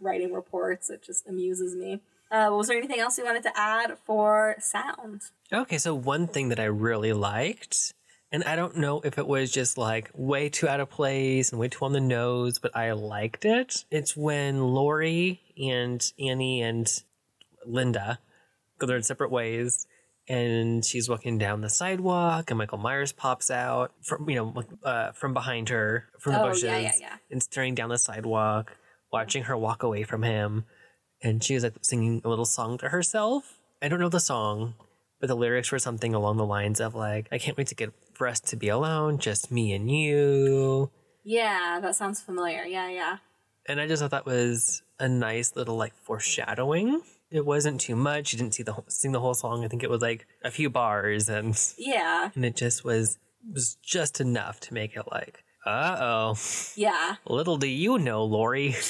writing 0.00 0.34
reports. 0.34 0.90
It 0.90 1.02
just 1.02 1.26
amuses 1.26 1.74
me. 1.74 2.00
Uh, 2.30 2.48
was 2.52 2.68
there 2.68 2.76
anything 2.76 3.00
else 3.00 3.16
you 3.18 3.24
wanted 3.24 3.42
to 3.42 3.52
add 3.58 3.96
for 4.04 4.54
sound? 4.60 5.22
Okay, 5.52 5.78
so 5.78 5.94
one 5.94 6.26
thing 6.26 6.50
that 6.50 6.60
I 6.60 6.64
really 6.64 7.12
liked, 7.14 7.94
and 8.30 8.44
I 8.44 8.54
don't 8.56 8.76
know 8.76 9.00
if 9.02 9.16
it 9.16 9.26
was 9.26 9.50
just 9.50 9.78
like 9.78 10.10
way 10.14 10.48
too 10.50 10.68
out 10.68 10.80
of 10.80 10.90
place 10.90 11.50
and 11.50 11.58
way 11.60 11.68
too 11.68 11.84
on 11.84 11.92
the 11.92 12.00
nose, 12.00 12.58
but 12.58 12.76
I 12.76 12.92
liked 12.92 13.44
it. 13.46 13.84
It's 13.90 14.16
when 14.16 14.60
Laurie 14.60 15.40
and 15.56 16.04
Annie 16.18 16.60
and 16.62 16.86
Lynda 17.66 18.18
go 18.78 18.86
their 18.86 19.00
separate 19.02 19.30
ways, 19.30 19.86
and 20.28 20.84
she's 20.84 21.08
walking 21.08 21.38
down 21.38 21.62
the 21.62 21.70
sidewalk, 21.70 22.50
and 22.50 22.58
Michael 22.58 22.76
Myers 22.78 23.12
pops 23.12 23.50
out 23.50 23.92
from 24.02 24.28
you 24.28 24.36
know 24.36 24.62
uh, 24.84 25.12
from 25.12 25.32
behind 25.32 25.70
her 25.70 26.04
from 26.18 26.34
the 26.34 26.40
Oh, 26.40 26.44
yeah, 26.44 26.48
bushes 26.50 26.62
yeah, 26.64 26.92
yeah. 27.00 27.16
and 27.30 27.42
staring 27.42 27.74
down 27.74 27.88
the 27.88 27.96
sidewalk, 27.98 28.76
watching 29.10 29.44
her 29.44 29.56
walk 29.56 29.82
away 29.82 30.02
from 30.02 30.22
him, 30.22 30.66
and 31.22 31.42
she 31.42 31.54
was 31.54 31.62
like 31.64 31.74
singing 31.82 32.20
a 32.24 32.28
little 32.28 32.44
song 32.44 32.78
to 32.78 32.88
herself. 32.88 33.58
I 33.82 33.88
don't 33.88 34.00
know 34.00 34.08
the 34.08 34.20
song, 34.20 34.74
but 35.20 35.26
the 35.28 35.36
lyrics 35.36 35.70
were 35.72 35.78
something 35.78 36.14
along 36.14 36.36
the 36.36 36.46
lines 36.46 36.80
of 36.80 36.94
like, 36.94 37.28
"I 37.32 37.38
can't 37.38 37.56
wait 37.56 37.68
to 37.68 37.74
get 37.74 37.92
for 38.14 38.26
us 38.26 38.40
to 38.40 38.56
be 38.56 38.68
alone, 38.68 39.18
just 39.18 39.50
me 39.50 39.72
and 39.72 39.90
you." 39.90 40.90
Yeah, 41.24 41.78
that 41.82 41.94
sounds 41.96 42.20
familiar. 42.20 42.64
Yeah, 42.64 42.88
yeah. 42.88 43.16
And 43.66 43.80
I 43.80 43.86
just 43.86 44.00
thought 44.00 44.10
that 44.12 44.26
was 44.26 44.82
a 44.98 45.08
nice 45.08 45.54
little 45.56 45.76
like 45.76 45.92
foreshadowing 46.04 47.02
it 47.30 47.44
wasn't 47.44 47.80
too 47.80 47.94
much. 47.96 48.32
You 48.32 48.38
didn't 48.38 48.54
see 48.54 48.62
the 48.62 48.72
whole, 48.72 48.84
sing 48.88 49.12
the 49.12 49.20
whole 49.20 49.34
song. 49.34 49.64
I 49.64 49.68
think 49.68 49.82
it 49.82 49.90
was 49.90 50.00
like 50.00 50.26
a 50.42 50.50
few 50.50 50.70
bars, 50.70 51.28
and 51.28 51.54
Yeah. 51.76 52.30
and 52.34 52.44
it 52.44 52.56
just 52.56 52.84
was 52.84 53.18
was 53.52 53.76
just 53.82 54.20
enough 54.20 54.60
to 54.60 54.74
make 54.74 54.96
it 54.96 55.04
like, 55.10 55.44
uh 55.66 55.96
oh, 56.00 56.34
Yeah. 56.74 57.16
little 57.26 57.56
do 57.58 57.68
you 57.68 57.98
know, 57.98 58.24
Laurie. 58.24 58.76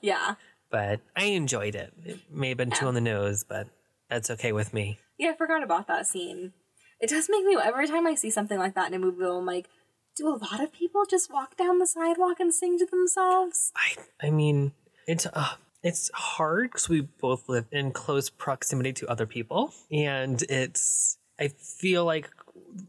Yeah. 0.00 0.34
But 0.70 1.00
I 1.16 1.24
enjoyed 1.24 1.74
it. 1.74 1.92
It 2.04 2.20
may 2.30 2.48
have 2.48 2.58
been 2.58 2.70
too 2.70 2.86
on 2.86 2.94
the 2.94 3.00
nose, 3.00 3.44
but 3.44 3.68
that's 4.08 4.30
okay 4.30 4.52
with 4.52 4.72
me. 4.72 4.98
Yeah, 5.18 5.30
I 5.30 5.34
forgot 5.34 5.62
about 5.62 5.86
that 5.88 6.06
scene. 6.06 6.52
It 7.00 7.10
does 7.10 7.28
make 7.30 7.44
me 7.44 7.56
every 7.62 7.86
time 7.86 8.06
I 8.06 8.14
see 8.14 8.30
something 8.30 8.58
like 8.58 8.74
that 8.74 8.88
in 8.88 8.94
a 8.94 8.98
movie, 8.98 9.24
I'm 9.24 9.46
like, 9.46 9.68
do 10.16 10.28
a 10.28 10.30
lot 10.30 10.62
of 10.62 10.72
people 10.72 11.04
just 11.08 11.30
walk 11.30 11.56
down 11.56 11.78
the 11.78 11.86
sidewalk 11.86 12.40
and 12.40 12.54
sing 12.54 12.78
to 12.78 12.86
themselves? 12.86 13.72
I 13.76 14.26
I 14.26 14.30
mean, 14.30 14.72
it's 15.06 15.26
uh, 15.26 15.54
it's 15.82 16.10
hard 16.14 16.70
because 16.70 16.88
we 16.88 17.02
both 17.02 17.48
live 17.48 17.66
in 17.70 17.92
close 17.92 18.30
proximity 18.30 18.92
to 18.94 19.08
other 19.08 19.26
people, 19.26 19.74
and 19.92 20.42
it's 20.48 21.18
I 21.38 21.48
feel 21.48 22.04
like 22.04 22.30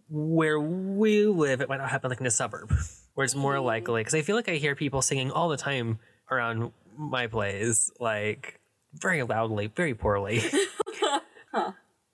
where 0.09 0.59
we 0.59 1.25
live, 1.25 1.61
it 1.61 1.69
might 1.69 1.77
not 1.77 1.89
happen 1.89 2.09
like 2.09 2.21
in 2.21 2.25
a 2.25 2.31
suburb, 2.31 2.73
where 3.13 3.25
it's 3.25 3.35
more 3.35 3.59
likely. 3.59 4.01
Because 4.01 4.15
I 4.15 4.21
feel 4.21 4.35
like 4.35 4.49
I 4.49 4.55
hear 4.55 4.75
people 4.75 5.01
singing 5.01 5.31
all 5.31 5.49
the 5.49 5.57
time 5.57 5.99
around 6.31 6.71
my 6.97 7.27
plays, 7.27 7.91
like 7.99 8.59
very 8.93 9.23
loudly, 9.23 9.67
very 9.67 9.93
poorly. 9.93 10.41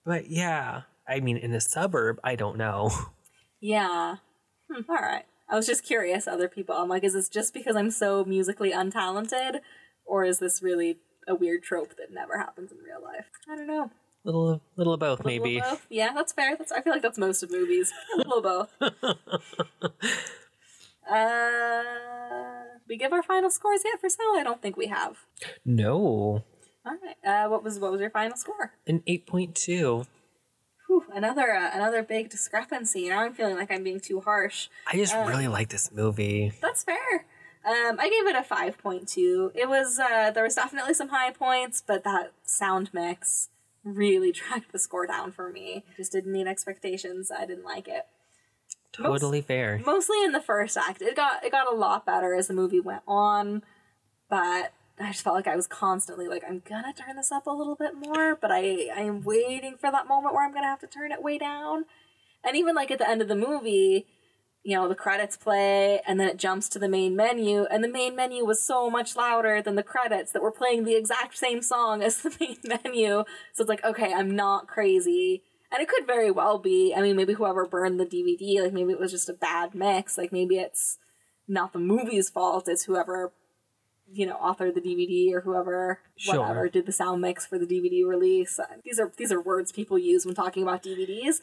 But 0.06 0.30
yeah, 0.30 0.82
I 1.08 1.22
mean, 1.22 1.38
in 1.38 1.54
a 1.54 1.62
suburb, 1.62 2.20
I 2.26 2.36
don't 2.36 2.58
know. 2.58 2.92
Yeah. 3.62 4.18
Hmm, 4.70 4.82
all 4.90 4.98
right. 4.98 5.24
I 5.48 5.56
was 5.56 5.66
just 5.66 5.84
curious, 5.86 6.28
other 6.28 6.50
people. 6.50 6.76
I'm 6.76 6.90
like, 6.90 7.06
is 7.06 7.14
this 7.14 7.30
just 7.30 7.54
because 7.54 7.78
I'm 7.78 7.90
so 7.90 8.26
musically 8.26 8.72
untalented, 8.74 9.62
or 10.06 10.26
is 10.26 10.40
this 10.40 10.62
really 10.62 10.98
a 11.26 11.36
weird 11.36 11.64
trope 11.64 11.96
that 11.96 12.12
never 12.12 12.38
happens 12.38 12.74
in 12.74 12.80
real 12.80 13.02
life? 13.02 13.28
I 13.50 13.56
don't 13.56 13.68
know. 13.68 13.92
Little, 14.26 14.62
little 14.76 14.94
of 14.94 15.00
both, 15.00 15.20
Little 15.24 15.38
of 15.38 15.44
maybe. 15.44 15.62
both? 15.62 15.86
Yeah, 15.90 16.12
that's 16.14 16.34
fair. 16.34 16.58
That's 16.58 16.74
I 16.74 16.82
feel 16.82 16.92
like 16.92 17.02
that's 17.02 17.18
most 17.18 17.42
of 17.42 17.50
movies. 17.52 17.94
A 18.14 18.18
little 18.28 18.38
of 18.40 18.44
both. 18.44 18.74
uh, 21.10 21.84
we 22.94 22.98
give 22.98 23.12
our 23.12 23.24
final 23.24 23.50
scores 23.50 23.82
yet 23.84 24.00
for 24.00 24.08
Snow? 24.08 24.36
I 24.38 24.44
don't 24.44 24.62
think 24.62 24.78
we 24.78 24.86
have. 24.88 25.18
No, 25.66 26.44
All 26.86 26.98
right. 27.04 27.18
Uh, 27.26 27.50
what 27.50 27.64
was 27.64 27.80
what 27.80 27.92
was 27.92 28.00
your 28.00 28.12
final 28.12 28.38
score? 28.38 28.74
an 28.86 29.02
eight 29.08 29.26
point 29.26 29.56
two. 29.56 30.06
Whew, 30.88 31.06
another 31.12 31.54
uh, 31.56 31.72
another 31.74 32.04
big 32.04 32.30
discrepancy. 32.30 33.10
Now 33.10 33.22
I'm 33.24 33.34
feeling 33.34 33.56
like 33.56 33.72
I'm 33.72 33.84
being 33.84 34.00
too 34.00 34.22
harsh. 34.22 34.68
I 34.86 34.96
just 34.96 35.16
really 35.16 35.48
like 35.48 35.70
this 35.70 35.92
movie. 35.92 36.52
That's 36.62 36.84
fair. 36.84 37.26
Um, 37.66 37.98
I 38.00 38.10
gave 38.10 38.28
it 38.28 38.36
a 38.36 38.44
five 38.44 38.78
point 38.78 39.08
two. 39.08 39.52
It 39.56 39.68
was 39.68 39.98
uh, 39.98 40.30
there 40.30 40.44
was 40.44 40.54
definitely 40.54 40.94
some 40.94 41.10
high 41.10 41.32
points, 41.32 41.82
but 41.86 42.04
that 42.04 42.34
sound 42.44 42.92
mix 42.94 43.50
really 43.84 44.32
dragged 44.40 44.72
the 44.72 44.78
score 44.78 45.08
down 45.08 45.32
for 45.32 45.50
me. 45.52 45.84
Just 45.98 46.12
didn't 46.12 46.32
meet 46.32 46.46
expectations. 46.46 47.32
I 47.32 47.48
didn't 47.48 47.66
like 47.66 47.88
it. 47.88 48.06
Totally 48.94 49.42
fair. 49.42 49.82
Mostly 49.86 50.24
in 50.24 50.32
the 50.32 50.42
first 50.42 50.78
act. 50.78 51.02
It 51.02 51.16
got 51.16 51.44
it 51.44 51.52
got 51.52 51.72
a 51.72 51.76
lot 51.76 52.06
better 52.06 52.36
as 52.36 52.48
the 52.48 52.54
movie 52.54 52.80
went 52.80 53.02
on, 53.08 53.64
but 54.30 54.72
I 55.00 55.12
just 55.12 55.24
felt 55.24 55.36
like 55.36 55.48
I 55.48 55.56
was 55.56 55.68
constantly 55.68 56.28
like, 56.28 56.44
I'm 56.48 56.62
gonna 56.64 56.94
turn 56.94 57.16
this 57.16 57.32
up 57.32 57.48
a 57.48 57.52
little 57.52 57.76
bit 57.76 57.96
more, 57.96 58.36
but 58.36 58.52
I 58.52 58.90
I 58.96 59.02
am 59.02 59.22
waiting 59.22 59.78
for 59.78 59.92
that 59.92 60.08
moment 60.08 60.36
where 60.36 60.46
I'm 60.46 60.54
gonna 60.54 60.68
have 60.68 60.80
to 60.82 60.88
turn 60.88 61.12
it 61.12 61.24
way 61.24 61.40
down. 61.40 61.86
And 62.44 62.56
even 62.56 62.76
like 62.76 62.92
at 62.92 63.00
the 63.00 63.10
end 63.10 63.22
of 63.22 63.28
the 63.28 63.36
movie, 63.36 64.06
you 64.64 64.76
know, 64.76 64.88
the 64.88 64.96
credits 64.96 65.38
play 65.38 66.00
and 66.08 66.20
then 66.20 66.28
it 66.28 66.38
jumps 66.38 66.70
to 66.70 66.80
the 66.80 66.88
main 66.88 67.16
menu, 67.16 67.66
and 67.72 67.84
the 67.84 67.90
main 67.90 68.16
menu 68.16 68.46
was 68.46 68.62
so 68.62 68.92
much 68.92 69.16
louder 69.16 69.60
than 69.62 69.76
the 69.76 69.84
credits 69.84 70.32
that 70.34 70.44
were 70.44 70.52
playing 70.52 70.84
the 70.84 70.96
exact 70.96 71.36
same 71.36 71.64
song 71.64 72.04
as 72.04 72.22
the 72.22 72.36
main 72.40 72.58
menu. 72.64 73.24
So 73.54 73.64
it's 73.64 73.70
like, 73.70 73.84
okay, 73.84 74.14
I'm 74.14 74.36
not 74.36 74.68
crazy. 74.68 75.42
And 75.74 75.82
it 75.82 75.90
could 75.90 76.06
very 76.06 76.30
well 76.30 76.60
be. 76.60 76.94
I 76.96 77.02
mean, 77.02 77.16
maybe 77.16 77.34
whoever 77.34 77.66
burned 77.66 78.00
the 78.00 78.06
DVD, 78.06 78.62
like 78.62 78.74
maybe 78.74 78.94
it 78.94 79.00
was 79.00 79.12
just 79.12 79.28
a 79.28 79.34
bad 79.34 79.74
mix. 79.74 80.18
Like 80.20 80.32
maybe 80.32 80.58
it's 80.58 81.00
not 81.48 81.74
the 81.74 81.80
movie's 81.80 82.30
fault, 82.30 82.68
it's 82.68 82.84
whoever, 82.84 83.34
you 84.12 84.28
know, 84.28 84.38
authored 84.38 84.76
the 84.76 84.82
DVD 84.82 85.34
or 85.34 85.42
whoever 85.42 86.00
Sure. 86.16 86.40
whatever 86.40 86.70
did 86.70 86.86
the 86.86 86.92
sound 86.92 87.22
mix 87.22 87.46
for 87.48 87.58
the 87.58 87.66
DVD 87.66 88.08
release. 88.08 88.60
Uh, 88.60 88.66
these 88.86 89.00
are 89.00 89.12
these 89.18 89.32
are 89.32 89.42
words 89.42 89.72
people 89.72 89.98
use 89.98 90.26
when 90.28 90.36
talking 90.36 90.62
about 90.62 90.84
DVDs. 90.84 91.42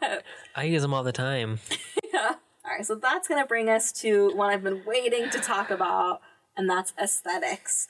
I 0.56 0.64
use 0.64 0.82
them 0.82 0.94
all 0.94 1.02
the 1.04 1.12
time. 1.12 1.60
yeah. 2.12 2.34
All 2.64 2.76
right, 2.76 2.86
so 2.86 2.94
that's 2.94 3.28
going 3.28 3.42
to 3.42 3.46
bring 3.46 3.68
us 3.68 3.92
to 4.00 4.30
what 4.34 4.50
I've 4.50 4.62
been 4.62 4.82
waiting 4.86 5.28
to 5.30 5.38
talk 5.40 5.70
about, 5.70 6.20
and 6.56 6.68
that's 6.70 6.92
aesthetics. 7.00 7.88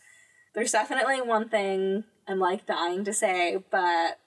There's 0.55 0.73
definitely 0.73 1.21
one 1.21 1.49
thing 1.49 2.05
I'm 2.27 2.39
like 2.39 2.67
dying 2.67 3.05
to 3.05 3.13
say, 3.13 3.63
but 3.71 4.19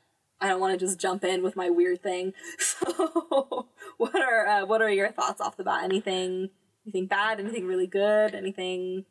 I 0.43 0.47
don't 0.49 0.59
want 0.59 0.77
to 0.77 0.85
just 0.85 0.99
jump 0.99 1.23
in 1.23 1.41
with 1.41 1.55
my 1.55 1.69
weird 1.69 2.03
thing. 2.03 2.33
So, 2.59 3.67
what 3.97 4.15
are 4.15 4.45
uh, 4.47 4.65
what 4.65 4.81
are 4.81 4.89
your 4.89 5.09
thoughts 5.11 5.39
off 5.39 5.55
the 5.57 5.63
bat? 5.63 5.83
Anything 5.83 6.49
anything 6.85 7.07
bad? 7.07 7.39
Anything 7.39 7.65
really 7.65 7.87
good? 7.87 8.35
Anything? 8.35 9.05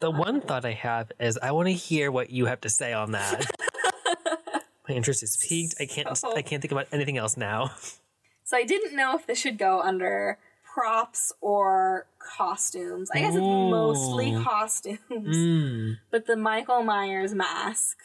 The 0.00 0.10
one 0.10 0.40
thought 0.40 0.64
I 0.64 0.72
have 0.72 1.12
is 1.20 1.38
I 1.40 1.52
want 1.52 1.68
to 1.68 1.72
hear 1.74 2.10
what 2.10 2.30
you 2.30 2.46
have 2.46 2.60
to 2.62 2.68
say 2.68 2.92
on 2.92 3.12
that. 3.12 3.46
My 4.88 4.94
interest 4.94 5.22
is 5.22 5.36
piqued. 5.36 5.74
I 5.80 5.86
can't. 5.86 6.16
So- 6.18 6.36
I 6.36 6.42
can't 6.42 6.60
think 6.60 6.72
about 6.72 6.88
anything 6.92 7.16
else 7.16 7.36
now. 7.36 7.70
So 8.44 8.56
I 8.56 8.64
didn't 8.64 8.94
know 8.96 9.16
if 9.16 9.26
this 9.26 9.38
should 9.40 9.58
go 9.58 9.80
under 9.80 10.38
props 10.74 11.32
or 11.40 12.06
costumes. 12.18 13.10
I 13.12 13.18
guess 13.20 13.34
it's 13.34 13.40
mostly 13.40 14.32
costumes. 14.44 15.00
Mm. 15.10 15.96
But 16.10 16.26
the 16.26 16.36
Michael 16.36 16.82
Myers 16.84 17.34
mask, 17.34 17.96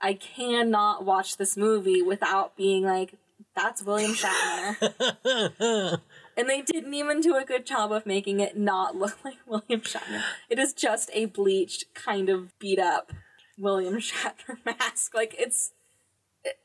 I 0.00 0.14
cannot 0.14 1.04
watch 1.04 1.36
this 1.36 1.56
movie 1.56 2.02
without 2.02 2.56
being 2.56 2.84
like, 2.84 3.14
that's 3.56 3.82
William 3.82 4.12
Shatner. 4.12 6.00
and 6.36 6.48
they 6.48 6.62
didn't 6.62 6.94
even 6.94 7.20
do 7.20 7.36
a 7.36 7.44
good 7.44 7.66
job 7.66 7.90
of 7.90 8.06
making 8.06 8.40
it 8.40 8.56
not 8.56 8.96
look 8.96 9.18
like 9.24 9.38
William 9.46 9.80
Shatner. 9.80 10.22
It 10.48 10.58
is 10.58 10.72
just 10.72 11.10
a 11.12 11.26
bleached, 11.26 11.92
kind 11.94 12.28
of 12.28 12.56
beat 12.58 12.78
up 12.78 13.12
William 13.58 13.94
Shatner 13.98 14.58
mask. 14.64 15.14
Like, 15.14 15.34
it's. 15.38 15.72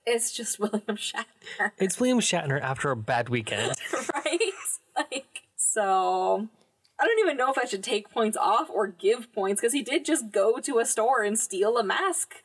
It's 0.05 0.31
just 0.31 0.59
William 0.59 0.83
Shatner, 0.95 1.71
it's 1.79 1.99
William 1.99 2.19
Shatner 2.19 2.61
after 2.61 2.91
a 2.91 2.95
bad 2.95 3.27
weekend. 3.27 3.73
right? 4.13 4.39
Like, 4.95 5.41
so 5.57 6.47
I 6.99 7.05
don't 7.05 7.19
even 7.19 7.35
know 7.35 7.51
if 7.51 7.57
I 7.57 7.65
should 7.65 7.83
take 7.83 8.11
points 8.11 8.37
off 8.37 8.69
or 8.69 8.87
give 8.87 9.33
points 9.33 9.59
because 9.59 9.73
he 9.73 9.81
did 9.81 10.05
just 10.05 10.31
go 10.31 10.59
to 10.59 10.77
a 10.79 10.85
store 10.85 11.23
and 11.23 11.37
steal 11.37 11.77
a 11.77 11.83
mask. 11.83 12.35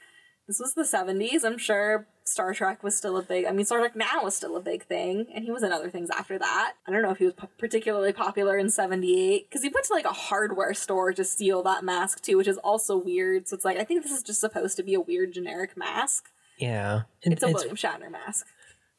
This 0.49 0.59
was 0.59 0.72
the 0.74 0.82
70s. 0.82 1.44
I'm 1.44 1.59
sure 1.59 2.07
Star 2.24 2.55
Trek 2.55 2.82
was 2.82 2.96
still 2.96 3.18
a 3.18 3.22
big, 3.22 3.44
I 3.44 3.53
mean, 3.53 3.66
Star 3.66 3.78
Trek 3.80 3.94
now 3.94 4.24
was 4.24 4.34
still 4.34 4.57
a 4.57 4.61
big 4.61 4.82
thing, 4.84 5.26
and 5.34 5.44
he 5.44 5.51
was 5.51 5.62
in 5.62 5.72
other 5.72 5.90
things 5.90 6.09
after 6.11 6.38
that. 6.38 6.72
I 6.86 6.90
don't 6.90 7.03
know 7.03 7.11
if 7.11 7.18
he 7.18 7.26
was 7.26 7.34
p- 7.34 7.46
particularly 7.59 8.12
popular 8.14 8.57
in 8.57 8.70
78 8.70 9.46
because 9.49 9.62
he 9.62 9.68
went 9.68 9.84
to 9.86 9.92
like 9.92 10.07
a 10.07 10.12
hardware 10.12 10.72
store 10.74 11.12
to 11.12 11.22
steal 11.22 11.62
that 11.64 11.84
mask 11.84 12.22
too, 12.22 12.38
which 12.38 12.49
is 12.49 12.57
also 12.59 12.96
weird. 12.96 13.46
So 13.46 13.55
it's 13.57 13.64
like, 13.64 13.76
I 13.78 13.84
think 13.84 14.03
this 14.03 14.12
is 14.12 14.22
just 14.22 14.40
supposed 14.40 14.76
to 14.78 14.82
be 14.82 14.94
a 14.94 15.01
weird 15.01 15.32
generic 15.34 15.76
mask. 15.76 16.24
Yeah, 16.59 17.03
And 17.24 17.32
It's 17.34 17.42
a 17.42 17.49
William 17.49 17.76
Shatner 17.76 18.11
mask. 18.11 18.46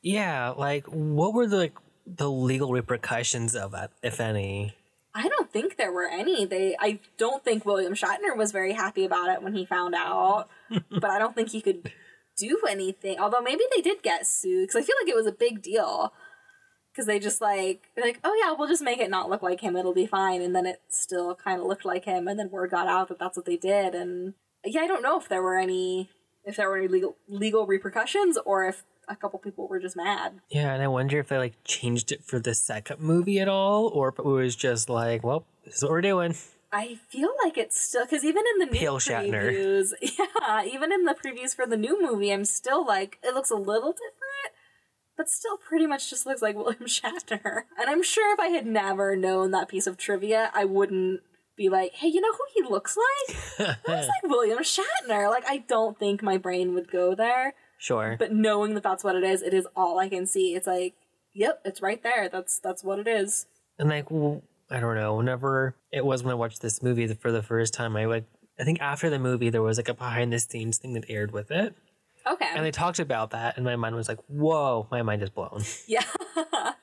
yeah. 0.02 0.50
Like, 0.50 0.86
what 0.86 1.34
were 1.34 1.48
the 1.48 1.58
like, 1.58 1.76
the 2.06 2.30
legal 2.32 2.72
repercussions 2.72 3.56
of 3.56 3.72
that, 3.72 3.92
if 4.02 4.20
any? 4.20 4.76
I 5.14 5.28
don't 5.28 5.52
think 5.52 5.76
there 5.76 5.92
were 5.92 6.08
any. 6.08 6.46
They 6.46 6.76
I 6.80 7.00
don't 7.18 7.44
think 7.44 7.66
William 7.66 7.94
Shatner 7.94 8.36
was 8.36 8.52
very 8.52 8.74
happy 8.74 9.06
about 9.06 9.30
it 9.30 9.42
when 9.42 9.54
he 9.54 9.66
found 9.66 9.96
out. 9.96 10.50
but 10.92 11.10
I 11.10 11.20
don't 11.20 11.36
think 11.36 11.50
he 11.50 11.62
could 11.62 11.92
do 12.38 12.60
anything. 12.70 13.20
Although 13.20 13.42
maybe 13.42 13.64
they 13.76 13.82
did 13.82 14.04
get 14.04 14.28
sued 14.28 14.68
because 14.68 14.82
I 14.82 14.86
feel 14.86 14.96
like 15.02 15.10
it 15.10 15.16
was 15.16 15.28
a 15.28 15.32
big 15.32 15.62
deal. 15.62 16.14
Because 16.92 17.06
they 17.06 17.20
just 17.20 17.42
like 17.42 17.90
like, 17.98 18.20
oh 18.24 18.40
yeah, 18.42 18.54
we'll 18.58 18.68
just 18.68 18.84
make 18.84 19.00
it 19.00 19.10
not 19.10 19.30
look 19.30 19.42
like 19.42 19.62
him. 19.62 19.76
It'll 19.76 19.94
be 19.94 20.06
fine. 20.06 20.42
And 20.42 20.56
then 20.56 20.66
it 20.66 20.82
still 20.90 21.36
kind 21.36 21.60
of 21.60 21.68
looked 21.68 21.86
like 21.86 22.06
him. 22.06 22.28
And 22.28 22.40
then 22.40 22.52
word 22.52 22.72
got 22.72 22.88
out 22.88 23.08
that 23.08 23.20
that's 23.20 23.38
what 23.38 23.46
they 23.46 23.58
did. 23.58 23.96
And 23.96 24.36
yeah, 24.64 24.82
I 24.82 24.88
don't 24.88 25.04
know 25.04 25.20
if 25.20 25.28
there 25.28 25.42
were 25.42 25.58
any 25.58 26.10
if 26.46 26.56
there 26.56 26.70
were 26.70 26.78
any 26.78 26.88
legal 26.88 27.18
legal 27.28 27.66
repercussions 27.66 28.38
or 28.46 28.66
if 28.66 28.84
a 29.10 29.16
couple 29.16 29.40
people 29.40 29.68
were 29.68 29.80
just 29.80 29.96
mad. 29.98 30.40
Yeah, 30.50 30.74
and 30.74 30.82
I 30.84 30.88
wonder 30.88 31.20
if 31.20 31.28
they 31.30 31.38
like 31.38 31.56
changed 31.64 32.12
it 32.12 32.24
for 32.24 32.40
the 32.40 32.54
second 32.54 33.00
movie 33.00 33.40
at 33.40 33.48
all, 33.48 33.88
or 33.88 34.10
if 34.10 34.20
it 34.20 34.26
was 34.26 34.56
just 34.56 34.90
like, 34.90 35.24
well, 35.24 35.46
this 35.66 35.78
is 35.78 35.84
what 35.84 35.92
we're 35.92 36.02
doing. 36.02 36.36
I 36.72 37.00
feel 37.10 37.30
like 37.44 37.58
it's 37.58 37.80
still 37.80 38.06
because 38.06 38.24
even 38.24 38.44
in 38.54 38.60
the 38.60 38.66
new 38.72 38.80
Pale 38.80 39.00
Shatner. 39.00 39.52
previews, 39.52 39.94
yeah, 40.02 40.64
even 40.64 40.92
in 40.92 41.06
the 41.06 41.16
previews 41.16 41.56
for 41.56 41.66
the 41.66 41.78
new 41.78 42.00
movie, 42.02 42.32
I'm 42.32 42.46
still 42.46 42.86
like 42.86 43.18
it 43.24 43.34
looks 43.34 43.50
a 43.50 43.56
little 43.56 43.92
different, 43.92 44.54
but 45.18 45.28
still 45.30 45.58
pretty 45.58 45.88
much 45.88 46.10
just 46.10 46.26
looks 46.28 46.42
like 46.44 46.56
William 46.58 46.86
Shatner. 46.86 47.64
And 47.80 47.90
I'm 47.90 48.04
sure 48.04 48.32
if 48.34 48.40
I 48.40 48.50
had 48.50 48.68
never 48.68 49.16
known 49.16 49.50
that 49.52 49.68
piece 49.68 49.88
of 49.88 49.98
trivia, 49.98 50.52
I 50.54 50.66
wouldn't 50.66 51.22
be 51.58 51.70
like, 51.70 51.94
hey, 51.96 52.08
you 52.08 52.22
know 52.22 52.32
who 52.32 52.46
he 52.54 52.62
looks 52.72 52.96
like? 52.96 53.38
Looks 53.60 53.88
like 53.88 54.08
William 54.32 54.60
Shatner. 54.60 55.28
Like 55.30 55.46
I 55.48 55.58
don't 55.68 55.98
think 55.98 56.22
my 56.22 56.38
brain 56.38 56.76
would 56.76 56.92
go 56.92 57.16
there, 57.16 57.56
Sure. 57.80 58.18
but 58.20 58.34
knowing 58.34 58.74
that 58.76 58.84
that's 58.84 59.04
what 59.04 59.16
it 59.16 59.24
is, 59.24 59.42
it 59.42 59.54
is 59.54 59.66
all 59.76 60.00
I 60.00 60.10
can 60.10 60.26
see. 60.26 60.54
It's 60.54 60.68
like, 60.68 60.96
yep, 61.34 61.62
it's 61.66 61.82
right 61.82 62.04
there. 62.04 62.30
That's 62.30 62.60
that's 62.60 62.84
what 62.84 63.00
it 63.00 63.08
is. 63.08 63.48
And 63.78 63.90
like, 63.90 64.12
well, 64.12 64.44
I 64.70 64.80
don't 64.80 64.96
know. 64.96 65.16
Whenever 65.16 65.76
it 65.92 66.06
was 66.06 66.22
when 66.22 66.32
I 66.32 66.36
watched 66.36 66.62
this 66.62 66.84
movie 66.84 67.08
for 67.14 67.32
the 67.32 67.42
first 67.42 67.74
time, 67.74 67.96
I 67.96 68.06
like 68.06 68.26
I 68.60 68.64
think 68.66 68.82
after 68.82 69.10
the 69.10 69.20
movie, 69.20 69.50
there 69.50 69.62
was 69.62 69.78
like 69.78 69.88
a 69.88 69.94
behind 69.94 70.34
the 70.34 70.40
scenes 70.40 70.78
thing 70.78 70.94
that 70.94 71.06
aired 71.08 71.32
with 71.32 71.50
it. 71.50 71.74
Okay. 72.28 72.50
And 72.54 72.66
they 72.66 72.72
talked 72.72 73.00
about 73.00 73.32
that, 73.32 73.56
and 73.56 73.66
my 73.66 73.78
mind 73.78 73.96
was 73.96 74.10
like, 74.10 74.20
whoa, 74.28 74.88
my 74.92 75.02
mind 75.02 75.24
is 75.24 75.30
blown. 75.30 75.64
yeah. 75.88 76.04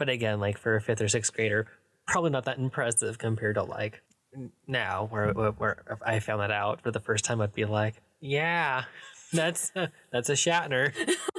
But 0.00 0.08
again, 0.08 0.40
like 0.40 0.56
for 0.56 0.76
a 0.76 0.80
fifth 0.80 1.02
or 1.02 1.08
sixth 1.08 1.34
grader, 1.34 1.66
probably 2.06 2.30
not 2.30 2.46
that 2.46 2.56
impressive 2.56 3.18
compared 3.18 3.56
to 3.56 3.64
like 3.64 4.00
now, 4.66 5.08
where, 5.10 5.30
where 5.34 5.84
if 5.90 6.02
I 6.02 6.20
found 6.20 6.40
that 6.40 6.50
out 6.50 6.80
for 6.80 6.90
the 6.90 7.00
first 7.00 7.22
time, 7.26 7.42
I'd 7.42 7.52
be 7.52 7.66
like, 7.66 7.96
yeah, 8.18 8.84
that's 9.32 9.72
that's 10.10 10.28
a 10.28 10.34
Shatner. 10.34 10.92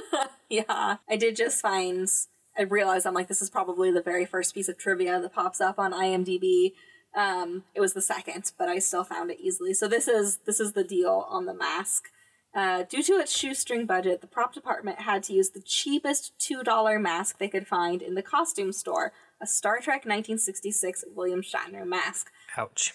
yeah. 0.50 0.96
I 1.08 1.16
did 1.16 1.36
just 1.36 1.60
find 1.60 2.08
I 2.56 2.62
realized 2.62 3.06
I'm 3.06 3.14
like 3.14 3.28
this 3.28 3.42
is 3.42 3.50
probably 3.50 3.90
the 3.90 4.02
very 4.02 4.24
first 4.24 4.54
piece 4.54 4.68
of 4.68 4.78
trivia 4.78 5.20
that 5.20 5.34
pops 5.34 5.60
up 5.60 5.78
on 5.78 5.92
IMDb. 5.92 6.72
Um, 7.14 7.64
it 7.74 7.80
was 7.80 7.92
the 7.92 8.00
second, 8.00 8.52
but 8.58 8.68
I 8.68 8.78
still 8.78 9.04
found 9.04 9.30
it 9.30 9.38
easily. 9.40 9.74
So 9.74 9.88
this 9.88 10.08
is 10.08 10.38
this 10.46 10.60
is 10.60 10.72
the 10.72 10.84
deal 10.84 11.26
on 11.28 11.46
the 11.46 11.54
mask. 11.54 12.08
Uh, 12.54 12.82
due 12.82 13.02
to 13.02 13.14
its 13.14 13.36
shoestring 13.36 13.86
budget, 13.86 14.20
the 14.20 14.26
prop 14.26 14.52
department 14.52 15.00
had 15.00 15.22
to 15.22 15.32
use 15.32 15.50
the 15.50 15.62
cheapest 15.62 16.38
$2 16.38 17.00
mask 17.00 17.38
they 17.38 17.48
could 17.48 17.66
find 17.66 18.02
in 18.02 18.14
the 18.14 18.22
costume 18.22 18.72
store 18.72 19.12
a 19.40 19.46
Star 19.46 19.76
Trek 19.76 20.04
1966 20.04 21.04
William 21.14 21.40
Shatner 21.40 21.86
mask. 21.86 22.30
Ouch. 22.56 22.92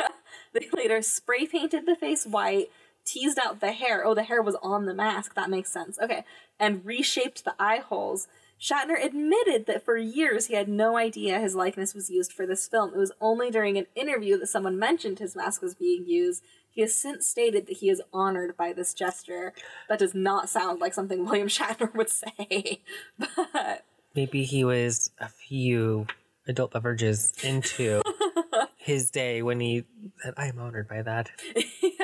they 0.52 0.68
later 0.72 1.02
spray 1.02 1.46
painted 1.46 1.86
the 1.86 1.96
face 1.96 2.24
white, 2.24 2.68
teased 3.04 3.38
out 3.38 3.60
the 3.60 3.72
hair. 3.72 4.04
Oh, 4.04 4.14
the 4.14 4.24
hair 4.24 4.42
was 4.42 4.56
on 4.62 4.86
the 4.86 4.94
mask. 4.94 5.34
That 5.34 5.50
makes 5.50 5.72
sense. 5.72 5.98
Okay. 6.02 6.24
And 6.58 6.84
reshaped 6.84 7.44
the 7.44 7.54
eye 7.58 7.78
holes. 7.78 8.28
Shatner 8.60 9.02
admitted 9.02 9.66
that 9.66 9.84
for 9.84 9.96
years 9.96 10.46
he 10.46 10.54
had 10.54 10.68
no 10.68 10.96
idea 10.96 11.38
his 11.38 11.54
likeness 11.54 11.94
was 11.94 12.08
used 12.08 12.32
for 12.32 12.46
this 12.46 12.66
film. 12.66 12.94
It 12.94 12.98
was 12.98 13.12
only 13.20 13.50
during 13.50 13.76
an 13.76 13.86
interview 13.94 14.38
that 14.38 14.46
someone 14.46 14.78
mentioned 14.78 15.18
his 15.18 15.36
mask 15.36 15.60
was 15.60 15.74
being 15.74 16.06
used. 16.06 16.42
He 16.70 16.80
has 16.80 16.94
since 16.94 17.26
stated 17.26 17.66
that 17.66 17.78
he 17.78 17.90
is 17.90 18.02
honored 18.12 18.56
by 18.56 18.72
this 18.72 18.94
gesture. 18.94 19.52
That 19.88 19.98
does 19.98 20.14
not 20.14 20.48
sound 20.48 20.80
like 20.80 20.94
something 20.94 21.24
William 21.24 21.48
Shatner 21.48 21.94
would 21.94 22.10
say. 22.10 22.80
but 23.18 23.84
Maybe 24.14 24.44
he 24.44 24.64
was 24.64 25.10
a 25.18 25.28
few 25.28 26.06
adult 26.46 26.72
beverages 26.72 27.32
into 27.42 28.02
his 28.76 29.10
day 29.10 29.42
when 29.42 29.60
he 29.60 29.84
said, 30.22 30.34
I 30.36 30.46
am 30.46 30.58
honored 30.58 30.88
by 30.88 31.02
that. 31.02 31.30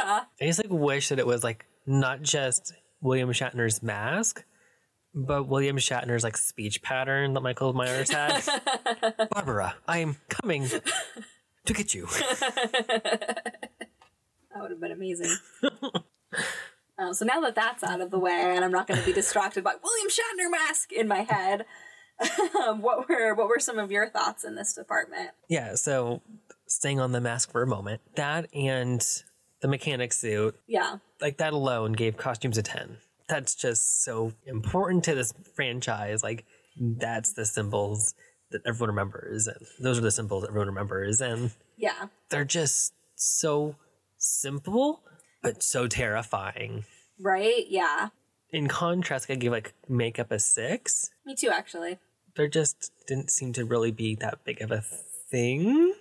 Yeah. 0.05 0.25
I 0.41 0.47
just 0.47 0.63
like 0.63 0.73
wish 0.73 1.09
that 1.09 1.19
it 1.19 1.27
was 1.27 1.45
like 1.45 1.67
not 1.87 2.23
just 2.23 2.73
William 3.01 3.31
Shatner's 3.31 3.83
mask, 3.83 4.45
but 5.15 5.45
William 5.45 5.77
Shatner's 5.77 6.25
like 6.25 6.37
speech 6.37 6.83
pattern 6.83 7.35
that 7.35 7.41
Michael 7.41 7.73
Myers 7.73 8.11
had. 8.11 8.43
Barbara, 9.31 9.75
I 9.87 9.99
am 9.99 10.17
coming 10.29 10.69
to 11.65 11.73
get 11.73 11.95
you. 11.95 12.09
That 14.53 14.63
would 14.63 14.71
have 14.73 14.81
been 14.81 14.93
amazing. 14.93 15.37
um, 16.99 17.15
so 17.15 17.25
now 17.25 17.41
that 17.41 17.55
that's 17.55 17.85
out 17.85 18.01
of 18.01 18.11
the 18.11 18.19
way, 18.19 18.53
and 18.55 18.65
I'm 18.65 18.73
not 18.73 18.87
going 18.87 18.99
to 18.99 19.07
be 19.07 19.13
distracted 19.13 19.63
by 19.63 19.75
William 19.83 20.09
Shatner 20.09 20.51
mask 20.51 20.93
in 20.93 21.07
my 21.07 21.21
head, 21.21 21.65
um, 22.61 22.83
what 22.83 23.09
were 23.09 23.35
what 23.35 23.49
were 23.49 23.61
some 23.61 23.79
of 23.79 23.91
your 23.91 24.11
thoughts 24.11 24.45
in 24.45 24.55
this 24.55 24.75
department? 24.75 25.31
Yeah, 25.49 25.77
so 25.77 26.21
staying 26.67 27.01
on 27.01 27.13
the 27.13 27.21
mask 27.21 27.53
for 27.53 27.63
a 27.63 27.67
moment, 27.67 28.03
that 28.17 28.49
and 28.53 29.01
the 29.63 29.69
mechanic 29.69 30.13
suit, 30.13 30.57
Yeah, 30.67 30.99
like 31.21 31.37
that 31.39 31.53
alone 31.53 31.93
gave 31.93 32.17
costumes 32.17 32.57
a 32.59 32.63
10. 32.63 32.97
That's 33.29 33.55
just 33.55 34.03
so 34.03 34.33
important 34.47 35.05
to 35.05 35.15
this 35.15 35.33
franchise. 35.55 36.23
Like, 36.23 36.45
that's 36.81 37.33
the 37.35 37.45
symbols 37.47 38.15
that 38.51 38.63
everyone 38.67 38.91
remembers. 38.97 39.47
And 39.47 39.57
those 39.81 39.99
are 39.99 40.03
the 40.03 40.11
symbols 40.11 40.43
that 40.43 40.49
everyone 40.49 40.69
remembers. 40.69 41.21
And 41.21 41.53
yeah, 41.77 42.07
they're 42.31 42.45
just 42.45 42.93
so 43.15 43.77
simple, 44.19 45.03
but 45.43 45.63
so 45.63 45.87
terrifying. 45.87 46.85
right. 47.21 47.65
Yeah, 47.69 48.09
In 48.51 48.67
contrast, 48.67 49.31
I 49.31 49.37
give 49.37 49.53
like 49.53 49.75
makeup 49.89 50.33
a 50.33 50.39
six. 50.41 51.11
me 51.25 51.35
too. 51.37 51.51
Actually, 51.51 51.99
There 52.35 52.49
just 52.49 52.91
didn't 53.07 53.31
seem 53.31 53.53
to 53.55 53.65
really 53.65 53.93
be 53.93 54.17
that 54.17 54.43
big 54.45 54.61
of 54.61 54.71
a 54.73 54.81
thing. 55.31 55.95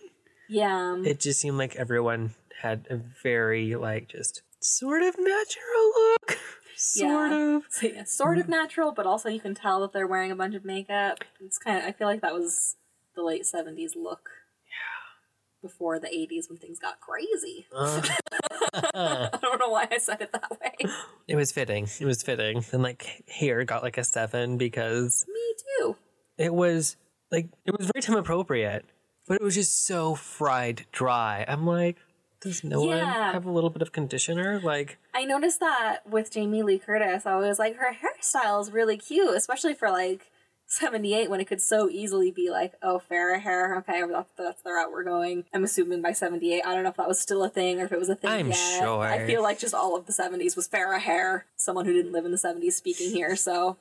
yeah, 0.49 0.95
It 1.05 1.19
just 1.19 1.39
seemed 1.39 1.57
like 1.57 1.75
everyone 1.75 2.33
had 2.61 2.87
a 2.89 2.97
very 3.23 3.75
like 3.75 4.07
just 4.09 4.41
sort 4.61 5.01
of 5.03 5.15
natural 5.17 5.85
look. 5.95 6.37
Sort 6.75 7.31
Yeah. 7.31 7.55
of. 7.57 7.63
so, 7.69 7.87
yeah, 7.87 8.03
sort 8.05 8.37
of 8.37 8.47
natural, 8.47 8.91
but 8.93 9.05
also 9.05 9.27
you 9.29 9.39
can 9.41 9.53
tell 9.53 9.81
that 9.81 9.91
they're 9.93 10.07
wearing 10.07 10.31
a 10.31 10.35
bunch 10.35 10.55
of 10.55 10.63
makeup. 10.63 11.19
It's 11.41 11.57
kind 11.57 11.77
of 11.77 11.83
I 11.83 11.91
feel 11.91 12.07
like 12.07 12.21
that 12.21 12.33
was 12.33 12.75
the 13.15 13.23
late 13.23 13.43
'70s 13.43 13.91
look. 13.97 14.29
Yeah. 14.65 15.67
Before 15.67 15.99
the 15.99 16.07
'80s 16.07 16.49
when 16.49 16.57
things 16.57 16.79
got 16.79 16.99
crazy. 17.01 17.67
Uh, 17.75 18.01
I 18.93 19.39
don't 19.41 19.59
know 19.59 19.69
why 19.69 19.87
I 19.91 19.97
said 19.97 20.21
it 20.21 20.31
that 20.31 20.51
way. 20.51 20.89
it 21.27 21.35
was 21.35 21.51
fitting. 21.51 21.87
It 21.99 22.05
was 22.05 22.23
fitting. 22.23 22.63
And 22.71 22.81
like 22.83 23.23
hair 23.27 23.63
got 23.65 23.83
like 23.83 23.97
a 23.97 24.03
seven 24.03 24.57
because 24.57 25.25
Me 25.27 25.55
too. 25.79 25.95
it 26.37 26.53
was 26.53 26.95
like 27.31 27.47
it 27.65 27.77
was 27.77 27.89
very 27.93 28.01
time 28.01 28.15
appropriate, 28.17 28.85
but 29.27 29.35
it 29.35 29.43
was 29.43 29.55
just 29.55 29.85
so 29.85 30.15
fried 30.15 30.85
dry. 30.93 31.43
I'm 31.47 31.65
like, 31.65 31.97
does 32.41 32.63
no 32.63 32.81
one 32.81 32.97
Yeah. 32.97 33.33
have 33.33 33.45
a 33.45 33.51
little 33.51 33.69
bit 33.69 33.81
of 33.81 33.91
conditioner? 33.91 34.59
Like, 34.59 34.97
I 35.13 35.25
noticed 35.25 35.59
that 35.59 36.07
with 36.07 36.31
Jamie 36.31 36.63
Lee 36.63 36.79
Curtis. 36.79 37.25
I 37.25 37.35
was 37.35 37.59
like, 37.59 37.75
her 37.77 37.93
hairstyle 37.93 38.61
is 38.61 38.71
really 38.71 38.97
cute, 38.97 39.35
especially 39.35 39.73
for 39.73 39.89
like 39.91 40.31
78 40.67 41.29
when 41.29 41.41
it 41.41 41.45
could 41.45 41.61
so 41.61 41.89
easily 41.89 42.29
be 42.31 42.49
like, 42.51 42.73
oh, 42.83 43.01
Farrah 43.09 43.39
hair. 43.41 43.75
Okay, 43.79 44.03
that's, 44.09 44.31
that's 44.37 44.61
the 44.61 44.71
route 44.71 44.91
we're 44.91 45.03
going. 45.03 45.45
I'm 45.53 45.63
assuming 45.63 46.01
by 46.01 46.11
78. 46.13 46.61
I 46.65 46.73
don't 46.75 46.83
know 46.83 46.89
if 46.91 46.97
that 46.97 47.07
was 47.07 47.19
still 47.19 47.43
a 47.43 47.49
thing 47.49 47.81
or 47.81 47.85
if 47.85 47.91
it 47.91 47.99
was 47.99 48.09
a 48.09 48.15
thing 48.15 48.29
I'm 48.29 48.47
yet. 48.49 48.79
sure. 48.79 49.03
I 49.03 49.25
feel 49.25 49.41
like 49.41 49.57
just 49.59 49.73
all 49.73 49.95
of 49.97 50.05
the 50.05 50.13
70s 50.13 50.55
was 50.55 50.67
Farrah 50.67 50.99
hair. 50.99 51.45
Someone 51.55 51.85
who 51.85 51.93
didn't 51.93 52.11
live 52.13 52.23
in 52.25 52.31
the 52.31 52.37
70s 52.37 52.73
speaking 52.73 53.09
here, 53.11 53.35
so 53.35 53.77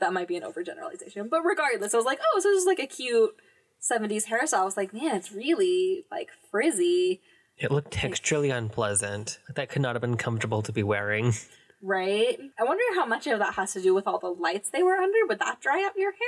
that 0.00 0.12
might 0.12 0.28
be 0.28 0.36
an 0.36 0.44
overgeneralization. 0.44 1.28
But 1.28 1.42
regardless, 1.42 1.92
I 1.92 1.96
was 1.96 2.06
like, 2.06 2.20
oh, 2.22 2.40
so 2.40 2.48
this 2.50 2.60
is 2.60 2.66
like 2.66 2.78
a 2.78 2.86
cute 2.86 3.34
70s 3.82 4.26
hairstyle. 4.26 4.60
I 4.60 4.64
was 4.64 4.76
like, 4.76 4.94
man, 4.94 5.16
it's 5.16 5.32
really 5.32 6.04
like 6.10 6.28
frizzy. 6.52 7.20
It 7.58 7.70
looked 7.70 7.92
texturally 7.92 8.54
unpleasant. 8.54 9.38
That 9.54 9.68
could 9.68 9.82
not 9.82 9.94
have 9.94 10.00
been 10.00 10.16
comfortable 10.16 10.62
to 10.62 10.72
be 10.72 10.82
wearing. 10.82 11.34
Right? 11.82 12.38
I 12.58 12.64
wonder 12.64 12.82
how 12.94 13.06
much 13.06 13.26
of 13.26 13.38
that 13.38 13.54
has 13.54 13.72
to 13.74 13.82
do 13.82 13.94
with 13.94 14.06
all 14.06 14.18
the 14.18 14.28
lights 14.28 14.70
they 14.70 14.82
were 14.82 14.96
under. 14.96 15.18
Would 15.28 15.38
that 15.38 15.60
dry 15.60 15.84
up 15.84 15.94
your 15.96 16.12
hair? 16.12 16.18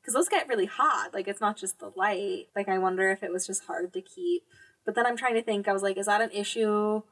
Because 0.00 0.14
those 0.14 0.28
get 0.28 0.48
really 0.48 0.66
hot. 0.66 1.12
Like, 1.12 1.28
it's 1.28 1.40
not 1.40 1.56
just 1.56 1.78
the 1.78 1.92
light. 1.96 2.46
Like, 2.54 2.68
I 2.68 2.78
wonder 2.78 3.10
if 3.10 3.22
it 3.22 3.32
was 3.32 3.46
just 3.46 3.64
hard 3.64 3.92
to 3.92 4.00
keep. 4.00 4.44
But 4.84 4.94
then 4.94 5.04
I'm 5.04 5.16
trying 5.16 5.34
to 5.34 5.42
think, 5.42 5.68
I 5.68 5.72
was 5.72 5.82
like, 5.82 5.96
is 5.96 6.06
that 6.06 6.20
an 6.20 6.30
issue 6.30 7.02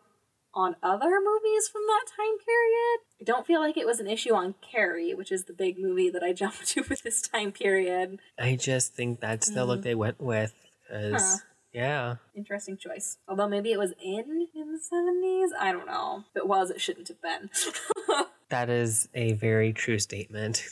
on 0.55 0.76
other 0.82 1.20
movies 1.20 1.68
from 1.68 1.82
that 1.86 2.05
time 2.16 2.38
period? 2.38 3.01
I 3.20 3.24
don't 3.24 3.46
feel 3.46 3.60
like 3.60 3.76
it 3.76 3.86
was 3.86 4.01
an 4.01 4.06
issue 4.06 4.32
on 4.32 4.55
Carrie, 4.60 5.12
which 5.12 5.32
is 5.32 5.44
the 5.44 5.52
big 5.52 5.78
movie 5.78 6.10
that 6.10 6.22
I 6.22 6.32
jumped 6.34 6.68
to 6.68 6.84
with 6.88 7.02
this 7.02 7.20
time 7.20 7.52
period. 7.52 8.20
I 8.38 8.56
just 8.56 8.94
think 8.94 9.20
that's 9.20 9.51
the 9.51 9.64
look 9.64 9.80
mm-hmm. 9.80 9.84
they 9.84 9.94
went 9.94 10.20
with 10.20 10.55
because 10.88 11.22
Huh. 11.22 11.38
Yeah. 11.74 12.16
Interesting 12.34 12.78
choice. 12.78 13.18
Although 13.28 13.48
maybe 13.48 13.72
it 13.72 13.78
was 13.78 13.92
in 14.02 14.48
in 14.55 14.72
the 14.72 14.78
70s. 14.78 15.48
I 15.60 15.72
don't 15.72 15.86
know. 15.86 16.24
If 16.30 16.36
it 16.42 16.48
was, 16.48 16.70
it 16.70 16.80
shouldn't 16.80 17.09
have 17.09 17.20
been. 17.20 17.51
That 18.51 18.70
is 18.70 19.09
a 19.14 19.32
very 19.32 19.72
true 19.72 19.98
statement. 19.98 20.64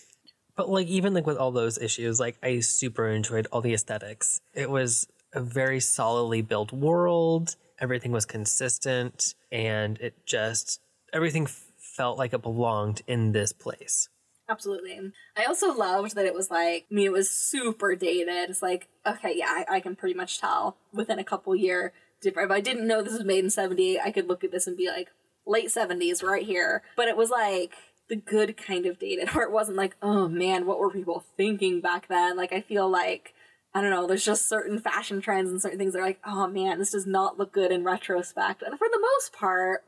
But 0.56 0.68
like 0.68 0.86
even 0.86 1.14
like 1.14 1.26
with 1.26 1.36
all 1.36 1.50
those 1.50 1.78
issues, 1.78 2.20
like 2.20 2.36
I 2.42 2.60
super 2.60 3.08
enjoyed 3.08 3.48
all 3.50 3.60
the 3.60 3.74
aesthetics. 3.74 4.40
It 4.54 4.70
was 4.70 5.08
a 5.32 5.40
very 5.40 5.80
solidly 5.80 6.42
built 6.42 6.72
world. 6.72 7.56
Everything 7.80 8.12
was 8.12 8.24
consistent 8.24 9.34
and 9.50 9.98
it 9.98 10.14
just 10.26 10.80
everything 11.12 11.48
felt 11.78 12.18
like 12.18 12.32
it 12.32 12.42
belonged 12.42 13.02
in 13.08 13.32
this 13.32 13.52
place. 13.52 14.08
Absolutely. 14.52 15.00
I 15.34 15.44
also 15.46 15.72
loved 15.72 16.14
that 16.14 16.26
it 16.26 16.34
was 16.34 16.50
like, 16.50 16.84
I 16.90 16.94
mean, 16.94 17.06
it 17.06 17.12
was 17.12 17.30
super 17.30 17.96
dated. 17.96 18.50
It's 18.50 18.60
like, 18.60 18.86
okay, 19.06 19.32
yeah, 19.34 19.46
I, 19.48 19.76
I 19.76 19.80
can 19.80 19.96
pretty 19.96 20.14
much 20.14 20.38
tell 20.38 20.76
within 20.92 21.18
a 21.18 21.24
couple 21.24 21.56
year 21.56 21.94
different. 22.20 22.50
If 22.50 22.54
I 22.54 22.60
didn't 22.60 22.86
know 22.86 23.00
this 23.00 23.14
was 23.14 23.24
made 23.24 23.44
in 23.44 23.48
78, 23.48 23.98
I 24.04 24.10
could 24.10 24.28
look 24.28 24.44
at 24.44 24.52
this 24.52 24.66
and 24.66 24.76
be 24.76 24.88
like, 24.88 25.08
late 25.46 25.68
70s 25.68 26.22
right 26.22 26.44
here. 26.44 26.82
But 26.96 27.08
it 27.08 27.16
was 27.16 27.30
like 27.30 27.72
the 28.10 28.16
good 28.16 28.58
kind 28.58 28.84
of 28.84 28.98
dated, 28.98 29.30
where 29.34 29.46
it 29.46 29.52
wasn't 29.52 29.78
like, 29.78 29.96
oh 30.02 30.28
man, 30.28 30.66
what 30.66 30.78
were 30.78 30.90
people 30.90 31.24
thinking 31.38 31.80
back 31.80 32.08
then? 32.08 32.36
Like, 32.36 32.52
I 32.52 32.60
feel 32.60 32.90
like, 32.90 33.32
I 33.74 33.80
don't 33.80 33.88
know, 33.90 34.06
there's 34.06 34.24
just 34.24 34.50
certain 34.50 34.78
fashion 34.80 35.22
trends 35.22 35.50
and 35.50 35.62
certain 35.62 35.78
things 35.78 35.94
that 35.94 36.00
are 36.00 36.06
like, 36.06 36.20
oh 36.26 36.46
man, 36.46 36.78
this 36.78 36.92
does 36.92 37.06
not 37.06 37.38
look 37.38 37.52
good 37.52 37.72
in 37.72 37.84
retrospect. 37.84 38.60
And 38.60 38.78
for 38.78 38.88
the 38.92 39.00
most 39.00 39.32
part, 39.32 39.82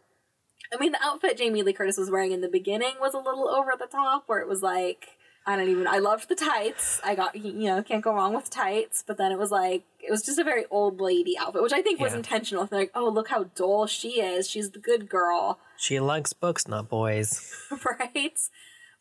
I 0.72 0.78
mean, 0.78 0.92
the 0.92 1.02
outfit 1.02 1.36
Jamie 1.36 1.62
Lee 1.62 1.72
Curtis 1.72 1.96
was 1.96 2.10
wearing 2.10 2.32
in 2.32 2.40
the 2.40 2.48
beginning 2.48 2.94
was 3.00 3.14
a 3.14 3.18
little 3.18 3.48
over 3.48 3.72
the 3.78 3.86
top, 3.86 4.24
where 4.26 4.40
it 4.40 4.48
was 4.48 4.62
like, 4.62 5.08
I 5.46 5.56
don't 5.56 5.68
even, 5.68 5.86
I 5.86 5.98
loved 5.98 6.28
the 6.28 6.34
tights. 6.34 7.00
I 7.04 7.14
got, 7.14 7.36
you 7.36 7.68
know, 7.68 7.82
can't 7.82 8.02
go 8.02 8.14
wrong 8.14 8.34
with 8.34 8.48
tights. 8.48 9.04
But 9.06 9.18
then 9.18 9.30
it 9.30 9.38
was 9.38 9.50
like, 9.50 9.84
it 10.00 10.10
was 10.10 10.22
just 10.22 10.38
a 10.38 10.44
very 10.44 10.64
old 10.70 11.00
lady 11.00 11.36
outfit, 11.38 11.62
which 11.62 11.72
I 11.72 11.82
think 11.82 12.00
was 12.00 12.14
intentional. 12.14 12.66
They're 12.66 12.80
like, 12.80 12.92
oh, 12.94 13.08
look 13.08 13.28
how 13.28 13.44
dull 13.54 13.86
she 13.86 14.20
is. 14.20 14.48
She's 14.48 14.70
the 14.70 14.78
good 14.78 15.08
girl, 15.08 15.58
She 15.76 16.00
likes 16.00 16.32
books, 16.32 16.66
not 16.66 16.88
boys. 16.88 17.54
right? 17.70 18.38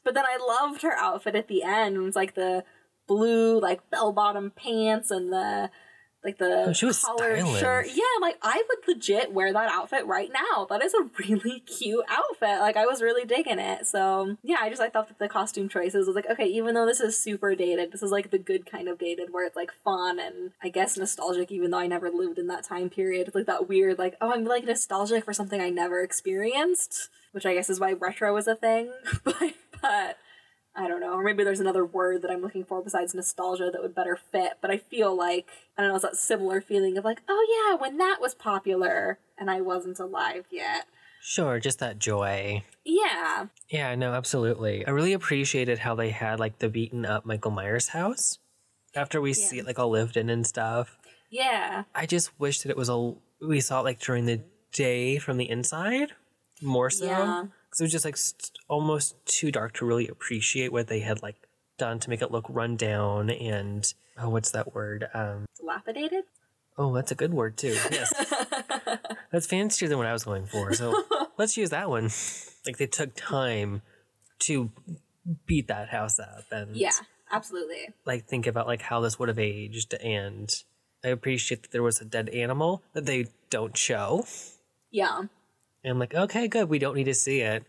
But 0.03 0.15
then 0.15 0.25
I 0.25 0.37
loved 0.37 0.81
her 0.81 0.95
outfit 0.97 1.35
at 1.35 1.47
the 1.47 1.63
end. 1.63 1.95
It 1.95 1.99
was 1.99 2.15
like 2.15 2.35
the 2.35 2.65
blue, 3.07 3.59
like 3.59 3.89
bell 3.89 4.11
bottom 4.11 4.51
pants 4.51 5.11
and 5.11 5.31
the 5.31 5.69
like 6.23 6.37
the 6.37 6.65
Oh, 6.67 6.73
she 6.73 6.85
was 6.85 6.99
styling. 6.99 7.45
shirt. 7.57 7.87
Yeah, 7.93 8.03
like 8.21 8.37
I 8.41 8.63
would 8.67 8.87
legit 8.87 9.33
wear 9.33 9.51
that 9.53 9.69
outfit 9.71 10.05
right 10.05 10.29
now. 10.31 10.65
That 10.69 10.83
is 10.83 10.93
a 10.93 11.03
really 11.19 11.59
cute 11.61 12.05
outfit. 12.09 12.59
Like 12.59 12.77
I 12.77 12.85
was 12.85 13.01
really 13.01 13.25
digging 13.25 13.59
it. 13.59 13.87
So 13.87 14.37
yeah, 14.43 14.57
I 14.61 14.69
just 14.69 14.81
I 14.81 14.89
thought 14.89 15.07
that 15.09 15.19
the 15.19 15.29
costume 15.29 15.69
choices 15.69 16.07
was 16.07 16.15
like 16.15 16.29
okay, 16.29 16.45
even 16.47 16.75
though 16.75 16.85
this 16.85 16.99
is 17.01 17.17
super 17.17 17.55
dated, 17.55 17.91
this 17.91 18.03
is 18.03 18.11
like 18.11 18.31
the 18.31 18.37
good 18.37 18.65
kind 18.65 18.87
of 18.87 18.97
dated 18.99 19.33
where 19.33 19.45
it's 19.45 19.55
like 19.55 19.71
fun 19.83 20.19
and 20.19 20.51
I 20.63 20.69
guess 20.69 20.97
nostalgic. 20.97 21.51
Even 21.51 21.71
though 21.71 21.79
I 21.79 21.87
never 21.87 22.09
lived 22.09 22.39
in 22.39 22.47
that 22.47 22.63
time 22.63 22.89
period, 22.89 23.27
it's 23.27 23.35
like 23.35 23.45
that 23.47 23.67
weird 23.67 23.97
like 23.99 24.15
oh 24.21 24.31
I'm 24.31 24.45
like 24.45 24.65
nostalgic 24.65 25.25
for 25.25 25.33
something 25.33 25.59
I 25.61 25.69
never 25.69 26.01
experienced, 26.01 27.09
which 27.31 27.45
I 27.45 27.53
guess 27.53 27.69
is 27.69 27.79
why 27.79 27.93
retro 27.93 28.35
is 28.37 28.47
a 28.47 28.55
thing. 28.55 28.91
but 29.23 29.53
but 29.81 30.17
I 30.75 30.87
don't 30.87 30.99
know. 30.99 31.13
Or 31.13 31.23
maybe 31.23 31.43
there's 31.43 31.59
another 31.59 31.85
word 31.85 32.21
that 32.21 32.31
I'm 32.31 32.41
looking 32.41 32.63
for 32.63 32.81
besides 32.81 33.13
nostalgia 33.13 33.69
that 33.71 33.81
would 33.81 33.93
better 33.93 34.17
fit. 34.31 34.53
But 34.59 34.71
I 34.71 34.77
feel 34.77 35.15
like, 35.15 35.47
I 35.77 35.81
don't 35.81 35.89
know, 35.89 35.95
it's 35.95 36.03
that 36.03 36.15
similar 36.15 36.61
feeling 36.61 36.97
of 36.97 37.05
like, 37.05 37.21
oh 37.29 37.69
yeah, 37.71 37.79
when 37.79 37.97
that 37.97 38.19
was 38.19 38.33
popular 38.33 39.19
and 39.37 39.51
I 39.51 39.61
wasn't 39.61 39.99
alive 39.99 40.45
yet. 40.49 40.85
Sure, 41.21 41.59
just 41.59 41.79
that 41.79 41.99
joy. 41.99 42.63
Yeah. 42.83 43.47
Yeah, 43.69 43.95
no, 43.95 44.13
absolutely. 44.13 44.85
I 44.85 44.89
really 44.89 45.13
appreciated 45.13 45.79
how 45.79 45.95
they 45.95 46.09
had 46.09 46.39
like 46.39 46.59
the 46.59 46.69
beaten 46.69 47.05
up 47.05 47.25
Michael 47.25 47.51
Myers 47.51 47.89
house 47.89 48.39
after 48.95 49.21
we 49.21 49.33
see 49.33 49.59
it 49.59 49.65
like 49.65 49.79
all 49.79 49.89
lived 49.89 50.17
in 50.17 50.29
and 50.29 50.45
stuff. 50.45 50.97
Yeah. 51.29 51.83
I 51.95 52.05
just 52.05 52.37
wish 52.39 52.61
that 52.61 52.69
it 52.69 52.77
was 52.77 52.89
a 52.89 53.13
we 53.41 53.59
saw 53.59 53.79
it 53.81 53.83
like 53.83 53.99
during 53.99 54.25
the 54.25 54.41
day 54.71 55.17
from 55.17 55.37
the 55.37 55.49
inside 55.49 56.13
more 56.61 56.89
so. 56.89 57.05
Yeah. 57.05 57.45
Because 57.73 57.81
it 57.81 57.85
was 57.85 57.91
just 57.91 58.05
like 58.05 58.17
st- 58.17 58.51
almost 58.67 59.15
too 59.25 59.51
dark 59.51 59.73
to 59.73 59.85
really 59.85 60.07
appreciate 60.07 60.71
what 60.71 60.85
they 60.89 60.99
had 60.99 61.23
like 61.23 61.37
done 61.79 61.97
to 62.01 62.09
make 62.11 62.21
it 62.21 62.29
look 62.29 62.45
run 62.47 62.75
down 62.75 63.31
and 63.31 63.91
oh, 64.19 64.29
what's 64.29 64.51
that 64.51 64.75
word? 64.75 65.07
Um, 65.15 65.45
Dilapidated? 65.59 66.25
oh, 66.77 66.93
that's 66.93 67.11
a 67.11 67.15
good 67.15 67.33
word 67.33 67.57
too. 67.57 67.75
Yes, 67.89 68.13
that's 69.31 69.47
fancier 69.47 69.87
than 69.89 69.97
what 69.97 70.05
I 70.05 70.13
was 70.13 70.23
going 70.23 70.45
for. 70.45 70.71
So 70.75 71.03
let's 71.39 71.57
use 71.57 71.71
that 71.71 71.89
one. 71.89 72.11
Like 72.63 72.77
they 72.77 72.85
took 72.85 73.15
time 73.15 73.81
to 74.41 74.69
beat 75.47 75.67
that 75.69 75.89
house 75.89 76.19
up 76.19 76.43
and 76.51 76.75
Yeah, 76.75 76.91
absolutely. 77.31 77.89
like 78.05 78.27
think 78.27 78.45
about 78.45 78.67
like 78.67 78.83
how 78.83 78.99
this 78.99 79.17
would 79.17 79.29
have 79.29 79.39
aged 79.39 79.95
and 79.95 80.53
I 81.03 81.07
appreciate 81.07 81.63
that 81.63 81.71
there 81.71 81.81
was 81.81 81.99
a 81.99 82.05
dead 82.05 82.29
animal 82.29 82.83
that 82.93 83.07
they 83.07 83.25
don't 83.49 83.75
show. 83.75 84.27
Yeah. 84.91 85.23
And 85.83 85.91
I'm 85.91 85.99
like, 85.99 86.15
okay, 86.15 86.47
good. 86.47 86.69
We 86.69 86.79
don't 86.79 86.95
need 86.95 87.05
to 87.05 87.13
see 87.13 87.41
it. 87.41 87.65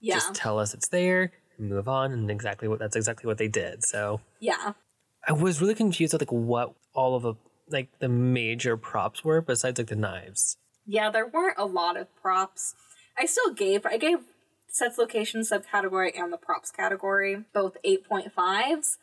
Yeah. 0.00 0.14
Just 0.14 0.34
tell 0.34 0.58
us 0.58 0.74
it's 0.74 0.88
there, 0.88 1.32
and 1.58 1.68
move 1.68 1.88
on, 1.88 2.12
and 2.12 2.30
exactly 2.30 2.68
what 2.68 2.78
that's 2.78 2.96
exactly 2.96 3.26
what 3.26 3.38
they 3.38 3.48
did. 3.48 3.84
So 3.84 4.20
yeah. 4.40 4.72
I 5.26 5.32
was 5.32 5.60
really 5.60 5.74
confused 5.74 6.12
with 6.12 6.22
like 6.22 6.32
what 6.32 6.74
all 6.94 7.14
of 7.16 7.22
the 7.22 7.34
like 7.70 7.88
the 7.98 8.08
major 8.08 8.76
props 8.76 9.24
were 9.24 9.40
besides 9.40 9.78
like 9.78 9.88
the 9.88 9.96
knives. 9.96 10.56
Yeah, 10.86 11.10
there 11.10 11.26
weren't 11.26 11.58
a 11.58 11.66
lot 11.66 11.96
of 11.96 12.14
props. 12.16 12.74
I 13.18 13.26
still 13.26 13.52
gave 13.52 13.84
I 13.84 13.98
gave 13.98 14.18
sets 14.68 14.98
location 14.98 15.42
subcategory 15.42 16.12
and 16.18 16.32
the 16.32 16.36
props 16.36 16.70
category 16.70 17.44
both 17.52 17.76
8.5s 17.84 18.96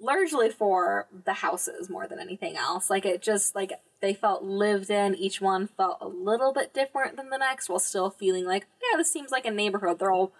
largely 0.00 0.50
for 0.50 1.06
the 1.24 1.34
houses 1.34 1.88
more 1.88 2.06
than 2.06 2.18
anything 2.18 2.56
else. 2.56 2.90
Like 2.90 3.06
it 3.06 3.22
just 3.22 3.54
like 3.54 3.72
they 4.00 4.14
felt 4.14 4.42
lived 4.42 4.90
in. 4.90 5.14
Each 5.14 5.40
one 5.40 5.66
felt 5.66 5.98
a 6.00 6.08
little 6.08 6.52
bit 6.52 6.74
different 6.74 7.16
than 7.16 7.30
the 7.30 7.38
next 7.38 7.68
while 7.68 7.78
still 7.78 8.10
feeling 8.10 8.44
like, 8.44 8.66
yeah, 8.82 8.96
this 8.96 9.12
seems 9.12 9.30
like 9.30 9.46
a 9.46 9.50
neighborhood. 9.50 9.98
They're 9.98 10.12
all 10.12 10.32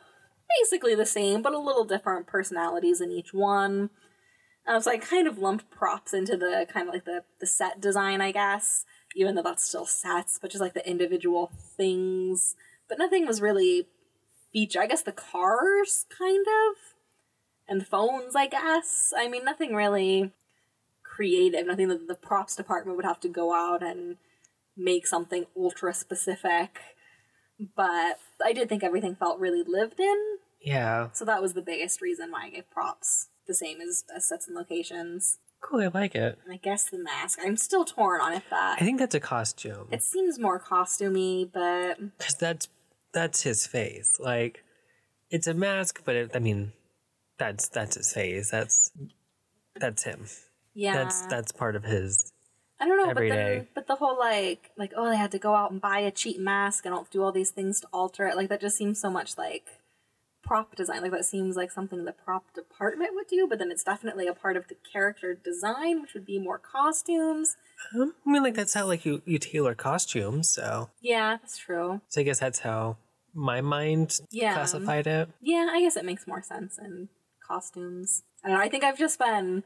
basically 0.60 0.94
the 0.94 1.06
same, 1.06 1.42
but 1.42 1.54
a 1.54 1.58
little 1.58 1.84
different 1.84 2.26
personalities 2.26 3.00
in 3.00 3.10
each 3.10 3.32
one. 3.32 3.90
Uh, 4.66 4.80
so 4.80 4.90
I 4.90 4.98
kind 4.98 5.28
of 5.28 5.38
lumped 5.38 5.70
props 5.70 6.12
into 6.12 6.36
the 6.36 6.66
kind 6.68 6.88
of 6.88 6.94
like 6.94 7.04
the, 7.04 7.22
the 7.40 7.46
set 7.46 7.80
design, 7.80 8.20
I 8.20 8.32
guess, 8.32 8.84
even 9.14 9.34
though 9.34 9.42
that's 9.42 9.64
still 9.64 9.86
sets, 9.86 10.38
but 10.40 10.50
just 10.50 10.60
like 10.60 10.74
the 10.74 10.88
individual 10.88 11.52
things. 11.76 12.56
But 12.88 12.98
nothing 12.98 13.26
was 13.26 13.40
really 13.40 13.86
feature. 14.52 14.82
I 14.82 14.86
guess 14.86 15.02
the 15.02 15.12
cars, 15.12 16.04
kind 16.16 16.44
of, 16.46 16.95
and 17.68 17.86
phones, 17.86 18.34
I 18.36 18.46
guess. 18.46 19.12
I 19.16 19.28
mean, 19.28 19.44
nothing 19.44 19.74
really 19.74 20.32
creative. 21.02 21.66
Nothing 21.66 21.88
that 21.88 22.08
the 22.08 22.14
props 22.14 22.56
department 22.56 22.96
would 22.96 23.06
have 23.06 23.20
to 23.20 23.28
go 23.28 23.54
out 23.54 23.82
and 23.82 24.16
make 24.76 25.06
something 25.06 25.46
ultra 25.56 25.94
specific. 25.94 26.78
But 27.74 28.18
I 28.44 28.52
did 28.52 28.68
think 28.68 28.84
everything 28.84 29.14
felt 29.16 29.40
really 29.40 29.62
lived 29.66 29.98
in. 30.00 30.16
Yeah, 30.60 31.10
So 31.12 31.24
that 31.26 31.40
was 31.42 31.52
the 31.54 31.62
biggest 31.62 32.00
reason 32.00 32.30
why 32.32 32.46
I 32.46 32.50
gave 32.50 32.70
props 32.70 33.28
the 33.46 33.54
same 33.54 33.80
as, 33.80 34.04
as 34.14 34.26
sets 34.28 34.48
and 34.48 34.56
locations. 34.56 35.38
cool. 35.60 35.80
I 35.80 35.86
like 35.88 36.14
it. 36.14 36.38
And 36.44 36.52
I 36.52 36.56
guess 36.56 36.90
the 36.90 36.98
mask. 36.98 37.38
I'm 37.42 37.56
still 37.56 37.84
torn 37.84 38.20
on 38.20 38.32
if 38.32 38.48
that. 38.50 38.76
I 38.80 38.84
think 38.84 38.98
that's 38.98 39.14
a 39.14 39.20
costume 39.20 39.86
It 39.92 40.02
seems 40.02 40.38
more 40.38 40.58
costumey, 40.60 41.48
but 41.50 42.18
because 42.18 42.34
that's 42.34 42.68
that's 43.12 43.42
his 43.42 43.66
face. 43.66 44.16
Like 44.18 44.64
it's 45.30 45.46
a 45.46 45.54
mask, 45.54 46.02
but 46.04 46.16
it, 46.16 46.30
I 46.34 46.38
mean, 46.40 46.72
that's 47.38 47.68
that's 47.68 47.96
his 47.96 48.12
face. 48.12 48.50
That's 48.50 48.90
that's 49.78 50.04
him. 50.04 50.26
yeah, 50.74 50.92
That's 50.94 51.26
that's 51.26 51.52
part 51.52 51.76
of 51.76 51.84
his. 51.84 52.32
I 52.78 52.86
don't 52.86 52.98
know. 52.98 53.14
but 53.14 53.28
then, 53.28 53.66
but 53.74 53.86
the 53.86 53.94
whole 53.96 54.18
like, 54.18 54.70
like 54.76 54.92
oh, 54.96 55.08
they 55.08 55.16
had 55.16 55.30
to 55.32 55.38
go 55.38 55.54
out 55.54 55.70
and 55.70 55.80
buy 55.80 56.00
a 56.00 56.10
cheap 56.10 56.38
mask 56.38 56.84
and 56.84 56.94
all 56.94 57.06
do 57.10 57.22
all 57.22 57.32
these 57.32 57.50
things 57.50 57.80
to 57.80 57.88
alter 57.92 58.26
it. 58.26 58.36
Like 58.36 58.48
that 58.50 58.60
just 58.60 58.76
seems 58.76 59.00
so 59.00 59.10
much 59.10 59.38
like 59.38 59.66
prop 60.42 60.76
design. 60.76 61.00
Like 61.02 61.12
that 61.12 61.24
seems 61.24 61.56
like 61.56 61.70
something 61.70 62.04
the 62.04 62.12
prop 62.12 62.52
department 62.54 63.14
would 63.14 63.26
do. 63.28 63.46
But 63.48 63.58
then 63.58 63.70
it's 63.70 63.82
definitely 63.84 64.26
a 64.26 64.34
part 64.34 64.56
of 64.56 64.68
the 64.68 64.76
character 64.92 65.34
design, 65.34 66.02
which 66.02 66.12
would 66.14 66.26
be 66.26 66.38
more 66.38 66.58
costumes. 66.58 67.56
Um, 67.94 68.14
I 68.26 68.30
mean, 68.30 68.42
like 68.42 68.54
that's 68.54 68.74
how 68.74 68.86
like 68.86 69.04
you 69.06 69.22
you 69.24 69.38
tailor 69.38 69.74
costumes. 69.74 70.50
So 70.50 70.90
Yeah, 71.00 71.36
that's 71.38 71.56
true. 71.58 72.00
so 72.08 72.20
I 72.20 72.24
guess 72.24 72.40
that's 72.40 72.60
how 72.60 72.98
my 73.34 73.60
mind 73.62 74.18
Yeah. 74.30 74.52
classified 74.54 75.06
it. 75.06 75.30
Yeah, 75.40 75.68
I 75.70 75.80
guess 75.80 75.96
it 75.96 76.04
makes 76.04 76.26
more 76.26 76.42
sense 76.42 76.78
in 76.78 77.08
costumes. 77.46 78.22
I 78.44 78.48
don't 78.48 78.58
know. 78.58 78.64
I 78.64 78.68
think 78.68 78.84
I've 78.84 78.98
just 78.98 79.18
been 79.18 79.64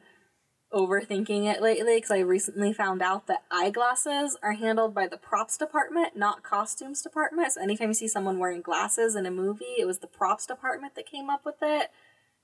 overthinking 0.73 1.53
it 1.53 1.61
lately 1.61 1.97
because 1.97 2.11
I 2.13 2.21
recently 2.21 2.73
found 2.73 3.03
out 3.03 3.27
that 3.27 3.43
eyeglasses 3.51 4.37
are 4.43 4.53
handled 4.53 4.95
by 4.95 5.09
the 5.09 5.17
props 5.17 5.57
department, 5.57 6.17
not 6.17 6.43
costumes 6.43 7.03
department. 7.03 7.53
So 7.53 7.63
anytime 7.63 7.89
you 7.89 7.95
see 7.95 8.09
someone 8.09 8.39
wearing 8.39 8.63
glasses 8.63 9.17
in 9.17 9.27
a 9.27 9.31
movie, 9.31 9.77
it 9.79 9.87
was 9.87 9.99
the 9.99 10.07
props 10.07 10.47
department 10.47 10.95
that 10.95 11.11
came 11.11 11.29
up 11.29 11.45
with 11.45 11.57
it, 11.61 11.91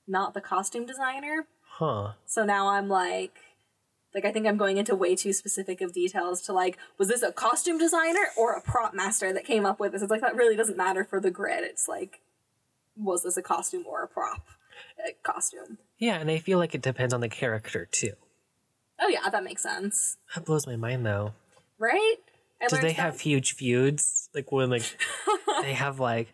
not 0.07 0.33
the 0.33 0.41
costume 0.41 0.85
designer. 0.85 1.47
Huh. 1.63 2.13
So 2.25 2.43
now 2.43 2.67
I'm 2.67 2.89
like, 2.89 3.37
like 4.13 4.25
I 4.25 4.31
think 4.31 4.45
I'm 4.45 4.57
going 4.57 4.77
into 4.77 4.95
way 4.95 5.15
too 5.15 5.31
specific 5.31 5.79
of 5.79 5.93
details 5.93 6.41
to 6.43 6.53
like, 6.53 6.77
was 6.97 7.07
this 7.07 7.23
a 7.23 7.31
costume 7.31 7.77
designer 7.77 8.27
or 8.35 8.53
a 8.53 8.61
prop 8.61 8.93
master 8.93 9.31
that 9.31 9.45
came 9.45 9.65
up 9.65 9.79
with 9.79 9.93
this? 9.93 10.01
It's 10.01 10.11
like 10.11 10.21
that 10.21 10.35
really 10.35 10.55
doesn't 10.55 10.77
matter 10.77 11.05
for 11.05 11.21
the 11.21 11.31
grid. 11.31 11.63
It's 11.63 11.87
like, 11.87 12.19
was 12.97 13.23
this 13.23 13.37
a 13.37 13.41
costume 13.41 13.85
or 13.87 14.03
a 14.03 14.07
prop? 14.07 14.45
Costume. 15.23 15.77
Yeah, 15.97 16.17
and 16.17 16.29
I 16.29 16.39
feel 16.39 16.57
like 16.59 16.75
it 16.75 16.81
depends 16.81 17.13
on 17.13 17.21
the 17.21 17.29
character 17.29 17.85
too. 17.91 18.13
Oh 18.99 19.07
yeah, 19.07 19.29
that 19.29 19.43
makes 19.43 19.63
sense, 19.63 20.17
That 20.35 20.45
blows 20.45 20.65
my 20.67 20.75
mind 20.75 21.05
though. 21.05 21.33
right? 21.77 22.15
I 22.61 22.67
Do 22.67 22.77
they 22.77 22.87
that- 22.87 22.93
have 22.93 23.19
huge 23.21 23.53
feuds? 23.53 24.29
Like 24.33 24.51
when 24.51 24.69
like 24.69 24.83
they 25.61 25.73
have 25.73 25.99
like 25.99 26.29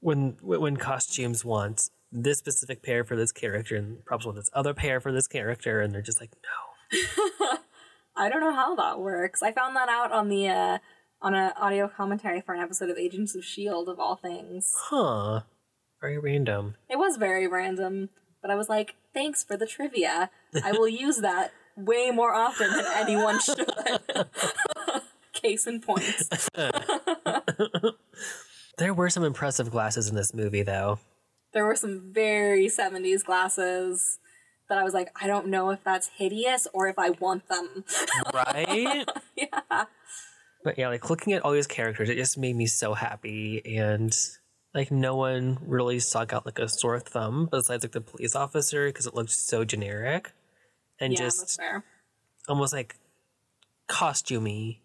when 0.00 0.36
when 0.42 0.76
costumes 0.76 1.44
want 1.44 1.90
this 2.12 2.38
specific 2.38 2.82
pair 2.82 3.04
for 3.04 3.16
this 3.16 3.32
character 3.32 3.76
and 3.76 4.02
props 4.04 4.24
want 4.24 4.36
this 4.36 4.48
other 4.54 4.72
pair 4.72 5.00
for 5.00 5.12
this 5.12 5.26
character 5.26 5.80
and 5.80 5.92
they're 5.92 6.00
just 6.02 6.20
like 6.20 6.30
no. 6.42 7.58
I 8.16 8.30
don't 8.30 8.40
know 8.40 8.54
how 8.54 8.74
that 8.76 8.98
works. 9.00 9.42
I 9.42 9.52
found 9.52 9.76
that 9.76 9.88
out 9.90 10.10
on 10.12 10.28
the 10.30 10.48
uh, 10.48 10.78
on 11.20 11.34
an 11.34 11.52
audio 11.56 11.88
commentary 11.88 12.40
for 12.40 12.54
an 12.54 12.60
episode 12.62 12.88
of 12.88 12.96
Agents 12.96 13.34
of 13.34 13.44
Shield 13.44 13.88
of 13.90 14.00
all 14.00 14.16
things. 14.16 14.72
Huh. 14.74 15.40
Very 16.00 16.18
random. 16.18 16.76
It 16.88 16.98
was 16.98 17.16
very 17.16 17.46
random, 17.46 18.10
but 18.42 18.50
I 18.50 18.54
was 18.54 18.68
like, 18.68 18.94
thanks 19.14 19.42
for 19.42 19.56
the 19.56 19.66
trivia. 19.66 20.30
I 20.62 20.72
will 20.72 20.88
use 21.06 21.18
that 21.18 21.52
way 21.76 22.10
more 22.10 22.34
often 22.34 22.70
than 22.70 22.84
anyone 22.94 23.40
should. 23.40 23.66
Case 25.32 25.66
in 25.66 25.80
point. 25.80 26.22
There 28.78 28.92
were 28.92 29.08
some 29.08 29.24
impressive 29.24 29.70
glasses 29.70 30.08
in 30.08 30.16
this 30.16 30.34
movie 30.34 30.62
though. 30.62 30.98
There 31.54 31.64
were 31.64 31.76
some 31.76 32.12
very 32.12 32.66
70s 32.66 33.24
glasses 33.24 34.18
that 34.68 34.76
I 34.76 34.84
was 34.84 34.92
like, 34.92 35.10
I 35.20 35.26
don't 35.26 35.46
know 35.46 35.70
if 35.70 35.82
that's 35.82 36.08
hideous 36.08 36.68
or 36.74 36.86
if 36.88 36.98
I 36.98 37.10
want 37.10 37.48
them. 37.48 37.84
Right? 38.34 39.08
yeah. 39.36 39.84
But 40.62 40.76
yeah, 40.76 40.88
like 40.88 41.08
looking 41.08 41.32
at 41.32 41.42
all 41.42 41.52
these 41.52 41.66
characters, 41.66 42.10
it 42.10 42.16
just 42.16 42.36
made 42.36 42.56
me 42.56 42.66
so 42.66 42.92
happy 42.92 43.62
and 43.78 44.14
like 44.76 44.90
no 44.90 45.16
one 45.16 45.58
really 45.66 45.98
stuck 45.98 46.34
out 46.34 46.44
like 46.44 46.58
a 46.58 46.68
sore 46.68 47.00
thumb 47.00 47.48
besides 47.50 47.82
like 47.82 47.92
the 47.92 48.00
police 48.00 48.36
officer 48.36 48.88
because 48.88 49.06
it 49.06 49.14
looked 49.14 49.30
so 49.30 49.64
generic 49.64 50.32
and 51.00 51.14
yeah, 51.14 51.18
just 51.18 51.58
almost 52.46 52.74
like 52.74 52.96
costumey. 53.88 54.80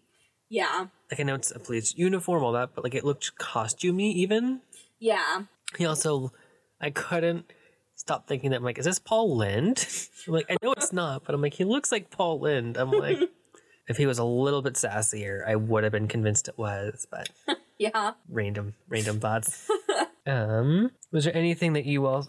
Yeah. 0.48 0.86
Like 1.10 1.20
I 1.20 1.24
know 1.24 1.34
it's 1.34 1.50
a 1.50 1.58
police 1.58 1.94
uniform, 1.94 2.42
all 2.42 2.52
that, 2.52 2.70
but 2.74 2.84
like 2.84 2.94
it 2.94 3.04
looked 3.04 3.36
costumey 3.38 4.14
even. 4.14 4.62
Yeah. 4.98 5.42
He 5.76 5.84
also, 5.84 6.32
I 6.80 6.88
couldn't 6.88 7.52
stop 7.94 8.26
thinking 8.26 8.50
that 8.50 8.56
I'm 8.56 8.64
like, 8.64 8.78
is 8.78 8.86
this 8.86 8.98
Paul 8.98 9.36
Lynde? 9.36 9.86
I'm 10.26 10.32
like, 10.32 10.46
I 10.50 10.56
know 10.62 10.72
it's 10.72 10.92
not, 10.92 11.24
but 11.24 11.34
I'm 11.34 11.42
like, 11.42 11.54
he 11.54 11.64
looks 11.64 11.92
like 11.92 12.10
Paul 12.10 12.40
Lynde. 12.40 12.78
I'm 12.78 12.90
like, 12.90 13.18
If 13.88 13.96
he 13.96 14.06
was 14.06 14.18
a 14.18 14.24
little 14.24 14.62
bit 14.62 14.74
sassier, 14.74 15.46
I 15.46 15.56
would 15.56 15.82
have 15.84 15.92
been 15.92 16.08
convinced 16.08 16.48
it 16.48 16.56
was, 16.58 17.06
but 17.10 17.30
Yeah. 17.78 18.12
random 18.28 18.74
random 18.88 19.18
thoughts. 19.20 19.68
um, 20.26 20.92
was 21.10 21.24
there 21.24 21.36
anything 21.36 21.72
that 21.72 21.84
you 21.84 22.06
all 22.06 22.28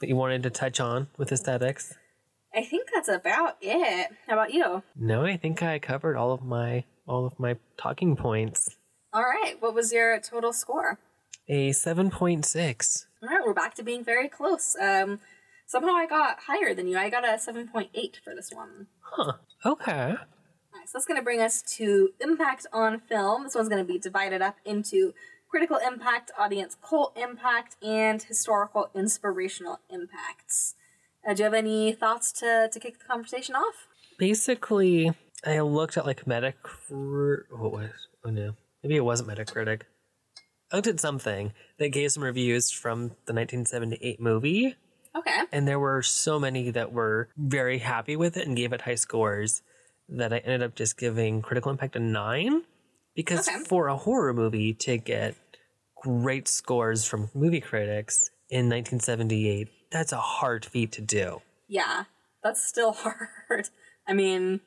that 0.00 0.08
you 0.08 0.16
wanted 0.16 0.42
to 0.44 0.50
touch 0.50 0.78
on 0.80 1.08
with 1.16 1.32
aesthetics? 1.32 1.94
I 2.54 2.64
think 2.64 2.88
that's 2.92 3.08
about 3.08 3.56
it. 3.60 4.08
How 4.26 4.34
about 4.34 4.52
you? 4.52 4.82
No, 4.96 5.24
I 5.24 5.36
think 5.36 5.62
I 5.62 5.78
covered 5.78 6.16
all 6.16 6.32
of 6.32 6.42
my 6.42 6.84
all 7.06 7.24
of 7.26 7.38
my 7.38 7.56
talking 7.76 8.16
points. 8.16 8.76
All 9.12 9.22
right. 9.22 9.56
What 9.60 9.74
was 9.74 9.92
your 9.92 10.20
total 10.20 10.52
score? 10.52 10.98
A 11.48 11.72
seven 11.72 12.10
point 12.10 12.44
six. 12.44 13.06
All 13.22 13.28
right, 13.28 13.44
we're 13.44 13.54
back 13.54 13.74
to 13.74 13.82
being 13.82 14.04
very 14.04 14.28
close. 14.28 14.76
Um, 14.80 15.20
somehow 15.66 15.92
I 15.94 16.06
got 16.06 16.40
higher 16.46 16.74
than 16.74 16.88
you. 16.88 16.96
I 16.96 17.10
got 17.10 17.24
a 17.24 17.32
7.8 17.32 17.88
for 18.24 18.34
this 18.34 18.50
one. 18.52 18.86
Huh. 19.00 19.32
Okay. 19.66 20.14
Nice. 20.90 20.92
That's 20.92 21.06
going 21.06 21.20
to 21.20 21.24
bring 21.24 21.40
us 21.40 21.62
to 21.76 22.10
impact 22.20 22.66
on 22.72 23.00
film. 23.00 23.44
This 23.44 23.54
one's 23.54 23.68
going 23.68 23.84
to 23.84 23.90
be 23.92 23.98
divided 23.98 24.42
up 24.42 24.56
into 24.64 25.14
critical 25.48 25.78
impact, 25.78 26.30
audience 26.38 26.76
cult 26.82 27.16
impact, 27.16 27.76
and 27.82 28.22
historical 28.22 28.90
inspirational 28.94 29.80
impacts. 29.90 30.74
Uh, 31.28 31.34
do 31.34 31.40
you 31.40 31.44
have 31.44 31.54
any 31.54 31.92
thoughts 31.92 32.32
to, 32.32 32.68
to 32.72 32.80
kick 32.80 32.98
the 32.98 33.04
conversation 33.04 33.54
off? 33.54 33.86
Basically, 34.18 35.12
I 35.46 35.60
looked 35.60 35.96
at 35.96 36.06
like 36.06 36.24
Metacritic. 36.24 36.54
What 37.50 37.72
was? 37.72 37.90
Oh 38.24 38.30
no, 38.30 38.54
maybe 38.82 38.96
it 38.96 39.04
wasn't 39.04 39.30
Metacritic. 39.30 39.82
I 40.72 40.76
looked 40.76 40.88
at 40.88 41.00
something 41.00 41.52
that 41.78 41.88
gave 41.88 42.12
some 42.12 42.22
reviews 42.22 42.70
from 42.70 43.08
the 43.26 43.34
1978 43.34 44.20
movie, 44.20 44.76
Okay. 45.16 45.40
and 45.50 45.66
there 45.66 45.80
were 45.80 46.00
so 46.02 46.38
many 46.38 46.70
that 46.70 46.92
were 46.92 47.28
very 47.36 47.78
happy 47.78 48.14
with 48.16 48.36
it 48.36 48.46
and 48.46 48.56
gave 48.56 48.72
it 48.72 48.82
high 48.82 48.94
scores 48.94 49.62
that 50.10 50.32
I 50.32 50.38
ended 50.38 50.62
up 50.62 50.74
just 50.74 50.96
giving 50.98 51.42
Critical 51.42 51.70
Impact 51.70 51.96
a 51.96 52.00
nine 52.00 52.62
because 53.14 53.48
Okay. 53.48 53.58
for 53.68 53.88
a 53.88 53.96
horror 53.96 54.32
movie 54.34 54.72
to 54.74 54.96
get 54.98 55.34
great 56.02 56.48
scores 56.48 57.04
from 57.04 57.30
movie 57.34 57.60
critics 57.60 58.30
in 58.48 58.68
1978, 58.68 59.68
that's 59.90 60.12
a 60.12 60.16
hard 60.18 60.64
feat 60.64 60.92
to 60.92 61.00
do. 61.02 61.42
Yeah, 61.68 62.04
that's 62.42 62.66
still 62.66 62.92
hard. 63.04 63.68
I 64.08 64.12
mean, 64.14 64.60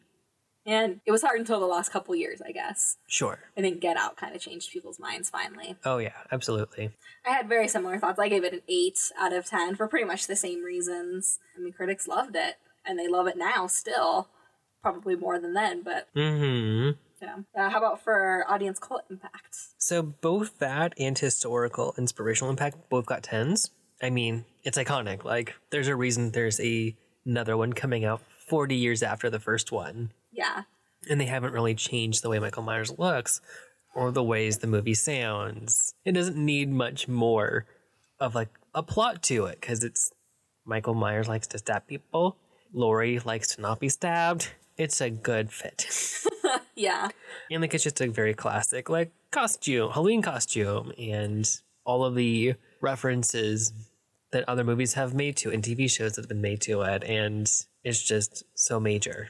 and 0.65 1.01
it 1.05 1.11
was 1.11 1.21
hard 1.23 1.39
until 1.39 1.59
the 1.59 1.65
last 1.65 1.89
couple 1.91 2.15
years, 2.15 2.41
I 2.41 2.51
guess. 2.53 2.97
Sure. 3.07 3.39
I 3.57 3.61
think 3.61 3.81
Get 3.81 3.97
Out 3.97 4.15
kind 4.15 4.33
of 4.33 4.41
changed 4.41 4.71
people's 4.71 4.99
minds 4.99 5.29
finally. 5.29 5.75
Oh 5.83 5.97
yeah, 5.97 6.13
absolutely. 6.31 6.91
I 7.25 7.31
had 7.31 7.49
very 7.49 7.67
similar 7.67 7.99
thoughts. 7.99 8.19
I 8.19 8.29
gave 8.29 8.43
it 8.45 8.53
an 8.53 8.61
8 8.69 8.97
out 9.19 9.33
of 9.33 9.45
10 9.45 9.75
for 9.75 9.87
pretty 9.87 10.05
much 10.05 10.27
the 10.27 10.35
same 10.37 10.63
reasons. 10.63 11.39
I 11.57 11.61
mean, 11.61 11.73
critics 11.73 12.07
loved 12.07 12.35
it, 12.37 12.55
and 12.85 12.97
they 12.97 13.07
love 13.09 13.27
it 13.27 13.37
now 13.37 13.67
still. 13.67 14.29
Probably 14.83 15.15
more 15.15 15.39
than 15.39 15.53
then, 15.53 15.81
but 15.81 16.07
hmm 16.13 16.91
yeah. 17.21 17.37
Uh, 17.57 17.69
how 17.69 17.77
about 17.77 18.03
for 18.03 18.43
audience 18.49 18.79
cult 18.79 19.03
impact? 19.09 19.55
So 19.77 20.01
both 20.03 20.59
that 20.59 20.93
and 20.99 21.17
historical 21.17 21.95
inspirational 21.97 22.49
impact 22.51 22.89
both 22.89 23.05
got 23.05 23.23
tens. 23.23 23.71
I 24.01 24.09
mean, 24.09 24.43
it's 24.63 24.77
iconic. 24.77 25.23
Like, 25.23 25.55
there's 25.69 25.87
a 25.87 25.95
reason 25.95 26.31
there's 26.31 26.59
a 26.59 26.93
another 27.25 27.55
one 27.55 27.71
coming 27.71 28.03
out 28.03 28.21
40 28.49 28.75
years 28.75 29.01
after 29.01 29.29
the 29.29 29.39
first 29.39 29.71
one, 29.71 30.11
Yeah. 30.33 30.63
and 31.09 31.21
they 31.21 31.25
haven't 31.25 31.53
really 31.53 31.73
changed 31.75 32.21
the 32.21 32.29
way 32.29 32.39
Michael 32.39 32.63
Myers 32.63 32.99
looks 32.99 33.39
or 33.95 34.11
the 34.11 34.21
ways 34.23 34.57
the 34.57 34.67
movie 34.67 34.93
sounds. 34.93 35.93
It 36.03 36.11
doesn't 36.11 36.35
need 36.35 36.69
much 36.69 37.07
more 37.07 37.65
of 38.19 38.35
like 38.35 38.49
a 38.75 38.83
plot 38.83 39.23
to 39.23 39.45
it 39.45 39.61
because 39.61 39.85
it's 39.85 40.11
Michael 40.65 40.93
Myers 40.95 41.29
likes 41.29 41.47
to 41.47 41.57
stab 41.57 41.87
people. 41.87 42.35
Laurie 42.73 43.19
likes 43.19 43.55
to 43.55 43.61
not 43.61 43.79
be 43.79 43.87
stabbed. 43.87 44.51
It's 44.77 45.01
a 45.01 45.09
good 45.09 45.51
fit. 45.51 45.87
Yeah. 46.75 47.09
And 47.51 47.61
like 47.61 47.73
it's 47.73 47.83
just 47.83 48.01
a 48.01 48.07
very 48.07 48.33
classic 48.33 48.89
like 48.89 49.11
costume, 49.31 49.91
Halloween 49.91 50.21
costume, 50.21 50.91
and 50.97 51.49
all 51.85 52.03
of 52.03 52.15
the 52.15 52.55
references 52.81 53.73
that 54.31 54.47
other 54.47 54.63
movies 54.63 54.93
have 54.93 55.13
made 55.13 55.37
to 55.37 55.51
and 55.51 55.63
TV 55.63 55.89
shows 55.89 56.13
that 56.13 56.23
have 56.23 56.29
been 56.29 56.41
made 56.41 56.61
to 56.61 56.81
it, 56.81 57.03
and 57.03 57.49
it's 57.83 58.01
just 58.01 58.43
so 58.55 58.79
major. 58.79 59.29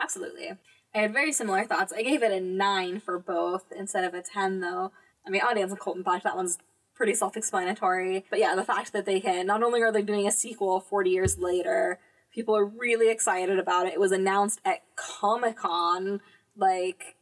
Absolutely. 0.00 0.50
I 0.94 0.98
had 0.98 1.12
very 1.12 1.32
similar 1.32 1.64
thoughts. 1.64 1.92
I 1.92 2.02
gave 2.02 2.22
it 2.22 2.32
a 2.32 2.40
9 2.40 3.00
for 3.00 3.18
both 3.18 3.64
instead 3.76 4.02
of 4.02 4.12
a 4.12 4.22
10, 4.22 4.60
though. 4.60 4.90
I 5.24 5.30
mean, 5.30 5.42
audience 5.42 5.70
and 5.70 5.80
cult 5.80 5.96
impact, 5.96 6.24
that 6.24 6.36
one's 6.36 6.58
pretty 6.94 7.14
self 7.14 7.36
explanatory. 7.36 8.24
But 8.28 8.40
yeah, 8.40 8.56
the 8.56 8.64
fact 8.64 8.92
that 8.92 9.06
they 9.06 9.20
can, 9.20 9.46
not 9.46 9.62
only 9.62 9.82
are 9.82 9.92
they 9.92 10.02
doing 10.02 10.26
a 10.26 10.32
sequel 10.32 10.80
40 10.80 11.10
years 11.10 11.38
later, 11.38 12.00
people 12.34 12.56
are 12.56 12.64
really 12.64 13.10
excited 13.10 13.58
about 13.58 13.86
it. 13.86 13.94
It 13.94 14.00
was 14.00 14.12
announced 14.12 14.60
at 14.64 14.82
Comic 14.96 15.56
Con. 15.56 16.20
Like, 16.56 17.16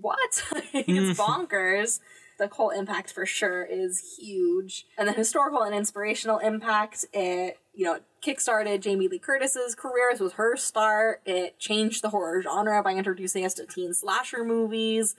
what? 0.00 0.44
it's 0.72 0.88
mm. 0.88 1.16
bonkers. 1.16 2.00
The 2.36 2.48
cult 2.48 2.74
impact 2.74 3.12
for 3.12 3.24
sure 3.24 3.64
is 3.64 4.16
huge. 4.18 4.86
And 4.98 5.06
the 5.06 5.12
historical 5.12 5.62
and 5.62 5.74
inspirational 5.74 6.38
impact, 6.38 7.04
it, 7.12 7.58
you 7.72 7.84
know, 7.84 8.00
kickstarted 8.26 8.80
Jamie 8.80 9.06
Lee 9.06 9.20
Curtis's 9.20 9.76
career. 9.76 10.08
This 10.10 10.20
was 10.20 10.32
her 10.32 10.56
start. 10.56 11.22
It 11.24 11.60
changed 11.60 12.02
the 12.02 12.10
horror 12.10 12.42
genre 12.42 12.82
by 12.82 12.94
introducing 12.94 13.44
us 13.44 13.54
to 13.54 13.66
teen 13.66 13.94
slasher 13.94 14.42
movies. 14.44 15.14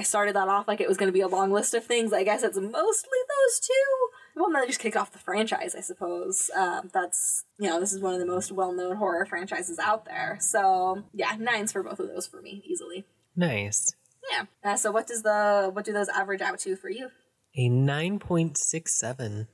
I 0.00 0.02
started 0.02 0.34
that 0.34 0.48
off 0.48 0.66
like 0.66 0.80
it 0.80 0.88
was 0.88 0.96
going 0.96 1.08
to 1.08 1.12
be 1.12 1.20
a 1.20 1.28
long 1.28 1.52
list 1.52 1.74
of 1.74 1.84
things. 1.84 2.14
I 2.14 2.24
guess 2.24 2.42
it's 2.42 2.56
mostly 2.56 2.72
those 2.72 3.60
two. 3.60 4.08
Well, 4.34 4.50
then 4.50 4.62
they 4.62 4.66
just 4.66 4.80
kicked 4.80 4.96
off 4.96 5.12
the 5.12 5.18
franchise, 5.18 5.74
I 5.74 5.80
suppose. 5.80 6.50
Um, 6.56 6.88
that's, 6.90 7.44
you 7.58 7.68
know, 7.68 7.78
this 7.78 7.92
is 7.92 8.00
one 8.00 8.14
of 8.14 8.18
the 8.18 8.24
most 8.24 8.50
well 8.50 8.72
known 8.72 8.96
horror 8.96 9.26
franchises 9.26 9.78
out 9.78 10.06
there. 10.06 10.38
So, 10.40 11.02
yeah, 11.12 11.36
nines 11.38 11.72
for 11.72 11.82
both 11.82 12.00
of 12.00 12.08
those 12.08 12.26
for 12.26 12.40
me, 12.40 12.64
easily. 12.66 13.04
Nice. 13.36 13.94
Yeah. 14.32 14.44
Uh, 14.64 14.76
so, 14.76 14.90
what 14.90 15.06
does 15.06 15.22
the, 15.22 15.68
what 15.70 15.84
do 15.84 15.92
those 15.92 16.08
average 16.08 16.40
out 16.40 16.58
to 16.60 16.76
for 16.76 16.88
you? 16.88 17.10
A 17.58 17.68
9.67. 17.68 19.48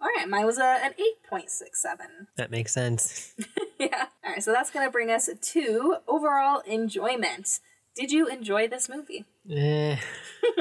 All 0.00 0.08
right, 0.16 0.26
mine 0.26 0.46
was 0.46 0.56
a, 0.56 0.78
an 0.82 0.94
8.67. 1.30 1.98
That 2.38 2.50
makes 2.50 2.72
sense. 2.72 3.34
yeah. 3.78 4.06
All 4.24 4.30
right, 4.30 4.42
so 4.42 4.50
that's 4.50 4.70
going 4.70 4.86
to 4.86 4.90
bring 4.90 5.10
us 5.10 5.28
to 5.28 5.96
overall 6.08 6.60
enjoyment. 6.60 7.60
Did 7.94 8.10
you 8.10 8.26
enjoy 8.26 8.68
this 8.68 8.88
movie? 8.88 9.24
Eh. 9.50 9.96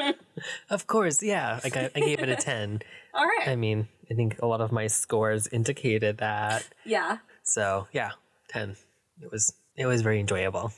of 0.70 0.88
course, 0.88 1.24
yeah. 1.24 1.60
Like 1.64 1.76
I, 1.76 1.90
I 1.96 2.00
gave 2.00 2.20
it 2.20 2.30
a 2.30 2.36
10. 2.36 2.82
All 3.14 3.26
right. 3.26 3.48
I 3.48 3.56
mean, 3.56 3.88
I 4.10 4.14
think 4.14 4.40
a 4.42 4.46
lot 4.46 4.62
of 4.62 4.72
my 4.72 4.88
scores 4.88 5.48
indicated 5.48 6.18
that. 6.20 6.68
yeah. 6.86 7.18
So 7.44 7.88
yeah, 7.92 8.12
10. 8.50 8.76
It 9.22 9.32
was 9.32 9.54
it 9.76 9.86
was 9.86 10.02
very 10.02 10.20
enjoyable. 10.20 10.72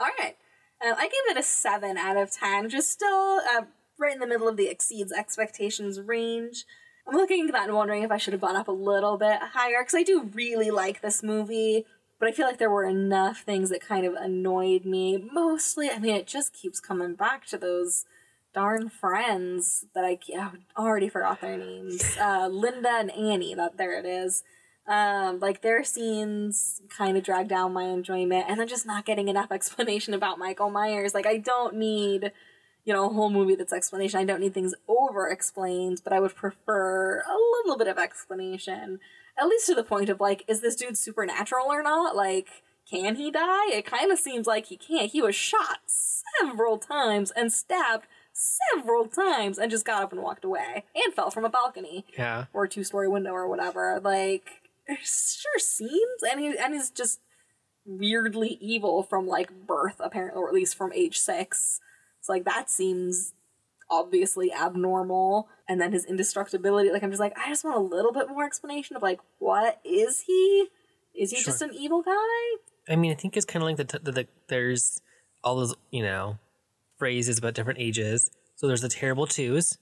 All 0.00 0.10
right. 0.18 0.36
Um, 0.84 0.94
I 0.98 1.04
gave 1.04 1.36
it 1.36 1.38
a 1.38 1.42
7 1.42 1.96
out 1.96 2.16
of 2.16 2.32
10, 2.32 2.68
just 2.68 2.90
still 2.90 3.40
uh, 3.48 3.62
right 3.98 4.14
in 4.14 4.20
the 4.20 4.26
middle 4.26 4.48
of 4.48 4.56
the 4.56 4.68
exceeds 4.68 5.12
expectations 5.12 6.00
range. 6.00 6.64
I'm 7.06 7.14
looking 7.16 7.46
at 7.46 7.52
that 7.52 7.68
and 7.68 7.76
wondering 7.76 8.02
if 8.02 8.10
I 8.10 8.16
should 8.16 8.32
have 8.32 8.40
gone 8.40 8.56
up 8.56 8.68
a 8.68 8.72
little 8.72 9.16
bit 9.16 9.38
higher, 9.40 9.82
because 9.82 9.94
I 9.94 10.02
do 10.02 10.30
really 10.34 10.70
like 10.70 11.00
this 11.00 11.22
movie, 11.22 11.84
but 12.22 12.28
I 12.28 12.32
feel 12.32 12.46
like 12.46 12.58
there 12.58 12.70
were 12.70 12.84
enough 12.84 13.40
things 13.40 13.70
that 13.70 13.80
kind 13.80 14.06
of 14.06 14.14
annoyed 14.14 14.84
me. 14.84 15.28
Mostly, 15.32 15.90
I 15.90 15.98
mean, 15.98 16.14
it 16.14 16.28
just 16.28 16.52
keeps 16.52 16.78
coming 16.78 17.16
back 17.16 17.46
to 17.46 17.58
those 17.58 18.04
darn 18.54 18.88
friends 18.90 19.86
that 19.92 20.04
I 20.04 20.20
I 20.38 20.50
already 20.80 21.08
forgot 21.08 21.40
their 21.40 21.56
names. 21.56 22.00
Uh, 22.20 22.48
Lynda 22.48 23.00
and 23.00 23.10
Annie, 23.10 23.56
that 23.56 23.76
there 23.76 23.98
it 23.98 24.06
is. 24.06 24.44
Um, 24.86 25.40
like 25.40 25.62
their 25.62 25.82
scenes 25.82 26.80
kind 26.96 27.16
of 27.16 27.24
drag 27.24 27.48
down 27.48 27.72
my 27.72 27.86
enjoyment, 27.86 28.44
and 28.48 28.60
then 28.60 28.68
just 28.68 28.86
not 28.86 29.04
getting 29.04 29.26
enough 29.26 29.50
explanation 29.50 30.14
about 30.14 30.38
Michael 30.38 30.70
Myers. 30.70 31.14
Like 31.14 31.26
I 31.26 31.38
don't 31.38 31.74
need, 31.74 32.30
you 32.84 32.92
know, 32.92 33.06
a 33.08 33.12
whole 33.12 33.30
movie 33.30 33.54
that's 33.54 33.72
explanation. 33.72 34.18
I 34.20 34.24
don't 34.24 34.40
need 34.40 34.54
things 34.54 34.74
over 34.88 35.28
explained, 35.28 36.00
but 36.02 36.12
I 36.12 36.20
would 36.20 36.34
prefer 36.34 37.20
a 37.20 37.36
little 37.58 37.78
bit 37.78 37.86
of 37.88 37.98
explanation, 37.98 38.98
at 39.38 39.46
least 39.46 39.66
to 39.66 39.74
the 39.74 39.84
point 39.84 40.08
of 40.08 40.20
like, 40.20 40.44
is 40.48 40.60
this 40.60 40.76
dude 40.76 40.96
supernatural 40.98 41.66
or 41.66 41.82
not? 41.82 42.16
Like, 42.16 42.48
can 42.90 43.14
he 43.14 43.30
die? 43.30 43.70
It 43.70 43.86
kind 43.86 44.10
of 44.10 44.18
seems 44.18 44.46
like 44.46 44.66
he 44.66 44.76
can't. 44.76 45.12
He 45.12 45.22
was 45.22 45.34
shot 45.36 45.78
several 45.86 46.78
times 46.78 47.30
and 47.30 47.52
stabbed 47.52 48.06
several 48.32 49.06
times 49.06 49.58
and 49.58 49.70
just 49.70 49.84
got 49.84 50.02
up 50.02 50.12
and 50.12 50.22
walked 50.22 50.44
away 50.44 50.84
and 50.94 51.14
fell 51.14 51.30
from 51.30 51.44
a 51.44 51.50
balcony 51.50 52.04
Yeah. 52.18 52.46
or 52.52 52.64
a 52.64 52.68
two 52.68 52.82
story 52.82 53.08
window 53.08 53.30
or 53.32 53.46
whatever. 53.46 54.00
Like, 54.02 54.48
it 54.88 54.98
sure 55.04 55.58
seems, 55.58 56.22
and 56.28 56.40
he 56.40 56.56
and 56.58 56.74
he's 56.74 56.90
just 56.90 57.20
weirdly 57.84 58.58
evil 58.60 59.02
from 59.02 59.26
like 59.26 59.50
birth, 59.66 59.96
apparently, 60.00 60.40
or 60.40 60.48
at 60.48 60.54
least 60.54 60.76
from 60.76 60.92
age 60.92 61.18
six. 61.18 61.80
So 62.22 62.32
like 62.32 62.44
that 62.44 62.70
seems 62.70 63.34
obviously 63.90 64.50
abnormal. 64.52 65.48
And 65.68 65.80
then 65.80 65.92
his 65.92 66.06
indestructibility, 66.06 66.90
like 66.90 67.02
I'm 67.02 67.10
just 67.10 67.20
like, 67.20 67.36
I 67.38 67.48
just 67.50 67.62
want 67.64 67.76
a 67.76 67.80
little 67.80 68.12
bit 68.12 68.28
more 68.30 68.44
explanation 68.44 68.96
of 68.96 69.02
like, 69.02 69.20
what 69.38 69.80
is 69.84 70.22
he? 70.26 70.68
Is 71.14 71.30
he 71.30 71.36
Sure. 71.36 71.52
just 71.52 71.60
an 71.62 71.74
evil 71.74 72.00
guy? 72.02 72.12
I 72.88 72.96
mean, 72.96 73.12
I 73.12 73.14
think 73.14 73.36
it's 73.36 73.44
kind 73.46 73.62
of 73.62 73.66
like 73.68 73.76
the, 73.76 73.84
t- 73.84 73.98
the, 74.02 74.12
the 74.12 74.28
there's 74.48 75.00
all 75.44 75.56
those 75.56 75.74
you 75.90 76.02
know 76.02 76.38
phrases 76.98 77.38
about 77.38 77.54
different 77.54 77.78
ages. 77.80 78.30
So 78.56 78.66
there's 78.66 78.80
the 78.80 78.88
terrible 78.88 79.26
twos, 79.26 79.76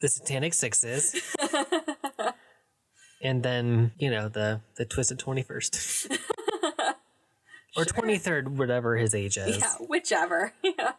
the 0.00 0.08
satanic 0.08 0.54
sixes, 0.54 1.14
and 3.22 3.42
then 3.42 3.92
you 3.98 4.10
know 4.10 4.28
the 4.28 4.60
the 4.76 4.84
twisted 4.84 5.18
twenty 5.18 5.42
first. 5.42 6.06
or 7.76 7.84
Sure. 7.84 7.84
twenty 7.84 8.18
third, 8.18 8.56
whatever 8.58 8.96
his 8.96 9.14
age 9.14 9.36
is. 9.36 9.58
Yeah, 9.58 9.74
whichever. 9.86 10.52
Yeah. 10.62 10.92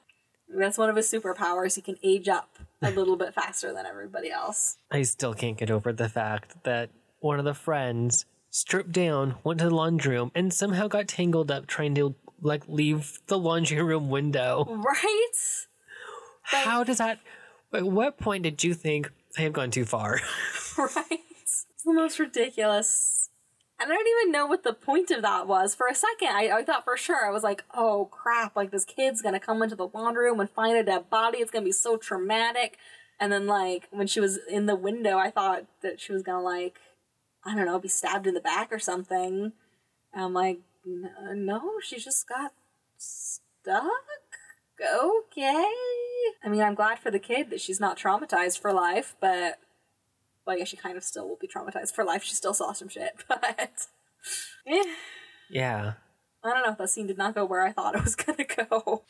That's 0.53 0.77
one 0.77 0.89
of 0.89 0.95
his 0.95 1.11
superpowers. 1.11 1.75
He 1.75 1.81
can 1.81 1.97
age 2.03 2.27
up 2.27 2.57
a 2.81 2.89
little 2.91 3.15
bit 3.15 3.33
faster 3.33 3.73
than 3.73 3.85
everybody 3.85 4.31
else. 4.31 4.77
I 4.91 5.03
still 5.03 5.33
can't 5.33 5.57
get 5.57 5.69
over 5.69 5.93
the 5.93 6.09
fact 6.09 6.63
that 6.63 6.89
one 7.19 7.37
of 7.39 7.45
the 7.45 7.53
friends 7.53 8.25
stripped 8.49 8.91
down, 8.91 9.35
went 9.43 9.59
to 9.59 9.65
the 9.69 9.75
laundry 9.75 10.15
room, 10.15 10.31
and 10.33 10.53
somehow 10.53 10.87
got 10.87 11.07
tangled 11.07 11.51
up 11.51 11.67
trying 11.67 11.93
to 11.95 12.15
like 12.41 12.63
leave 12.67 13.19
the 13.27 13.37
laundry 13.37 13.81
room 13.81 14.09
window. 14.09 14.65
Right? 14.69 15.27
Like- 16.51 16.65
How 16.65 16.83
does 16.83 16.97
that? 16.97 17.19
At 17.73 17.83
what 17.83 18.17
point 18.17 18.43
did 18.43 18.63
you 18.63 18.73
think 18.73 19.11
I 19.37 19.41
have 19.41 19.53
gone 19.53 19.71
too 19.71 19.85
far? 19.85 20.19
Right? 20.77 21.19
It's 21.41 21.65
the 21.85 21.93
most 21.93 22.19
ridiculous. 22.19 23.08
And 23.81 23.91
I 23.91 23.95
don't 23.95 24.07
even 24.21 24.31
know 24.31 24.45
what 24.45 24.63
the 24.63 24.73
point 24.73 25.09
of 25.09 25.21
that 25.21 25.47
was. 25.47 25.73
For 25.73 25.87
a 25.87 25.95
second, 25.95 26.29
I, 26.29 26.49
I 26.49 26.63
thought 26.63 26.83
for 26.83 26.97
sure, 26.97 27.25
I 27.25 27.31
was 27.31 27.43
like, 27.43 27.63
oh 27.73 28.09
crap, 28.11 28.55
like 28.55 28.71
this 28.71 28.85
kid's 28.85 29.21
gonna 29.21 29.39
come 29.39 29.61
into 29.63 29.75
the 29.75 29.87
laundry 29.87 30.25
room 30.25 30.39
and 30.39 30.49
find 30.49 30.77
a 30.77 30.83
dead 30.83 31.09
body. 31.09 31.37
It's 31.39 31.51
gonna 31.51 31.65
be 31.65 31.71
so 31.71 31.95
traumatic. 31.95 32.77
And 33.19 33.31
then, 33.31 33.47
like, 33.47 33.87
when 33.91 34.07
she 34.07 34.21
was 34.21 34.39
in 34.49 34.65
the 34.65 34.75
window, 34.75 35.17
I 35.17 35.29
thought 35.29 35.65
that 35.81 35.99
she 35.99 36.13
was 36.13 36.23
gonna, 36.23 36.41
like, 36.41 36.79
I 37.45 37.55
don't 37.55 37.65
know, 37.65 37.79
be 37.79 37.89
stabbed 37.89 38.27
in 38.27 38.33
the 38.33 38.39
back 38.39 38.71
or 38.71 38.79
something. 38.79 39.51
And 40.13 40.23
I'm 40.23 40.33
like, 40.33 40.59
no, 40.85 41.79
she 41.83 41.99
just 41.99 42.27
got 42.27 42.53
stuck? 42.97 43.83
Okay. 44.81 45.65
I 46.43 46.47
mean, 46.47 46.61
I'm 46.61 46.75
glad 46.75 46.99
for 46.99 47.11
the 47.11 47.19
kid 47.19 47.49
that 47.49 47.59
she's 47.59 47.79
not 47.79 47.97
traumatized 47.97 48.59
for 48.59 48.71
life, 48.71 49.15
but 49.19 49.59
well, 50.45 50.55
I 50.55 50.59
guess 50.59 50.69
she 50.69 50.77
kind 50.77 50.97
of 50.97 51.03
still 51.03 51.27
will 51.27 51.37
be 51.39 51.47
traumatized 51.47 51.93
for 51.93 52.03
life. 52.03 52.23
She 52.23 52.35
still 52.35 52.53
saw 52.53 52.73
some 52.73 52.89
shit, 52.89 53.13
but 53.27 53.87
eh, 54.67 54.83
yeah. 55.49 55.93
I 56.43 56.53
don't 56.53 56.65
know. 56.65 56.71
If 56.71 56.77
that 56.77 56.89
scene 56.89 57.07
did 57.07 57.17
not 57.17 57.35
go 57.35 57.45
where 57.45 57.63
I 57.63 57.71
thought 57.71 57.95
it 57.95 58.03
was 58.03 58.15
gonna 58.15 58.45
go. 58.45 59.03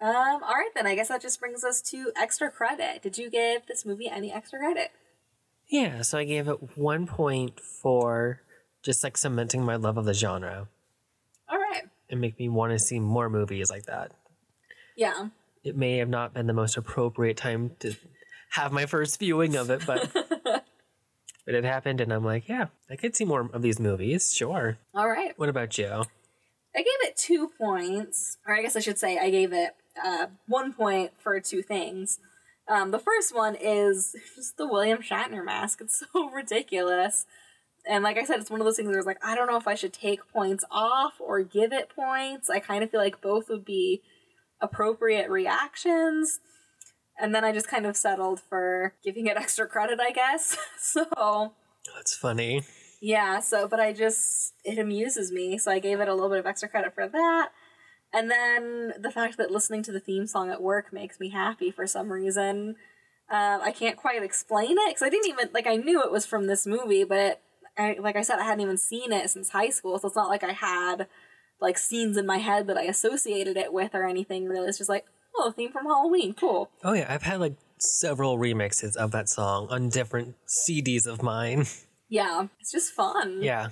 Um. 0.00 0.42
All 0.42 0.54
right, 0.54 0.70
then. 0.74 0.86
I 0.86 0.94
guess 0.94 1.08
that 1.08 1.20
just 1.20 1.40
brings 1.40 1.64
us 1.64 1.82
to 1.90 2.12
extra 2.16 2.50
credit. 2.50 3.02
Did 3.02 3.18
you 3.18 3.30
give 3.30 3.66
this 3.66 3.84
movie 3.84 4.08
any 4.08 4.32
extra 4.32 4.58
credit? 4.58 4.92
Yeah, 5.68 6.02
so 6.02 6.18
I 6.18 6.24
gave 6.24 6.48
it 6.48 6.78
one 6.78 7.06
point 7.06 7.60
for 7.60 8.40
just 8.82 9.04
like 9.04 9.16
cementing 9.16 9.64
my 9.64 9.76
love 9.76 9.98
of 9.98 10.06
the 10.06 10.14
genre 10.14 10.68
All 11.48 11.58
right. 11.58 11.82
and 12.08 12.20
make 12.20 12.38
me 12.38 12.48
want 12.48 12.72
to 12.72 12.78
see 12.78 12.98
more 12.98 13.28
movies 13.28 13.70
like 13.70 13.84
that. 13.84 14.12
Yeah. 14.96 15.28
It 15.62 15.76
may 15.76 15.98
have 15.98 16.08
not 16.08 16.32
been 16.32 16.46
the 16.46 16.52
most 16.54 16.76
appropriate 16.76 17.36
time 17.36 17.72
to 17.80 17.94
have 18.50 18.72
my 18.72 18.86
first 18.86 19.18
viewing 19.18 19.56
of 19.56 19.70
it, 19.70 19.82
but 19.86 20.10
but 20.44 21.54
it 21.54 21.64
happened, 21.64 22.00
and 22.00 22.12
I'm 22.12 22.24
like, 22.24 22.48
yeah, 22.48 22.66
I 22.90 22.96
could 22.96 23.16
see 23.16 23.24
more 23.24 23.48
of 23.52 23.62
these 23.62 23.80
movies. 23.80 24.32
Sure. 24.32 24.78
All 24.94 25.08
right. 25.08 25.38
What 25.38 25.48
about 25.48 25.76
you? 25.78 26.04
I 26.76 26.78
gave 26.78 27.08
it 27.08 27.16
two 27.16 27.50
points, 27.58 28.38
or 28.46 28.54
I 28.54 28.62
guess 28.62 28.76
I 28.76 28.80
should 28.80 28.98
say 28.98 29.18
I 29.18 29.30
gave 29.30 29.52
it 29.52 29.74
uh, 30.04 30.26
one 30.46 30.72
point 30.72 31.12
for 31.18 31.40
two 31.40 31.62
things. 31.62 32.20
Um, 32.68 32.90
the 32.90 32.98
first 32.98 33.34
one 33.34 33.54
is 33.54 34.14
just 34.36 34.58
the 34.58 34.68
William 34.68 34.98
Shatner 34.98 35.44
mask. 35.44 35.80
It's 35.80 36.04
so 36.12 36.30
ridiculous. 36.30 37.26
And 37.88 38.04
like 38.04 38.18
I 38.18 38.24
said, 38.24 38.40
it's 38.40 38.50
one 38.50 38.60
of 38.60 38.66
those 38.66 38.76
things 38.76 38.88
where 38.88 38.98
it's 38.98 39.06
like, 39.06 39.24
I 39.24 39.34
don't 39.34 39.46
know 39.46 39.56
if 39.56 39.66
I 39.66 39.74
should 39.74 39.94
take 39.94 40.28
points 40.30 40.64
off 40.70 41.14
or 41.20 41.40
give 41.42 41.72
it 41.72 41.88
points. 41.88 42.50
I 42.50 42.58
kind 42.58 42.84
of 42.84 42.90
feel 42.90 43.00
like 43.00 43.22
both 43.22 43.48
would 43.48 43.64
be 43.64 44.02
appropriate 44.60 45.30
reactions. 45.30 46.40
And 47.20 47.34
then 47.34 47.44
I 47.44 47.52
just 47.52 47.68
kind 47.68 47.86
of 47.86 47.96
settled 47.96 48.40
for 48.40 48.94
giving 49.02 49.26
it 49.26 49.36
extra 49.44 49.66
credit, 49.66 49.98
I 50.00 50.12
guess. 50.12 50.56
so 50.80 51.52
That's 51.94 52.16
funny. 52.16 52.62
yeah, 53.00 53.40
so 53.40 53.66
but 53.68 53.80
I 53.80 53.92
just 53.92 54.54
it 54.64 54.78
amuses 54.78 55.32
me, 55.32 55.58
so 55.58 55.70
I 55.70 55.78
gave 55.78 56.00
it 56.00 56.08
a 56.08 56.14
little 56.14 56.30
bit 56.30 56.38
of 56.38 56.46
extra 56.46 56.68
credit 56.68 56.94
for 56.94 57.08
that. 57.08 57.50
And 58.12 58.30
then 58.30 58.94
the 58.98 59.10
fact 59.10 59.36
that 59.36 59.50
listening 59.50 59.82
to 59.84 59.92
the 59.92 60.00
theme 60.00 60.26
song 60.26 60.50
at 60.50 60.62
work 60.62 60.92
makes 60.92 61.20
me 61.20 61.28
happy 61.30 61.70
for 61.70 61.86
some 61.86 62.10
reason. 62.10 62.76
Uh, 63.30 63.58
I 63.62 63.72
can't 63.72 63.96
quite 63.98 64.22
explain 64.22 64.78
it 64.78 64.88
because 64.88 65.02
I 65.02 65.10
didn't 65.10 65.28
even 65.28 65.50
like 65.52 65.66
I 65.66 65.76
knew 65.76 66.02
it 66.02 66.10
was 66.10 66.24
from 66.24 66.46
this 66.46 66.66
movie, 66.66 67.04
but 67.04 67.42
I, 67.76 67.96
like 68.00 68.16
I 68.16 68.22
said, 68.22 68.38
I 68.38 68.44
hadn't 68.44 68.62
even 68.62 68.78
seen 68.78 69.12
it 69.12 69.28
since 69.30 69.50
high 69.50 69.68
school, 69.70 69.98
so 69.98 70.08
it's 70.08 70.16
not 70.16 70.30
like 70.30 70.42
I 70.42 70.52
had 70.52 71.06
like 71.60 71.76
scenes 71.76 72.16
in 72.16 72.24
my 72.26 72.38
head 72.38 72.66
that 72.68 72.78
I 72.78 72.82
associated 72.84 73.56
it 73.56 73.72
with 73.72 73.94
or 73.94 74.04
anything. 74.06 74.46
Really, 74.46 74.68
it's 74.68 74.78
just 74.78 74.88
like 74.90 75.04
oh, 75.38 75.52
theme 75.52 75.72
from 75.72 75.86
Halloween, 75.86 76.34
cool. 76.34 76.70
Oh 76.84 76.92
yeah, 76.92 77.06
I've 77.08 77.22
had 77.22 77.40
like 77.40 77.54
several 77.78 78.38
remixes 78.38 78.96
of 78.96 79.10
that 79.12 79.28
song 79.28 79.68
on 79.70 79.88
different 79.88 80.34
CDs 80.46 81.06
of 81.06 81.22
mine. 81.22 81.66
Yeah, 82.10 82.46
it's 82.58 82.72
just 82.72 82.94
fun. 82.94 83.42
yeah. 83.42 83.68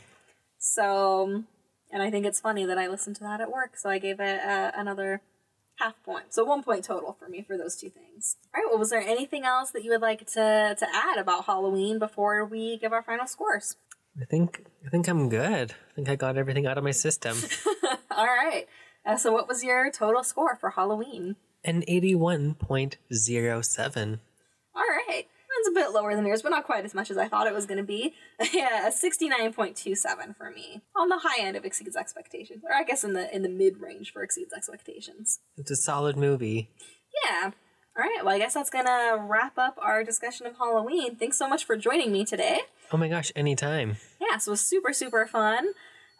So, 0.59 1.43
and 1.91 2.03
I 2.03 2.11
think 2.11 2.27
it's 2.27 2.39
funny 2.39 2.67
that 2.67 2.77
I 2.77 2.87
listened 2.87 3.17
to 3.17 3.23
that 3.23 3.41
at 3.41 3.51
work, 3.51 3.79
so 3.79 3.89
I 3.89 3.99
gave 3.99 4.21
it 4.21 4.41
uh, 4.45 4.73
another 4.77 5.23
half 5.79 5.95
point. 6.05 6.35
So 6.35 6.45
one 6.45 6.63
point 6.63 6.85
total 6.85 7.17
for 7.19 7.31
me 7.31 7.43
for 7.47 7.57
those 7.57 7.77
two 7.77 7.89
things. 7.89 8.37
All 8.55 8.61
right. 8.61 8.69
Well, 8.69 8.79
was 8.79 8.91
there 8.91 9.01
anything 9.01 9.45
else 9.45 9.71
that 9.71 9.85
you 9.85 9.91
would 9.91 10.03
like 10.03 10.27
to 10.35 10.77
to 10.79 10.87
add 10.95 11.17
about 11.19 11.47
Halloween 11.47 11.99
before 11.99 12.45
we 12.45 12.77
give 12.79 12.93
our 12.93 13.03
final 13.03 13.27
scores? 13.27 13.77
I 14.21 14.25
think 14.27 14.67
I 14.85 14.91
think 14.91 15.09
I'm 15.09 15.31
good. 15.31 15.73
I 15.73 15.95
think 15.95 16.09
I 16.11 16.17
got 16.17 16.37
everything 16.37 16.67
out 16.67 16.77
of 16.77 16.85
my 16.85 16.91
system. 16.91 17.39
All 18.11 18.27
right. 18.27 18.67
Uh, 19.07 19.17
so, 19.17 19.33
what 19.33 19.49
was 19.49 19.63
your 19.65 19.91
total 19.91 20.25
score 20.25 20.57
for 20.57 20.71
Halloween? 20.71 21.37
An 21.67 21.83
81.07. 21.83 24.19
All 24.75 24.83
right. 24.83 25.27
That's 25.57 25.69
a 25.69 25.73
bit 25.73 25.91
lower 25.93 26.15
than 26.15 26.25
yours, 26.27 26.43
but 26.43 26.51
not 26.51 26.65
quite 26.65 26.85
as 26.85 26.95
much 26.95 27.11
as 27.11 27.17
I 27.19 27.27
thought 27.29 27.47
it 27.49 27.55
was 27.55 27.67
going 27.67 27.79
to 27.79 27.85
be. 27.85 28.15
yeah, 28.53 28.87
a 28.87 28.93
sixty-nine 28.93 29.55
point 29.55 29.75
two 29.75 29.95
seven 29.95 30.35
for 30.35 30.51
me, 30.51 30.83
on 30.95 31.09
the 31.09 31.17
high 31.19 31.41
end 31.41 31.57
of 31.57 31.65
exceeds 31.65 31.97
expectations, 31.97 32.63
or 32.63 32.75
I 32.75 32.85
guess 32.85 33.03
in 33.03 33.15
the 33.15 33.35
in 33.35 33.41
the 33.43 33.49
mid 33.49 33.81
range 33.81 34.13
for 34.13 34.23
exceeds 34.23 34.53
expectations. 34.53 35.41
It's 35.57 35.71
a 35.71 35.77
solid 35.77 36.15
movie. 36.17 36.69
Yeah. 37.25 37.53
All 37.97 38.05
right. 38.05 38.19
Well, 38.23 38.35
I 38.35 38.39
guess 38.39 38.53
that's 38.55 38.69
gonna 38.69 39.17
wrap 39.27 39.57
up 39.57 39.79
our 39.81 40.05
discussion 40.05 40.47
of 40.47 40.59
Halloween. 40.59 41.17
Thanks 41.17 41.39
so 41.39 41.49
much 41.49 41.65
for 41.65 41.75
joining 41.77 42.13
me 42.13 42.27
today. 42.27 42.61
Oh 42.93 42.99
my 42.99 43.09
gosh, 43.09 43.33
anytime. 43.35 43.97
Yeah, 44.21 44.37
so 44.37 44.51
it 44.51 44.53
was 44.53 44.61
super 44.61 44.93
super 44.93 45.27
fun. 45.27 45.69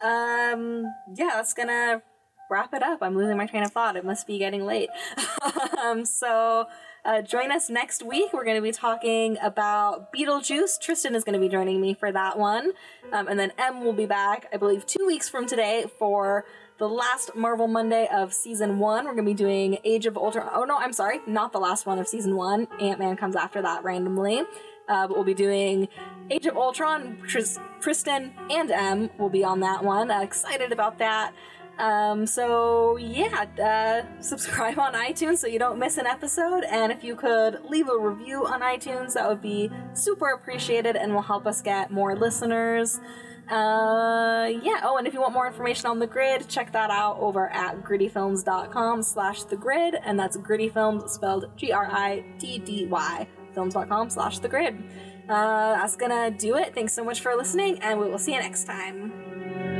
Um, 0.01 0.85
yeah, 1.15 1.33
that's 1.35 1.53
gonna 1.53 2.01
wrap 2.49 2.73
it 2.73 2.83
up. 2.83 2.99
I'm 3.01 3.15
losing 3.15 3.37
my 3.37 3.45
train 3.45 3.63
of 3.63 3.71
thought. 3.71 3.95
It 3.95 4.05
must 4.05 4.27
be 4.27 4.37
getting 4.37 4.65
late. 4.65 4.89
um, 5.83 6.05
so. 6.05 6.67
Uh, 7.05 7.21
join 7.21 7.53
us 7.53 7.69
next 7.69 8.03
week. 8.03 8.33
We're 8.33 8.43
going 8.43 8.57
to 8.57 8.61
be 8.61 8.73
talking 8.73 9.37
about 9.41 10.11
Beetlejuice. 10.11 10.77
Tristan 10.81 11.15
is 11.15 11.23
going 11.23 11.35
to 11.35 11.39
be 11.39 11.47
joining 11.47 11.79
me 11.79 11.93
for 11.93 12.11
that 12.11 12.37
one. 12.37 12.73
Um, 13.13 13.29
and 13.29 13.39
then 13.39 13.53
M 13.57 13.81
will 13.81 13.93
be 13.93 14.05
back, 14.05 14.47
I 14.51 14.57
believe, 14.57 14.85
two 14.85 15.07
weeks 15.07 15.29
from 15.29 15.45
today 15.45 15.85
for 15.97 16.43
the 16.79 16.89
last 16.89 17.33
Marvel 17.33 17.67
Monday 17.67 18.09
of 18.13 18.33
season 18.33 18.77
one. 18.79 19.05
We're 19.05 19.13
going 19.13 19.25
to 19.25 19.31
be 19.31 19.37
doing 19.37 19.77
Age 19.85 20.05
of 20.05 20.17
Ultron. 20.17 20.49
Oh, 20.53 20.65
no, 20.65 20.77
I'm 20.77 20.91
sorry. 20.91 21.21
Not 21.25 21.53
the 21.53 21.59
last 21.59 21.85
one 21.85 21.97
of 21.97 22.09
season 22.09 22.35
one. 22.35 22.67
Ant 22.81 22.99
Man 22.99 23.15
comes 23.15 23.37
after 23.37 23.61
that 23.61 23.85
randomly. 23.85 24.43
Uh, 24.89 25.07
but 25.07 25.15
we'll 25.15 25.23
be 25.25 25.33
doing 25.33 25.87
Age 26.29 26.45
of 26.45 26.57
Ultron. 26.57 27.21
Tris- 27.27 27.59
Tristan 27.79 28.33
and 28.49 28.69
M 28.69 29.09
will 29.17 29.29
be 29.29 29.43
on 29.43 29.61
that 29.61 29.83
one. 29.83 30.11
Uh, 30.11 30.21
excited 30.21 30.73
about 30.73 30.97
that. 30.99 31.33
Um, 31.79 32.25
so 32.25 32.97
yeah, 32.97 33.45
uh, 33.61 34.21
subscribe 34.21 34.79
on 34.79 34.93
iTunes 34.93 35.37
so 35.37 35.47
you 35.47 35.59
don't 35.59 35.77
miss 35.77 35.97
an 35.97 36.07
episode. 36.07 36.63
And 36.63 36.91
if 36.91 37.03
you 37.03 37.15
could 37.15 37.63
leave 37.69 37.87
a 37.89 37.97
review 37.97 38.45
on 38.45 38.61
iTunes, 38.61 39.13
that 39.13 39.27
would 39.27 39.41
be 39.41 39.69
super 39.93 40.29
appreciated 40.29 40.95
and 40.95 41.13
will 41.13 41.21
help 41.21 41.45
us 41.45 41.61
get 41.61 41.91
more 41.91 42.15
listeners. 42.15 42.99
Uh, 43.49 44.49
yeah. 44.61 44.81
Oh, 44.83 44.97
and 44.97 45.07
if 45.07 45.13
you 45.13 45.21
want 45.21 45.33
more 45.33 45.47
information 45.47 45.85
on 45.85 45.99
the 45.99 46.07
grid, 46.07 46.47
check 46.49 46.71
that 46.73 46.89
out 46.89 47.17
over 47.19 47.49
at 47.49 47.81
griddyfilms.com 47.83 49.03
slash 49.03 49.43
the 49.43 49.55
grid. 49.55 49.95
And 50.03 50.19
that's 50.19 50.35
griddy 50.35 50.69
films 50.69 51.11
spelled 51.11 51.45
G-R-I-D-D-Y 51.55 53.27
films.com 53.53 54.09
slash 54.09 54.39
the 54.39 54.49
grid. 54.49 54.83
Uh, 55.29 55.75
that's 55.75 55.95
gonna 55.95 56.31
do 56.31 56.55
it. 56.55 56.75
Thanks 56.75 56.93
so 56.93 57.03
much 57.03 57.21
for 57.21 57.35
listening 57.35 57.79
and 57.79 57.99
we 57.99 58.09
will 58.09 58.19
see 58.19 58.33
you 58.33 58.39
next 58.39 58.65
time. 58.65 59.76